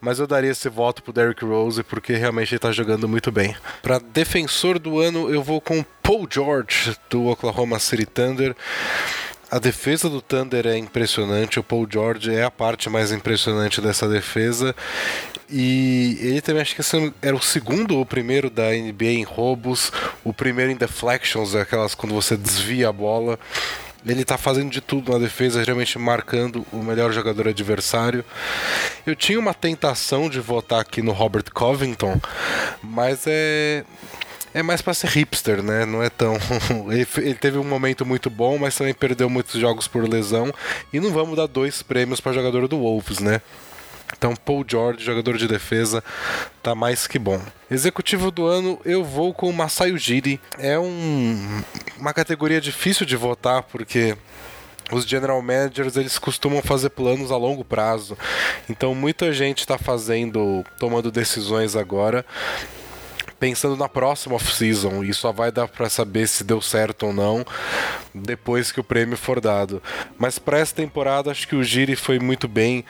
mas 0.01 0.19
eu 0.19 0.27
daria 0.27 0.51
esse 0.51 0.67
voto 0.69 1.03
pro 1.03 1.13
Derrick 1.13 1.43
Rose 1.43 1.83
porque 1.83 2.13
realmente 2.13 2.53
ele 2.53 2.59
tá 2.59 2.71
jogando 2.71 3.07
muito 3.07 3.31
bem. 3.31 3.55
Para 3.81 3.99
defensor 3.99 4.79
do 4.79 4.99
ano, 4.99 5.29
eu 5.29 5.43
vou 5.43 5.61
com 5.61 5.83
Paul 6.01 6.27
George 6.29 6.95
do 7.09 7.27
Oklahoma 7.27 7.79
City 7.79 8.05
Thunder. 8.05 8.55
A 9.49 9.59
defesa 9.59 10.09
do 10.09 10.21
Thunder 10.21 10.65
é 10.65 10.77
impressionante, 10.77 11.59
o 11.59 11.63
Paul 11.63 11.87
George 11.89 12.33
é 12.33 12.43
a 12.43 12.51
parte 12.51 12.89
mais 12.89 13.11
impressionante 13.11 13.79
dessa 13.79 14.07
defesa. 14.07 14.75
E 15.49 16.17
ele 16.19 16.41
também 16.41 16.61
acho 16.61 16.75
que 16.75 16.81
era 17.21 17.35
o 17.35 17.41
segundo 17.41 17.95
ou 17.95 18.01
o 18.01 18.05
primeiro 18.05 18.49
da 18.49 18.71
NBA 18.71 19.05
em 19.05 19.23
roubos, 19.23 19.91
o 20.23 20.33
primeiro 20.33 20.71
em 20.71 20.75
deflections, 20.75 21.53
aquelas 21.53 21.93
quando 21.93 22.15
você 22.15 22.35
desvia 22.35 22.89
a 22.89 22.93
bola. 22.93 23.39
Ele 24.05 24.21
está 24.21 24.37
fazendo 24.37 24.71
de 24.71 24.81
tudo 24.81 25.11
na 25.11 25.19
defesa, 25.19 25.63
geralmente 25.63 25.97
marcando 25.97 26.65
o 26.71 26.77
melhor 26.77 27.11
jogador 27.11 27.47
adversário. 27.47 28.23
Eu 29.05 29.15
tinha 29.15 29.39
uma 29.39 29.53
tentação 29.53 30.29
de 30.29 30.39
votar 30.39 30.79
aqui 30.79 31.01
no 31.01 31.11
Robert 31.11 31.45
Covington, 31.53 32.19
mas 32.83 33.23
é 33.25 33.83
é 34.55 34.63
mais 34.63 34.81
para 34.81 34.93
ser 34.93 35.09
hipster, 35.09 35.61
né? 35.61 35.85
Não 35.85 36.01
é 36.01 36.09
tão. 36.09 36.37
ele, 36.89 37.35
teve 37.35 37.57
um 37.57 37.63
momento 37.65 38.05
muito 38.05 38.29
bom, 38.29 38.57
mas 38.57 38.73
também 38.73 38.93
perdeu 38.93 39.29
muitos 39.29 39.59
jogos 39.59 39.85
por 39.85 40.07
lesão. 40.07 40.49
E 40.93 40.99
não 41.01 41.11
vamos 41.11 41.35
dar 41.35 41.45
dois 41.45 41.83
prêmios 41.83 42.21
para 42.21 42.31
jogador 42.31 42.65
do 42.65 42.77
Wolves, 42.77 43.19
né? 43.19 43.41
Então, 44.17 44.33
Paul 44.33 44.63
George, 44.65 45.03
jogador 45.03 45.37
de 45.37 45.45
defesa, 45.45 46.01
tá 46.63 46.73
mais 46.73 47.05
que 47.05 47.19
bom. 47.19 47.41
Executivo 47.69 48.31
do 48.31 48.45
ano, 48.45 48.79
eu 48.85 49.03
vou 49.03 49.33
com 49.33 49.49
o 49.49 49.53
Masai 49.53 49.91
Ujiri. 49.91 50.39
É 50.57 50.79
um, 50.79 51.61
uma 51.97 52.13
categoria 52.13 52.61
difícil 52.61 53.05
de 53.05 53.17
votar, 53.17 53.61
porque 53.63 54.15
os 54.89 55.03
general 55.03 55.41
managers 55.41 55.97
eles 55.97 56.17
costumam 56.17 56.61
fazer 56.61 56.91
planos 56.91 57.29
a 57.29 57.35
longo 57.35 57.65
prazo. 57.65 58.17
Então 58.69 58.95
muita 58.95 59.33
gente 59.33 59.59
está 59.59 59.77
fazendo, 59.77 60.63
tomando 60.79 61.11
decisões 61.11 61.75
agora 61.75 62.25
pensando 63.39 63.75
na 63.75 63.89
próxima 63.89 64.35
off-season 64.35 65.03
e 65.03 65.13
só 65.13 65.31
vai 65.31 65.51
dar 65.51 65.67
para 65.67 65.89
saber 65.89 66.27
se 66.27 66.43
deu 66.43 66.61
certo 66.61 67.07
ou 67.07 67.13
não 67.13 67.45
depois 68.13 68.71
que 68.71 68.79
o 68.79 68.83
prêmio 68.83 69.17
for 69.17 69.41
dado. 69.41 69.81
Mas 70.17 70.39
para 70.39 70.59
essa 70.59 70.73
temporada 70.73 71.31
acho 71.31 71.47
que 71.47 71.55
o 71.55 71.63
Giri 71.63 71.95
foi 71.95 72.19
muito 72.19 72.47
bem 72.47 72.85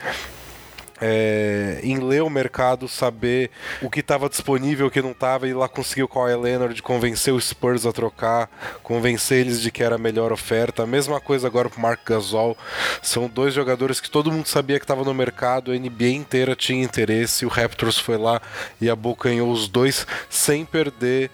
é, 1.01 1.79
em 1.83 1.99
ler 1.99 2.23
o 2.23 2.29
mercado, 2.29 2.87
saber 2.87 3.51
o 3.81 3.89
que 3.89 3.99
estava 3.99 4.29
disponível, 4.29 4.87
o 4.87 4.91
que 4.91 5.01
não 5.01 5.11
estava, 5.11 5.47
e 5.47 5.53
lá 5.53 5.67
conseguiu 5.67 6.07
com 6.07 6.23
a 6.23 6.35
Leonard 6.35 6.81
convencer 6.81 7.33
os 7.33 7.49
Spurs 7.49 7.85
a 7.85 7.91
trocar, 7.91 8.49
convencer 8.81 9.39
eles 9.39 9.61
de 9.61 9.71
que 9.71 9.83
era 9.83 9.95
a 9.95 9.99
melhor 9.99 10.31
oferta. 10.31 10.83
A 10.83 10.87
mesma 10.87 11.19
coisa 11.19 11.47
agora 11.47 11.69
para 11.69 11.81
Mark 11.81 11.99
Gasol. 12.05 12.57
São 13.01 13.27
dois 13.27 13.53
jogadores 13.53 13.99
que 13.99 14.09
todo 14.09 14.31
mundo 14.31 14.47
sabia 14.47 14.79
que 14.79 14.85
estava 14.85 15.03
no 15.03 15.13
mercado, 15.13 15.71
a 15.71 15.75
NBA 15.75 16.09
inteira 16.09 16.55
tinha 16.55 16.83
interesse, 16.83 17.45
o 17.45 17.49
Raptors 17.49 17.97
foi 17.97 18.17
lá 18.17 18.41
e 18.79 18.89
abocanhou 18.89 19.51
os 19.51 19.67
dois 19.67 20.07
sem 20.29 20.65
perder 20.65 21.29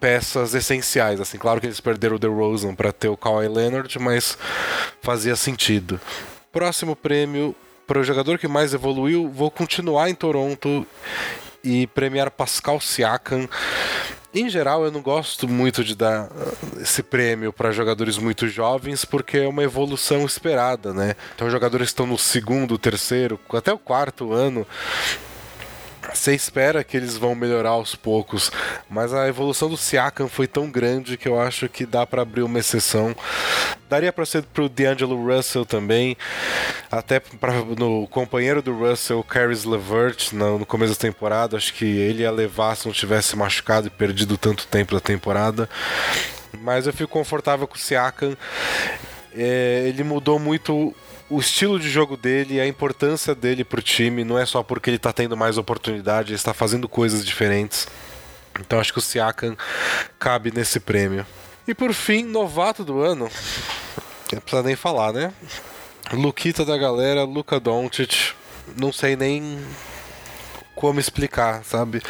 peças 0.00 0.54
essenciais, 0.54 1.18
assim, 1.18 1.38
claro 1.38 1.62
que 1.62 1.66
eles 1.66 1.80
perderam 1.80 2.16
o 2.16 2.18
DeRozan 2.18 2.74
para 2.74 2.92
ter 2.92 3.08
o 3.08 3.16
Kawhi 3.16 3.48
Leonard, 3.48 3.98
mas 3.98 4.36
fazia 5.00 5.34
sentido. 5.34 5.98
Próximo 6.52 6.94
prêmio, 6.94 7.56
para 7.86 7.98
o 7.98 8.04
jogador 8.04 8.38
que 8.38 8.48
mais 8.48 8.74
evoluiu, 8.74 9.28
vou 9.28 9.50
continuar 9.50 10.08
em 10.08 10.14
Toronto 10.14 10.86
e 11.62 11.86
premiar 11.88 12.30
Pascal 12.30 12.80
Siakam. 12.80 13.48
Em 14.34 14.48
geral, 14.48 14.84
eu 14.84 14.90
não 14.90 15.00
gosto 15.00 15.46
muito 15.46 15.84
de 15.84 15.94
dar 15.94 16.24
uh, 16.24 16.80
esse 16.80 17.04
prêmio 17.04 17.52
para 17.52 17.70
jogadores 17.70 18.18
muito 18.18 18.48
jovens, 18.48 19.04
porque 19.04 19.38
é 19.38 19.48
uma 19.48 19.62
evolução 19.62 20.26
esperada, 20.26 20.92
né? 20.92 21.14
Então, 21.34 21.48
jogadores 21.48 21.86
que 21.86 21.92
estão 21.92 22.06
no 22.06 22.18
segundo, 22.18 22.76
terceiro, 22.76 23.38
até 23.52 23.72
o 23.72 23.78
quarto 23.78 24.32
ano 24.32 24.66
você 26.12 26.34
espera 26.34 26.84
que 26.84 26.96
eles 26.96 27.16
vão 27.16 27.34
melhorar 27.34 27.70
aos 27.70 27.94
poucos, 27.94 28.50
mas 28.88 29.12
a 29.12 29.28
evolução 29.28 29.68
do 29.68 29.76
Siakam 29.76 30.28
foi 30.28 30.46
tão 30.46 30.70
grande 30.70 31.16
que 31.16 31.28
eu 31.28 31.40
acho 31.40 31.68
que 31.68 31.86
dá 31.86 32.06
para 32.06 32.22
abrir 32.22 32.42
uma 32.42 32.58
exceção. 32.58 33.14
Daria 33.88 34.12
para 34.12 34.26
ser 34.26 34.42
pro 34.42 34.68
D'Angelo 34.68 35.24
Russell 35.24 35.64
também, 35.64 36.16
até 36.90 37.20
para 37.20 37.52
no 37.78 38.06
companheiro 38.08 38.60
do 38.60 38.76
Russell, 38.76 39.22
Caris 39.22 39.64
LeVert, 39.64 40.32
no, 40.32 40.58
no 40.58 40.66
começo 40.66 40.94
da 40.94 40.98
temporada, 40.98 41.56
acho 41.56 41.72
que 41.74 41.84
ele 41.84 42.22
ia 42.22 42.30
levar 42.30 42.76
se 42.76 42.86
não 42.86 42.92
tivesse 42.92 43.36
machucado 43.36 43.86
e 43.86 43.90
perdido 43.90 44.36
tanto 44.36 44.66
tempo 44.66 44.94
da 44.94 45.00
temporada. 45.00 45.68
Mas 46.60 46.86
eu 46.86 46.92
fico 46.92 47.10
confortável 47.12 47.66
com 47.66 47.74
o 47.74 47.78
Siakam. 47.78 48.36
É, 49.36 49.84
ele 49.88 50.04
mudou 50.04 50.38
muito 50.38 50.94
o 51.34 51.40
estilo 51.40 51.80
de 51.80 51.90
jogo 51.90 52.16
dele, 52.16 52.60
a 52.60 52.66
importância 52.66 53.34
dele 53.34 53.64
pro 53.64 53.82
time, 53.82 54.22
não 54.22 54.38
é 54.38 54.46
só 54.46 54.62
porque 54.62 54.88
ele 54.88 54.98
tá 54.98 55.12
tendo 55.12 55.36
mais 55.36 55.58
oportunidade, 55.58 56.28
ele 56.28 56.36
está 56.36 56.54
fazendo 56.54 56.88
coisas 56.88 57.24
diferentes. 57.24 57.88
Então 58.60 58.78
acho 58.78 58.92
que 58.92 59.00
o 59.00 59.02
Siakam 59.02 59.56
cabe 60.16 60.52
nesse 60.54 60.78
prêmio. 60.78 61.26
E 61.66 61.74
por 61.74 61.92
fim, 61.92 62.22
novato 62.22 62.84
do 62.84 63.00
ano. 63.00 63.28
Não 64.32 64.40
precisa 64.40 64.62
nem 64.62 64.76
falar, 64.76 65.12
né? 65.12 65.32
Luquita 66.12 66.64
da 66.64 66.78
galera, 66.78 67.24
Luca 67.24 67.58
Doncic. 67.58 68.32
Não 68.76 68.92
sei 68.92 69.16
nem 69.16 69.58
como 70.76 71.00
explicar, 71.00 71.64
sabe? 71.64 72.00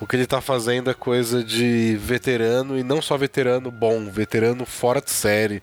O 0.00 0.06
que 0.06 0.16
ele 0.16 0.26
tá 0.26 0.40
fazendo 0.40 0.90
é 0.90 0.94
coisa 0.94 1.42
de 1.42 1.96
veterano 1.96 2.78
e 2.78 2.82
não 2.82 3.00
só 3.00 3.16
veterano 3.16 3.70
bom, 3.70 4.10
veterano 4.10 4.66
fora 4.66 5.00
de 5.00 5.10
série. 5.10 5.62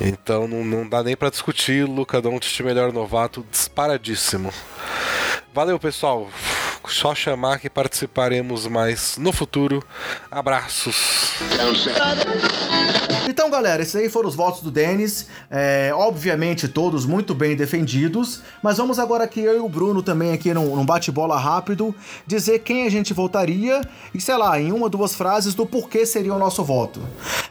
Então 0.00 0.48
não, 0.48 0.64
não 0.64 0.88
dá 0.88 1.02
nem 1.02 1.16
para 1.16 1.30
discutir. 1.30 1.86
Luca 1.86 2.20
Doncic 2.20 2.60
melhor 2.60 2.92
novato 2.92 3.44
disparadíssimo. 3.50 4.52
Valeu, 5.52 5.78
pessoal. 5.78 6.28
Só 6.88 7.14
chamar 7.14 7.60
que 7.60 7.70
participaremos 7.70 8.66
mais 8.66 9.16
no 9.16 9.32
futuro. 9.32 9.82
Abraços. 10.30 11.32
Então, 13.28 13.48
galera, 13.48 13.82
esses 13.82 13.94
aí 13.94 14.08
foram 14.08 14.28
os 14.28 14.34
votos 14.34 14.60
do 14.60 14.70
Denis. 14.70 15.28
É, 15.50 15.92
obviamente, 15.94 16.66
todos 16.66 17.06
muito 17.06 17.34
bem 17.34 17.54
defendidos. 17.54 18.42
Mas 18.62 18.78
vamos 18.78 18.98
agora 18.98 19.24
aqui, 19.24 19.40
eu 19.40 19.56
e 19.56 19.60
o 19.60 19.68
Bruno 19.68 20.02
também 20.02 20.32
aqui 20.32 20.52
num, 20.52 20.74
num 20.74 20.84
bate-bola 20.84 21.38
rápido, 21.38 21.94
dizer 22.26 22.60
quem 22.60 22.86
a 22.86 22.90
gente 22.90 23.14
votaria 23.14 23.80
e, 24.12 24.20
sei 24.20 24.36
lá, 24.36 24.60
em 24.60 24.72
uma, 24.72 24.88
duas 24.88 25.14
frases 25.14 25.54
do 25.54 25.64
porquê 25.64 26.04
seria 26.04 26.34
o 26.34 26.38
nosso 26.38 26.64
voto. 26.64 27.00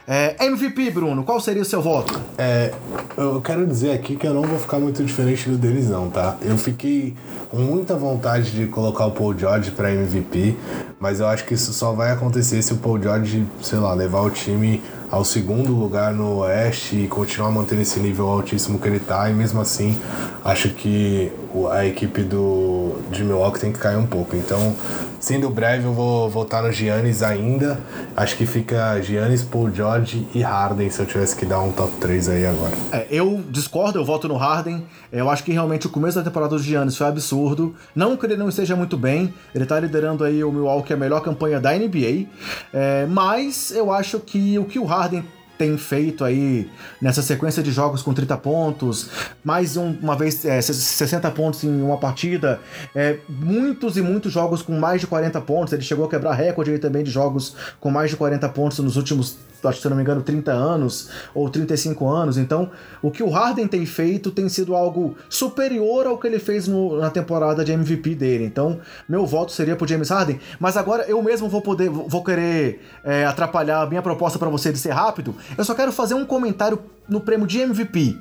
É, 0.06 0.44
MVP, 0.44 0.90
Bruno, 0.90 1.22
qual 1.22 1.40
seria 1.40 1.62
o 1.62 1.64
seu 1.64 1.80
voto? 1.80 2.18
É, 2.36 2.72
eu 3.16 3.40
quero 3.40 3.66
dizer 3.66 3.92
aqui 3.92 4.16
que 4.16 4.26
eu 4.26 4.34
não 4.34 4.42
vou 4.42 4.58
ficar 4.58 4.78
muito 4.78 5.04
diferente 5.04 5.48
do 5.48 5.56
Denis, 5.56 5.88
não, 5.88 6.10
tá? 6.10 6.36
Eu 6.42 6.58
fiquei 6.58 7.14
com 7.50 7.58
muita 7.58 7.94
vontade 7.94 8.50
de 8.50 8.66
colocar 8.66 9.06
o 9.06 9.12
Paul 9.12 9.38
George 9.38 9.70
para 9.70 9.92
MVP, 9.92 10.56
mas 10.98 11.20
eu 11.20 11.28
acho 11.28 11.44
que 11.44 11.54
isso 11.54 11.72
só 11.72 11.92
vai 11.92 12.10
acontecer 12.10 12.60
se 12.62 12.72
o 12.72 12.76
Paul 12.76 13.00
George, 13.00 13.46
sei 13.62 13.78
lá, 13.78 13.94
levar 13.94 14.22
o 14.22 14.30
time 14.30 14.82
ao 15.10 15.24
segundo 15.24 15.72
lugar 15.72 16.14
no 16.14 16.38
Oeste 16.38 16.96
e 16.96 17.08
continuar 17.08 17.50
mantendo 17.50 17.82
esse 17.82 17.98
nível 17.98 18.28
altíssimo 18.28 18.78
que 18.78 18.86
ele 18.86 18.98
está 18.98 19.28
e 19.28 19.34
mesmo 19.34 19.60
assim 19.60 19.98
acho 20.44 20.70
que 20.70 21.32
a 21.70 21.86
equipe 21.86 22.22
do 22.22 23.00
de 23.10 23.24
Milwaukee 23.24 23.60
tem 23.60 23.72
que 23.72 23.78
cair 23.78 23.96
um 23.96 24.06
pouco. 24.06 24.36
Então, 24.36 24.74
sendo 25.18 25.50
breve, 25.50 25.84
eu 25.84 25.92
vou 25.92 26.28
voltar 26.28 26.62
no 26.62 26.72
Giannis 26.72 27.22
ainda. 27.22 27.80
Acho 28.16 28.36
que 28.36 28.46
fica 28.46 29.00
Giannis, 29.02 29.42
Paul 29.42 29.70
George 29.72 30.26
e 30.34 30.42
Harden 30.42 30.88
se 30.90 31.00
eu 31.00 31.06
tivesse 31.06 31.36
que 31.36 31.44
dar 31.44 31.60
um 31.60 31.72
top 31.72 31.92
3 32.00 32.28
aí 32.28 32.46
agora. 32.46 32.72
É, 32.92 33.06
eu 33.10 33.42
discordo, 33.48 33.98
eu 33.98 34.04
voto 34.04 34.28
no 34.28 34.36
Harden. 34.36 34.84
Eu 35.12 35.28
acho 35.28 35.42
que 35.42 35.52
realmente 35.52 35.86
o 35.86 35.90
começo 35.90 36.18
da 36.18 36.24
temporada 36.24 36.56
do 36.56 36.62
Giannis 36.62 36.96
foi 36.96 37.06
absurdo. 37.06 37.74
Não 37.94 38.16
que 38.16 38.26
ele 38.26 38.36
não 38.36 38.48
esteja 38.48 38.76
muito 38.76 38.96
bem, 38.96 39.32
ele 39.54 39.66
tá 39.66 39.78
liderando 39.80 40.24
aí 40.24 40.42
o 40.44 40.52
Milwaukee, 40.52 40.92
a 40.92 40.96
melhor 40.96 41.20
campanha 41.20 41.60
da 41.60 41.72
NBA. 41.72 42.26
É, 42.72 43.06
mas 43.06 43.70
eu 43.72 43.92
acho 43.92 44.20
que 44.20 44.58
o 44.58 44.64
que 44.64 44.78
o 44.78 44.84
Harden 44.84 45.24
tem 45.60 45.76
feito 45.76 46.24
aí 46.24 46.70
nessa 47.02 47.20
sequência 47.20 47.62
de 47.62 47.70
jogos 47.70 48.00
com 48.00 48.14
30 48.14 48.34
pontos, 48.38 49.10
mais 49.44 49.76
um, 49.76 49.90
uma 50.00 50.16
vez 50.16 50.42
é, 50.46 50.58
60 50.58 51.30
pontos 51.32 51.62
em 51.64 51.82
uma 51.82 51.98
partida, 51.98 52.58
é, 52.94 53.18
muitos 53.28 53.98
e 53.98 54.00
muitos 54.00 54.32
jogos 54.32 54.62
com 54.62 54.72
mais 54.72 55.02
de 55.02 55.06
40 55.06 55.38
pontos. 55.42 55.74
Ele 55.74 55.82
chegou 55.82 56.06
a 56.06 56.08
quebrar 56.08 56.32
recorde 56.32 56.70
aí 56.70 56.78
também 56.78 57.04
de 57.04 57.10
jogos 57.10 57.54
com 57.78 57.90
mais 57.90 58.08
de 58.08 58.16
40 58.16 58.48
pontos 58.48 58.78
nos 58.78 58.96
últimos 58.96 59.36
acho 59.68 59.80
se 59.80 59.88
não 59.88 59.96
me 59.96 60.02
engano, 60.02 60.22
30 60.22 60.52
anos 60.52 61.08
ou 61.34 61.48
35 61.48 62.08
anos. 62.08 62.38
Então, 62.38 62.70
o 63.02 63.10
que 63.10 63.22
o 63.22 63.30
Harden 63.30 63.66
tem 63.66 63.84
feito 63.86 64.30
tem 64.30 64.48
sido 64.48 64.74
algo 64.74 65.16
superior 65.28 66.06
ao 66.06 66.18
que 66.18 66.26
ele 66.26 66.38
fez 66.38 66.66
no, 66.66 66.98
na 66.98 67.10
temporada 67.10 67.64
de 67.64 67.72
MVP 67.72 68.14
dele. 68.14 68.44
Então, 68.44 68.80
meu 69.08 69.26
voto 69.26 69.52
seria 69.52 69.76
pro 69.76 69.86
James 69.86 70.10
Harden. 70.10 70.40
Mas 70.58 70.76
agora 70.76 71.04
eu 71.04 71.22
mesmo 71.22 71.48
vou 71.48 71.60
poder, 71.60 71.88
vou 71.88 72.22
querer 72.22 72.80
é, 73.04 73.24
atrapalhar 73.24 73.82
a 73.82 73.86
minha 73.86 74.02
proposta 74.02 74.38
para 74.38 74.48
você 74.48 74.72
de 74.72 74.78
ser 74.78 74.90
rápido. 74.90 75.34
Eu 75.56 75.64
só 75.64 75.74
quero 75.74 75.92
fazer 75.92 76.14
um 76.14 76.24
comentário 76.24 76.78
no 77.10 77.20
prêmio 77.20 77.46
de 77.46 77.58
MVP, 77.58 78.18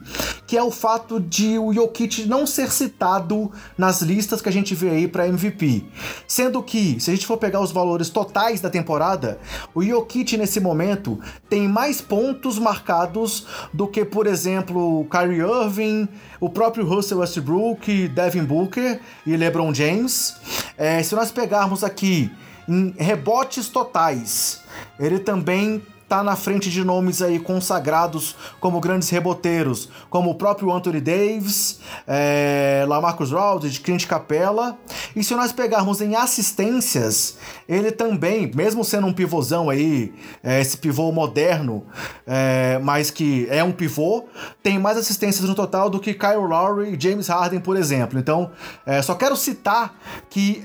que 0.48 0.57
é 0.57 0.64
o 0.64 0.72
fato 0.72 1.20
de 1.20 1.60
o 1.60 1.72
Jokic 1.72 2.26
não 2.26 2.45
ser 2.48 2.72
citado 2.72 3.52
nas 3.78 4.02
listas 4.02 4.41
que 4.41 4.49
a 4.49 4.52
gente 4.52 4.74
vê 4.74 4.90
aí 4.90 5.07
para 5.07 5.28
MVP. 5.28 5.86
Sendo 6.28 6.61
que, 6.64 6.99
se 6.99 7.11
a 7.11 7.14
gente 7.14 7.28
for 7.28 7.38
pegar 7.38 7.61
os 7.61 7.72
valores 7.72 8.10
totais 8.10 8.60
da 8.60 8.70
temporada, 8.70 9.40
o 9.76 9.84
Jokic 9.84 10.36
nesse 10.38 10.60
momento 10.60 11.20
tem 11.48 11.68
mais 11.68 12.02
pontos 12.02 12.57
marcados 12.57 13.45
do 13.72 13.88
que, 13.88 14.03
por 14.03 14.26
exemplo, 14.26 15.02
o 15.02 15.06
Kyrie 15.06 15.41
Irving, 15.41 16.10
o 16.40 16.49
próprio 16.49 16.86
Russell 16.86 17.20
Westbrook, 17.20 18.07
Devin 18.07 18.44
Booker 18.44 18.99
e 19.26 19.38
LeBron 19.38 19.72
James. 19.72 20.36
É, 20.76 21.03
se 21.03 21.14
nós 21.14 21.32
pegarmos 21.32 21.84
aqui 21.84 22.32
em 22.68 22.94
rebotes 22.98 23.70
totais, 23.70 24.61
ele 24.99 25.20
também 25.20 25.82
tá 26.10 26.23
na 26.23 26.36
frente 26.36 26.72
de 26.72 26.84
nomes 26.84 27.22
aí 27.22 27.40
consagrados 27.40 28.36
como 28.60 28.80
grandes 28.80 29.10
reboteiros, 29.10 29.90
como 30.10 30.31
o 30.31 30.36
próprio 30.36 30.73
Anthony 30.73 30.99
Davis, 30.99 31.80
é, 32.07 32.84
Lamarcus 32.88 33.31
Aldridge, 33.31 33.80
Clint 33.80 34.07
Capella. 34.07 34.76
E 35.15 35.23
se 35.23 35.36
nós 35.36 35.52
pegarmos 35.52 36.02
em 36.02 36.15
assistências, 36.15 37.38
ele 37.68 37.91
também, 37.91 38.52
mesmo 38.56 38.84
sendo 38.84 39.06
um 39.06 39.14
pivôzão 39.14 39.69
aí, 39.69 40.11
é, 40.44 40.60
esse 40.60 40.77
pivô 40.77 41.11
moderno, 41.11 41.86
é, 42.26 42.80
mas 42.81 43.11
que 43.11 43.48
é 43.52 43.64
um 43.64 43.72
pivô, 43.72 44.26
tem 44.64 44.80
mais 44.80 44.98
assistências 44.98 45.48
no 45.48 45.53
total 45.53 45.91
do 45.91 45.99
que 45.99 46.15
Kyle 46.15 46.48
Lowry 46.48 46.95
e 46.95 46.99
James 46.99 47.27
Harden, 47.27 47.60
por 47.60 47.77
exemplo. 47.77 48.18
Então, 48.18 48.49
é, 48.84 48.99
só 49.03 49.14
quero 49.14 49.38
citar 49.38 49.95
que, 50.27 50.64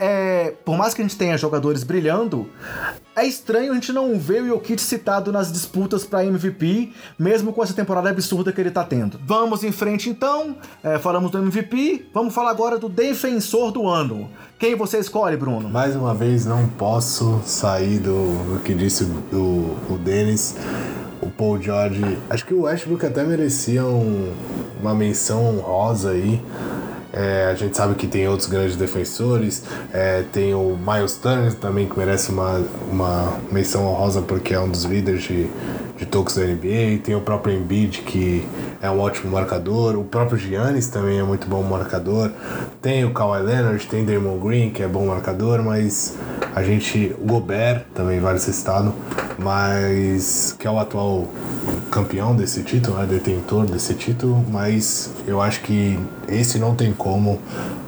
por 0.64 0.78
mais 0.78 0.94
que 0.94 1.02
a 1.02 1.04
gente 1.04 1.18
tenha 1.18 1.36
jogadores 1.36 1.84
brilhando, 1.84 2.48
é 3.16 3.24
estranho 3.27 3.73
a 3.73 3.74
gente 3.74 3.93
não 3.93 4.19
ver 4.19 4.43
o 4.43 4.49
Jokic 4.49 4.81
citado 4.81 5.31
nas 5.31 5.53
disputas 5.53 6.05
para 6.05 6.24
MVP, 6.24 6.93
mesmo 7.19 7.53
com 7.53 7.62
essa 7.62 7.73
temporada 7.73 8.11
absurda 8.11 8.53
que 8.53 8.61
ele 8.61 8.70
tá 8.70 8.82
tendo. 8.85 9.19
Vamos 9.24 9.62
em 9.62 9.73
frente 9.73 10.11
então, 10.11 10.57
é, 10.82 10.99
falamos 10.99 11.31
do 11.31 11.39
MVP, 11.39 12.07
vamos 12.12 12.35
falar 12.35 12.51
agora 12.51 12.78
do 12.78 12.89
defensor 12.89 13.70
do 13.70 13.86
ano. 13.86 14.28
Quem 14.59 14.74
você 14.74 14.99
escolhe, 14.99 15.36
Bruno? 15.36 15.69
Mais 15.69 15.95
uma 15.95 16.15
vez, 16.15 16.45
não 16.45 16.66
posso 16.69 17.41
sair 17.45 17.99
do, 17.99 18.55
do 18.55 18.61
que 18.62 18.74
disse 18.74 19.05
o, 19.32 19.77
o 19.91 19.99
Denis. 19.99 20.57
O 21.20 21.31
Paul 21.31 21.61
George. 21.61 22.19
Acho 22.28 22.45
que 22.45 22.53
o 22.53 22.62
Westbrook 22.62 23.07
até 23.07 23.24
merecia 23.24 23.82
um, 23.82 24.35
uma 24.78 24.95
menção 24.95 25.57
honrosa 25.57 26.11
aí. 26.11 26.43
É, 27.16 27.47
a 27.49 27.55
gente 27.55 27.77
sabe 27.77 27.95
que 27.95 28.09
tem 28.09 28.27
outros 28.27 28.49
grandes 28.49 28.74
defensores. 28.77 29.62
É, 29.93 30.24
tem 30.32 30.53
o 30.53 30.77
Miles 30.77 31.16
Turner 31.16 31.55
também, 31.55 31.89
que 31.89 31.97
merece 31.97 32.31
uma, 32.31 32.61
uma 32.91 33.39
menção 33.53 33.86
honrosa 33.86 34.20
porque 34.20 34.53
é 34.53 34.59
um 34.59 34.69
dos 34.69 34.82
líderes 34.82 35.23
de, 35.23 35.49
de 35.97 36.07
toques 36.07 36.35
da 36.35 36.43
NBA. 36.43 36.99
Tem 37.05 37.15
o 37.15 37.20
próprio 37.20 37.57
Embiid, 37.57 38.01
que 38.03 38.45
é 38.82 38.91
um 38.91 38.99
ótimo 38.99 39.31
marcador. 39.31 39.97
O 39.97 40.05
próprio 40.05 40.36
Giannis 40.36 40.89
também 40.89 41.20
é 41.20 41.23
muito 41.23 41.47
bom 41.47 41.62
marcador. 41.62 42.32
Tem 42.82 43.05
o 43.05 43.12
Kawhi 43.12 43.43
Leonard, 43.43 43.86
tem 43.86 44.05
Draymond 44.05 44.45
Green, 44.45 44.70
que 44.70 44.82
é 44.82 44.89
bom 44.89 45.07
marcador, 45.07 45.62
mas 45.62 46.16
a 46.53 46.65
gente... 46.65 47.15
O 47.20 47.27
Gobert 47.27 47.85
também 47.95 48.19
vale 48.19 48.41
ser 48.41 48.53
citado, 48.53 48.93
mas 49.39 50.55
que 50.59 50.66
é 50.66 50.70
o 50.70 50.78
atual 50.81 51.28
campeão 51.94 52.34
desse 52.34 52.64
título, 52.64 52.98
né, 52.98 53.06
detentor 53.06 53.66
desse 53.66 53.94
título, 53.94 54.44
mas 54.50 55.12
eu 55.28 55.40
acho 55.40 55.60
que 55.60 55.96
esse 56.26 56.58
não 56.58 56.74
tem 56.74 56.92
como. 56.92 57.40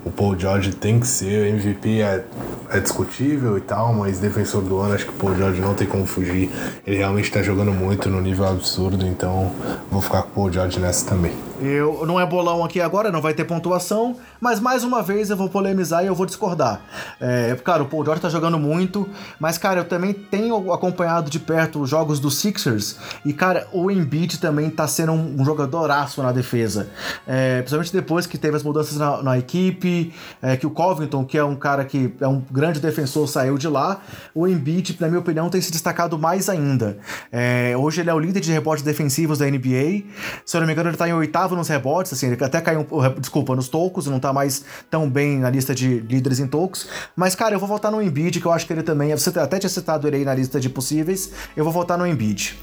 O 0.05 0.11
Paul 0.13 0.39
George 0.39 0.73
tem 0.73 1.01
que 1.01 1.07
ser, 1.09 1.43
o 1.43 1.57
MVP 1.57 2.01
é, 2.01 2.25
é 2.71 2.79
discutível 2.79 3.59
e 3.59 3.61
tal, 3.61 3.93
mas 3.93 4.21
defensor 4.21 4.63
do 4.63 4.79
ano, 4.79 4.95
acho 4.95 5.07
que 5.07 5.11
o 5.11 5.15
Paul 5.15 5.35
George 5.35 5.61
não 5.61 5.75
tem 5.75 5.89
como 5.89 6.07
fugir. 6.07 6.49
Ele 6.87 6.99
realmente 6.99 7.25
está 7.25 7.43
jogando 7.43 7.73
muito 7.73 8.09
no 8.09 8.21
nível 8.21 8.47
absurdo, 8.47 9.05
então 9.05 9.51
vou 9.91 10.01
ficar 10.01 10.23
com 10.23 10.29
o 10.29 10.33
Paul 10.35 10.53
George 10.53 10.79
nessa 10.79 11.05
também. 11.05 11.33
Eu 11.61 12.05
não 12.07 12.21
é 12.21 12.27
bolão 12.27 12.63
aqui 12.63 12.81
agora, 12.81 13.11
não 13.11 13.23
vai 13.23 13.33
ter 13.33 13.45
pontuação, 13.45 14.17
mas 14.41 14.61
mais 14.61 14.85
uma 14.85 15.03
vez 15.03 15.31
eu 15.31 15.37
vou 15.37 15.49
polemizar 15.49 16.05
e 16.05 16.07
eu 16.07 16.15
vou 16.15 16.27
discordar. 16.27 16.83
É, 17.19 17.57
cara, 17.65 17.83
o 17.83 17.87
Paul 17.87 18.05
George 18.05 18.21
tá 18.21 18.29
jogando 18.29 18.59
muito, 18.59 19.09
mas 19.41 19.57
cara, 19.57 19.81
eu 19.81 19.85
também 19.85 20.13
tenho 20.13 20.71
acompanhado 20.73 21.31
de 21.31 21.39
perto 21.39 21.81
os 21.81 21.89
jogos 21.89 22.21
do 22.21 22.31
Sixers 22.31 22.99
e 23.25 23.33
cara, 23.33 23.67
o 23.73 23.91
Embiid 23.91 24.39
também 24.39 24.69
tá 24.69 24.87
sendo 24.87 25.13
um, 25.13 25.41
um 25.41 25.45
jogadoraço 25.45 26.23
na 26.23 26.31
defesa. 26.31 26.89
É, 27.27 27.59
principalmente 27.61 27.93
depois 27.93 28.27
que 28.27 28.37
teve 28.37 28.57
as 28.57 28.63
mudanças 28.63 28.99
na, 28.99 29.23
na 29.23 29.39
equipe, 29.39 30.13
é, 30.43 30.57
que 30.57 30.67
o 30.67 30.71
Covington, 30.71 31.25
que 31.25 31.39
é 31.39 31.45
um 31.45 31.57
cara 31.57 31.85
que 31.85 32.13
é 32.21 32.29
um 32.29 32.43
grande 32.51 32.81
defensor, 32.81 33.27
saiu 33.29 33.57
de 33.57 33.69
lá, 33.69 34.01
o 34.35 34.47
Embiid, 34.47 34.97
na 35.01 35.09
minha 35.09 35.21
opinião, 35.21 35.49
tem 35.49 35.61
se 35.61 35.73
destacado 35.73 36.19
mais 36.19 36.49
ainda. 36.49 36.99
É, 37.33 37.75
hoje 37.77 38.03
ele 38.03 38.11
é 38.11 38.15
o 38.15 38.19
líder 38.19 38.41
de 38.41 38.53
rebotes 38.53 38.83
defensivos 38.83 39.39
da 39.39 39.47
NBA, 39.47 40.03
se 40.45 40.57
eu 40.57 40.61
não 40.61 40.67
me 40.67 40.73
engano 40.73 40.91
ele 40.91 40.97
tá 40.97 41.09
em 41.09 41.13
oitavo 41.15 41.46
nos 41.55 41.69
rebotes, 41.69 42.13
assim, 42.13 42.27
ele 42.29 42.43
até 42.43 42.61
caiu, 42.61 42.87
desculpa, 43.19 43.55
nos 43.55 43.69
tocos, 43.69 44.07
não 44.07 44.19
tá 44.19 44.33
mais 44.33 44.65
tão 44.91 45.09
bem 45.09 45.39
na 45.39 45.51
lista 45.51 45.75
de 45.75 46.01
líderes 46.01 46.41
em 46.41 46.47
tocos, 46.47 46.89
mas 47.15 47.35
cara, 47.35 47.55
eu 47.55 47.59
vou 47.59 47.69
votar 47.69 47.93
no 47.93 48.03
Embiid, 48.03 48.41
que 48.41 48.47
eu 48.47 48.53
acho 48.53 48.67
que 48.67 48.73
ele 48.73 48.83
também, 48.83 49.15
você 49.15 49.39
até 49.39 49.59
tinha 49.59 49.71
citado 49.71 50.09
ele 50.09 50.17
aí 50.17 50.25
na 50.25 50.35
lista 50.35 50.59
de 50.59 50.69
possíveis, 50.69 51.31
eu 51.57 51.63
vou 51.63 51.73
votar 51.73 51.97
no 51.99 52.07
Embiid. 52.07 52.59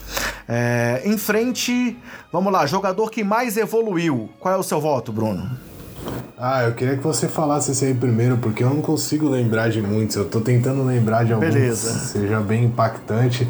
É, 0.48 1.02
em 1.06 1.18
frente, 1.18 1.98
vamos 2.32 2.52
lá, 2.52 2.66
jogador 2.66 3.10
que 3.10 3.24
mais 3.24 3.56
evoluiu, 3.56 4.30
qual 4.40 4.54
é 4.54 4.58
o 4.58 4.64
seu 4.64 4.82
voto, 4.82 5.12
Bruno? 5.12 5.73
Ah, 6.38 6.64
eu 6.64 6.74
queria 6.74 6.98
que 6.98 7.04
você 7.04 7.28
falasse 7.28 7.72
esse 7.72 7.86
aí 7.86 7.94
primeiro, 7.94 8.38
porque 8.38 8.64
eu 8.64 8.70
não 8.70 8.82
consigo 8.82 9.30
lembrar 9.30 9.70
de 9.70 9.82
muitos. 9.82 10.16
Eu 10.16 10.26
tô 10.26 10.42
tentando 10.42 10.84
lembrar 10.84 11.24
de 11.24 11.34
alguns 11.34 11.54
Beleza. 11.54 12.00
seja 12.00 12.42
bem 12.42 12.66
impactante. 12.66 13.48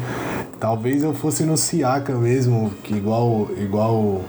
Talvez 0.60 1.02
eu 1.02 1.12
fosse 1.12 1.44
no 1.44 1.56
Siaka 1.56 2.14
mesmo, 2.14 2.72
que 2.82 2.94
igual, 2.94 3.48
igual 3.58 4.22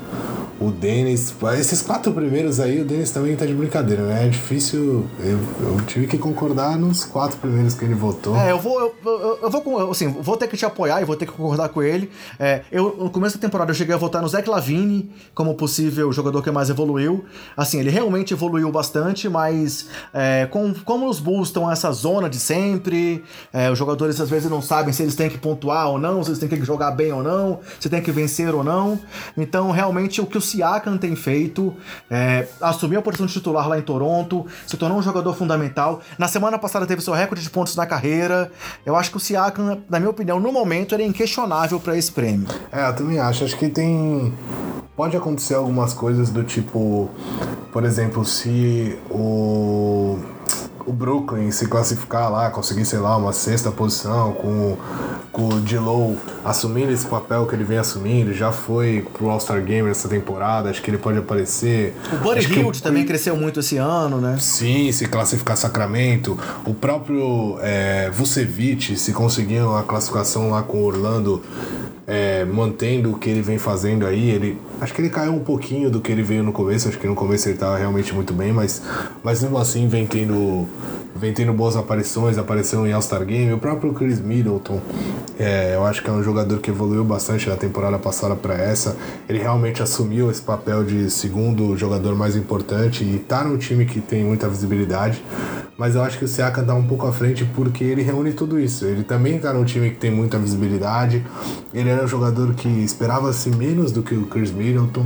o 0.60 0.72
Denis. 0.72 1.34
Esses 1.60 1.82
quatro 1.82 2.12
primeiros 2.14 2.60
aí, 2.60 2.82
o 2.82 2.86
Denis 2.86 3.12
também 3.12 3.36
tá 3.36 3.46
de 3.46 3.54
brincadeira, 3.54 4.04
né? 4.04 4.26
É 4.26 4.30
difícil. 4.30 5.06
Eu, 5.20 5.40
eu 5.62 5.82
tive 5.86 6.08
que 6.08 6.18
concordar 6.18 6.78
nos 6.78 7.04
quatro 7.04 7.38
primeiros 7.38 7.74
que 7.74 7.84
ele 7.84 7.94
votou. 7.94 8.36
É, 8.38 8.52
eu 8.52 8.60
vou. 8.60 8.80
Eu, 8.80 8.96
eu, 9.06 9.40
eu 9.44 9.50
vou 9.50 9.92
assim, 9.92 10.08
vou 10.08 10.38
ter 10.38 10.48
que 10.48 10.56
te 10.56 10.66
apoiar 10.66 11.02
e 11.02 11.06
vou 11.06 11.16
ter 11.16 11.26
que 11.26 11.34
concordar 11.34 11.70
com 11.70 11.84
ele. 11.84 12.10
É, 12.40 12.62
eu, 12.72 12.96
no 12.98 13.10
começo 13.10 13.38
da 13.38 13.42
temporada 13.42 13.72
eu 13.72 13.76
cheguei 13.76 13.94
a 13.94 13.98
votar 13.98 14.22
no 14.22 14.28
Zach 14.28 14.50
Lavine 14.50 15.12
como 15.34 15.54
possível 15.56 16.12
jogador 16.12 16.42
que 16.42 16.52
mais 16.52 16.70
evoluiu. 16.70 17.26
Assim, 17.56 17.80
ele 17.80 17.90
realmente 17.90 18.15
evoluiu 18.34 18.72
bastante, 18.72 19.28
mas 19.30 19.88
é, 20.14 20.48
com, 20.48 20.74
como 20.74 21.10
os 21.10 21.20
Bulls 21.20 21.50
estão 21.50 21.68
nessa 21.68 21.92
zona 21.92 22.30
de 22.30 22.38
sempre, 22.38 23.24
é, 23.52 23.70
os 23.72 23.78
jogadores 23.78 24.20
às 24.20 24.30
vezes 24.30 24.50
não 24.50 24.62
sabem 24.62 24.94
se 24.94 25.04
eles 25.04 25.16
têm 25.16 25.30
que 25.30 25.38
pontuar 25.38 25.90
ou 25.90 25.98
não, 25.98 26.24
se 26.24 26.30
eles 26.30 26.40
têm 26.40 26.50
que 26.50 26.64
jogar 26.64 26.92
bem 26.92 27.12
ou 27.12 27.24
não, 27.24 27.60
se 27.80 27.90
tem 27.90 28.02
que 28.02 28.12
vencer 28.12 28.54
ou 28.54 28.64
não. 28.64 29.00
Então, 29.38 29.72
realmente, 29.72 30.22
o 30.22 30.26
que 30.26 30.38
o 30.38 30.42
Siakam 30.42 30.98
tem 30.98 31.16
feito, 31.16 31.74
é, 32.10 32.48
assumiu 32.62 33.00
a 33.00 33.02
posição 33.02 33.26
de 33.26 33.34
titular 33.34 33.68
lá 33.68 33.78
em 33.78 33.82
Toronto, 33.82 34.46
se 34.66 34.78
tornou 34.78 34.98
um 34.98 35.02
jogador 35.02 35.34
fundamental. 35.36 36.02
Na 36.18 36.28
semana 36.28 36.58
passada 36.58 36.86
teve 36.86 37.02
seu 37.02 37.14
recorde 37.14 37.44
de 37.44 37.50
pontos 37.50 37.76
na 37.76 37.86
carreira. 37.86 38.52
Eu 38.86 38.96
acho 38.96 39.12
que 39.12 39.18
o 39.18 39.20
Siakam, 39.20 39.82
na 39.90 40.00
minha 40.00 40.10
opinião, 40.10 40.40
no 40.40 40.52
momento, 40.52 40.96
ele 40.96 41.04
é 41.04 41.08
inquestionável 41.08 41.80
para 41.80 41.98
esse 41.98 42.12
prêmio. 42.12 42.48
É, 42.72 42.88
eu 42.88 42.96
também 42.96 43.20
acho. 43.20 43.44
Acho 43.44 43.58
que 43.58 43.70
tem. 43.70 44.34
Pode 44.96 45.18
acontecer 45.18 45.56
algumas 45.56 45.94
coisas 45.94 46.30
do 46.30 46.44
tipo, 46.44 47.10
por 47.72 47.84
exemplo, 47.84 48.24
se 48.24 48.98
o 49.10 50.18
o 50.86 50.94
Brooklyn 50.94 51.50
se 51.52 51.68
classificar 51.68 52.32
lá, 52.32 52.50
conseguir, 52.52 52.86
sei 52.86 53.00
lá, 53.00 53.18
uma 53.18 53.34
sexta 53.34 53.72
posição, 53.72 54.34
com, 54.34 54.78
com 55.32 55.50
o 55.50 55.60
D-Low 55.60 56.16
assumindo 56.44 56.92
esse 56.92 57.08
papel 57.08 57.48
que 57.48 57.56
ele 57.56 57.64
vem 57.64 57.80
assumindo, 57.80 58.34
já 58.34 58.52
foi 58.52 59.06
pro 59.14 59.30
All-Star 59.30 59.62
Game 59.64 59.90
essa 59.90 60.08
temporada, 60.08 60.70
acho 60.70 60.82
que 60.82 60.92
ele 60.92 61.00
pode 61.00 61.18
aparecer. 61.18 61.96
O 62.14 62.18
Buddy 62.18 62.54
Hield 62.54 62.84
também 62.84 63.04
cresceu 63.04 63.36
muito 63.36 63.60
esse 63.60 63.78
ano, 63.78 64.22
né? 64.22 64.38
Sim, 64.40 64.92
se 64.92 65.08
classificar 65.08 65.58
Sacramento. 65.58 66.38
O 66.66 66.74
próprio 66.74 67.58
é, 67.62 68.12
Vucevic, 68.12 68.96
se 68.96 69.12
conseguir 69.12 69.62
uma 69.62 69.82
classificação 69.82 70.52
lá 70.52 70.62
com 70.62 70.78
o 70.78 70.84
Orlando, 70.84 71.42
é, 72.08 72.46
mantendo 72.46 73.12
o 73.12 73.18
que 73.18 73.30
ele 73.30 73.42
vem 73.42 73.58
fazendo 73.58 74.06
aí, 74.06 74.30
ele 74.30 74.58
acho 74.80 74.94
que 74.94 75.02
ele 75.02 75.10
caiu 75.10 75.34
um 75.34 75.44
pouquinho 75.44 75.90
do 75.90 76.00
que 76.00 76.12
ele 76.12 76.22
veio 76.22 76.44
no 76.44 76.52
começo, 76.52 76.88
acho 76.88 77.00
que 77.00 77.08
no 77.08 77.16
começo 77.16 77.48
ele 77.48 77.56
estava 77.56 77.78
realmente 77.78 78.14
muito 78.14 78.34
bem, 78.34 78.54
mas, 78.54 78.82
mas 79.24 79.42
mesmo 79.42 79.58
assim 79.58 79.88
vem 79.88 80.06
tendo, 80.06 80.68
vem 81.16 81.34
tendo 81.34 81.54
boas 81.54 81.78
aparições, 81.78 82.38
apareceu 82.38 82.86
em 82.86 82.92
All-Star 82.92 83.26
Game. 83.26 83.52
O 83.54 83.58
próprio 83.58 83.94
Chris 83.94 84.20
Middleton, 84.20 84.82
é, 85.40 85.76
eu 85.76 85.86
acho 85.86 86.04
que 86.04 86.10
é 86.10 86.14
um 86.14 86.22
jogador 86.22 86.60
que 86.60 86.70
evoluiu 86.70 87.06
bastante 87.06 87.48
da 87.48 87.56
temporada 87.56 87.98
passada 87.98 88.36
para 88.36 88.54
essa. 88.56 88.98
Ele 89.28 89.40
realmente 89.40 89.82
assumiu 89.82 90.30
esse 90.30 90.42
papel 90.42 90.84
de 90.84 91.10
segundo 91.10 91.76
jogador 91.78 92.16
mais 92.16 92.36
importante 92.36 93.04
e 93.06 93.18
tá 93.18 93.44
num 93.46 93.58
time 93.58 93.86
que 93.86 94.02
tem 94.02 94.26
muita 94.26 94.50
visibilidade. 94.50 95.24
Mas 95.78 95.96
eu 95.96 96.04
acho 96.04 96.18
que 96.18 96.26
o 96.26 96.28
Siakam 96.28 96.66
tá 96.66 96.74
um 96.74 96.86
pouco 96.86 97.08
à 97.08 97.12
frente 97.12 97.46
porque 97.54 97.84
ele 97.84 98.02
reúne 98.02 98.34
tudo 98.34 98.60
isso. 98.60 98.86
Ele 98.86 99.04
também 99.04 99.40
tá 99.40 99.54
num 99.54 99.64
time 99.64 99.92
que 99.92 99.98
tem 99.98 100.12
muita 100.12 100.38
visibilidade. 100.38 101.26
Ele 101.74 101.90
era 101.90 102.04
um 102.04 102.08
jogador 102.08 102.54
que 102.54 102.68
esperava-se 102.68 103.50
menos 103.50 103.92
do 103.92 104.04
que 104.04 104.16
o 104.16 104.26
Chris 104.26 104.52
Middleton. 104.52 105.06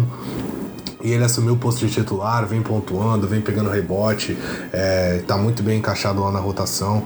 E 1.02 1.12
ele 1.12 1.24
assumiu 1.24 1.54
o 1.54 1.58
posto 1.58 1.86
de 1.86 1.94
titular, 1.94 2.46
vem 2.46 2.62
pontuando, 2.62 3.28
vem 3.28 3.40
pegando 3.40 3.70
rebote, 3.70 4.38
é, 4.74 5.24
tá 5.26 5.38
muito 5.38 5.64
bem 5.64 5.80
encaixado 5.80 6.22
lá 6.22 6.32
na 6.32 6.40
rotação. 6.40 7.04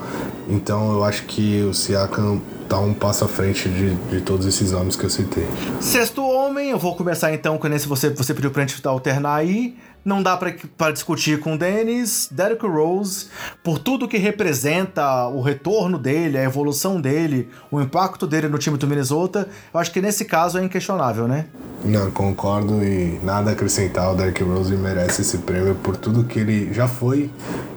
Então 0.49 0.94
eu 0.94 1.03
acho 1.03 1.26
que 1.26 1.61
o 1.61 1.74
Siakam 1.74 2.41
tá 2.68 2.80
um 2.80 2.94
passo 2.94 3.24
à 3.24 3.28
frente 3.28 3.70
de, 3.70 3.94
de 3.95 4.22
todos 4.22 4.48
esses 4.48 4.72
nomes 4.72 4.95
que 4.95 5.03
eu 5.03 5.10
citei. 5.10 5.48
Sexto 5.80 6.24
homem, 6.24 6.72
eu 6.72 6.80
vou 6.80 6.95
começar 6.95 7.32
então 7.34 7.57
com 7.57 7.68
esse 7.68 7.88
você, 7.88 8.10
você 8.10 8.34
pediu 8.34 8.49
pra 8.49 8.65
gente 8.65 8.86
alternar 8.88 9.36
aí. 9.36 9.76
Não 10.05 10.21
dá 10.21 10.35
para 10.35 10.91
discutir 10.91 11.39
com 11.39 11.55
o 11.55 11.57
Dennis, 11.57 12.27
Derrick 12.30 12.65
Rose, 12.65 13.27
por 13.63 13.80
tudo 13.80 14.07
que 14.07 14.17
representa 14.17 15.27
o 15.27 15.41
retorno 15.41 15.97
dele, 15.97 16.38
a 16.38 16.43
evolução 16.43 16.99
dele, 16.99 17.49
o 17.71 17.80
impacto 17.80 18.27
dele 18.27 18.49
no 18.49 18.57
time 18.57 18.77
do 18.77 18.85
Minnesota. 18.85 19.47
Eu 19.73 19.80
acho 19.80 19.91
que 19.91 20.01
nesse 20.01 20.25
caso 20.25 20.57
é 20.57 20.63
inquestionável, 20.63 21.25
né? 21.25 21.45
Não, 21.85 22.11
concordo 22.11 22.84
e 22.84 23.19
nada 23.23 23.51
a 23.51 23.53
acrescentar. 23.53 24.11
O 24.11 24.15
Derrick 24.15 24.43
Rose 24.43 24.75
merece 24.75 25.21
esse 25.21 25.38
prêmio 25.38 25.75
por 25.75 25.95
tudo 25.95 26.25
que 26.25 26.39
ele 26.39 26.73
já 26.73 26.88
foi 26.88 27.30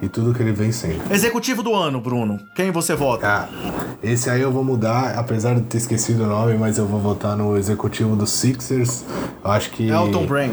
e 0.02 0.08
tudo 0.08 0.34
que 0.34 0.42
ele 0.42 0.52
vem 0.52 0.72
sendo. 0.72 1.00
Executivo 1.12 1.62
do 1.62 1.74
ano, 1.74 2.00
Bruno. 2.00 2.40
Quem 2.54 2.72
você 2.72 2.94
vota? 2.94 3.26
Ah, 3.26 3.48
esse 4.02 4.28
aí 4.28 4.40
eu 4.40 4.50
vou 4.50 4.64
mudar, 4.64 5.16
apesar 5.16 5.54
de 5.54 5.62
ter 5.62 5.78
esquecido 5.78 6.24
o 6.24 6.26
nome, 6.26 6.54
mas 6.54 6.78
eu 6.78 6.86
vou 6.86 7.00
votar 7.00 7.36
no 7.36 7.56
executivo 7.56 8.16
dos 8.16 8.30
Sixers. 8.30 9.04
Eu 9.44 9.50
acho 9.50 9.70
que. 9.70 9.88
Elton 9.88 10.26
Brand. 10.26 10.52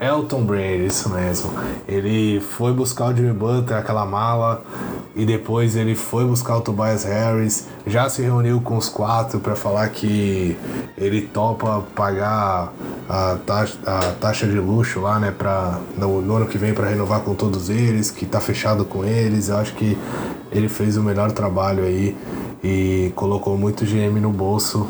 Elton 0.00 0.44
Brand, 0.44 0.80
isso 0.80 1.10
mesmo. 1.10 1.52
Ele 1.86 2.40
foi 2.40 2.72
buscar 2.72 3.12
o 3.12 3.14
Jimmy 3.14 3.34
Butler, 3.34 3.78
aquela 3.78 4.06
mala, 4.06 4.62
e 5.14 5.26
depois 5.26 5.76
ele 5.76 5.94
foi 5.94 6.24
buscar 6.24 6.56
o 6.56 6.60
Tobias 6.62 7.04
Harris. 7.04 7.66
Já 7.86 8.08
se 8.08 8.22
reuniu 8.22 8.62
com 8.62 8.78
os 8.78 8.88
quatro 8.88 9.38
para 9.40 9.54
falar 9.54 9.86
que 9.90 10.56
ele 10.96 11.20
topa 11.20 11.82
pagar 11.94 12.72
a 13.08 13.36
taxa, 13.44 13.78
a 13.84 14.12
taxa 14.18 14.46
de 14.46 14.58
luxo 14.58 15.00
lá, 15.00 15.18
né, 15.18 15.30
pra, 15.36 15.78
no, 15.98 16.22
no 16.22 16.36
ano 16.36 16.46
que 16.46 16.56
vem 16.56 16.72
para 16.72 16.86
renovar 16.86 17.20
com 17.20 17.34
todos 17.34 17.68
eles, 17.68 18.10
que 18.10 18.24
tá 18.24 18.40
fechado 18.40 18.86
com 18.86 19.04
eles. 19.04 19.50
Eu 19.50 19.58
acho 19.58 19.74
que 19.74 19.98
ele 20.50 20.68
fez 20.68 20.96
o 20.96 21.02
melhor 21.02 21.32
trabalho 21.32 21.84
aí 21.84 22.16
e 22.62 23.12
colocou 23.14 23.56
muito 23.56 23.84
GM 23.84 24.20
no 24.20 24.30
bolso. 24.30 24.86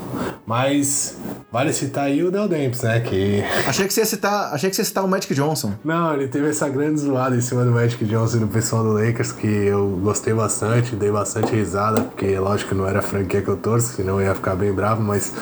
Mas 0.47 1.17
vale 1.53 1.73
citar 1.73 2.07
aí 2.07 2.23
o 2.25 2.31
Del 2.31 2.49
Demps, 2.49 2.83
né? 2.83 3.01
Que... 3.01 3.45
Achei 3.67 3.87
que 3.87 3.93
você 3.93 4.01
ia 4.01 4.07
citar, 4.07 4.53
achei 4.53 4.69
que 4.69 4.75
você 4.75 4.83
ia 4.83 4.87
citar 4.87 5.05
o 5.05 5.09
Magic 5.09 5.33
Johnson. 5.35 5.73
Não, 5.85 6.13
ele 6.15 6.27
teve 6.27 6.49
essa 6.49 6.69
grande 6.69 7.01
zoada 7.01 7.37
em 7.37 7.41
cima 7.41 7.65
do 7.65 7.71
Magic 7.71 8.05
Johnson 8.05 8.39
e 8.39 8.41
do 8.41 8.49
pessoal 8.49 8.83
do 8.83 8.93
Lakers 8.93 9.33
que 9.33 9.47
eu 9.47 10.01
gostei 10.03 10.35
bastante, 10.35 10.97
dei 10.97 11.11
bastante 11.11 11.55
risada, 11.55 12.03
porque 12.03 12.37
lógico 12.39 12.75
não 12.75 12.87
era 12.87 12.99
a 12.99 13.03
franquia 13.03 13.41
que 13.43 13.49
eu 13.49 13.57
torço, 13.57 13.95
senão 13.95 14.21
eu 14.21 14.27
ia 14.27 14.35
ficar 14.35 14.57
bem 14.57 14.73
bravo, 14.73 15.03
mas 15.03 15.33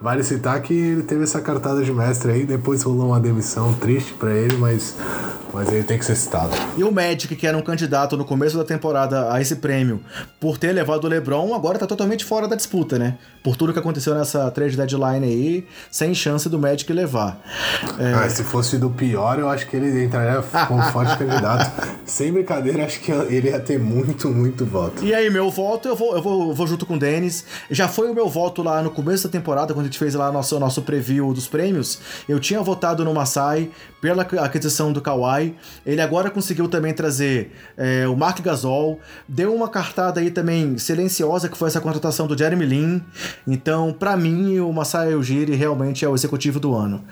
vale 0.00 0.24
citar 0.24 0.60
que 0.60 0.74
ele 0.74 1.02
teve 1.02 1.22
essa 1.22 1.40
cartada 1.40 1.82
de 1.84 1.92
mestre 1.92 2.32
aí, 2.32 2.44
depois 2.44 2.82
rolou 2.82 3.08
uma 3.08 3.20
demissão 3.20 3.72
triste 3.74 4.14
para 4.14 4.32
ele, 4.32 4.56
mas 4.56 4.96
mas 5.52 5.72
ele 5.72 5.82
tem 5.82 5.98
que 5.98 6.04
ser 6.04 6.16
citado. 6.16 6.50
E 6.76 6.84
o 6.84 6.92
Magic, 6.92 7.34
que 7.34 7.46
era 7.46 7.56
um 7.56 7.62
candidato 7.62 8.16
no 8.16 8.24
começo 8.24 8.56
da 8.56 8.64
temporada 8.64 9.32
a 9.32 9.40
esse 9.40 9.56
prêmio, 9.58 10.00
por 10.40 10.56
ter 10.56 10.72
levado 10.72 11.04
o 11.04 11.08
LeBron, 11.08 11.54
agora 11.54 11.78
tá 11.78 11.86
totalmente 11.86 12.24
fora 12.24 12.48
da 12.48 12.56
disputa, 12.56 12.98
né? 12.98 13.18
Por 13.42 13.56
tudo 13.56 13.72
que 13.72 13.78
aconteceu 13.78 14.14
nessa 14.14 14.50
trade 14.50 14.76
deadline 14.76 15.26
aí, 15.26 15.66
sem 15.90 16.14
chance 16.14 16.48
do 16.48 16.58
Magic 16.58 16.92
levar. 16.92 17.40
É... 17.98 18.14
Ah, 18.14 18.28
se 18.28 18.42
fosse 18.42 18.78
do 18.78 18.90
pior, 18.90 19.38
eu 19.38 19.48
acho 19.48 19.66
que 19.68 19.76
ele 19.76 20.04
entraria 20.04 20.42
como 20.66 20.82
forte 20.90 21.16
candidato. 21.18 21.70
Sem 22.04 22.32
brincadeira, 22.32 22.84
acho 22.84 23.00
que 23.00 23.12
ele 23.12 23.48
ia 23.48 23.60
ter 23.60 23.78
muito, 23.78 24.28
muito 24.28 24.64
voto. 24.64 25.04
E 25.04 25.14
aí, 25.14 25.30
meu 25.30 25.50
voto, 25.50 25.88
eu 25.88 25.96
vou, 25.96 26.14
eu 26.14 26.22
vou, 26.22 26.48
eu 26.48 26.54
vou 26.54 26.66
junto 26.66 26.86
com 26.86 26.94
o 26.94 26.98
Denis. 26.98 27.44
Já 27.70 27.88
foi 27.88 28.10
o 28.10 28.14
meu 28.14 28.28
voto 28.28 28.62
lá 28.62 28.82
no 28.82 28.90
começo 28.90 29.28
da 29.28 29.32
temporada, 29.32 29.74
quando 29.74 29.86
a 29.86 29.88
gente 29.88 29.98
fez 29.98 30.14
lá 30.14 30.30
nosso, 30.32 30.58
nosso 30.58 30.82
preview 30.82 31.32
dos 31.32 31.46
prêmios. 31.46 32.00
Eu 32.28 32.38
tinha 32.38 32.62
votado 32.62 33.04
no 33.04 33.14
Masai 33.14 33.70
pela 34.00 34.22
aquisição 34.22 34.92
do 34.92 35.00
Kawhi. 35.00 35.54
Ele 35.84 36.00
agora 36.00 36.30
conseguiu 36.30 36.68
também 36.68 36.92
trazer 36.92 37.52
é, 37.76 38.06
o 38.08 38.16
Mark 38.16 38.40
Gasol, 38.40 39.00
deu 39.26 39.47
uma 39.48 39.68
cartada 39.68 40.20
aí 40.20 40.30
também 40.30 40.78
silenciosa, 40.78 41.48
que 41.48 41.56
foi 41.56 41.68
essa 41.68 41.80
contratação 41.80 42.26
do 42.26 42.36
Jeremy 42.36 42.66
Lin. 42.66 43.02
Então, 43.46 43.92
para 43.92 44.16
mim, 44.16 44.58
o 44.58 44.72
Masai 44.72 45.14
Ujiri 45.14 45.54
realmente 45.54 46.04
é 46.04 46.08
o 46.08 46.14
executivo 46.14 46.60
do 46.60 46.74
ano. 46.74 47.02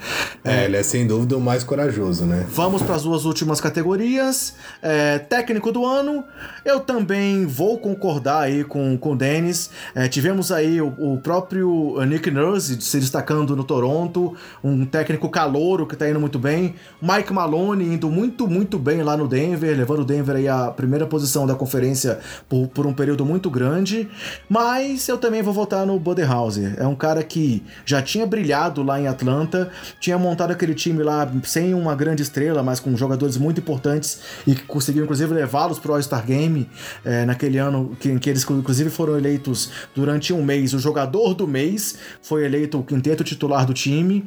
É, 0.45 0.63
é, 0.63 0.65
ele 0.65 0.77
é 0.77 0.83
sem 0.83 1.07
dúvida 1.07 1.37
o 1.37 1.41
mais 1.41 1.65
corajoso, 1.65 2.25
né? 2.25 2.47
Vamos 2.51 2.83
para 2.83 2.95
as 2.95 3.03
duas 3.03 3.25
últimas 3.25 3.61
categorias. 3.61 4.55
É, 4.83 5.19
técnico 5.19 5.73
do 5.73 5.85
ano, 5.85 6.25
eu 6.65 6.81
também 6.81 7.47
vou 7.47 7.79
concordar 7.79 8.43
aí 8.43 8.65
com, 8.65 8.97
com 8.97 9.13
o 9.13 9.17
Dennis. 9.17 9.71
É, 9.95 10.09
tivemos 10.09 10.53
aí 10.53 10.81
o, 10.81 10.89
o, 10.99 11.19
próprio 11.19 11.97
Nick 12.07 12.31
Nurse 12.31 12.81
se 12.81 12.99
destacando 12.99 13.57
no 13.57 13.65
Toronto, 13.65 14.35
um 14.63 14.85
técnico 14.85 15.29
calouro 15.29 15.87
que 15.87 15.97
tá 15.97 16.09
indo 16.09 16.21
muito 16.21 16.39
bem. 16.39 16.75
Mike 17.01 17.33
Malone 17.33 17.85
indo 17.85 18.11
muito, 18.11 18.47
muito 18.47 18.79
bem 18.79 19.03
lá 19.03 19.17
no 19.17 19.27
Denver, 19.27 19.77
levando 19.77 20.01
o 20.01 20.05
Denver 20.05 20.37
aí 20.37 20.49
à 20.49 20.71
primeira 20.71 21.07
posição 21.07 21.47
da 21.47 21.55
conferência 21.55 22.19
por, 22.49 22.69
por 22.69 22.87
um 22.87 22.93
período 22.93 23.25
muito 23.25 23.51
grande. 23.51 24.09
Mas 24.49 25.09
eu 25.09 25.19
também 25.19 25.43
vou 25.43 25.53
votar 25.53 25.87
no 25.87 25.99
Budenhauser. 25.99 26.75
É 26.79 26.87
um 26.87 26.95
cara 26.95 27.23
que 27.23 27.63
já 27.85 28.03
tinha 28.03 28.27
brilhado 28.27 28.83
lá 28.83 29.01
em 29.01 29.07
Atlanta, 29.07 29.71
tinha 30.01 30.19
montado 30.19 30.51
aquele 30.51 30.75
time 30.75 31.03
lá 31.03 31.31
sem 31.45 31.75
uma 31.75 31.95
grande 31.95 32.23
estrela, 32.23 32.63
mas 32.63 32.81
com 32.81 32.97
jogadores 32.97 33.37
muito 33.37 33.61
importantes 33.61 34.21
e 34.47 34.55
que 34.55 34.63
conseguiu 34.63 35.05
inclusive 35.05 35.33
levá-los 35.33 35.79
pro 35.79 35.95
All-Star 35.95 36.25
Game 36.25 36.69
é, 37.05 37.25
naquele 37.25 37.59
ano 37.59 37.97
que, 37.99 38.11
em 38.11 38.19
que 38.19 38.31
eles 38.31 38.45
inclusive 38.49 38.91
foram 38.91 39.17
eleitos 39.17 39.71
durante 39.95 40.33
um 40.33 40.43
mês. 40.43 40.73
O 40.73 40.79
jogador 40.79 41.35
do 41.35 41.47
mês 41.47 41.99
foi 42.23 42.45
eleito 42.45 42.79
o 42.79 42.83
quinteto 42.83 43.25
titular 43.25 43.67
do 43.67 43.75
time. 43.75 44.25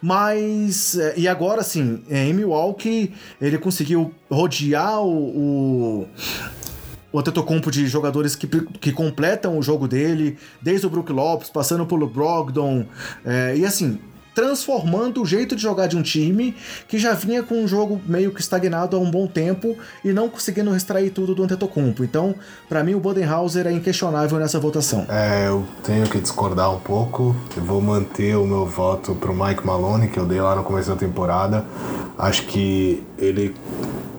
Mas, 0.00 0.98
é, 0.98 1.14
e 1.16 1.28
agora 1.28 1.62
sim, 1.62 2.02
em 2.08 2.32
Milwaukee, 2.32 3.12
ele 3.40 3.58
conseguiu 3.58 4.12
rodear 4.30 5.00
o, 5.00 6.02
o 6.02 6.08
o 7.12 7.18
Antetokounmpo 7.18 7.70
de 7.70 7.86
jogadores 7.86 8.34
que, 8.34 8.46
que 8.46 8.92
completam 8.92 9.58
o 9.58 9.62
jogo 9.62 9.86
dele, 9.86 10.38
desde 10.60 10.86
o 10.86 10.90
Brook 10.90 11.12
Lopes, 11.12 11.50
passando 11.50 11.84
pelo 11.84 12.06
Brogdon, 12.06 12.86
é, 13.24 13.56
e 13.56 13.64
assim, 13.66 14.00
transformando 14.34 15.22
o 15.22 15.26
jeito 15.26 15.54
de 15.54 15.62
jogar 15.62 15.86
de 15.86 15.96
um 15.96 16.02
time 16.02 16.54
que 16.88 16.98
já 16.98 17.14
vinha 17.14 17.42
com 17.42 17.62
um 17.62 17.68
jogo 17.68 18.00
meio 18.06 18.32
que 18.32 18.40
estagnado 18.40 18.96
há 18.96 19.00
um 19.00 19.10
bom 19.10 19.26
tempo 19.26 19.76
e 20.04 20.12
não 20.12 20.28
conseguindo 20.28 20.74
extrair 20.74 21.10
tudo 21.10 21.34
do 21.34 21.42
Antetokounmpo. 21.42 22.04
Então, 22.04 22.34
para 22.68 22.82
mim, 22.82 22.94
o 22.94 23.00
Bodenhauser 23.00 23.66
é 23.66 23.72
inquestionável 23.72 24.38
nessa 24.38 24.58
votação. 24.58 25.06
É, 25.08 25.48
eu 25.48 25.64
tenho 25.82 26.08
que 26.08 26.18
discordar 26.18 26.74
um 26.74 26.80
pouco. 26.80 27.36
Eu 27.56 27.62
vou 27.62 27.80
manter 27.80 28.36
o 28.36 28.46
meu 28.46 28.66
voto 28.66 29.14
pro 29.14 29.34
Mike 29.34 29.66
Malone, 29.66 30.08
que 30.08 30.18
eu 30.18 30.26
dei 30.26 30.40
lá 30.40 30.56
no 30.56 30.62
começo 30.62 30.90
da 30.90 30.96
temporada. 30.96 31.64
Acho 32.18 32.46
que 32.46 33.02
ele 33.18 33.54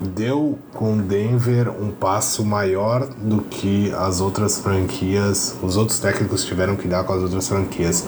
deu 0.02 0.58
com 0.74 0.98
Denver 0.98 1.70
um 1.70 1.92
passo 1.92 2.44
maior 2.44 3.08
do 3.08 3.42
que 3.42 3.92
as 3.94 4.20
outras 4.20 4.58
franquias, 4.58 5.56
os 5.62 5.78
outros 5.78 6.00
técnicos 6.00 6.44
tiveram 6.44 6.76
que 6.76 6.88
dar 6.88 7.04
com 7.04 7.14
as 7.14 7.22
outras 7.22 7.48
franquias. 7.48 8.06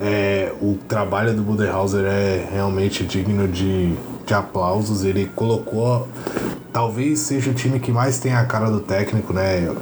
É, 0.00 0.52
o 0.60 0.76
trabalho 0.88 1.34
do 1.34 1.42
Budenhauser 1.42 2.04
é 2.04 2.48
realmente 2.52 3.04
digno 3.04 3.48
de, 3.48 3.94
de 4.26 4.34
aplausos. 4.34 5.04
Ele 5.04 5.30
colocou. 5.34 6.08
Talvez 6.72 7.20
seja 7.20 7.50
o 7.50 7.54
time 7.54 7.80
que 7.80 7.90
mais 7.90 8.18
tem 8.18 8.34
a 8.34 8.44
cara 8.44 8.70
do 8.70 8.80
técnico, 8.80 9.32
né? 9.32 9.74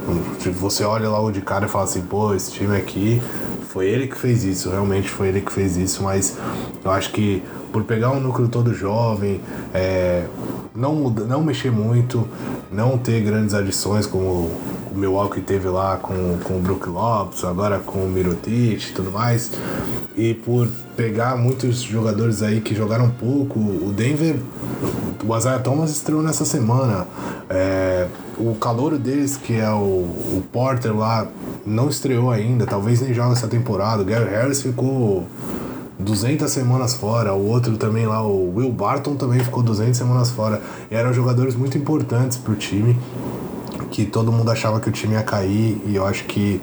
Você 0.53 0.85
olha 0.85 1.09
lá 1.09 1.19
o 1.19 1.29
de 1.29 1.41
cara 1.41 1.65
e 1.65 1.69
fala 1.69 1.83
assim, 1.83 2.01
pô, 2.01 2.33
esse 2.33 2.51
time 2.51 2.77
aqui 2.77 3.21
foi 3.75 3.89
ele 3.89 4.07
que 4.07 4.15
fez 4.15 4.45
isso, 4.45 4.69
realmente 4.69 5.09
foi 5.09 5.27
ele 5.27 5.41
que 5.41 5.51
fez 5.51 5.75
isso, 5.75 6.01
mas 6.01 6.37
eu 6.81 6.89
acho 6.91 7.11
que 7.11 7.43
por 7.75 7.83
pegar 7.83 8.11
um 8.11 8.21
núcleo 8.21 8.47
todo 8.47 8.73
jovem, 8.73 9.41
é, 9.73 10.23
não, 10.73 10.95
muda, 10.95 11.25
não 11.25 11.43
mexer 11.43 11.69
muito, 11.69 12.25
não 12.71 12.97
ter 12.97 13.19
grandes 13.19 13.53
adições 13.53 14.07
como 14.07 14.49
o 14.89 14.93
Milwaukee 14.95 15.41
teve 15.41 15.67
lá 15.67 15.97
com, 15.97 16.37
com 16.41 16.55
o 16.55 16.61
Brook 16.61 16.87
Lopes, 16.87 17.43
agora 17.43 17.79
com 17.79 17.99
o 17.99 18.07
Mirotic 18.07 18.81
e 18.81 18.93
tudo 18.93 19.11
mais, 19.11 19.51
e 20.15 20.33
por 20.33 20.69
pegar 20.95 21.35
muitos 21.35 21.81
jogadores 21.81 22.41
aí 22.41 22.61
que 22.61 22.73
jogaram 22.73 23.09
pouco, 23.09 23.59
o 23.59 23.91
Denver, 23.93 24.37
o 25.27 25.35
Isaiah 25.35 25.59
Thomas 25.59 25.91
estreou 25.91 26.21
nessa 26.21 26.45
semana, 26.45 27.05
é, 27.49 28.07
o 28.37 28.55
calor 28.55 28.97
deles, 28.97 29.35
que 29.35 29.53
é 29.53 29.69
o, 29.69 29.75
o 29.83 30.43
Porter 30.49 30.95
lá, 30.95 31.27
não 31.65 31.89
estreou 31.89 32.31
ainda, 32.31 32.65
talvez 32.65 33.01
nem 33.01 33.13
joga 33.13 33.33
essa 33.33 33.49
temporada, 33.49 34.01
o 34.01 34.05
Gary 34.05 34.29
Harris 34.29 34.61
ficou 34.61 35.27
200 35.99 36.51
semanas 36.51 36.93
fora, 36.93 37.33
o 37.33 37.47
outro 37.47 37.77
também 37.77 38.05
lá, 38.05 38.25
o 38.25 38.55
Will 38.55 38.71
Barton 38.71 39.15
também 39.15 39.39
ficou 39.39 39.63
200 39.63 39.97
semanas 39.97 40.29
fora. 40.31 40.61
E 40.91 40.95
eram 40.95 41.13
jogadores 41.13 41.55
muito 41.55 41.77
importantes 41.77 42.37
pro 42.37 42.55
time 42.55 42.97
que 43.91 44.05
todo 44.05 44.31
mundo 44.31 44.51
achava 44.51 44.79
que 44.79 44.89
o 44.89 44.91
time 44.91 45.13
ia 45.13 45.23
cair 45.23 45.81
e 45.85 45.95
eu 45.95 46.05
acho 46.05 46.25
que 46.25 46.59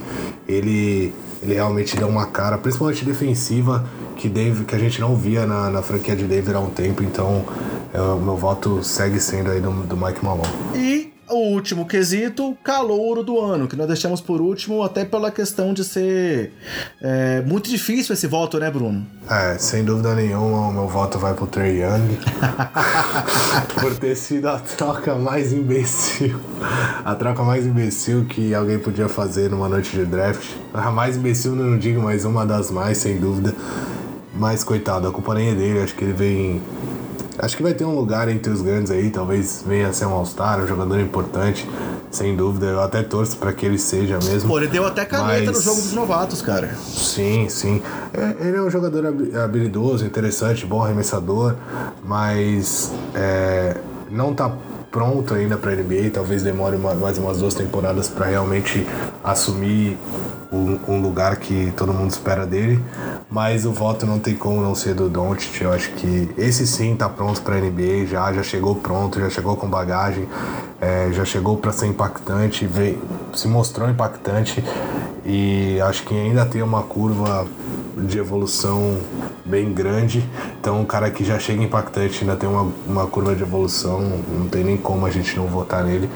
ele, 0.46 1.14
ele 1.42 1.54
realmente 1.54 1.96
deu 1.96 2.09
uma 2.09 2.26
cara, 2.26 2.59
principalmente 2.59 3.04
defensiva, 3.04 3.86
que, 4.16 4.28
Dave, 4.28 4.64
que 4.64 4.74
a 4.74 4.78
gente 4.78 5.00
não 5.00 5.16
via 5.16 5.46
na, 5.46 5.70
na 5.70 5.82
franquia 5.82 6.14
de 6.14 6.24
Denver 6.24 6.56
há 6.56 6.60
um 6.60 6.68
tempo, 6.68 7.02
então 7.02 7.44
é, 7.92 8.00
o 8.00 8.18
meu 8.18 8.36
voto 8.36 8.82
segue 8.82 9.18
sendo 9.18 9.50
aí 9.50 9.60
do, 9.60 9.70
do 9.70 9.96
Mike 9.96 10.22
Malone. 10.22 10.48
E 10.74 11.11
o 11.32 11.52
último 11.52 11.86
quesito, 11.86 12.56
calouro 12.62 13.22
do 13.22 13.40
ano, 13.40 13.66
que 13.66 13.76
nós 13.76 13.86
deixamos 13.86 14.20
por 14.20 14.40
último, 14.40 14.82
até 14.82 15.04
pela 15.04 15.30
questão 15.30 15.72
de 15.72 15.84
ser 15.84 16.52
é, 17.00 17.40
muito 17.42 17.68
difícil 17.68 18.12
esse 18.12 18.26
voto, 18.26 18.59
né, 18.59 18.70
Bruno? 18.70 19.06
É, 19.28 19.56
sem 19.59 19.84
dúvida 19.84 20.14
nenhuma, 20.14 20.68
o 20.68 20.72
meu 20.72 20.88
voto 20.88 21.18
vai 21.18 21.34
pro 21.34 21.46
Trey 21.46 21.82
Young. 21.82 22.18
por 23.80 23.94
ter 23.96 24.16
sido 24.16 24.48
a 24.48 24.59
troca 24.59 25.14
mais 25.14 25.52
imbecil. 25.52 26.38
A 27.04 27.14
troca 27.14 27.42
mais 27.42 27.66
imbecil 27.66 28.26
que 28.26 28.54
alguém 28.54 28.78
podia 28.78 29.09
fazer 29.09 29.50
numa 29.50 29.68
noite 29.68 29.96
de 29.96 30.04
draft. 30.04 30.48
A 30.72 30.90
mais 30.90 31.16
imbecil, 31.16 31.54
não 31.54 31.78
digo, 31.78 32.00
mas 32.02 32.24
uma 32.24 32.44
das 32.46 32.70
mais, 32.70 32.98
sem 32.98 33.18
dúvida. 33.18 33.54
Mas 34.34 34.64
coitado, 34.64 35.06
a 35.09 35.12
culpa 35.12 35.34
nem 35.34 35.50
é 35.50 35.54
dele, 35.54 35.80
acho 35.80 35.94
que 35.94 36.04
ele 36.04 36.12
vem 36.12 36.62
Acho 37.38 37.56
que 37.56 37.62
vai 37.62 37.72
ter 37.72 37.84
um 37.84 37.94
lugar 37.94 38.28
entre 38.28 38.52
os 38.52 38.60
grandes 38.60 38.90
aí, 38.90 39.10
talvez 39.10 39.64
venha 39.66 39.88
a 39.88 39.92
ser 39.92 40.06
um 40.06 40.12
All-Star, 40.12 40.60
um 40.60 40.66
jogador 40.66 41.00
importante, 41.00 41.68
sem 42.10 42.36
dúvida. 42.36 42.66
Eu 42.66 42.80
até 42.82 43.02
torço 43.02 43.36
para 43.36 43.52
que 43.52 43.64
ele 43.64 43.78
seja 43.78 44.18
mesmo. 44.22 44.48
Pô, 44.48 44.59
ele 44.59 44.68
deu 44.68 44.86
até 44.86 45.04
caneta 45.04 45.46
mas... 45.46 45.56
no 45.56 45.62
jogo 45.62 45.80
dos 45.80 45.92
novatos, 45.92 46.42
cara. 46.42 46.74
Sim, 46.74 47.48
sim. 47.48 47.82
É, 48.12 48.46
ele 48.46 48.56
é 48.56 48.62
um 48.62 48.70
jogador 48.70 49.06
habilidoso, 49.42 50.04
interessante, 50.04 50.66
bom 50.66 50.82
arremessador, 50.82 51.56
mas 52.04 52.92
é, 53.14 53.76
não 54.10 54.34
tá 54.34 54.54
pronto 54.90 55.32
ainda 55.32 55.56
para 55.56 55.74
NBA, 55.74 56.10
talvez 56.12 56.42
demore 56.42 56.76
uma, 56.76 56.94
mais 56.94 57.16
umas 57.16 57.38
duas 57.38 57.54
temporadas 57.54 58.09
para 58.09 58.26
realmente 58.26 58.86
assumir 59.24 59.96
um, 60.53 60.79
um, 60.87 61.01
lugar 61.01 61.37
que 61.37 61.73
todo 61.77 61.93
mundo 61.95 62.11
espera 62.11 62.47
dele, 62.47 62.79
mas 63.31 63.65
o 63.65 63.73
voto 63.73 64.05
não 64.05 64.19
tem 64.19 64.35
como 64.35 64.61
não 64.61 64.74
ser 64.74 64.95
do 64.95 65.09
Doncic. 65.09 65.62
Eu 65.62 65.73
acho 65.73 65.91
que 65.93 66.29
esse 66.37 66.66
sim 66.66 66.95
tá 66.95 67.09
pronto 67.09 67.41
para 67.41 67.59
NBA, 67.59 68.07
já 68.07 68.33
já 68.33 68.43
chegou 68.43 68.74
pronto, 68.74 69.19
já 69.19 69.31
chegou 69.31 69.57
com 69.57 69.69
bagagem, 69.69 70.29
é, 70.81 71.11
já 71.12 71.24
chegou 71.24 71.57
para 71.57 71.73
ser 71.73 71.87
impactante, 71.87 72.66
veio, 72.66 73.01
se 73.33 73.49
mostrou 73.49 73.89
impactante 73.89 74.62
e 75.24 75.81
acho 75.81 76.05
que 76.05 76.15
ainda 76.15 76.45
tem 76.45 76.62
uma 76.62 76.83
curva 76.83 77.47
de 77.97 78.19
evolução 78.19 78.99
bem 79.45 79.73
grande. 79.73 80.24
Então, 80.61 80.81
um 80.81 80.85
cara 80.85 81.11
que 81.11 81.24
já 81.24 81.39
chega 81.39 81.62
impactante, 81.62 82.20
ainda 82.23 82.37
tem 82.37 82.49
uma, 82.49 82.73
uma 82.87 83.07
curva 83.07 83.35
de 83.35 83.43
evolução, 83.43 84.01
não 84.33 84.49
tem 84.49 84.65
nem 84.65 84.77
como 84.77 85.07
a 85.07 85.11
gente 85.11 85.37
não 85.37 85.47
votar 85.47 85.85
nele. 85.85 86.09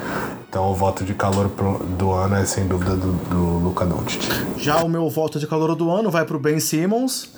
Então 0.48 0.70
o 0.70 0.74
voto 0.74 1.04
de 1.04 1.12
calor 1.12 1.50
do 1.98 2.12
ano 2.12 2.36
é 2.36 2.44
sem 2.46 2.66
dúvida 2.66 2.96
do, 2.96 3.12
do 3.12 3.58
Luca 3.58 3.84
Doncic. 3.84 4.22
Já 4.56 4.82
o 4.82 4.88
meu 4.88 5.10
voto 5.10 5.38
de 5.38 5.46
calor 5.46 5.74
do 5.74 5.90
ano 5.90 6.10
vai 6.10 6.24
pro 6.24 6.38
Ben 6.38 6.58
Simmons. 6.60 7.28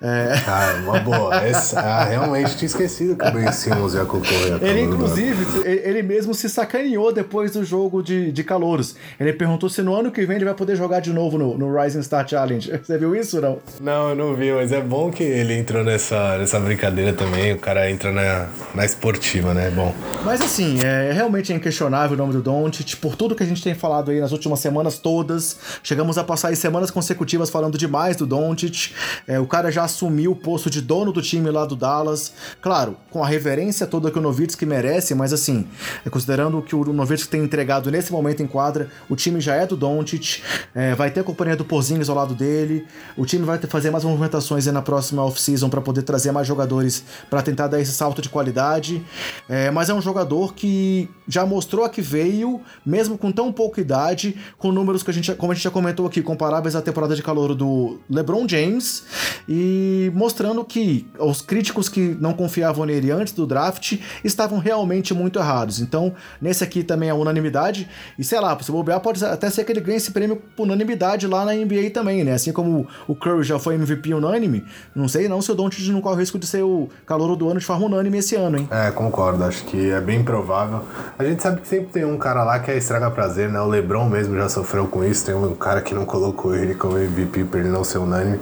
É... 0.00 0.34
Ah, 0.46 0.80
uma 0.84 1.00
boa. 1.00 1.34
Essa, 1.36 1.80
ah, 1.80 2.04
realmente 2.04 2.56
tinha 2.56 2.66
esquecido 2.66 3.16
que 3.16 3.26
o 3.26 3.32
Ben 3.32 3.50
Simmons 3.50 3.94
ia 3.94 4.04
concorrer. 4.04 4.62
Ele, 4.62 4.82
inclusive, 4.82 5.44
ele 5.64 6.02
mesmo 6.02 6.34
se 6.34 6.48
sacaneou 6.48 7.12
depois 7.12 7.52
do 7.52 7.64
jogo 7.64 8.02
de, 8.02 8.30
de 8.30 8.44
calouros. 8.44 8.94
Ele 9.18 9.32
perguntou 9.32 9.68
se 9.68 9.82
no 9.82 9.94
ano 9.94 10.12
que 10.12 10.24
vem 10.24 10.36
ele 10.36 10.44
vai 10.44 10.54
poder 10.54 10.76
jogar 10.76 11.00
de 11.00 11.12
novo 11.12 11.38
no, 11.38 11.58
no 11.58 11.74
Rising 11.76 12.02
Star 12.02 12.28
Challenge. 12.28 12.70
Você 12.80 12.98
viu 12.98 13.16
isso 13.16 13.40
não? 13.40 13.58
Não, 13.80 14.10
eu 14.10 14.14
não 14.14 14.34
vi, 14.34 14.52
mas 14.52 14.72
é 14.72 14.80
bom 14.80 15.10
que 15.10 15.22
ele 15.22 15.54
entrou 15.54 15.82
nessa, 15.82 16.38
nessa 16.38 16.60
brincadeira 16.60 17.12
também. 17.12 17.54
O 17.54 17.58
cara 17.58 17.90
entra 17.90 18.12
na, 18.12 18.46
na 18.74 18.84
esportiva, 18.84 19.52
né? 19.54 19.68
É 19.68 19.70
bom. 19.70 19.92
Mas 20.24 20.40
assim, 20.40 20.78
é 20.84 21.12
realmente 21.12 21.52
é 21.52 21.56
inquestionável 21.56 22.14
o 22.14 22.18
nome 22.18 22.32
do 22.32 22.42
Don 22.42 22.67
Doncic, 22.68 22.96
por 22.96 23.16
tudo 23.16 23.34
que 23.34 23.42
a 23.42 23.46
gente 23.46 23.62
tem 23.62 23.74
falado 23.74 24.10
aí 24.10 24.20
nas 24.20 24.32
últimas 24.32 24.60
semanas 24.60 24.98
todas. 24.98 25.56
Chegamos 25.82 26.18
a 26.18 26.24
passar 26.24 26.48
aí 26.48 26.56
semanas 26.56 26.90
consecutivas 26.90 27.48
falando 27.48 27.78
demais 27.78 28.16
do 28.16 28.26
Doncic. 28.26 28.92
É, 29.26 29.40
o 29.40 29.46
cara 29.46 29.70
já 29.72 29.84
assumiu 29.84 30.32
o 30.32 30.36
posto 30.36 30.68
de 30.68 30.80
dono 30.80 31.12
do 31.12 31.22
time 31.22 31.50
lá 31.50 31.64
do 31.64 31.74
Dallas. 31.74 32.32
Claro, 32.60 32.96
com 33.10 33.24
a 33.24 33.26
reverência 33.26 33.86
toda 33.86 34.10
que 34.10 34.18
o 34.18 34.22
Novitsky 34.22 34.66
merece, 34.66 35.14
mas 35.14 35.32
assim, 35.32 35.66
é, 36.04 36.10
considerando 36.10 36.58
o 36.58 36.62
que 36.62 36.76
o 36.76 36.92
Novitsky 36.92 37.30
tem 37.30 37.42
entregado 37.42 37.90
nesse 37.90 38.12
momento 38.12 38.42
em 38.42 38.46
quadra, 38.46 38.88
o 39.08 39.16
time 39.16 39.40
já 39.40 39.54
é 39.54 39.66
do 39.66 39.76
Doncic. 39.76 40.42
É, 40.74 40.94
vai 40.94 41.10
ter 41.10 41.20
a 41.20 41.24
companhia 41.24 41.56
do 41.56 41.64
Porzingis 41.64 42.08
ao 42.08 42.16
lado 42.16 42.34
dele. 42.34 42.86
O 43.16 43.24
time 43.24 43.44
vai 43.44 43.58
fazer 43.58 43.90
mais 43.90 44.04
movimentações 44.04 44.66
na 44.66 44.82
próxima 44.82 45.24
off-season 45.24 45.70
para 45.70 45.80
poder 45.80 46.02
trazer 46.02 46.32
mais 46.32 46.46
jogadores 46.46 47.02
para 47.30 47.40
tentar 47.40 47.68
dar 47.68 47.80
esse 47.80 47.92
salto 47.92 48.20
de 48.20 48.28
qualidade. 48.28 49.02
É, 49.48 49.70
mas 49.70 49.88
é 49.88 49.94
um 49.94 50.02
jogador 50.02 50.54
que 50.54 51.08
já 51.26 51.46
mostrou 51.46 51.84
a 51.84 51.88
que 51.88 52.02
veio 52.02 52.47
mesmo 52.84 53.16
com 53.18 53.30
tão 53.30 53.52
pouca 53.52 53.80
idade, 53.80 54.36
com 54.56 54.72
números 54.72 55.02
que 55.02 55.10
a 55.10 55.14
gente, 55.14 55.34
como 55.34 55.52
a 55.52 55.54
gente 55.54 55.64
já 55.64 55.70
comentou 55.70 56.06
aqui, 56.06 56.22
comparáveis 56.22 56.74
à 56.74 56.82
temporada 56.82 57.14
de 57.14 57.22
calor 57.22 57.54
do 57.54 57.98
LeBron 58.10 58.46
James, 58.48 59.04
e 59.48 60.10
mostrando 60.14 60.64
que 60.64 61.06
os 61.18 61.40
críticos 61.40 61.88
que 61.88 62.16
não 62.20 62.32
confiavam 62.32 62.84
nele 62.84 63.10
antes 63.10 63.32
do 63.32 63.46
draft 63.46 63.98
estavam 64.24 64.58
realmente 64.58 65.14
muito 65.14 65.38
errados. 65.38 65.80
Então, 65.80 66.14
nesse 66.40 66.62
aqui 66.64 66.82
também 66.82 67.08
é 67.08 67.14
unanimidade, 67.14 67.88
e 68.18 68.24
sei 68.24 68.40
lá, 68.40 68.56
se 68.60 68.70
bobear, 68.70 69.00
pode 69.00 69.24
até 69.24 69.48
ser 69.50 69.64
que 69.64 69.72
ele 69.72 69.80
ganhe 69.80 69.96
esse 69.96 70.10
prêmio 70.10 70.36
por 70.56 70.64
unanimidade 70.64 71.26
lá 71.26 71.44
na 71.44 71.52
NBA 71.52 71.90
também, 71.92 72.24
né? 72.24 72.32
Assim 72.32 72.52
como 72.52 72.86
o 73.06 73.14
Curry 73.14 73.42
já 73.42 73.58
foi 73.58 73.74
MVP 73.74 74.14
unânime, 74.14 74.64
não 74.94 75.08
sei 75.08 75.28
não 75.28 75.40
se 75.42 75.50
o 75.50 75.54
Doncic 75.54 75.88
não 75.88 76.00
corre 76.00 76.16
o 76.16 76.18
risco 76.18 76.38
de 76.38 76.46
ser 76.46 76.62
o 76.62 76.88
calor 77.06 77.36
do 77.36 77.48
ano 77.48 77.60
de 77.60 77.66
forma 77.66 77.86
unânime 77.86 78.18
esse 78.18 78.34
ano, 78.34 78.58
hein? 78.58 78.68
É, 78.70 78.90
concordo, 78.90 79.44
acho 79.44 79.64
que 79.64 79.90
é 79.90 80.00
bem 80.00 80.22
provável. 80.22 80.84
A 81.18 81.24
gente 81.24 81.42
sabe 81.42 81.60
que 81.60 81.68
sempre 81.68 81.88
tem 81.88 82.04
um 82.04 82.16
cara 82.16 82.37
lá 82.44 82.58
que 82.58 82.70
é 82.70 82.76
estraga 82.76 83.10
prazer, 83.10 83.48
né? 83.48 83.60
O 83.60 83.66
Lebron 83.66 84.08
mesmo 84.08 84.36
já 84.36 84.48
sofreu 84.48 84.86
com 84.86 85.04
isso. 85.04 85.26
Tem 85.26 85.34
um 85.34 85.54
cara 85.54 85.80
que 85.80 85.94
não 85.94 86.04
colocou 86.04 86.54
ele 86.54 86.74
como 86.74 86.98
MVP 86.98 87.44
pra 87.44 87.60
ele 87.60 87.68
não 87.68 87.84
ser 87.84 87.98
unânime. 87.98 88.40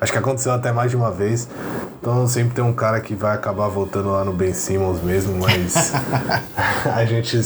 Acho 0.00 0.12
que 0.12 0.18
aconteceu 0.18 0.52
até 0.52 0.72
mais 0.72 0.90
de 0.90 0.96
uma 0.96 1.10
vez. 1.10 1.48
Então 2.00 2.26
sempre 2.28 2.54
tem 2.54 2.64
um 2.64 2.72
cara 2.72 3.00
que 3.00 3.14
vai 3.14 3.34
acabar 3.34 3.68
voltando 3.68 4.10
lá 4.12 4.24
no 4.24 4.32
Ben 4.32 4.52
Simmons 4.52 5.02
mesmo, 5.02 5.38
mas 5.40 5.92
a 6.94 7.04
gente 7.04 7.40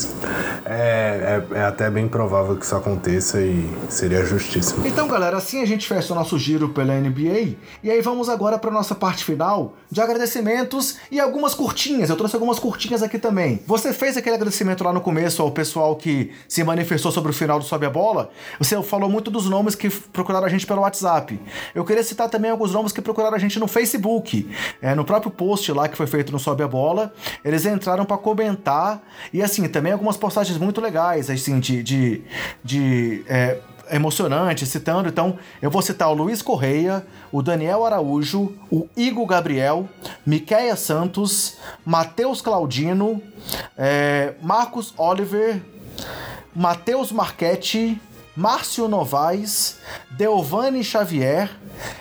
é, 0.64 0.89
é, 1.20 1.58
é, 1.58 1.62
até 1.64 1.90
bem 1.90 2.08
provável 2.08 2.56
que 2.56 2.64
isso 2.64 2.74
aconteça 2.74 3.40
e 3.40 3.68
seria 3.88 4.24
justíssimo. 4.24 4.86
Então, 4.86 5.06
galera, 5.06 5.36
assim 5.36 5.62
a 5.62 5.66
gente 5.66 5.86
fecha 5.86 6.12
o 6.12 6.16
nosso 6.16 6.38
giro 6.38 6.70
pela 6.70 6.94
NBA. 6.94 7.56
E 7.82 7.90
aí 7.90 8.00
vamos 8.00 8.28
agora 8.28 8.58
para 8.58 8.70
nossa 8.70 8.94
parte 8.94 9.24
final 9.24 9.74
de 9.90 10.00
agradecimentos 10.00 10.98
e 11.10 11.20
algumas 11.20 11.54
curtinhas. 11.54 12.10
Eu 12.10 12.16
trouxe 12.16 12.36
algumas 12.36 12.58
curtinhas 12.58 13.02
aqui 13.02 13.18
também. 13.18 13.60
Você 13.66 13.92
fez 13.92 14.16
aquele 14.16 14.36
agradecimento 14.36 14.82
lá 14.84 14.92
no 14.92 15.00
começo 15.00 15.42
ao 15.42 15.50
pessoal 15.50 15.96
que 15.96 16.32
se 16.48 16.62
manifestou 16.64 17.12
sobre 17.12 17.30
o 17.30 17.34
final 17.34 17.58
do 17.58 17.64
Sobe 17.64 17.86
a 17.86 17.90
Bola. 17.90 18.30
Você 18.58 18.80
falou 18.82 19.10
muito 19.10 19.30
dos 19.30 19.48
nomes 19.48 19.74
que 19.74 19.90
procuraram 19.90 20.46
a 20.46 20.50
gente 20.50 20.66
pelo 20.66 20.82
WhatsApp. 20.82 21.40
Eu 21.74 21.84
queria 21.84 22.02
citar 22.02 22.28
também 22.28 22.50
alguns 22.50 22.72
nomes 22.72 22.92
que 22.92 23.00
procuraram 23.00 23.36
a 23.36 23.38
gente 23.38 23.58
no 23.58 23.66
Facebook. 23.66 24.48
É, 24.80 24.94
no 24.94 25.04
próprio 25.04 25.30
post 25.30 25.72
lá 25.72 25.88
que 25.88 25.96
foi 25.96 26.06
feito 26.06 26.32
no 26.32 26.38
Sobe 26.38 26.62
a 26.62 26.68
Bola, 26.68 27.12
eles 27.44 27.66
entraram 27.66 28.04
para 28.04 28.16
comentar. 28.16 29.02
E 29.32 29.42
assim, 29.42 29.66
também 29.68 29.92
algumas 29.92 30.16
postagens 30.16 30.58
muito 30.58 30.80
legais, 30.80 31.09
assim, 31.18 31.58
de. 31.58 31.82
de, 31.82 32.22
de 32.62 33.24
é, 33.28 33.58
emocionante, 33.90 34.64
citando. 34.66 35.08
Então, 35.08 35.36
eu 35.60 35.70
vou 35.70 35.82
citar 35.82 36.08
o 36.10 36.14
Luiz 36.14 36.40
Correia, 36.40 37.04
o 37.32 37.42
Daniel 37.42 37.84
Araújo, 37.84 38.54
o 38.70 38.88
Igor 38.96 39.26
Gabriel, 39.26 39.88
Miquéia 40.24 40.76
Santos, 40.76 41.56
Matheus 41.84 42.40
Claudino, 42.40 43.20
é, 43.76 44.34
Marcos 44.40 44.94
Oliver, 44.96 45.60
Matheus 46.54 47.10
Marchetti, 47.10 48.00
Márcio 48.36 48.88
Novaes, 48.88 49.78
Deovane 50.10 50.84
Xavier, 50.84 51.50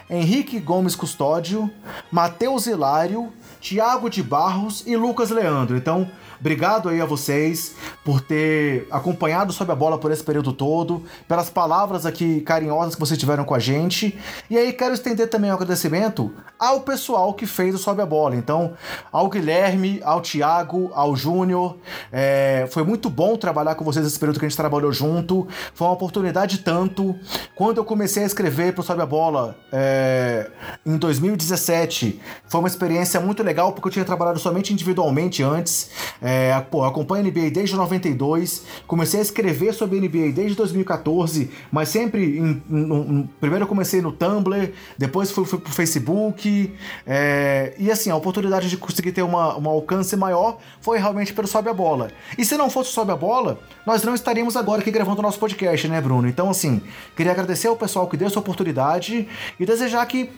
Henrique 0.09 0.59
Gomes 0.59 0.95
Custódio, 0.95 1.69
Matheus 2.11 2.67
Hilário, 2.67 3.33
Tiago 3.59 4.09
de 4.09 4.23
Barros 4.23 4.83
e 4.87 4.95
Lucas 4.95 5.31
Leandro. 5.31 5.75
Então, 5.75 6.09
Obrigado 6.39 6.87
aí 6.87 7.01
a 7.01 7.05
vocês 7.05 7.75
por 8.03 8.21
ter 8.21 8.87
acompanhado 8.89 9.51
Sob 9.51 9.69
a 9.71 9.75
Bola 9.75 9.97
por 9.97 10.09
esse 10.09 10.23
período 10.23 10.53
todo, 10.53 11.03
pelas 11.27 11.49
palavras 11.49 12.05
aqui 12.05 12.39
carinhosas 12.41 12.95
que 12.95 12.99
vocês 12.99 13.19
tiveram 13.19 13.43
com 13.43 13.53
a 13.53 13.59
gente. 13.59 14.17
E 14.49 14.57
aí 14.57 14.71
quero 14.71 14.93
estender 14.93 15.29
também 15.29 15.51
um 15.51 15.53
agradecimento 15.53 16.33
ao 16.57 16.81
pessoal 16.81 17.33
que 17.33 17.45
fez 17.45 17.75
o 17.75 17.77
Sobe 17.77 18.01
a 18.01 18.05
Bola. 18.05 18.37
Então, 18.37 18.73
ao 19.11 19.29
Guilherme, 19.29 19.99
ao 20.03 20.21
Thiago, 20.21 20.89
ao 20.93 21.13
Júnior. 21.13 21.77
É, 22.11 22.67
foi 22.71 22.83
muito 22.83 23.09
bom 23.09 23.35
trabalhar 23.35 23.75
com 23.75 23.83
vocês 23.83 24.05
nesse 24.05 24.17
período 24.17 24.39
que 24.39 24.45
a 24.45 24.49
gente 24.49 24.57
trabalhou 24.57 24.93
junto. 24.93 25.45
Foi 25.73 25.87
uma 25.87 25.93
oportunidade 25.93 26.59
tanto. 26.59 27.15
Quando 27.53 27.77
eu 27.77 27.85
comecei 27.85 28.23
a 28.23 28.25
escrever 28.25 28.73
pro 28.73 28.81
Sobe 28.81 29.01
a 29.01 29.05
Bola 29.05 29.57
é, 29.73 30.49
em 30.85 30.95
2017, 30.95 32.21
foi 32.47 32.59
uma 32.61 32.67
experiência 32.69 33.19
muito 33.19 33.43
legal 33.43 33.73
porque 33.73 33.89
eu 33.89 33.91
tinha 33.91 34.05
trabalhado 34.05 34.39
somente 34.39 34.71
individualmente 34.71 35.43
antes. 35.43 35.89
É, 36.21 36.28
É, 36.31 36.61
pô, 36.69 36.83
acompanho 36.83 37.25
a 37.25 37.27
NBA 37.27 37.49
desde 37.49 37.75
92, 37.75 38.63
comecei 38.85 39.19
a 39.19 39.23
escrever 39.23 39.73
sobre 39.73 39.97
a 39.97 40.01
NBA 40.01 40.31
desde 40.31 40.55
2014, 40.55 41.49
mas 41.71 41.89
sempre. 41.89 42.37
Em, 42.37 42.61
em, 42.69 42.93
em, 42.93 43.29
primeiro 43.39 43.63
eu 43.63 43.67
comecei 43.67 43.99
no 43.99 44.11
Tumblr, 44.11 44.71
depois 44.95 45.31
fui, 45.31 45.43
fui 45.43 45.57
pro 45.57 45.73
Facebook. 45.73 46.71
É, 47.07 47.73
e 47.79 47.89
assim, 47.89 48.11
a 48.11 48.15
oportunidade 48.15 48.69
de 48.69 48.77
conseguir 48.77 49.11
ter 49.11 49.23
uma, 49.23 49.57
um 49.57 49.67
alcance 49.67 50.15
maior 50.15 50.59
foi 50.79 50.99
realmente 50.99 51.33
pelo 51.33 51.47
Sobe 51.47 51.67
a 51.67 51.73
Bola. 51.73 52.11
E 52.37 52.45
se 52.45 52.55
não 52.55 52.69
fosse 52.69 52.91
o 52.91 52.93
Sobe 52.93 53.11
a 53.11 53.15
Bola, 53.15 53.57
nós 53.83 54.03
não 54.03 54.13
estaríamos 54.13 54.55
agora 54.55 54.81
aqui 54.81 54.91
gravando 54.91 55.21
o 55.21 55.23
nosso 55.23 55.39
podcast, 55.39 55.87
né, 55.87 55.99
Bruno? 55.99 56.27
Então, 56.27 56.47
assim, 56.51 56.79
queria 57.15 57.31
agradecer 57.31 57.69
ao 57.69 57.75
pessoal 57.75 58.07
que 58.07 58.15
deu 58.15 58.27
essa 58.27 58.37
oportunidade 58.37 59.27
e 59.59 59.65
desejar 59.65 60.05
que 60.05 60.29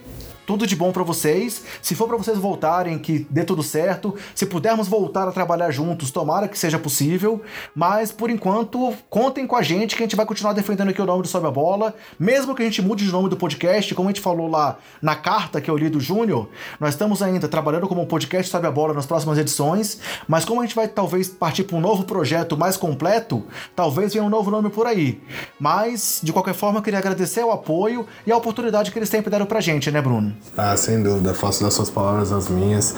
tudo 0.52 0.68
de 0.68 0.76
bom 0.76 0.92
para 0.92 1.02
vocês. 1.02 1.64
Se 1.82 1.96
for 1.96 2.10
para 2.10 2.18
vocês 2.18 2.38
voltarem, 2.38 3.00
que 3.00 3.26
dê 3.30 3.46
tudo 3.46 3.64
certo. 3.64 4.14
Se 4.36 4.46
pudermos 4.46 4.86
voltar 4.90 5.26
a 5.26 5.32
trabalhar 5.32 5.72
juntos, 5.72 6.12
tomara 6.12 6.46
que 6.46 6.60
seja 6.60 6.78
possível. 6.78 7.42
Mas 7.74 8.12
por 8.12 8.30
enquanto, 8.30 8.94
contem 9.10 9.48
com 9.48 9.56
a 9.56 9.62
gente 9.62 9.96
que 9.96 10.04
a 10.04 10.06
gente 10.06 10.18
vai 10.18 10.26
continuar 10.26 10.52
defendendo 10.52 10.90
aqui 10.90 11.02
o 11.02 11.06
nome 11.06 11.22
do 11.22 11.30
Sobe 11.30 11.48
a 11.48 11.52
Bola. 11.52 11.96
Mesmo 12.20 12.54
que 12.54 12.62
a 12.62 12.66
gente 12.66 12.82
mude 12.82 13.06
de 13.06 13.12
nome 13.14 13.30
do 13.30 13.38
podcast, 13.38 13.96
como 13.96 14.10
a 14.10 14.12
gente 14.12 14.20
falou 14.20 14.50
lá 14.50 14.78
na 15.02 15.16
carta 15.16 15.62
que 15.62 15.72
eu 15.72 15.78
li 15.78 15.90
do 15.90 16.02
Júnior, 16.02 16.50
nós 16.82 16.96
estamos 16.96 17.22
ainda 17.22 17.48
trabalhando 17.48 17.88
como 17.88 18.06
podcast 18.06 18.52
Sobe 18.52 18.68
a 18.68 18.72
Bola 18.72 18.94
nas 18.94 19.06
próximas 19.06 19.38
edições. 19.38 20.02
Mas 20.28 20.44
como 20.44 20.60
a 20.60 20.66
gente 20.66 20.76
vai 20.76 20.90
talvez 20.90 21.30
partir 21.30 21.64
para 21.64 21.78
um 21.78 21.82
novo 21.82 22.04
projeto 22.04 22.58
mais 22.58 22.76
completo, 22.76 23.42
talvez 23.74 24.12
venha 24.12 24.26
um 24.26 24.30
novo 24.30 24.52
nome 24.52 24.70
por 24.70 24.86
aí. 24.86 25.22
Mas, 25.58 26.20
de 26.22 26.34
qualquer 26.34 26.54
forma, 26.54 26.80
eu 26.80 26.84
queria 26.84 27.00
agradecer 27.00 27.42
o 27.42 27.52
apoio 27.52 28.06
e 28.28 28.34
a 28.34 28.36
oportunidade 28.36 28.92
que 28.92 29.00
eles 29.00 29.08
sempre 29.08 29.32
deram 29.32 29.46
pra 29.46 29.62
gente, 29.62 29.90
né, 29.90 30.02
Bruno? 30.02 30.36
Ah, 30.58 30.76
sem 30.76 31.02
dúvida. 31.02 31.34
Faço 31.34 31.64
das 31.64 31.74
suas 31.74 31.90
palavras 31.90 32.32
as 32.32 32.50
minhas. 32.50 32.96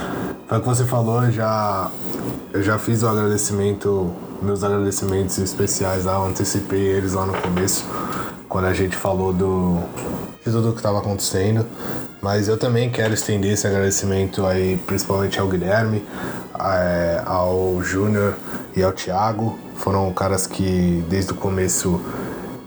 Foi 0.47 0.57
o 0.57 0.61
que 0.61 0.67
você 0.67 0.85
falou, 0.85 1.23
eu 1.23 1.31
já, 1.31 1.89
eu 2.51 2.61
já 2.61 2.77
fiz 2.77 3.01
o 3.01 3.07
agradecimento, 3.07 4.13
meus 4.41 4.63
agradecimentos 4.63 5.37
especiais 5.37 6.05
lá, 6.05 6.13
eu 6.13 6.25
antecipei 6.25 6.79
eles 6.79 7.13
lá 7.13 7.25
no 7.25 7.33
começo, 7.33 7.85
quando 8.49 8.65
a 8.65 8.73
gente 8.73 8.95
falou 8.95 9.33
do, 9.33 9.79
de 10.45 10.51
tudo 10.51 10.69
o 10.69 10.71
que 10.73 10.79
estava 10.79 10.99
acontecendo. 10.99 11.65
Mas 12.21 12.47
eu 12.47 12.57
também 12.57 12.89
quero 12.89 13.13
estender 13.13 13.51
esse 13.53 13.67
agradecimento 13.67 14.45
aí, 14.45 14.77
principalmente 14.85 15.39
ao 15.39 15.47
Guilherme, 15.47 16.03
é, 16.59 17.21
ao 17.25 17.81
Júnior 17.81 18.35
e 18.75 18.83
ao 18.83 18.91
Thiago. 18.91 19.57
Foram 19.75 20.11
caras 20.13 20.47
que 20.47 21.03
desde 21.09 21.31
o 21.31 21.35
começo 21.35 21.99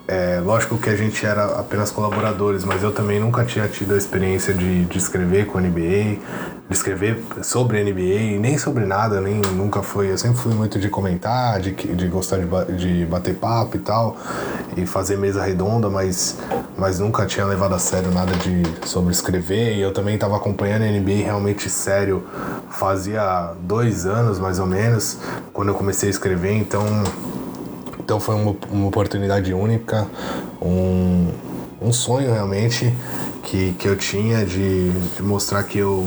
é, 0.09 0.39
lógico 0.39 0.79
que 0.79 0.89
a 0.89 0.97
gente 0.97 1.27
era 1.27 1.59
apenas 1.59 1.91
colaboradores, 1.91 2.65
mas 2.65 2.81
eu 2.81 2.93
também 2.93 3.19
nunca 3.19 3.45
tinha 3.45 3.67
tido 3.67 3.93
a 3.93 3.97
experiência 3.97 4.55
de, 4.55 4.85
de 4.85 4.99
escrever 4.99 5.47
com 5.47 5.59
NBA, 5.59 6.21
de 6.69 6.73
escrever 6.73 7.25
sobre 7.43 7.83
NBA, 7.83 8.39
nem 8.39 8.57
sobre 8.57 8.85
nada, 8.85 9.21
nem 9.21 9.35
nunca 9.35 9.83
foi. 9.83 10.13
Eu 10.13 10.17
sempre 10.19 10.39
fui 10.39 10.55
muito 10.55 10.79
de 10.79 10.89
comentar, 10.89 11.61
de, 11.61 11.73
de 11.73 12.07
gostar 12.07 12.39
de, 12.39 12.77
de 12.77 13.05
bater 13.05 13.35
papo 13.35 13.77
e 13.77 13.81
tal, 13.81 14.17
e 14.77 14.87
fazer 14.87 15.17
mesa 15.17 15.43
redonda, 15.43 15.91
mas, 15.91 16.39
mas 16.79 17.01
nunca 17.01 17.27
tinha 17.27 17.45
levado 17.45 17.75
a 17.75 17.79
sério 17.81 18.13
nada 18.13 18.33
de, 18.37 18.63
sobre 18.87 19.11
escrever. 19.11 19.75
E 19.75 19.81
eu 19.81 19.93
também 19.93 20.15
estava 20.15 20.37
acompanhando 20.37 20.85
a 20.85 20.87
NBA 20.87 21.25
realmente 21.25 21.69
sério 21.69 22.25
fazia 22.71 23.55
dois 23.61 24.07
anos 24.07 24.39
mais 24.39 24.61
ou 24.61 24.67
menos, 24.67 25.19
quando 25.53 25.69
eu 25.69 25.75
comecei 25.75 26.09
a 26.09 26.11
escrever, 26.11 26.53
então 26.53 26.85
então 28.07 28.21
foi 28.21 28.37
uma, 28.37 28.55
uma 28.71 28.87
oportunidade 28.87 29.53
única, 29.53 30.07
um, 30.63 31.29
um 31.83 31.93
sonho 31.93 32.33
realmente 32.33 32.95
que, 33.43 33.73
que 33.73 33.89
eu 33.89 33.97
tinha 33.97 34.47
de, 34.47 34.91
de 34.91 35.23
mostrar 35.25 35.65
que 35.65 35.79
eu 35.79 36.07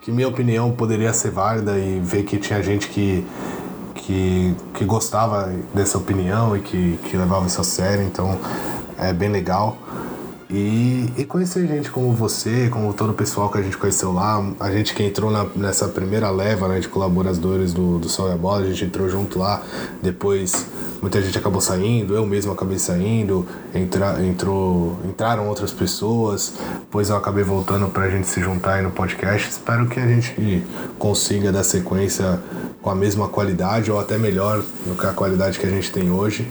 que 0.00 0.10
minha 0.10 0.26
opinião 0.26 0.72
poderia 0.72 1.12
ser 1.12 1.30
válida 1.30 1.78
e 1.78 2.00
ver 2.00 2.24
que 2.24 2.36
tinha 2.36 2.60
gente 2.62 2.88
que, 2.88 3.24
que, 3.94 4.56
que 4.74 4.84
gostava 4.84 5.52
dessa 5.72 5.98
opinião 5.98 6.56
e 6.56 6.60
que, 6.60 6.98
que 7.04 7.16
levava 7.16 7.46
isso 7.46 7.60
a 7.60 7.64
sério, 7.64 8.04
então 8.04 8.36
é 8.98 9.12
bem 9.12 9.28
legal. 9.28 9.76
E, 10.48 11.12
e 11.16 11.24
conhecer 11.24 11.66
gente 11.66 11.90
como 11.90 12.12
você, 12.12 12.68
como 12.68 12.92
todo 12.92 13.10
o 13.10 13.14
pessoal 13.14 13.50
que 13.50 13.58
a 13.58 13.62
gente 13.62 13.76
conheceu 13.76 14.12
lá, 14.12 14.40
a 14.60 14.70
gente 14.70 14.94
que 14.94 15.02
entrou 15.02 15.28
na, 15.28 15.44
nessa 15.56 15.88
primeira 15.88 16.30
leva 16.30 16.68
né, 16.68 16.78
de 16.78 16.88
colaboradores 16.88 17.72
do, 17.72 17.98
do 17.98 18.08
Sol 18.08 18.28
e 18.28 18.32
a 18.32 18.36
Bola, 18.36 18.62
a 18.62 18.66
gente 18.66 18.84
entrou 18.84 19.08
junto 19.08 19.40
lá, 19.40 19.60
depois 20.00 20.66
muita 21.02 21.20
gente 21.20 21.36
acabou 21.36 21.60
saindo, 21.60 22.14
eu 22.14 22.24
mesmo 22.24 22.52
acabei 22.52 22.78
saindo, 22.78 23.44
entra, 23.74 24.24
entrou, 24.24 24.96
entraram 25.04 25.48
outras 25.48 25.72
pessoas, 25.72 26.54
depois 26.80 27.10
eu 27.10 27.16
acabei 27.16 27.42
voltando 27.42 27.88
pra 27.88 28.08
gente 28.08 28.28
se 28.28 28.40
juntar 28.40 28.74
aí 28.74 28.82
no 28.82 28.92
podcast. 28.92 29.50
Espero 29.50 29.88
que 29.88 29.98
a 29.98 30.06
gente 30.06 30.64
consiga 30.96 31.50
dar 31.50 31.64
sequência 31.64 32.40
com 32.80 32.88
a 32.88 32.94
mesma 32.94 33.28
qualidade 33.28 33.90
ou 33.90 33.98
até 33.98 34.16
melhor 34.16 34.62
do 34.86 34.94
que 34.94 35.06
a 35.06 35.12
qualidade 35.12 35.58
que 35.58 35.66
a 35.66 35.70
gente 35.70 35.90
tem 35.90 36.08
hoje. 36.08 36.48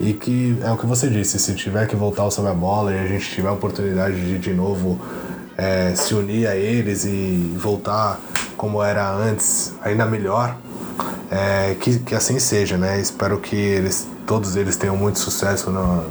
E 0.00 0.12
que 0.12 0.56
é 0.62 0.70
o 0.70 0.76
que 0.76 0.86
você 0.86 1.08
disse, 1.08 1.38
se 1.38 1.54
tiver 1.54 1.86
que 1.88 1.96
voltar 1.96 2.30
sobre 2.30 2.50
a 2.50 2.54
bola 2.54 2.92
e 2.92 2.98
a 2.98 3.06
gente 3.06 3.28
tiver 3.28 3.48
a 3.48 3.52
oportunidade 3.52 4.14
de 4.14 4.38
de 4.38 4.54
novo 4.54 5.00
é, 5.56 5.92
se 5.96 6.14
unir 6.14 6.46
a 6.46 6.54
eles 6.54 7.04
e 7.04 7.52
voltar 7.58 8.20
como 8.56 8.82
era 8.82 9.10
antes, 9.10 9.72
ainda 9.82 10.06
melhor, 10.06 10.56
é, 11.30 11.76
que, 11.80 11.98
que 11.98 12.14
assim 12.14 12.38
seja, 12.38 12.78
né? 12.78 13.00
Espero 13.00 13.38
que 13.38 13.56
eles, 13.56 14.06
todos 14.26 14.56
eles 14.56 14.76
tenham 14.76 14.96
muito 14.96 15.18
sucesso 15.18 15.70
no, 15.70 16.04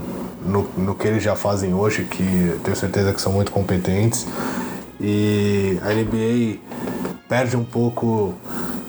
no, 0.45 0.69
no 0.77 0.95
que 0.95 1.07
eles 1.07 1.23
já 1.23 1.35
fazem 1.35 1.73
hoje, 1.73 2.03
que 2.03 2.59
tenho 2.63 2.75
certeza 2.75 3.13
que 3.13 3.21
são 3.21 3.31
muito 3.31 3.51
competentes. 3.51 4.27
E 4.99 5.79
a 5.81 5.93
NBA 5.93 6.59
perde 7.29 7.55
um 7.55 7.63
pouco 7.63 8.33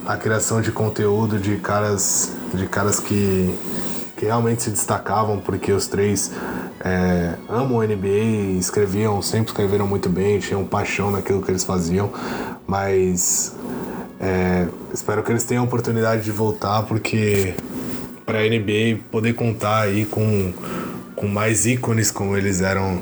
a 0.07 0.16
criação 0.16 0.61
de 0.61 0.73
conteúdo 0.73 1.39
de 1.39 1.57
caras, 1.57 2.33
de 2.55 2.66
caras 2.66 2.99
que 2.99 3.55
que 4.19 4.27
realmente 4.27 4.65
se 4.65 4.70
destacavam 4.70 5.39
porque 5.39 5.70
os 5.70 5.86
três 5.86 6.32
é, 6.85 7.35
amam 7.49 7.78
o 7.78 7.82
NBA, 7.82 8.59
escreviam, 8.59 9.23
sempre 9.23 9.53
escreveram 9.53 9.86
muito 9.86 10.09
bem, 10.09 10.40
tinham 10.40 10.65
paixão 10.65 11.12
naquilo 11.12 11.40
que 11.40 11.53
eles 11.53 11.62
faziam, 11.62 12.11
mas 12.66 13.55
é, 14.20 14.66
espero 14.93 15.23
que 15.23 15.31
eles 15.31 15.45
tenham 15.45 15.62
a 15.62 15.66
oportunidade 15.66 16.24
de 16.24 16.32
voltar 16.32 16.82
porque 16.82 17.55
para 18.27 18.40
a 18.40 18.43
NBA 18.43 19.05
poder 19.09 19.35
contar 19.35 19.82
aí 19.82 20.05
com, 20.05 20.53
com 21.15 21.28
mais 21.28 21.65
ícones 21.65 22.11
como 22.11 22.36
eles 22.36 22.61
eram 22.61 23.01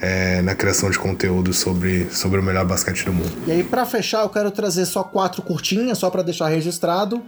é, 0.00 0.40
na 0.42 0.54
criação 0.54 0.90
de 0.90 0.98
conteúdo 0.98 1.52
sobre, 1.52 2.08
sobre 2.10 2.38
o 2.38 2.42
melhor 2.42 2.64
basquete 2.64 3.04
do 3.04 3.12
mundo. 3.12 3.32
E 3.46 3.52
aí, 3.52 3.64
para 3.64 3.84
fechar, 3.84 4.22
eu 4.22 4.28
quero 4.28 4.50
trazer 4.50 4.86
só 4.86 5.02
quatro 5.02 5.42
curtinhas, 5.42 5.98
só 5.98 6.08
para 6.08 6.22
deixar 6.22 6.48
registrado, 6.48 7.22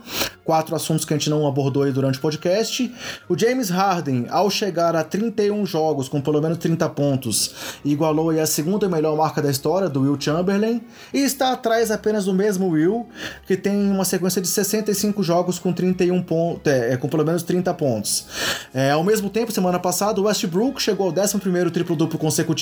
quatro 0.45 0.75
assuntos 0.77 1.05
que 1.05 1.13
a 1.13 1.17
gente 1.17 1.29
não 1.29 1.47
abordou 1.47 1.83
aí 1.83 1.93
durante 1.93 2.19
o 2.19 2.21
podcast. 2.21 2.93
O 3.29 3.37
James 3.37 3.71
Harden, 3.71 4.27
ao 4.31 4.51
chegar 4.51 4.95
a 4.95 5.03
31 5.03 5.67
jogos 5.67 6.09
com 6.09 6.21
pelo 6.21 6.41
menos 6.41 6.59
30 6.59 6.89
pontos, 6.91 7.55
igualou 7.85 8.31
a 8.31 8.47
segunda 8.47 8.89
melhor 8.89 9.17
marca 9.17 9.43
da 9.43 9.51
história 9.51 9.89
do 9.89 10.03
Will 10.03 10.17
Chamberlain 10.21 10.81
e 11.13 11.19
está 11.19 11.53
atrás 11.53 11.91
apenas 11.91 12.25
do 12.25 12.35
mesmo 12.35 12.69
Will, 12.69 13.09
que 13.47 13.57
tem 13.57 13.91
uma 13.91 14.05
sequência 14.05 14.41
de 14.41 14.49
65 14.49 15.23
jogos 15.23 15.59
com 15.59 15.73
31 15.73 16.23
pontos, 16.23 16.73
é, 16.73 16.97
com 16.97 17.09
pelo 17.09 17.25
menos 17.25 17.43
30 17.43 17.75
pontos. 17.75 18.27
É, 18.73 18.93
ao 18.93 19.03
mesmo 19.03 19.29
tempo, 19.29 19.51
semana 19.51 19.79
passada, 19.79 20.21
o 20.21 20.25
Westbrook 20.25 20.81
chegou 20.81 21.07
ao 21.07 21.13
11º 21.13 21.71
triplo-duplo 21.71 22.19
consecutivo 22.19 22.60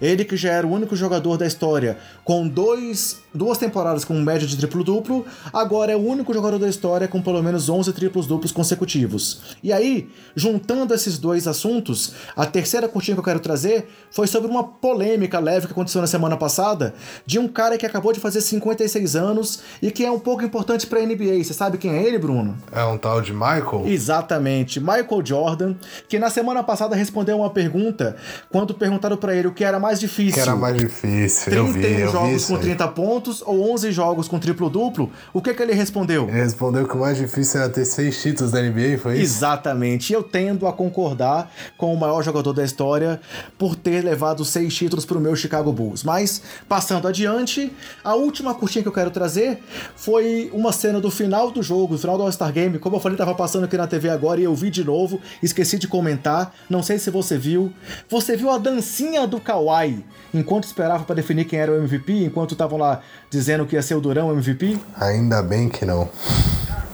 ele 0.00 0.24
que 0.24 0.36
já 0.36 0.52
era 0.52 0.66
o 0.66 0.72
único 0.72 0.96
jogador 0.96 1.36
da 1.36 1.46
história 1.46 1.98
com 2.24 2.46
dois, 2.46 3.22
duas 3.34 3.58
temporadas 3.58 4.04
com 4.04 4.14
média 4.20 4.46
de 4.46 4.56
triplo-duplo, 4.56 5.26
agora 5.52 5.92
é 5.92 5.96
o 5.96 6.00
único 6.00 6.32
jogador 6.32 6.58
da 6.58 6.68
história 6.68 7.08
com 7.08 7.20
pelo 7.20 7.42
menos 7.42 7.68
11 7.68 7.92
triplos-duplos 7.92 8.52
consecutivos. 8.52 9.40
E 9.62 9.72
aí, 9.72 10.08
juntando 10.36 10.94
esses 10.94 11.18
dois 11.18 11.48
assuntos, 11.48 12.14
a 12.36 12.46
terceira 12.46 12.88
curtinha 12.88 13.16
que 13.16 13.20
eu 13.20 13.24
quero 13.24 13.40
trazer 13.40 13.88
foi 14.10 14.26
sobre 14.26 14.48
uma 14.48 14.62
polêmica 14.62 15.40
leve 15.40 15.66
que 15.66 15.72
aconteceu 15.72 16.00
na 16.00 16.06
semana 16.06 16.36
passada 16.36 16.94
de 17.26 17.38
um 17.38 17.48
cara 17.48 17.76
que 17.76 17.84
acabou 17.84 18.12
de 18.12 18.20
fazer 18.20 18.40
56 18.40 19.16
anos 19.16 19.60
e 19.82 19.90
que 19.90 20.04
é 20.04 20.10
um 20.10 20.20
pouco 20.20 20.44
importante 20.44 20.86
para 20.86 21.00
a 21.00 21.02
NBA. 21.02 21.42
Você 21.42 21.52
sabe 21.52 21.78
quem 21.78 21.90
é 21.90 22.02
ele, 22.02 22.18
Bruno? 22.18 22.56
É 22.70 22.84
um 22.84 22.96
tal 22.96 23.20
de 23.20 23.32
Michael? 23.32 23.82
Exatamente, 23.86 24.78
Michael 24.78 25.22
Jordan, 25.24 25.74
que 26.08 26.18
na 26.18 26.30
semana 26.30 26.62
passada 26.62 26.94
respondeu 26.94 27.38
uma 27.38 27.50
pergunta 27.50 28.16
quando 28.50 28.74
perguntaram 28.74 29.16
para 29.16 29.34
ele 29.34 29.48
o 29.48 29.52
que 29.52 29.64
era 29.64 29.80
mais 29.80 29.98
difícil. 29.98 30.32
O 30.32 30.34
que 30.34 30.40
era 30.40 30.56
mais 30.56 30.76
difícil, 30.76 31.50
31 31.50 31.66
eu 31.66 31.72
vi, 31.72 32.00
eu 32.00 32.12
jogos 32.12 32.48
vi 32.48 32.54
com 32.54 32.58
30 32.60 32.88
pontos 32.88 33.23
ou 33.44 33.72
11 33.72 33.92
jogos 33.92 34.28
com 34.28 34.38
triplo-duplo. 34.38 35.10
O 35.32 35.40
que 35.40 35.52
que 35.54 35.62
ele 35.62 35.72
respondeu? 35.72 36.28
Ele 36.28 36.42
respondeu 36.42 36.86
que 36.86 36.94
o 36.94 37.00
mais 37.00 37.16
difícil 37.16 37.60
era 37.60 37.68
ter 37.68 37.84
seis 37.84 38.20
títulos 38.20 38.52
da 38.52 38.60
NBA, 38.60 38.98
foi 38.98 39.14
isso? 39.14 39.36
Exatamente. 39.36 40.10
E 40.10 40.14
eu 40.14 40.22
tendo 40.22 40.66
a 40.66 40.72
concordar 40.72 41.50
com 41.76 41.92
o 41.92 41.98
maior 41.98 42.22
jogador 42.22 42.52
da 42.52 42.64
história 42.64 43.20
por 43.58 43.76
ter 43.76 44.02
levado 44.02 44.44
seis 44.44 44.74
títulos 44.74 45.04
para 45.04 45.18
o 45.18 45.20
meu 45.20 45.34
Chicago 45.36 45.72
Bulls. 45.72 46.02
Mas, 46.02 46.42
passando 46.68 47.08
adiante, 47.08 47.72
a 48.02 48.14
última 48.14 48.54
curtinha 48.54 48.82
que 48.82 48.88
eu 48.88 48.92
quero 48.92 49.10
trazer 49.10 49.58
foi 49.96 50.50
uma 50.52 50.72
cena 50.72 51.00
do 51.00 51.10
final 51.10 51.50
do 51.50 51.62
jogo, 51.62 51.94
do 51.94 51.98
final 51.98 52.16
do 52.16 52.22
All-Star 52.22 52.52
Game. 52.52 52.78
Como 52.78 52.96
eu 52.96 53.00
falei, 53.00 53.14
estava 53.14 53.34
passando 53.34 53.64
aqui 53.64 53.76
na 53.76 53.86
TV 53.86 54.08
agora 54.10 54.40
e 54.40 54.44
eu 54.44 54.54
vi 54.54 54.70
de 54.70 54.84
novo, 54.84 55.20
esqueci 55.42 55.78
de 55.78 55.88
comentar. 55.88 56.54
Não 56.68 56.82
sei 56.82 56.98
se 56.98 57.10
você 57.10 57.36
viu. 57.38 57.72
Você 58.08 58.36
viu 58.36 58.50
a 58.50 58.58
dancinha 58.58 59.26
do 59.26 59.40
Kawhi 59.40 60.04
enquanto 60.32 60.64
esperava 60.64 61.04
para 61.04 61.14
definir 61.14 61.44
quem 61.44 61.58
era 61.58 61.72
o 61.72 61.76
MVP, 61.76 62.24
enquanto 62.24 62.52
estavam 62.52 62.78
lá 62.78 63.00
dizendo 63.30 63.66
que 63.66 63.76
ia 63.76 63.82
ser 63.82 63.94
o 63.94 64.00
Durão 64.00 64.32
MVP? 64.32 64.78
Ainda 64.98 65.42
bem 65.42 65.68
que 65.68 65.84
não. 65.84 66.08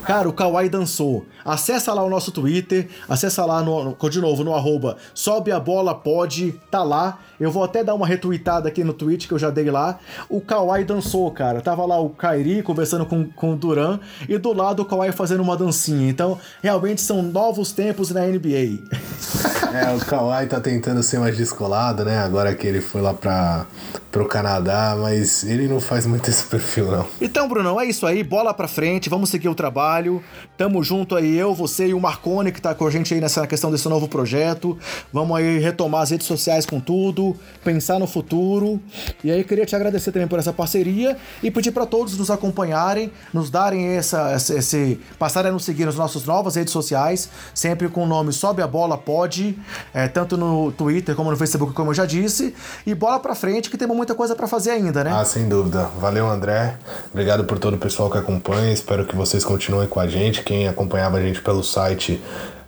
Cara, 0.03 0.27
o 0.27 0.33
Kawhi 0.33 0.67
dançou. 0.67 1.25
Acessa 1.45 1.93
lá 1.93 2.03
o 2.03 2.09
nosso 2.09 2.31
Twitter, 2.31 2.87
acessa 3.07 3.45
lá 3.45 3.61
no, 3.61 3.95
de 4.09 4.19
novo 4.19 4.43
no 4.43 4.53
arroba 4.53 4.97
sobe 5.13 5.51
a 5.51 5.59
bola 5.59 5.93
pode, 5.93 6.53
tá 6.69 6.83
lá. 6.83 7.19
Eu 7.39 7.51
vou 7.51 7.63
até 7.63 7.83
dar 7.83 7.93
uma 7.93 8.05
retweetada 8.05 8.67
aqui 8.67 8.83
no 8.83 8.93
tweet 8.93 9.27
que 9.27 9.33
eu 9.33 9.39
já 9.39 9.49
dei 9.49 9.69
lá. 9.71 9.99
O 10.27 10.41
Kawhi 10.41 10.83
dançou, 10.83 11.29
cara. 11.31 11.61
Tava 11.61 11.85
lá 11.85 11.99
o 11.99 12.09
Kairi 12.09 12.61
conversando 12.61 13.05
com, 13.05 13.25
com 13.29 13.53
o 13.53 13.55
Duran 13.55 13.99
e 14.27 14.37
do 14.37 14.53
lado 14.53 14.81
o 14.81 14.85
Kawhi 14.85 15.11
fazendo 15.11 15.41
uma 15.41 15.55
dancinha. 15.55 16.09
Então, 16.09 16.37
realmente 16.61 17.01
são 17.01 17.21
novos 17.21 17.71
tempos 17.71 18.11
na 18.11 18.21
NBA. 18.21 18.79
É, 19.71 19.95
o 19.95 19.99
Kawhi 19.99 20.47
tá 20.47 20.59
tentando 20.59 21.01
ser 21.01 21.17
mais 21.17 21.37
descolado, 21.37 22.03
né? 22.03 22.17
Agora 22.17 22.53
que 22.53 22.67
ele 22.67 22.81
foi 22.81 22.99
lá 22.99 23.13
pra, 23.13 23.65
pro 24.11 24.27
Canadá, 24.27 24.95
mas 24.99 25.43
ele 25.43 25.67
não 25.67 25.79
faz 25.79 26.05
muito 26.05 26.29
esse 26.29 26.43
perfil, 26.43 26.91
não. 26.91 27.07
Então, 27.21 27.47
Brunão, 27.47 27.79
é 27.79 27.85
isso 27.85 28.05
aí. 28.05 28.23
Bola 28.23 28.53
pra 28.53 28.67
frente, 28.67 29.09
vamos 29.09 29.29
seguir 29.29 29.47
o 29.47 29.55
trabalho. 29.55 30.21
Tamo 30.57 30.83
junto 30.83 31.15
aí, 31.15 31.37
eu, 31.37 31.55
você 31.55 31.87
e 31.87 31.93
o 31.93 31.99
Marcone, 31.99 32.51
que 32.51 32.61
tá 32.61 32.75
com 32.75 32.85
a 32.85 32.91
gente 32.91 33.13
aí 33.13 33.21
nessa 33.21 33.47
questão 33.47 33.71
desse 33.71 33.87
novo 33.87 34.07
projeto. 34.07 34.77
Vamos 35.13 35.37
aí 35.37 35.59
retomar 35.59 36.01
as 36.01 36.11
redes 36.11 36.27
sociais 36.27 36.65
com 36.65 36.79
tudo, 36.79 37.35
pensar 37.63 37.99
no 37.99 38.07
futuro. 38.07 38.81
E 39.23 39.31
aí, 39.31 39.43
queria 39.43 39.65
te 39.65 39.75
agradecer 39.75 40.11
também 40.11 40.27
por 40.27 40.39
essa 40.39 40.51
parceria 40.51 41.17
e 41.41 41.49
pedir 41.49 41.71
para 41.71 41.85
todos 41.85 42.17
nos 42.17 42.29
acompanharem, 42.29 43.11
nos 43.33 43.49
darem 43.49 43.87
essa, 43.87 44.35
esse, 44.35 44.53
esse. 44.57 44.99
passarem 45.17 45.49
a 45.49 45.53
nos 45.53 45.63
seguir 45.63 45.85
nas 45.85 45.95
nossas 45.95 46.25
novas 46.25 46.55
redes 46.55 46.73
sociais, 46.73 47.29
sempre 47.53 47.87
com 47.87 48.03
o 48.03 48.07
nome 48.07 48.33
Sobe 48.33 48.61
a 48.61 48.67
Bola 48.67 48.97
Pode 48.97 49.57
é, 49.93 50.07
tanto 50.07 50.37
no 50.37 50.71
Twitter 50.71 51.15
como 51.15 51.31
no 51.31 51.37
Facebook, 51.37 51.73
como 51.73 51.91
eu 51.91 51.93
já 51.93 52.05
disse. 52.05 52.53
E 52.85 52.93
bola 52.93 53.19
pra 53.19 53.35
frente, 53.35 53.69
que 53.69 53.77
temos 53.77 53.95
muita 54.01 54.15
coisa 54.15 54.35
para 54.35 54.47
fazer 54.47 54.71
ainda, 54.71 55.03
né? 55.03 55.11
Ah, 55.13 55.23
sem 55.23 55.47
dúvida. 55.47 55.87
Valeu, 55.99 56.27
André. 56.27 56.75
Obrigado 57.11 57.43
por 57.43 57.59
todo 57.59 57.75
o 57.75 57.77
pessoal 57.77 58.09
que 58.09 58.17
acompanha. 58.17 58.73
Espero 58.73 59.05
que 59.05 59.15
vocês 59.15 59.45
continuem 59.45 59.87
com 59.87 59.99
a 59.99 60.07
gente. 60.07 60.41
Quem 60.41 60.67
acompanhava 60.67 61.17
a 61.17 61.21
gente 61.21 61.39
pelo 61.39 61.63
site. 61.63 62.19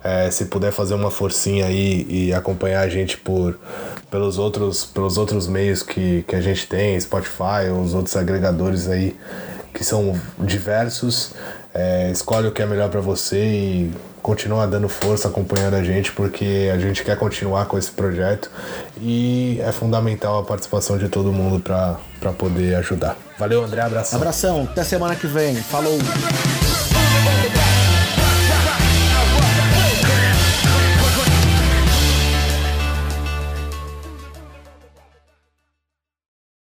É, 0.02 0.30
se 0.30 0.44
puder 0.44 0.70
fazer 0.70 0.94
uma 0.94 1.10
forcinha 1.10 1.66
aí 1.66 2.06
e 2.08 2.32
acompanhar 2.32 2.82
a 2.82 2.88
gente 2.88 3.16
por, 3.16 3.58
pelos, 4.10 4.38
outros, 4.38 4.84
pelos 4.84 5.18
outros 5.18 5.48
meios 5.48 5.82
que, 5.82 6.22
que 6.28 6.36
a 6.36 6.40
gente 6.40 6.68
tem, 6.68 7.00
Spotify, 7.00 7.70
os 7.82 7.94
outros 7.94 8.14
agregadores 8.14 8.86
aí 8.86 9.16
que 9.72 9.82
são 9.82 10.14
diversos, 10.38 11.32
é, 11.72 12.10
escolhe 12.12 12.46
o 12.46 12.52
que 12.52 12.62
é 12.62 12.66
melhor 12.66 12.90
para 12.90 13.00
você 13.00 13.42
e 13.44 13.92
continua 14.24 14.66
dando 14.66 14.88
força, 14.88 15.28
acompanhando 15.28 15.74
a 15.74 15.84
gente, 15.84 16.10
porque 16.10 16.70
a 16.72 16.78
gente 16.78 17.04
quer 17.04 17.14
continuar 17.14 17.66
com 17.66 17.76
esse 17.76 17.90
projeto 17.90 18.50
e 18.98 19.60
é 19.60 19.70
fundamental 19.70 20.38
a 20.38 20.42
participação 20.42 20.96
de 20.96 21.10
todo 21.10 21.30
mundo 21.30 21.62
para 21.62 22.32
poder 22.32 22.74
ajudar. 22.76 23.18
Valeu, 23.38 23.62
André, 23.62 23.82
abração. 23.82 24.18
Abração, 24.18 24.62
até 24.62 24.82
semana 24.82 25.14
que 25.14 25.26
vem. 25.26 25.54
Falou! 25.56 25.98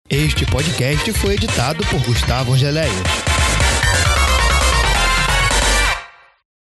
Este 0.09 0.45
podcast 0.47 1.13
foi 1.13 1.35
editado 1.35 1.85
por 1.85 2.01
Gustavo 2.01 2.53
Angeléia. 2.53 3.34